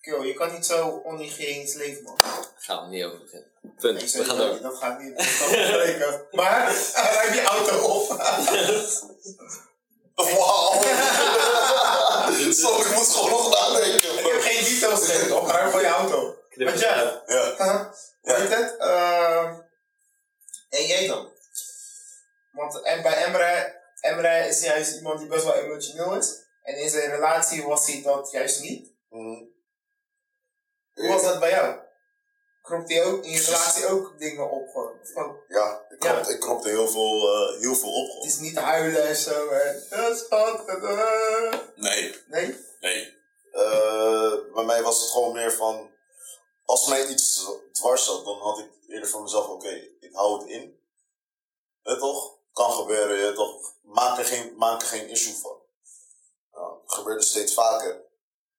Kill, 0.00 0.22
je 0.26 0.34
kan 0.34 0.52
niet 0.52 0.66
zo 0.66 0.88
onhygiënisch 0.88 1.74
leven, 1.74 2.02
man. 2.02 2.18
Gaan 2.56 2.84
we 2.84 2.94
niet 2.94 3.04
over 3.04 3.18
beginnen. 3.18 3.50
Punt. 3.60 3.82
Nee, 3.82 4.02
we 4.02 4.08
sorry, 4.08 4.26
gaan 4.28 4.36
dat- 4.36 4.50
door. 4.50 4.60
Dat 4.70 4.78
gaat 4.78 4.98
niet. 5.00 5.16
Dat 5.16 5.26
spreken. 5.26 6.26
Maar, 6.38 6.66
heb 6.94 7.34
je 7.34 7.42
auto 7.44 7.78
op. 7.86 8.08
Wauw. 10.14 10.72
Zo, 12.52 12.80
ik 12.80 12.94
moet 12.94 13.08
gewoon 13.08 13.30
nog 13.30 13.50
nadenken. 13.50 14.18
Ik 14.18 14.32
heb 14.32 14.40
geen 14.40 14.64
details 14.64 15.06
gegeven, 15.06 15.36
op 15.36 15.46
maar 15.46 15.70
voor 15.70 15.80
je 15.80 15.86
auto. 15.86 16.36
Maar 16.56 16.66
het 16.72 16.80
ja. 16.80 17.22
Ja. 17.26 17.92
Weet 18.22 18.48
het? 18.54 18.76
Ehm, 18.78 19.54
en 20.68 20.86
jij 20.86 21.06
dan? 21.06 21.32
Want 22.52 22.82
en 22.82 23.02
bij 23.02 23.24
Emre, 23.24 23.80
Emre 24.00 24.48
is 24.48 24.60
juist 24.60 24.96
iemand 24.96 25.18
die 25.18 25.28
best 25.28 25.44
wel 25.44 25.54
emotioneel 25.54 26.16
is. 26.16 26.46
En 26.62 26.76
in 26.76 26.90
zijn 26.90 27.10
relatie 27.10 27.62
was 27.62 27.86
hij 27.86 28.02
dat 28.02 28.30
juist 28.30 28.60
niet. 28.60 28.92
Mhm. 29.08 29.44
Hoe 30.94 31.08
was 31.08 31.22
dat 31.22 31.40
bij 31.40 31.50
jou? 31.50 31.78
Kropt 32.62 32.88
hij 32.92 33.04
ook 33.04 33.24
in 33.24 33.30
je 33.30 33.44
relatie 33.44 33.86
ook 33.86 34.18
dingen 34.18 34.50
op? 34.50 34.68
Gewoon? 34.68 35.36
Ja, 35.48 35.84
ik 35.88 35.98
kropte, 35.98 36.32
ik 36.32 36.40
kropte 36.40 36.68
heel 36.68 36.88
veel, 36.88 37.32
eh, 37.32 37.60
heel 37.60 37.74
veel 37.74 37.92
op. 37.92 38.14
het 38.14 38.24
is 38.24 38.38
niet 38.38 38.58
huilen 38.58 39.08
en 39.08 39.16
zo. 39.16 39.48
En, 39.48 39.82
"Eh, 39.90 40.06
eh, 40.30 41.52
eh." 41.52 41.52
Nee, 41.74 42.14
nee? 42.26 42.64
nee. 42.80 43.16
Bij 44.54 44.64
mij 44.64 44.82
was 44.82 45.00
het 45.00 45.10
gewoon 45.10 45.32
meer 45.32 45.52
van, 45.52 45.90
als 46.68 46.86
mij 46.86 47.06
iets 47.06 47.46
dwars 47.72 48.04
zat, 48.04 48.24
dan 48.24 48.38
had 48.38 48.58
ik 48.58 48.70
eerder 48.88 49.08
voor 49.08 49.22
mezelf, 49.22 49.48
oké, 49.48 49.88
ik 50.00 50.10
hou 50.12 50.38
het 50.38 50.48
in. 50.48 50.80
Weet 51.82 51.98
toch? 51.98 52.36
Kan 52.52 52.72
gebeuren, 52.72 53.16
je 53.16 53.32
toch? 53.32 53.74
Maak 53.82 54.18
er 54.18 54.24
geen, 54.24 54.56
maak 54.56 54.80
er 54.82 54.86
geen 54.86 55.08
issue 55.08 55.34
van. 55.34 55.56
Nou, 56.52 56.80
het 56.82 56.92
gebeurde 56.92 57.22
steeds 57.22 57.54
vaker. 57.54 58.04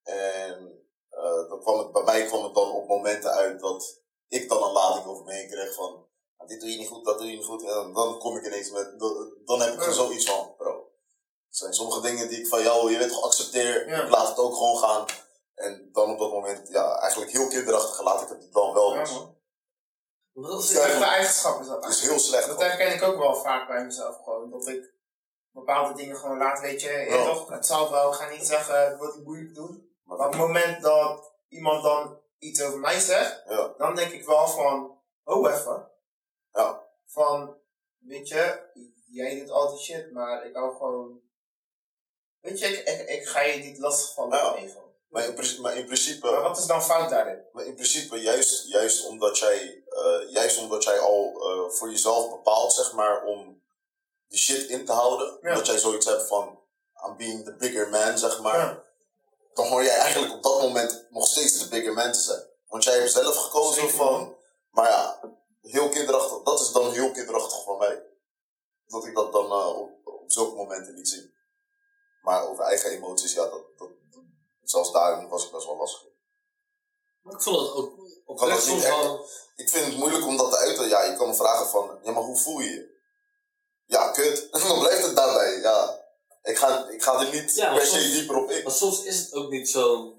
En 0.04 0.86
eh, 1.10 1.50
dan 1.50 1.60
kwam 1.62 1.78
het, 1.78 1.92
bij 1.92 2.04
mij 2.04 2.26
kwam 2.26 2.44
het 2.44 2.54
dan 2.54 2.72
op 2.72 2.88
momenten 2.88 3.32
uit 3.32 3.60
dat 3.60 4.02
ik 4.28 4.50
dan 4.50 4.64
een 4.64 4.72
lading 4.72 5.06
over 5.06 5.26
me 5.26 5.34
heen 5.34 5.50
kreeg 5.50 5.74
van, 5.74 6.06
"Ah, 6.38 6.48
dit 6.48 6.60
doe 6.60 6.72
je 6.72 6.78
niet 6.78 6.88
goed, 6.88 7.06
dat 7.06 7.18
doe 7.18 7.28
je 7.28 7.38
niet 7.38 7.46
goed. 7.46 7.64
En 7.64 7.94
dan, 7.94 8.20
kom 8.20 8.38
ik 8.38 8.46
ineens 8.46 8.72
met, 8.72 9.00
dan, 9.46 9.62
heb 9.62 9.74
ik 9.74 9.86
er 9.86 9.94
zoiets 9.94 10.26
van, 10.26 10.56
bro. 10.58 10.72
Er 11.50 11.56
zijn 11.56 11.74
sommige 11.74 12.02
dingen 12.02 12.30
die 12.30 12.40
ik 12.40 12.48
van 12.48 12.62
jou, 12.62 12.92
je 12.92 12.98
weet 12.98 13.10
toch, 13.10 13.24
accepteer. 13.24 13.90
Ja. 13.90 14.04
Ik 14.04 14.10
laat 14.10 14.28
het 14.28 14.38
ook 14.38 14.56
gewoon 14.56 14.78
gaan. 14.78 15.06
En 15.60 15.90
dan 15.92 16.12
op 16.12 16.20
dat 16.20 16.32
moment, 16.32 16.68
ja, 16.70 17.00
eigenlijk 17.00 17.32
heel 17.32 17.48
kinderachtig 17.48 18.02
laat 18.04 18.22
ik 18.22 18.28
het 18.30 18.54
dan 18.54 18.74
wel. 18.74 18.96
Ja, 18.96 19.06
dat 20.34 20.64
is 20.64 20.76
eigenschap 20.78 21.62
is 21.62 21.68
dat 21.68 21.84
het 21.84 21.94
is 21.94 22.02
heel 22.02 22.20
slecht. 22.20 22.48
Dat 22.48 22.60
herken 22.62 22.94
ik 22.94 23.04
ook 23.04 23.18
wel 23.18 23.36
vaak 23.36 23.68
bij 23.68 23.86
mezelf 23.86 24.24
gewoon. 24.24 24.50
Dat 24.50 24.68
ik 24.68 24.94
bepaalde 25.52 25.94
dingen 25.94 26.16
gewoon 26.16 26.38
laat, 26.38 26.60
weet 26.60 26.82
je, 26.82 26.90
ja. 26.92 27.24
Toch, 27.26 27.50
het 27.50 27.66
zal 27.66 27.92
wel, 27.92 28.10
ik 28.12 28.16
ga 28.18 28.30
niet 28.30 28.48
zeggen, 28.48 28.92
ik 28.92 29.00
wil 29.00 29.14
die 29.14 29.24
moeilijk 29.24 29.56
doen. 29.56 29.96
Maar- 30.04 30.18
op 30.18 30.24
het 30.32 30.42
moment 30.42 30.82
dat 30.82 31.34
iemand 31.48 31.84
dan 31.84 32.22
iets 32.38 32.62
over 32.62 32.80
mij 32.80 33.00
zegt, 33.00 33.44
Ja. 33.48 33.74
dan 33.78 33.96
denk 33.96 34.12
ik 34.12 34.26
wel 34.26 34.48
van, 34.48 35.02
oh 35.24 35.52
even. 35.52 35.92
Ja. 36.52 36.88
Van, 37.06 37.58
weet 37.98 38.28
je, 38.28 38.70
jij 39.06 39.40
doet 39.40 39.50
altijd 39.50 39.80
shit, 39.80 40.12
maar 40.12 40.46
ik 40.46 40.56
hou 40.56 40.76
gewoon, 40.76 41.22
weet 42.40 42.60
je, 42.60 42.68
ik, 42.68 42.88
ik, 43.00 43.10
ik 43.10 43.28
ga 43.28 43.42
je 43.42 43.64
niet 43.64 43.78
lastigvallen 43.80 44.38
Ja. 44.38 44.56
even. 44.56 44.88
Maar 45.10 45.26
in, 45.26 45.62
maar 45.62 45.76
in 45.78 45.86
principe, 45.86 46.32
Maar 46.32 46.42
wat 46.42 46.58
is 46.58 46.66
dan 46.66 46.84
fout 46.84 47.10
daarin? 47.10 47.46
maar 47.52 47.66
in 47.66 47.74
principe 47.76 48.16
juist, 48.22 48.68
juist, 48.68 49.06
omdat 49.06 49.38
jij, 49.38 49.84
eh, 49.90 50.32
juist 50.32 50.58
omdat 50.58 50.84
jij 50.84 51.00
al 51.00 51.34
eh, 51.42 51.72
voor 51.78 51.90
jezelf 51.90 52.30
bepaalt, 52.30 52.74
zeg 52.74 52.94
maar, 52.94 53.24
om 53.24 53.64
die 54.28 54.40
shit 54.40 54.70
in 54.70 54.86
te 54.86 54.92
houden. 54.92 55.38
Ja. 55.42 55.56
Dat 55.56 55.66
jij 55.66 55.78
zoiets 55.78 56.06
hebt 56.06 56.28
van, 56.28 56.60
I'm 57.06 57.18
being 57.18 57.46
the 57.46 57.56
bigger 57.56 57.90
man, 57.90 58.18
zeg 58.18 58.42
maar. 58.42 58.58
Ja. 58.58 58.84
Dan 59.54 59.68
hoor 59.68 59.84
jij 59.84 59.98
eigenlijk 59.98 60.34
op 60.34 60.44
dat 60.44 60.62
moment 60.62 61.06
nog 61.10 61.28
steeds 61.28 61.60
de 61.60 61.68
bigger 61.68 61.94
man 61.94 62.12
te 62.12 62.20
zijn. 62.20 62.48
Want 62.68 62.84
jij 62.84 62.98
hebt 62.98 63.12
zelf 63.12 63.36
gekozen 63.36 63.82
Zeker, 63.82 63.96
van, 63.98 64.36
maar 64.72 64.90
ja, 64.90 65.20
heel 65.62 65.90
kinderachtig, 65.90 66.44
dat 66.44 66.60
is 66.60 66.72
dan 66.72 66.92
heel 66.92 67.12
kinderachtig 67.12 67.64
van 67.64 67.78
mij. 67.78 68.04
Dat 68.88 69.06
ik 69.06 69.16
dat 69.16 69.32
dan 69.34 69.46
eh, 69.46 69.80
op, 69.80 69.92
op 70.04 70.24
zulke 70.32 70.56
momenten 70.56 70.94
niet 70.96 71.10
zie. 71.10 71.34
Maar 72.22 72.48
over 72.48 72.64
eigen 72.64 72.90
emoties, 72.92 73.34
ja, 73.34 73.42
dat, 73.50 73.64
dat- 73.78 73.98
zelfs 74.70 74.92
daarin 74.92 75.30
was 75.30 75.46
ik 75.46 75.52
best 75.52 75.66
wel 75.66 75.78
lastig. 75.78 76.08
Maar 77.22 77.34
ik 77.34 77.42
vond 77.42 77.60
het 77.60 77.72
ook 77.72 77.94
oprecht 78.26 78.64
soms 78.64 78.84
wel... 78.84 79.26
Ik 79.56 79.70
vind 79.70 79.86
het 79.86 79.98
moeilijk 79.98 80.26
om 80.26 80.38
dat 80.38 80.52
te 80.52 80.58
uiten. 80.58 80.88
Ja, 80.88 81.04
je 81.04 81.18
kan 81.18 81.28
me 81.28 81.34
vragen 81.36 81.68
van, 81.70 82.00
ja, 82.04 82.12
maar 82.12 82.24
hoe 82.24 82.38
voel 82.38 82.60
je 82.60 82.70
je? 82.70 82.98
Ja, 83.86 84.12
kut. 84.12 84.48
dan 84.68 84.80
blijft 84.80 85.06
het 85.06 85.16
daarbij. 85.16 85.60
Ja, 85.60 86.06
ik 86.44 86.58
ga, 86.58 86.88
ik 86.90 87.04
ga 87.04 87.20
er 87.26 87.34
niet 87.34 87.56
Ja, 87.56 87.74
per 87.74 87.86
se 87.86 88.10
dieper 88.12 88.36
op 88.36 88.50
in. 88.52 88.64
Maar 88.64 88.72
soms 88.74 89.04
is 89.04 89.20
het 89.20 89.34
ook 89.34 89.50
niet 89.50 89.70
zo'n 89.70 90.18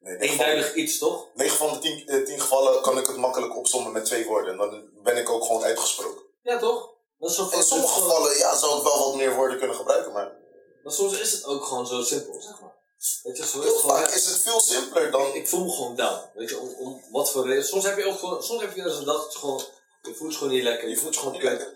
Nee, 0.00 0.18
van- 0.18 0.28
eenduidig 0.28 0.74
iets, 0.74 0.98
toch? 0.98 1.26
9 1.34 1.56
van 1.56 1.72
de 1.72 1.78
10, 1.78 2.06
eh, 2.06 2.24
10 2.24 2.40
gevallen 2.40 2.82
kan 2.82 2.98
ik 2.98 3.06
het 3.06 3.16
makkelijk 3.16 3.56
opzommen 3.56 3.92
met 3.92 4.04
twee 4.04 4.26
woorden. 4.26 4.52
En 4.52 4.58
dan 4.58 5.02
ben 5.02 5.16
ik 5.16 5.28
ook 5.28 5.44
gewoon 5.44 5.62
uitgesproken. 5.62 6.22
Ja, 6.42 6.58
toch? 6.58 6.90
Dat 7.18 7.30
is 7.30 7.36
zo 7.36 7.48
In 7.50 7.62
sommige 7.62 8.00
gevallen 8.00 8.36
ja, 8.38 8.56
zou 8.56 8.76
ik 8.78 8.82
wel 8.82 8.98
wat 8.98 9.14
meer 9.14 9.34
woorden 9.34 9.58
kunnen 9.58 9.76
gebruiken, 9.76 10.12
maar 10.12 10.36
Maar 10.82 10.92
soms 10.92 11.20
is 11.20 11.32
het 11.32 11.44
ook 11.44 11.64
gewoon 11.64 11.86
zo 11.86 12.02
simpel, 12.02 12.40
zeg 12.40 12.60
maar. 12.60 12.76
Weet 13.22 13.36
je, 13.36 13.46
zo 13.46 13.58
is 13.58 13.64
Heel 13.64 13.72
het 13.72 13.80
gewoon, 13.80 13.96
vaak 13.96 14.08
ja, 14.08 14.14
is 14.14 14.24
het 14.26 14.40
veel 14.40 14.60
simpeler 14.60 15.10
dan... 15.10 15.26
ik, 15.26 15.34
ik 15.34 15.48
voel 15.48 15.64
me 15.64 15.70
gewoon 15.72 15.96
down. 15.96 16.20
Weet 16.34 16.48
je, 16.50 16.58
om, 16.58 16.74
om 16.74 17.02
wat 17.10 17.30
voor 17.30 17.46
reden. 17.46 17.64
Soms 17.64 17.84
heb 17.84 17.96
je 17.98 18.06
ook 18.06 18.18
gewoon, 18.18 18.42
soms 18.42 18.60
heb 18.60 18.74
je 18.76 18.84
eens 18.84 18.96
een 18.96 19.04
dag 19.04 19.22
dat 19.22 19.32
je 19.32 19.38
gewoon, 19.38 19.62
je 20.02 20.14
voelt 20.14 20.32
je 20.32 20.38
gewoon 20.38 20.52
niet 20.52 20.62
lekker, 20.62 20.88
je 20.88 20.96
voelt 20.96 21.14
je 21.14 21.20
gewoon 21.20 21.38
kut. 21.38 21.72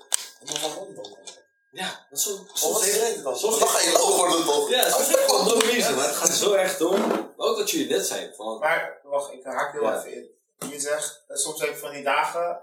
Ja, 1.73 2.07
dat 2.11 2.19
is 2.19 2.25
zo, 2.25 2.31
Soms 2.31 2.61
soms 2.61 2.87
is 2.87 2.97
het 3.01 3.23
dan. 3.23 3.39
soms 3.39 3.59
Dan 3.59 3.69
ga 3.69 3.81
je 3.81 3.93
lauw 3.93 4.17
worden 4.17 4.45
toch? 4.45 4.71
ja, 4.71 4.91
soms 4.91 5.07
heb 5.07 5.19
je 5.19 5.25
gewoon 5.29 5.61
reason, 5.61 5.95
maar 5.95 6.07
het 6.07 6.15
gaat 6.17 6.31
zo 6.31 6.53
erg 6.53 6.81
om. 6.81 7.01
Maar 7.09 7.47
ook 7.47 7.57
wat 7.57 7.71
jullie 7.71 7.89
net 7.89 8.07
zeiden, 8.07 8.35
van, 8.35 8.59
Maar 8.59 9.01
wacht, 9.03 9.33
ik 9.33 9.45
haak 9.45 9.73
heel 9.73 9.83
Ja. 9.83 9.99
even 9.99 10.15
in. 10.15 10.71
Je 10.71 10.81
zegt, 10.81 11.23
eh, 11.29 11.37
soms 11.37 11.61
heb 11.61 11.69
je 11.71 11.77
van 11.77 11.91
die 11.93 12.03
dagen 12.03 12.61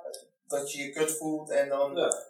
dat 0.47 0.71
je 0.71 0.77
je 0.83 0.89
kut 0.91 1.11
voelt 1.17 1.49
en 1.49 1.69
dan. 1.69 1.95
ja, 1.95 2.23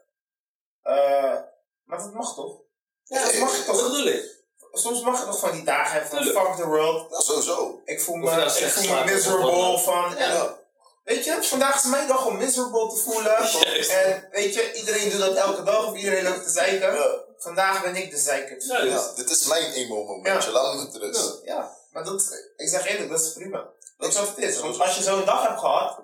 eh, 0.81 1.41
maar 1.83 1.97
dat 1.97 2.13
mag 2.13 2.35
toch? 2.35 2.57
ja 3.03 3.23
dat 3.25 3.35
mag 3.39 3.57
je 3.57 3.63
dat 3.65 3.77
toch? 3.79 3.89
bedoel 3.89 4.05
ik. 4.07 4.37
Soms 4.71 5.01
mag 5.01 5.19
je 5.19 5.25
toch 5.25 5.39
van 5.39 5.51
die 5.51 5.63
dagen 5.63 5.91
hebben 6.01 6.09
van 6.33 6.45
fuck 6.45 6.55
the 6.55 6.65
world. 6.67 7.11
Ja, 7.11 7.19
sowieso. 7.19 7.81
Ik 7.85 8.01
voel 8.01 8.15
me, 8.15 8.29
je 8.29 8.35
nou 8.35 8.47
ik 8.57 8.69
voel 8.71 8.95
me 8.95 9.03
miserable 9.03 9.77
van. 9.79 10.15
en- 10.15 10.31
Ja. 10.33 10.57
Weet 11.03 11.25
je, 11.25 11.43
vandaag 11.43 11.75
is 11.75 11.83
mijn 11.89 12.07
dag 12.07 12.25
om 12.25 12.37
miserable 12.37 12.89
te 12.89 12.95
voelen. 12.95 13.31
Juist. 13.63 13.89
En 13.91 14.27
weet 14.31 14.53
je, 14.53 14.73
iedereen 14.73 15.09
doet 15.09 15.19
dat 15.19 15.35
elke 15.35 15.63
dag 15.63 15.87
of 15.87 15.95
iedereen 15.95 16.23
loopt 16.23 16.43
te 16.43 16.49
zeiken. 16.49 16.93
Ja. 16.95 17.17
Vandaag 17.37 17.81
ben 17.83 17.95
ik 17.95 18.11
de 18.11 18.17
zeiker. 18.17 18.65
Ja, 18.65 18.83
Ja, 18.83 19.11
dit 19.15 19.29
is 19.29 19.45
mijn 19.47 19.71
emo-momentje. 19.73 20.51
Laat 20.51 20.73
me 20.75 20.81
met 20.83 20.95
rust. 20.95 21.39
Ja, 21.43 21.75
maar 21.91 22.03
dat, 22.03 22.39
ik 22.57 22.69
zeg 22.69 22.85
eerlijk, 22.87 23.09
dat 23.09 23.21
is 23.21 23.33
prima. 23.33 23.67
Dat 23.97 24.09
is 24.09 24.15
wat 24.19 24.27
het 24.27 24.37
is. 24.37 24.59
Want 24.59 24.79
als 24.79 24.95
je 24.95 25.03
zo'n 25.03 25.25
dag 25.25 25.47
hebt 25.47 25.59
gehad, 25.59 25.99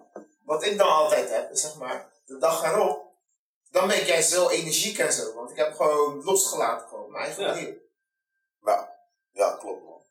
wat 0.45 0.63
ik 0.65 0.77
dan 0.77 0.87
altijd 0.89 1.29
heb, 1.29 1.51
is 1.51 1.61
zeg 1.61 1.75
maar, 1.75 2.09
de 2.25 2.37
dag 2.37 2.63
erop, 2.63 3.03
dan 3.71 3.87
ben 3.87 3.97
ik 4.01 4.07
juist 4.07 4.29
zo 4.29 4.49
energiek 4.49 4.97
en 4.99 5.13
zo. 5.13 5.33
Want 5.33 5.51
ik 5.51 5.57
heb 5.57 5.75
gewoon 5.75 6.23
losgelaten, 6.23 6.87
gewoon, 6.87 7.11
mijn 7.11 7.25
eigen 7.25 7.43
Ja. 7.43 7.49
manier. 7.53 7.83
Ja, 9.35 9.55
klopt 9.59 9.83
man. 9.83 10.01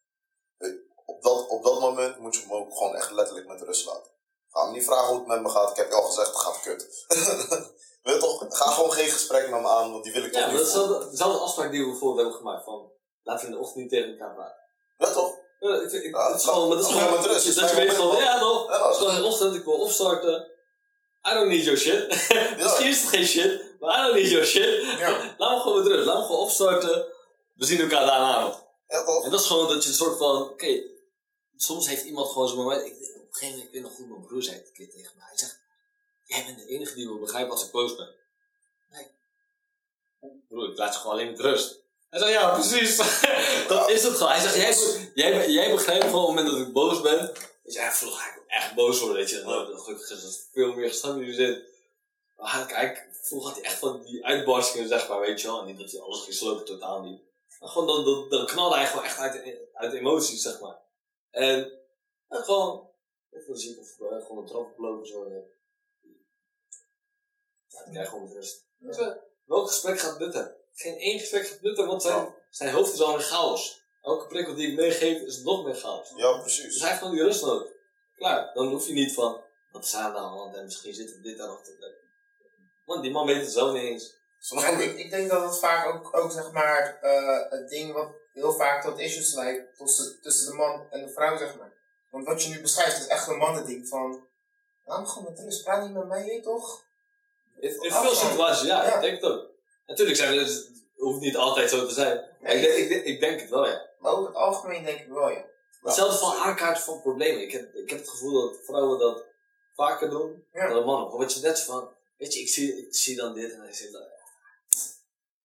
Op 1.07 1.23
dat, 1.23 1.49
op 1.49 1.65
dat 1.65 1.81
moment 1.81 2.19
moet 2.19 2.37
je 2.37 2.45
me 2.49 2.55
ook 2.55 2.77
gewoon 2.77 2.95
echt 2.95 3.11
letterlijk 3.11 3.47
met 3.47 3.63
rust 3.63 3.87
laten. 3.87 4.13
Ga 4.51 4.65
me 4.65 4.73
niet 4.73 4.85
vragen 4.85 5.09
hoe 5.09 5.19
het 5.19 5.27
met 5.27 5.43
me 5.43 5.49
gaat. 5.49 5.71
Ik 5.71 5.77
heb 5.77 5.89
je 5.89 5.95
al 5.95 6.03
gezegd, 6.03 6.29
het 6.29 6.37
gaat 6.37 6.61
kut. 6.61 7.07
Weet 8.03 8.21
toch? 8.21 8.45
Ga 8.49 8.71
gewoon 8.71 8.93
geen 8.93 9.09
gesprek 9.09 9.51
met 9.51 9.61
me 9.61 9.69
aan, 9.69 9.91
want 9.93 10.05
die 10.05 10.13
wil 10.13 10.25
ik 10.25 10.33
toch 10.33 10.41
Ja, 10.41 10.47
niet 10.47 10.73
dat 10.73 11.03
is 11.03 11.11
dezelfde 11.11 11.39
afspraak 11.39 11.71
die 11.71 11.81
we 11.81 11.91
bijvoorbeeld 11.91 12.21
hebben 12.21 12.37
gemaakt, 12.37 12.65
van, 12.65 12.91
laten 13.23 13.47
we 13.47 13.53
in 13.53 13.59
de 13.59 13.63
ochtend 13.65 13.83
niet 13.83 13.91
tegen 13.91 14.11
elkaar 14.11 14.35
praten. 14.35 14.57
Ja, 14.99 15.13
toch? 15.13 15.37
Ja, 15.59 15.75
ik, 15.75 15.93
ik, 15.93 16.15
Ja, 16.15 16.31
het 16.31 16.41
is 16.41 16.47
gewoon, 16.47 16.69
maar 16.69 16.77
dat 16.77 16.87
is 16.87 16.93
gewoon, 16.93 17.13
met 17.13 17.27
rust. 17.27 17.61
dat 17.61 17.71
je, 17.71 17.77
weet 17.77 17.95
van, 17.95 18.17
ja 18.17 18.39
toch, 18.39 18.69
Ja, 18.71 18.83
het 18.83 18.93
is 18.93 18.97
gewoon 18.99 19.15
in 19.15 19.21
de 19.21 19.27
ochtend, 19.27 19.55
ik 19.55 19.65
wil 19.65 19.81
opstarten. 19.81 20.53
I 21.31 21.35
don't 21.35 21.49
need 21.49 21.65
your 21.65 21.79
shit. 21.79 22.09
Misschien 22.63 22.87
is 22.87 23.01
het 23.01 23.09
geen 23.09 23.27
shit, 23.27 23.81
maar 23.81 23.99
I 23.99 24.03
don't 24.03 24.15
need 24.15 24.31
your 24.31 24.47
shit. 24.47 24.99
Ja. 24.99 25.09
Laat 25.39 25.57
me 25.57 25.61
gewoon 25.61 25.79
met 25.79 25.87
rust, 25.87 26.07
laat 26.07 26.19
me 26.19 26.25
gewoon 26.25 26.41
opstarten. 26.41 27.14
We 27.55 27.65
zien 27.65 27.81
elkaar 27.81 28.07
daarna 28.07 28.41
nog. 28.41 28.65
En 29.25 29.31
dat 29.31 29.41
is 29.41 29.47
gewoon 29.47 29.69
dat 29.69 29.83
je 29.83 29.89
een 29.89 29.95
soort 29.95 30.19
van, 30.19 30.43
oké, 30.43 30.83
soms 31.57 31.89
heeft 31.89 32.05
iemand 32.05 32.31
gewoon 32.31 32.49
zo'n 32.49 32.57
moment, 32.57 32.87
ik, 32.87 32.93
op 32.93 32.99
een 32.99 33.27
gegeven 33.31 33.49
moment, 33.49 33.67
ik 33.67 33.73
weet 33.73 33.83
nog 33.83 33.93
goed, 33.93 34.09
mijn 34.09 34.27
broer 34.27 34.43
zei 34.43 34.57
het 34.57 34.67
een 34.67 34.73
keer 34.73 34.91
tegen 34.91 35.13
me, 35.17 35.23
hij 35.23 35.39
zegt, 35.39 35.61
jij 36.25 36.45
bent 36.45 36.59
de 36.59 36.67
enige 36.67 36.95
die 36.95 37.09
me 37.09 37.19
begrijpt 37.19 37.51
als 37.51 37.65
ik 37.65 37.71
boos 37.71 37.97
ben. 37.97 38.15
Nee. 38.91 39.07
Broer, 40.49 40.71
ik 40.71 40.79
laat 40.79 40.95
je 40.95 41.01
gewoon 41.01 41.17
alleen 41.17 41.31
met 41.31 41.41
rust. 41.41 41.83
Hij 42.11 42.23
zei, 42.23 42.33
ja, 42.33 42.51
precies. 42.51 42.97
dat 43.69 43.91
is 43.91 44.03
het 44.03 44.13
gewoon. 44.13 44.33
Hij 44.33 44.41
zegt, 44.41 44.57
jij, 44.57 45.13
jij, 45.15 45.51
jij 45.51 45.71
begrijpt 45.71 46.05
gewoon 46.05 46.21
op 46.21 46.27
het 46.27 46.37
moment 46.37 46.57
dat 46.57 46.67
ik 46.67 46.73
boos 46.73 47.01
ben. 47.01 47.33
Dus 47.63 47.75
ja, 47.75 47.93
vroeger 47.93 48.21
ga 48.21 48.29
ik 48.29 48.43
echt 48.47 48.75
boos 48.75 48.99
worden, 48.99 49.17
weet 49.17 49.31
je. 49.31 49.43
Nou, 49.43 49.79
gelukkig 49.79 50.11
is 50.11 50.23
het 50.23 50.49
veel 50.53 50.73
meer 50.73 50.89
gestabiliseerd. 50.89 51.65
Maar 52.37 52.67
kijk, 52.67 53.09
vroeger 53.23 53.49
had 53.49 53.61
hij 53.61 53.71
echt 53.71 53.79
van 53.79 54.03
die 54.05 54.25
uitbarstingen, 54.25 54.89
zeg 54.89 55.09
maar, 55.09 55.21
weet 55.21 55.41
je 55.41 55.47
wel. 55.47 55.61
En 55.61 55.67
niet 55.67 55.79
dat 55.79 55.91
hij 55.91 56.01
alles 56.01 56.23
ging 56.23 56.35
slopen, 56.35 56.65
totaal 56.65 57.03
niet. 57.03 57.21
Gewoon, 57.59 57.87
dan, 57.87 58.05
dan, 58.05 58.29
dan 58.29 58.47
knalde 58.47 58.77
hij 58.77 58.87
gewoon 58.87 59.05
echt 59.05 59.19
uit, 59.19 59.59
uit 59.73 59.93
emoties, 59.93 60.43
zeg 60.43 60.61
maar. 60.61 60.79
En, 61.31 61.73
en 62.29 62.45
gewoon, 62.45 62.91
even 63.31 63.57
zie 63.57 63.73
ik 63.73 63.81
of 63.81 63.89
ik 63.89 64.01
eh, 64.01 64.27
gewoon 64.27 64.39
een 64.39 64.47
trap 64.47 64.71
oplopen 64.71 65.07
zo. 65.07 65.29
Ja, 65.29 65.41
dan 67.85 67.93
krijg 67.93 68.05
je 68.05 68.11
gewoon 68.11 68.25
met 68.25 68.33
rust. 68.33 68.67
Dus, 68.79 68.97
eh, 68.99 69.13
welk 69.45 69.69
gesprek 69.69 69.99
gaat 70.01 70.19
nutten? 70.19 70.57
Geen 70.73 70.99
één 70.99 71.19
gesprek 71.19 71.47
gaat 71.47 71.61
nutten, 71.61 71.87
want 71.87 72.03
zijn, 72.03 72.35
zijn 72.51 72.75
hoofd 72.75 72.93
is 72.93 73.01
al 73.01 73.15
in 73.15 73.21
chaos. 73.21 73.83
Elke 74.03 74.27
prikkel 74.27 74.55
die 74.55 74.69
ik 74.69 74.77
meegeef 74.77 75.21
is 75.21 75.43
nog 75.43 75.65
meer 75.65 75.75
chaos. 75.75 76.13
Ja, 76.17 76.33
Dus 76.33 76.43
precies. 76.43 76.81
hij 76.81 76.89
heeft 76.89 77.01
gewoon 77.01 77.15
die 77.15 77.25
rust 77.25 77.43
nodig. 77.43 77.73
Klaar, 78.15 78.55
dan 78.55 78.69
hoef 78.69 78.87
je 78.87 78.93
niet 78.93 79.15
van, 79.15 79.43
wat 79.73 79.85
is 79.85 79.95
aan 79.95 80.13
de 80.13 80.19
hand 80.19 80.55
en 80.55 80.65
misschien 80.65 80.95
zit 80.95 81.15
er 81.15 81.23
dit 81.23 81.39
dat. 81.39 81.73
Want 82.85 83.03
die 83.03 83.13
man 83.13 83.27
weet 83.27 83.41
het 83.41 83.53
zelf 83.53 83.73
niet 83.73 83.83
eens. 83.83 84.17
Je? 84.49 84.85
ik, 84.85 84.99
ik 84.99 85.11
denk 85.11 85.31
dat 85.31 85.45
het 85.45 85.59
vaak 85.59 85.87
ook, 85.87 86.17
ook 86.17 86.33
zeg 86.33 86.53
maar, 86.53 86.99
eh, 87.03 87.51
het 87.51 87.69
ding 87.69 87.93
wat 87.93 88.09
heel 88.33 88.53
vaak 88.53 88.83
tot 88.83 88.99
issues 88.99 89.35
leidt 89.35 89.77
tussen, 89.77 90.21
tussen 90.23 90.51
de 90.51 90.57
man 90.57 90.87
en 90.91 91.07
de 91.07 91.13
vrouw, 91.13 91.37
zeg 91.37 91.57
maar. 91.59 91.73
Want 92.11 92.27
wat 92.27 92.43
je 92.43 92.49
nu 92.51 92.61
beschrijft 92.61 92.99
is 92.99 93.07
echt 93.07 93.27
een 93.29 93.37
mannending 93.37 93.89
van, 93.89 94.27
laat 94.85 95.01
me 95.01 95.07
gewoon 95.07 95.33
met 95.33 95.41
rust, 95.41 95.65
praat 95.65 95.83
niet 95.83 95.93
met 95.97 96.07
mij, 96.07 96.25
je 96.27 96.41
toch? 96.41 96.83
In, 97.61 97.71
veel 97.81 98.15
situaties, 98.15 98.67
ja, 98.67 98.85
Ja. 98.87 98.95
ik 98.95 99.01
denk 99.01 99.21
het 99.21 99.31
ook. 99.31 99.51
Natuurlijk 99.87 100.17
zijn 100.17 100.31
we, 100.31 100.45
dus, 100.45 100.55
het 100.57 100.73
hoeft 100.97 101.21
niet 101.21 101.37
altijd 101.37 101.71
zo 101.71 101.87
te 101.87 101.95
zijn. 101.95 102.19
Ik, 102.41 102.61
denk, 102.61 102.75
ik, 102.75 102.89
denk- 102.89 103.05
ik 103.05 103.21
denk 103.21 103.41
het 103.41 103.51
wel, 103.51 103.67
ja. 103.67 103.87
Maar 103.99 104.13
over 104.13 104.27
het 104.27 104.37
algemeen 104.37 104.85
denk 104.85 105.01
ik 105.01 105.09
wel, 105.09 105.31
ja. 105.31 105.45
Hetzelfde 105.83 106.19
van 106.19 106.37
aankaarten 106.37 106.83
van 106.83 107.01
problemen. 107.01 107.43
Ik 107.43 107.53
heb, 107.53 107.75
ik 107.75 107.91
heb 107.91 107.99
het 107.99 108.09
gevoel 108.09 108.33
dat 108.33 108.59
vrouwen 108.65 108.99
dat 108.99 109.25
vaker 109.75 110.11
doen 110.11 110.47
Ja. 110.53 110.69
dan 110.69 110.85
mannen. 110.85 111.19
Wat 111.19 111.33
je 111.35 111.41
net 111.41 111.61
van, 111.61 111.89
weet 112.19 112.35
je, 112.35 112.41
ik 112.41 112.49
zie, 112.49 112.87
ik 112.87 112.95
zie 112.95 113.17
dan 113.17 113.35
dit 113.35 113.53
en 113.53 113.63
ik 113.69 113.75
zeg 113.75 113.91
dan, 113.91 114.03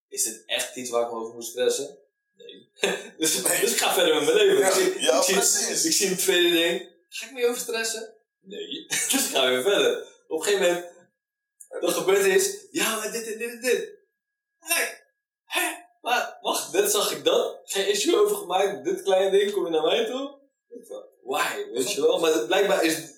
is 0.10 0.24
dit 0.24 0.43
echt 0.45 0.76
iets 0.76 0.89
waar 0.89 1.05
ik 1.05 1.12
me 1.12 1.18
over 1.18 1.34
moet 1.34 1.45
stressen? 1.45 1.97
Nee. 2.36 2.70
dus, 3.18 3.43
dus 3.43 3.72
ik 3.72 3.78
ga 3.78 3.93
verder 3.93 4.16
met 4.16 4.24
mijn 4.24 4.38
leven. 4.38 4.57
Ja, 4.57 4.68
ik, 4.68 4.74
zie, 4.74 5.01
ja, 5.01 5.18
ik, 5.18 5.24
zie, 5.24 5.36
precies. 5.36 5.86
ik 5.86 5.91
zie 5.91 6.10
een 6.10 6.18
tweede 6.18 6.49
ding. 6.49 6.89
Ga 7.10 7.26
ik 7.26 7.32
me 7.32 7.47
over 7.47 7.62
stressen? 7.62 8.14
Nee. 8.41 8.86
dus 9.12 9.30
ik 9.30 9.36
ga 9.36 9.49
weer 9.49 9.62
verder. 9.62 10.07
Op 10.28 10.39
een 10.39 10.45
gegeven 10.45 10.68
moment, 10.68 10.86
dan 11.80 11.91
gebeurt 11.91 12.26
iets. 12.26 12.57
Ja, 12.72 12.95
maar 12.95 13.12
dit 13.12 13.32
en 13.34 13.38
dit 13.38 13.51
en 13.51 13.62
dit. 13.62 13.97
Hé, 14.60 14.84
hé, 15.45 15.76
maar 16.01 16.38
wacht, 16.41 16.72
net 16.72 16.91
zag 16.91 17.12
ik 17.12 17.24
dat. 17.24 17.60
Geen 17.64 17.88
issue 17.88 18.22
over 18.22 18.36
gemaakt. 18.36 18.84
Dit 18.84 19.01
kleine 19.01 19.38
ding, 19.38 19.51
kom 19.51 19.66
je 19.66 19.72
naar 19.72 19.82
mij 19.82 20.05
toe? 20.05 20.38
Ik 20.70 21.07
Why, 21.24 21.72
weet 21.72 21.91
je 21.91 22.01
wel? 22.01 22.20
Maar 22.20 22.45
blijkbaar 22.45 22.84
is, 22.84 23.14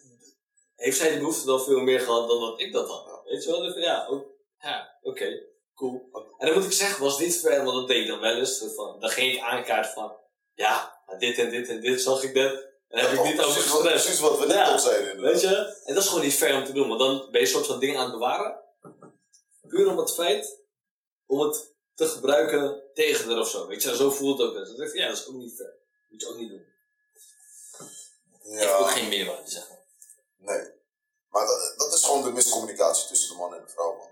heeft 0.76 0.98
zij 0.98 1.10
die 1.10 1.20
behoefte 1.20 1.46
dan 1.46 1.64
veel 1.64 1.80
meer 1.80 2.00
gehad 2.00 2.28
dan 2.28 2.40
dat 2.40 2.60
ik 2.60 2.74
dat 2.74 2.88
had. 2.88 3.22
Weet 3.26 3.44
je 3.44 3.50
wel? 3.50 3.62
Dus 3.62 3.72
van, 3.72 3.82
ja, 3.82 4.06
ook, 4.10 4.26
ja 4.60 4.98
oké, 5.02 5.44
cool. 5.82 6.10
En 6.38 6.46
dan 6.48 6.56
moet 6.56 6.66
ik 6.66 6.72
zeggen, 6.72 7.04
was 7.04 7.18
dit 7.18 7.36
ver, 7.40 7.64
want 7.64 7.76
dat 7.78 7.88
deed 7.88 8.02
ik 8.02 8.08
dan 8.08 8.20
wel 8.20 8.36
eens. 8.38 8.64
Van, 8.76 9.00
dan 9.00 9.10
ging 9.10 9.34
ik 9.34 9.40
aankaarten 9.40 9.92
van, 9.94 10.16
ja, 10.54 11.00
dit 11.18 11.38
en 11.38 11.50
dit 11.50 11.70
en 11.70 11.82
dit 11.82 12.02
zag 12.02 12.24
ik 12.24 12.34
net. 12.34 12.70
En 12.88 13.00
heb 13.00 13.12
ik 13.12 13.18
Ja, 13.18 13.24
niet 13.24 13.42
over 13.42 13.72
wat, 13.72 13.82
precies 13.82 14.20
wat 14.20 14.40
we 14.40 14.46
net 14.46 14.56
Ja. 14.56 14.78
zeiden. 14.78 15.12
inderdaad. 15.12 15.32
Weet 15.42 15.42
je? 15.52 15.82
En 15.86 15.94
dat 15.94 16.04
is 16.04 16.10
gewoon 16.10 16.24
niet 16.24 16.34
fair 16.34 16.56
om 16.56 16.66
te 16.66 16.72
doen, 16.74 16.88
want 16.88 17.00
dan 17.00 17.18
ben 17.32 17.42
je 17.42 17.48
een 17.48 17.54
soort 17.54 17.66
van 17.66 17.80
dingen 17.80 17.96
aan 17.98 18.04
het 18.04 18.14
bewaren. 18.14 18.60
Puur 19.68 19.90
om 19.90 19.98
het 19.98 20.14
feit 20.14 20.60
om 21.26 21.40
het 21.40 21.74
te 21.96 22.08
gebruiken 22.08 22.82
tegen 22.94 23.30
er 23.32 23.40
of 23.40 23.50
zo. 23.50 23.68
Weet 23.68 23.84
je, 23.84 23.96
zo 23.96 24.12
voelt 24.12 24.38
het 24.40 24.48
ook. 24.48 24.54
Dus 24.54 24.68
dan 24.68 24.78
denk 24.78 24.90
ik, 24.90 24.96
ja, 24.98 25.08
dat 25.08 25.18
is 25.18 25.28
ook 25.28 25.34
niet 25.36 25.56
fair. 25.56 25.74
Moet 26.10 26.22
je 26.22 26.28
ook 26.30 26.38
niet 26.38 26.50
doen. 26.50 26.66
Heeft 28.44 28.74
ook 28.74 28.88
Ja, 28.88 28.92
geen 28.94 29.08
meerwaarde, 29.10 29.50
zeg 29.50 29.70
maar. 29.70 29.80
nee. 30.38 30.70
Maar 31.30 31.46
dat, 31.46 31.74
dat 31.78 31.94
is 31.94 32.04
gewoon 32.04 32.24
de 32.24 32.32
miscommunicatie 32.32 33.08
tussen 33.08 33.30
de 33.30 33.36
man 33.36 33.54
en 33.56 33.62
de 33.66 33.72
vrouw, 33.72 33.96
man. 33.98 34.10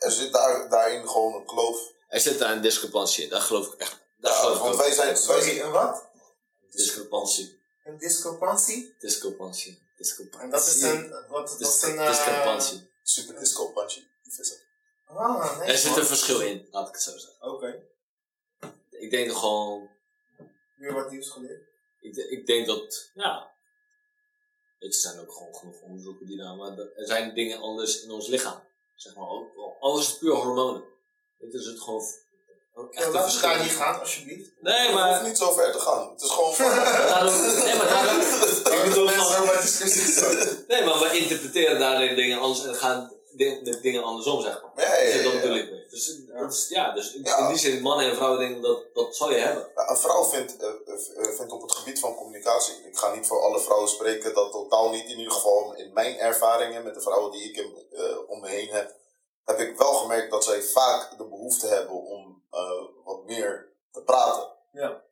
Er 0.00 0.10
zit 0.10 0.32
daar, 0.32 0.68
daarin 0.68 1.08
gewoon 1.08 1.34
een 1.34 1.46
kloof. 1.46 1.92
Er 2.08 2.20
zit 2.20 2.38
daar 2.38 2.52
een 2.52 2.60
discrepantie 2.62 3.24
in, 3.24 3.30
dat 3.30 3.42
geloof 3.42 3.72
ik 3.72 3.80
echt. 3.80 3.98
Dat 4.16 4.32
Ja, 4.32 4.38
geloof 4.38 4.58
want 4.58 4.76
wij 4.76 4.92
zijn, 4.92 5.16
Sorry, 5.16 5.60
een 5.60 5.70
wat? 5.70 6.08
Discrepantie. 6.70 7.60
Een 7.84 7.98
discrepantie? 7.98 8.94
Discrepantie. 8.98 9.82
Discrepantie. 9.96 10.40
En 10.44 10.50
dat 10.50 10.66
is 10.66 10.82
een, 10.82 11.10
wat, 11.28 11.56
dat 11.58 11.60
is 11.74 11.82
een, 11.82 11.98
eh, 11.98 12.08
Discrepantie. 12.08 12.90
super 13.02 13.38
vissen. 14.22 14.56
Ah, 15.06 15.58
nee. 15.58 15.68
Er 15.68 15.78
zit 15.78 15.96
een 15.96 16.06
verschil 16.06 16.40
in, 16.40 16.68
laat 16.70 16.88
ik 16.88 16.94
het 16.94 17.02
zo 17.02 17.18
zeggen. 17.18 17.52
Oké, 17.52 17.82
Ik 18.90 19.10
denk 19.10 19.32
gewoon 19.32 19.90
weer 20.76 20.92
wat 20.92 21.10
nieuws 21.10 21.28
geleerd. 21.28 21.68
Ik, 22.00 22.16
ik 22.16 22.46
denk 22.46 22.66
dat, 22.66 23.10
ja. 23.14 23.50
Het 24.78 24.94
zijn 24.94 25.20
ook 25.20 25.32
gewoon 25.32 25.54
genoeg 25.54 25.80
onderzoeken 25.80 26.26
die 26.26 26.36
daar, 26.36 26.56
maar 26.56 26.78
er 26.78 27.06
zijn 27.06 27.34
dingen 27.34 27.58
anders 27.58 28.02
in 28.02 28.10
ons 28.10 28.26
lichaam. 28.26 28.68
Zeg 29.02 29.14
maar, 29.16 29.28
ook, 29.28 29.48
alles 29.80 30.08
is 30.08 30.18
puur 30.18 30.34
hormonen. 30.34 30.82
Dit 31.38 31.54
is 31.54 31.66
het 31.66 31.80
gewoon 31.80 32.02
Ja, 32.90 33.10
laten 33.10 33.34
we 33.34 33.40
daar 33.46 33.62
niet 33.62 33.72
gaan, 33.72 34.00
alsjeblieft. 34.00 34.50
Nee, 34.60 34.74
Het 34.74 34.86
hoeft 34.86 34.94
maar. 35.02 35.22
niet 35.28 35.38
zo 35.38 35.52
ver 35.52 35.72
te 35.72 35.78
gaan. 35.78 36.10
Het 36.10 36.22
is 36.22 36.30
gewoon 36.30 36.54
van... 36.58 36.68
Nee, 37.64 37.76
maar 37.76 37.88
daarom, 37.88 38.20
ik 38.74 38.82
bedoel 38.88 39.08
van, 39.08 39.44
nee, 40.68 40.84
maar 40.84 40.98
we 40.98 41.18
interpreteren 41.18 41.78
daarin 41.78 42.16
dingen 42.16 42.38
anders 42.38 42.64
en 42.64 42.74
gaan 42.74 43.12
dingen 43.82 44.02
andersom, 44.02 44.42
zeg 44.42 44.62
maar. 44.62 44.84
Ja, 44.86 44.96
ja, 44.96 45.12
Dus 45.12 45.22
dat 45.22 45.32
ja, 45.32 45.40
bedoel 45.40 45.56
ja. 45.56 45.62
ik 45.62 45.79
Dus, 45.90 46.26
dat 46.26 46.52
is, 46.52 46.68
ja, 46.68 46.92
dus 46.92 47.14
in, 47.14 47.22
Ja. 47.24 47.48
die 47.48 47.58
zin, 47.58 47.82
mannen 47.82 48.10
en 48.10 48.16
vrouwen 48.16 48.38
denken 48.40 48.62
dat, 48.62 48.94
dat 48.94 49.16
zal 49.16 49.30
je 49.30 49.36
hebben. 49.38 49.70
Een 49.74 49.96
vrouw 49.96 50.24
vindt, 50.24 50.56
eh, 50.56 50.68
eh, 50.68 51.34
vindt 51.36 51.52
op 51.52 51.62
het 51.62 51.72
gebied 51.72 52.00
van 52.00 52.14
communicatie, 52.14 52.74
ik 52.86 52.96
ga 52.98 53.14
niet 53.14 53.26
voor 53.26 53.40
alle 53.40 53.60
vrouwen 53.60 53.88
spreken, 53.88 54.34
dat 54.34 54.52
totaal 54.52 54.90
niet. 54.90 55.04
In 55.08 55.18
ieder 55.18 55.32
geval 55.32 55.74
in 55.74 55.92
mijn 55.92 56.18
ervaringen 56.18 56.84
met 56.84 56.94
de 56.94 57.00
vrouwen 57.00 57.30
die 57.32 57.42
ik 57.50 57.56
in, 57.56 57.86
eh, 57.92 58.28
om 58.30 58.40
me 58.40 58.48
heen 58.48 58.68
heb, 58.68 58.96
heb 59.44 59.58
ik 59.58 59.78
wel 59.78 59.92
gemerkt 59.92 60.30
dat 60.30 60.44
zij 60.44 60.62
vaak 60.62 61.18
de 61.18 61.28
behoefte 61.28 61.66
hebben 61.66 61.94
om 62.02 62.28
eh, 62.50 62.82
wat 63.04 63.24
meer 63.24 63.72
te 63.92 64.02
praten. 64.02 64.48
Ja. 64.72 65.02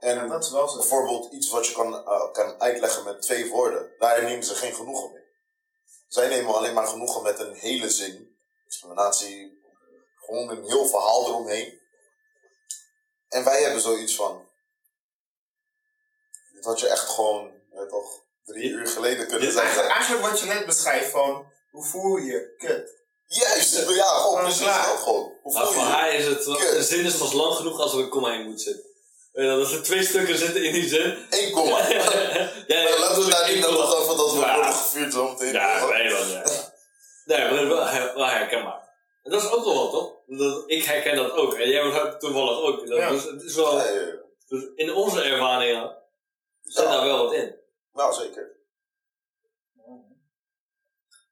En 0.00 0.14
Ja, 0.16 0.26
dat 0.26 0.44
is 0.44 0.50
wel 0.50 0.68
zo. 0.68 0.76
bijvoorbeeld 0.76 1.32
iets 1.32 1.50
wat 1.50 1.66
je 1.66 1.72
kan, 1.72 1.94
eh, 2.06 2.32
kan 2.32 2.60
uitleggen 2.60 3.04
met 3.04 3.22
twee 3.22 3.50
woorden, 3.50 3.90
daar 3.98 4.22
nemen 4.22 4.44
ze 4.44 4.54
geen 4.54 4.74
genoegen 4.74 5.12
mee. 5.12 5.22
Zij 6.08 6.28
nemen 6.28 6.54
alleen 6.54 6.74
maar 6.74 6.86
genoegen 6.86 7.22
met 7.22 7.38
een 7.38 7.54
hele 7.54 7.90
zin. 7.90 8.36
Discriminatie, 8.66 9.57
gewoon 10.28 10.48
een 10.50 10.64
heel 10.64 10.86
verhaal 10.86 11.26
eromheen. 11.26 11.78
En 13.28 13.44
wij 13.44 13.62
hebben 13.62 13.80
zoiets 13.80 14.14
van. 14.14 14.46
Dit 16.54 16.64
had 16.64 16.80
je 16.80 16.88
echt 16.88 17.08
gewoon, 17.08 17.50
weet 17.70 17.88
toch, 17.88 18.24
drie 18.44 18.70
uur 18.70 18.86
geleden 18.86 19.26
kunnen 19.26 19.48
Dit- 19.48 19.56
Eigenlijk, 19.56 19.74
zeggen. 19.74 19.94
eigenlijk 19.94 20.26
wat 20.30 20.40
je 20.40 20.46
net 20.46 20.66
beschrijft 20.66 21.10
van, 21.10 21.52
hoe 21.70 21.84
voel 21.84 22.16
je 22.16 22.24
je? 22.32 22.54
Kut. 22.56 22.96
Juist, 23.26 23.88
ja, 23.88 24.04
gewoon 24.04 24.34
Oh, 24.34 24.42
precies 24.42 24.64
dat 24.64 24.74
gewoon. 24.74 25.36
Hoe 25.42 25.52
Maar 25.52 25.64
voel 25.64 25.72
voor 25.72 25.82
je? 25.82 25.88
haar 25.88 26.12
is 26.14 26.26
het, 26.26 26.46
een 26.46 26.82
zin 26.82 27.04
is 27.04 27.16
pas 27.16 27.32
lang 27.32 27.54
genoeg 27.54 27.80
als 27.80 27.92
er 27.92 27.98
een 27.98 28.08
komma 28.08 28.32
in 28.34 28.44
moet 28.46 28.60
zitten. 28.60 28.84
Weet 29.32 29.44
je, 29.46 29.50
wel, 29.52 29.60
als 29.60 29.72
er 29.72 29.82
twee 29.82 30.02
stukken 30.04 30.38
zitten 30.38 30.64
in 30.64 30.72
die 30.72 30.88
zin. 30.88 31.26
Eén 31.30 31.52
komma. 31.52 31.78
ja, 31.88 32.12
ja, 32.66 32.98
laten 32.98 33.24
we 33.24 33.30
daar 33.30 33.52
niet 33.52 33.60
nog 33.60 34.02
even 34.02 34.16
dat 34.16 34.32
we 34.32 34.38
Ja. 34.40 34.54
worden 34.54 34.72
gevuurd 34.74 35.12
zo 35.12 35.28
meteen. 35.30 35.52
Ja, 35.52 35.86
nee, 35.86 36.02
ja. 36.08 36.42
Nee, 37.24 37.50
maar 37.50 37.64
dat 37.64 38.14
wel 38.14 38.26
herkenbaar. 38.26 38.87
En 39.28 39.34
dat 39.34 39.42
is 39.42 39.50
ook 39.52 39.64
wel 39.64 39.74
wat, 39.74 39.90
toch? 39.90 40.12
Dat, 40.26 40.62
ik 40.66 40.84
herken 40.84 41.16
dat 41.16 41.32
ook. 41.32 41.54
En 41.54 41.68
jij 41.68 41.90
wordt 41.90 42.20
toevallig 42.20 42.60
ook. 42.60 42.86
Dat, 42.86 42.98
Ja. 42.98 43.10
dus 43.10 43.24
het 43.24 43.42
is 43.42 43.54
wel, 43.54 43.80
dus 44.46 44.66
in 44.74 44.94
onze 44.94 45.22
ervaringen 45.22 45.96
zit 46.62 46.84
Ja. 46.84 46.90
daar 46.90 47.04
wel 47.04 47.24
wat 47.24 47.32
in. 47.34 47.56
Nou, 47.92 48.12
zeker. 48.12 48.56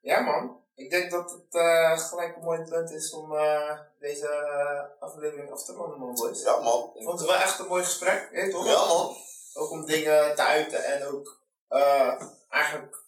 Ja 0.00 0.20
man, 0.20 0.60
ik 0.74 0.90
denk 0.90 1.10
dat 1.10 1.30
het 1.30 1.54
eh, 1.54 1.98
gelijk 1.98 2.36
een 2.36 2.42
mooi 2.42 2.62
punt 2.62 2.90
is 2.90 3.12
om 3.12 3.36
eh, 3.36 3.78
deze 3.98 4.28
eh, 4.28 5.02
aflevering 5.02 5.52
af 5.52 5.64
te 5.64 5.72
ronden 5.72 5.98
man 5.98 6.14
boys. 6.14 6.42
Ja, 6.42 6.60
man. 6.60 6.90
Ik 6.94 7.02
vond 7.04 7.18
het 7.20 7.28
wel 7.28 7.38
echt 7.38 7.58
een 7.58 7.66
mooi 7.66 7.84
gesprek, 7.84 8.28
hè, 8.32 8.50
toch? 8.50 8.66
Ja, 8.66 8.86
man. 8.86 9.16
Ook 9.54 9.70
om 9.70 9.86
dingen 9.86 10.34
te 10.34 10.42
uiten 10.42 10.84
en 10.84 11.06
ook 11.06 11.40
eh, 11.68 12.22
eigenlijk 12.48 13.04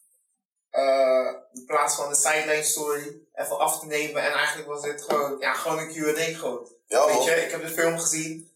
eh, 0.79 1.35
in 1.53 1.65
plaats 1.67 1.95
van 1.95 2.09
de 2.09 2.15
sideline 2.15 2.63
story 2.63 3.21
even 3.35 3.59
af 3.59 3.81
te 3.81 3.87
nemen. 3.87 4.23
En 4.23 4.33
eigenlijk 4.33 4.69
was 4.69 4.83
dit 4.83 5.03
gewoon, 5.03 5.39
ja, 5.39 5.55
gewoon 5.55 5.79
een 5.79 5.89
Q&A 5.89 6.39
gewoon. 6.39 6.69
Ja, 6.87 7.07
Weet 7.07 7.25
je, 7.25 7.45
ik 7.45 7.51
heb 7.51 7.63
de 7.63 7.69
film 7.69 7.99
gezien. 7.99 8.51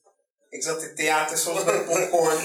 Ik 0.49 0.63
zat 0.63 0.81
in 0.81 0.87
het 0.87 0.97
theater 0.97 1.39
soms 1.39 1.65
met 1.65 1.87
popcorn. 1.87 2.41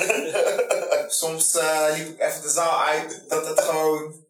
soms 1.22 1.56
eh, 1.56 1.88
liep 1.94 2.08
ik 2.08 2.20
even 2.20 2.41
de 2.41 2.49
zaal 2.49 2.84
uit. 2.84 3.24
Dat 3.28 3.48
het 3.48 3.62
gewoon 3.62 4.26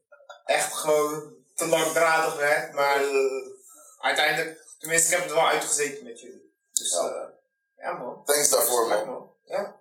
echt 0.46 0.74
gewoon 0.74 1.36
te 1.56 1.68
langdradig 1.68 2.36
werd. 2.36 2.74
Maar 2.74 3.02
uiteindelijk, 4.00 4.66
tenminste 4.80 5.08
ik 5.08 5.14
heb 5.18 5.24
het 5.28 5.34
wel 5.34 5.48
uitgezeten 5.48 6.04
met 6.04 6.22
jullie. 6.22 6.54
Dus 6.74 6.92
Ja. 6.92 7.04
ja, 7.06 7.30
ja 7.78 7.92
man. 7.94 8.24
Thanks 8.26 8.50
daarvoor, 8.50 8.88
man. 8.88 9.32
Ja. 9.46 9.76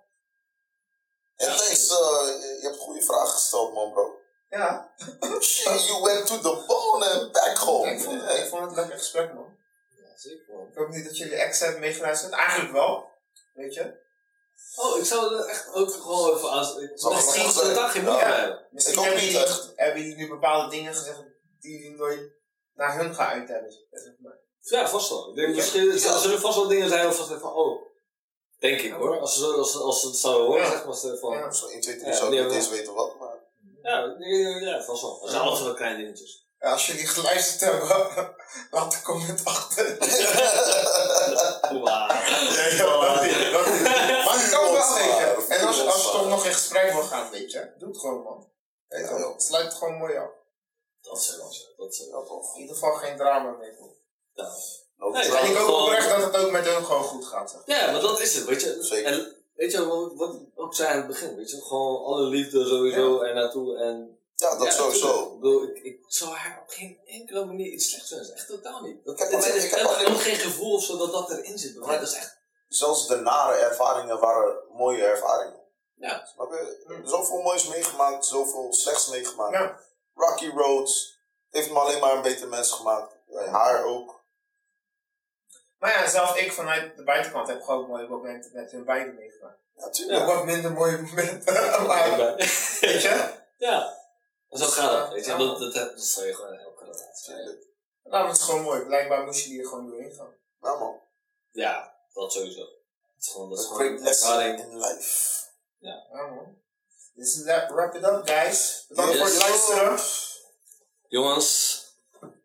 En 1.35 1.47
thanks, 1.47 1.89
eh, 1.89 2.27
je 2.37 2.59
hebt 2.61 2.77
goede 2.77 3.01
vragen 3.01 3.27
gesteld, 3.27 3.73
man, 3.73 3.91
bro. 3.91 4.15
Ja, 4.49 4.93
Shit, 5.41 5.87
you 5.87 6.01
went 6.03 6.27
to 6.27 6.37
the 6.39 6.63
bone 6.67 7.05
and 7.05 7.31
back 7.31 7.57
home. 7.57 7.91
ik, 7.91 7.99
vond, 7.99 8.21
Yeah. 8.21 8.37
ik 8.43 8.49
vond 8.49 8.61
het 8.61 8.69
een 8.69 8.75
lekker 8.75 8.97
gesprek 8.97 9.33
man. 9.33 9.55
Ja, 9.89 10.17
zeker 10.17 10.53
man. 10.53 10.67
Ik 10.67 10.75
hoop 10.75 10.89
niet 10.89 11.05
dat 11.05 11.17
jullie 11.17 11.35
ex 11.35 11.59
hebben 11.59 11.79
meegeluisterd. 11.79 12.33
Eigenlijk 12.33 12.71
wel. 12.71 13.09
Weet 13.53 13.73
je? 13.73 14.05
Oh, 14.75 14.97
ik 14.97 15.05
zou 15.05 15.35
er 15.35 15.45
echt 15.45 15.73
ook 15.73 15.91
gewoon 15.93 16.35
even 16.37 16.49
aan... 16.51 16.59
Misschien 16.59 17.15
geen 17.15 17.45
Ja. 17.45 17.81
moeite 17.81 18.01
bij 18.03 18.37
hebben. 18.39 18.67
Misschien 18.71 18.93
Ik 18.95 18.99
ook 18.99 19.05
hebben 19.05 19.23
niet 19.23 19.31
jullie, 19.33 19.47
echt. 19.47 19.71
hebben 19.75 20.01
jullie 20.01 20.15
nu 20.17 20.27
bepaalde 20.27 20.69
dingen 20.69 20.93
gezegd 20.95 21.23
die 21.59 21.71
jullie 21.81 21.97
nooit 21.97 22.31
naar 22.73 22.97
hun 22.97 23.15
geuit 23.15 23.47
hebben. 23.49 23.71
zeg 23.91 24.13
maar. 24.19 24.37
Ja, 24.59 24.89
vast 24.89 25.09
wel. 25.09 25.29
Ik 25.29 25.35
denk 25.35 25.47
Ja. 25.49 25.55
misschien, 25.55 25.89
er 25.89 25.97
Ja. 25.99 26.17
zullen 26.17 26.39
vast 26.39 26.55
wel 26.57 26.67
dingen 26.67 26.89
zijn 26.89 27.05
waarvan 27.05 27.25
ze 27.27 27.39
van, 27.39 27.53
oh, 27.53 27.81
denk 28.59 28.81
ik 28.81 28.91
hoor. 28.91 29.19
Als 29.19 29.33
ze, 29.33 29.39
zo- 29.39 29.57
als, 29.57 29.75
als 29.77 30.01
ze 30.01 30.07
het 30.07 30.15
zouden 30.17 30.45
horen, 30.47 30.63
Ja. 30.63 30.69
zeg 30.69 30.85
maar, 30.85 31.17
van, 31.19 31.37
Ja. 31.37 31.51
Zo 31.51 31.67
1, 31.67 31.81
2, 31.81 31.95
3 31.97 32.07
Ja, 32.07 32.15
zou 32.15 32.29
die 32.31 32.39
ik 32.39 32.45
niet 32.45 32.55
eens 32.55 32.69
weten 32.69 32.93
wat, 32.93 33.19
maar... 33.19 33.26
ja, 33.91 34.15
ja, 34.19 34.59
ja, 34.59 34.83
vast 34.83 35.01
wel. 35.01 35.19
Er 35.23 35.29
zijn 35.29 35.41
altijd 35.41 35.63
wel 35.65 35.73
kleine 35.73 35.97
dingetjes. 35.97 36.45
Ja, 36.59 36.71
als 36.71 36.87
jullie 36.87 37.07
geluisterd 37.07 37.59
hebben, 37.71 37.87
laat 38.71 38.93
een 38.93 39.01
comment 39.01 39.41
achter. 39.43 39.97
Wauw. 41.83 42.07
Nee, 42.07 42.75
joh, 42.75 43.13
dat 43.13 43.21
niet, 43.23 43.51
dat 43.51 43.65
niet. 43.65 43.81
Maar 44.25 44.39
het 44.41 44.49
kan 44.49 44.63
wel, 44.63 44.71
ontstaan, 44.71 45.57
En 45.57 45.67
als, 45.67 45.85
als 45.85 46.03
je 46.03 46.09
toch 46.11 46.27
nog 46.27 46.45
in 46.45 46.53
gesprek 46.53 46.91
wil 46.91 47.01
gaan, 47.03 47.29
weet 47.31 47.51
je. 47.51 47.73
Doe 47.77 47.89
het 47.89 47.97
gewoon, 47.99 48.23
man. 48.23 48.49
Weet 48.87 48.99
je 48.99 49.05
Ja, 49.05 49.11
wel. 49.11 49.19
joh. 49.21 49.39
Sluit 49.39 49.65
het 49.65 49.73
gewoon 49.73 49.97
mooi 49.97 50.17
af. 50.17 50.29
Dat 51.01 51.17
is 51.17 51.35
wel 51.37 51.51
zo. 51.53 51.63
Dat 51.77 51.91
is 51.93 51.97
Ja, 51.97 52.11
wel 52.11 52.23
toch. 52.25 52.55
In 52.55 52.61
ieder 52.61 52.75
geval 52.75 52.93
geen 52.93 53.17
drama 53.17 53.51
mee. 53.51 53.75
toch? 53.75 53.91
ja. 54.33 54.49
No 54.97 55.09
Nee, 55.09 55.23
drama. 55.29 55.39
En 55.45 55.51
ik 55.51 55.57
hoop 55.57 55.69
oprecht 55.81 56.09
dat 56.09 56.23
het 56.23 56.37
ook 56.37 56.51
met 56.51 56.65
hun 56.65 56.85
gewoon 56.85 57.03
goed 57.03 57.25
gaat. 57.25 57.49
Zeg. 57.51 57.61
ja, 57.79 57.91
maar 57.91 58.01
dat 58.01 58.19
is 58.19 58.35
het, 58.35 58.45
weet 58.45 58.61
je. 58.61 58.77
Zeker. 58.83 59.11
En 59.11 59.35
weet 59.57 59.71
je, 59.71 59.85
wat, 59.85 60.13
wat 60.15 60.33
ik 60.35 60.41
ook 60.55 60.75
zei 60.75 60.89
aan 60.89 60.97
het 60.97 61.07
begin, 61.07 61.35
weet 61.35 61.51
je, 61.51 61.61
gewoon 61.61 62.03
alle 62.03 62.25
liefde 62.25 62.65
sowieso 62.65 63.21
er 63.21 63.33
naartoe 63.33 63.77
en... 63.77 64.19
Ja, 64.35 64.55
dat 64.57 64.65
ja, 64.65 64.71
sowieso. 64.71 65.33
Ik 65.33 65.39
bedoel, 65.39 65.63
ik, 65.63 65.83
ik 65.83 66.03
zou 66.07 66.31
haar 66.31 66.59
op 66.61 66.69
geen 66.69 66.99
enkele 67.05 67.45
manier 67.45 67.71
iets 67.71 67.89
slechts 67.89 68.09
wensen. 68.09 68.35
Echt 68.35 68.47
totaal 68.47 68.81
niet. 68.81 69.05
Dat, 69.05 69.13
Ik 69.13 69.19
heb 69.19 69.31
het 69.31 69.43
alleen- 69.43 69.63
ik 70.01 70.07
heb 70.07 70.17
geen 70.17 70.35
gevoel 70.35 70.73
of 70.73 70.83
zo 70.83 70.97
dat 70.97 71.11
dat 71.11 71.31
erin 71.31 71.57
zit. 71.57 71.75
Maar 71.75 71.99
dat 71.99 72.07
is 72.07 72.13
echt... 72.13 72.37
Zelfs 72.67 73.07
de 73.07 73.15
nare 73.15 73.55
ervaringen 73.55 74.19
waren 74.19 74.57
mooie 74.71 75.03
ervaringen. 75.03 75.59
Ja. 75.95 76.25
Snap 76.33 76.51
je? 76.51 77.01
Zoveel 77.03 77.41
moois 77.41 77.67
meegemaakt, 77.67 78.25
zoveel 78.25 78.73
slechts 78.73 79.07
meegemaakt. 79.07 79.53
Ja. 79.53 79.79
Rocky 80.13 80.49
Roads 80.49 81.17
heeft 81.49 81.71
me 81.71 81.79
alleen 81.79 81.99
maar 81.99 82.15
een 82.15 82.21
beter 82.21 82.47
mens 82.47 82.71
gemaakt. 82.71 83.15
Haar 83.51 83.83
ook. 83.83 84.16
Maar 85.79 85.91
ja, 85.91 86.09
zelf 86.09 86.37
ik 86.37 86.51
vanuit 86.51 86.97
de 86.97 87.03
buitenkant 87.03 87.47
heb 87.47 87.61
gewoon 87.61 87.87
mooie 87.87 88.07
momenten 88.07 88.51
met 88.53 88.71
hun 88.71 88.85
beiden 88.85 89.15
meegemaakt. 89.15 89.59
Ja, 89.75 89.89
tuurlijk. 89.89 90.19
Ook 90.19 90.35
wat 90.35 90.45
minder 90.45 90.71
mooie 90.71 90.97
momenten. 91.01 91.53
maar, 91.87 92.35
weet 92.81 93.01
je? 93.01 93.33
Ja. 93.57 93.97
En 94.49 94.57
zo 94.57 94.65
gaat 94.65 95.01
het, 95.03 95.13
weet 95.13 95.25
je. 95.25 95.31
Ja. 95.31 95.37
Dat, 95.37 95.59
dat, 95.59 95.73
dat 95.73 96.01
zal 96.01 96.25
je 96.25 96.33
gewoon 96.35 96.53
elke 96.57 96.83
relatie. 96.83 97.33
Tuurlijk. 97.35 97.65
Nou, 98.03 98.27
dat 98.27 98.35
is 98.37 98.43
gewoon 98.43 98.61
mooi. 98.61 98.81
Blijkbaar 98.85 99.23
moest 99.25 99.43
je 99.45 99.49
hier 99.49 99.65
gewoon 99.67 99.87
doorheen 99.89 100.13
gaan. 100.13 100.33
Nou 100.61 100.79
man. 100.79 100.99
Ja, 101.51 101.93
dat 102.13 102.31
sowieso. 102.33 102.61
Het 103.15 103.25
is 103.25 103.29
gewoon, 103.31 103.49
dat 103.49 103.59
is 103.59 103.65
A 103.65 103.67
gewoon 103.75 104.05
ervaring. 104.05 104.59
in 104.59 104.77
life. 104.77 105.43
Ja, 105.77 106.03
man. 106.11 106.57
Dus 107.13 107.43
that 107.45 107.69
wrap 107.71 107.95
it 107.95 108.03
up, 108.03 108.21
guys. 108.27 108.85
Bedankt 108.87 109.11
Yes. 109.13 109.19
voor 109.21 109.29
het 109.29 109.37
luisteren. 109.49 109.99
Jongens, 111.07 111.83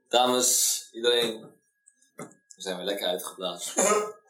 dames, 0.09 0.88
iedereen. 0.92 1.52
We 2.57 2.62
zijn 2.62 2.77
weer 2.77 2.85
lekker 2.85 3.07
uitgeblazen. 3.07 3.73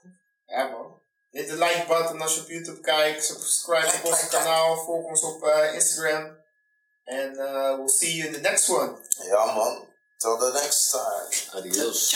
Ja, 0.47 0.69
man. 0.69 1.01
Hit 1.31 1.49
de 1.49 1.55
like 1.55 1.85
button 1.89 2.21
als 2.21 2.35
je 2.35 2.41
op 2.41 2.49
YouTube 2.49 2.81
kijkt. 2.81 3.25
Subscribe 3.25 3.93
op 3.97 4.05
ons 4.05 4.29
kanaal. 4.29 4.77
Volg 4.85 5.05
ons 5.05 5.23
op 5.23 5.43
eh, 5.43 5.75
Instagram. 5.75 6.37
En 7.05 7.33
uh, 7.35 7.77
we'll 7.77 7.89
see 7.89 8.15
you 8.15 8.27
in 8.27 8.33
the 8.33 8.41
next 8.41 8.69
one. 8.69 8.99
Ja 9.29 9.45
man. 9.45 9.89
Till 10.17 10.37
the 10.37 10.51
next 10.53 10.91
time. 10.91 11.59
Adios. 11.59 12.11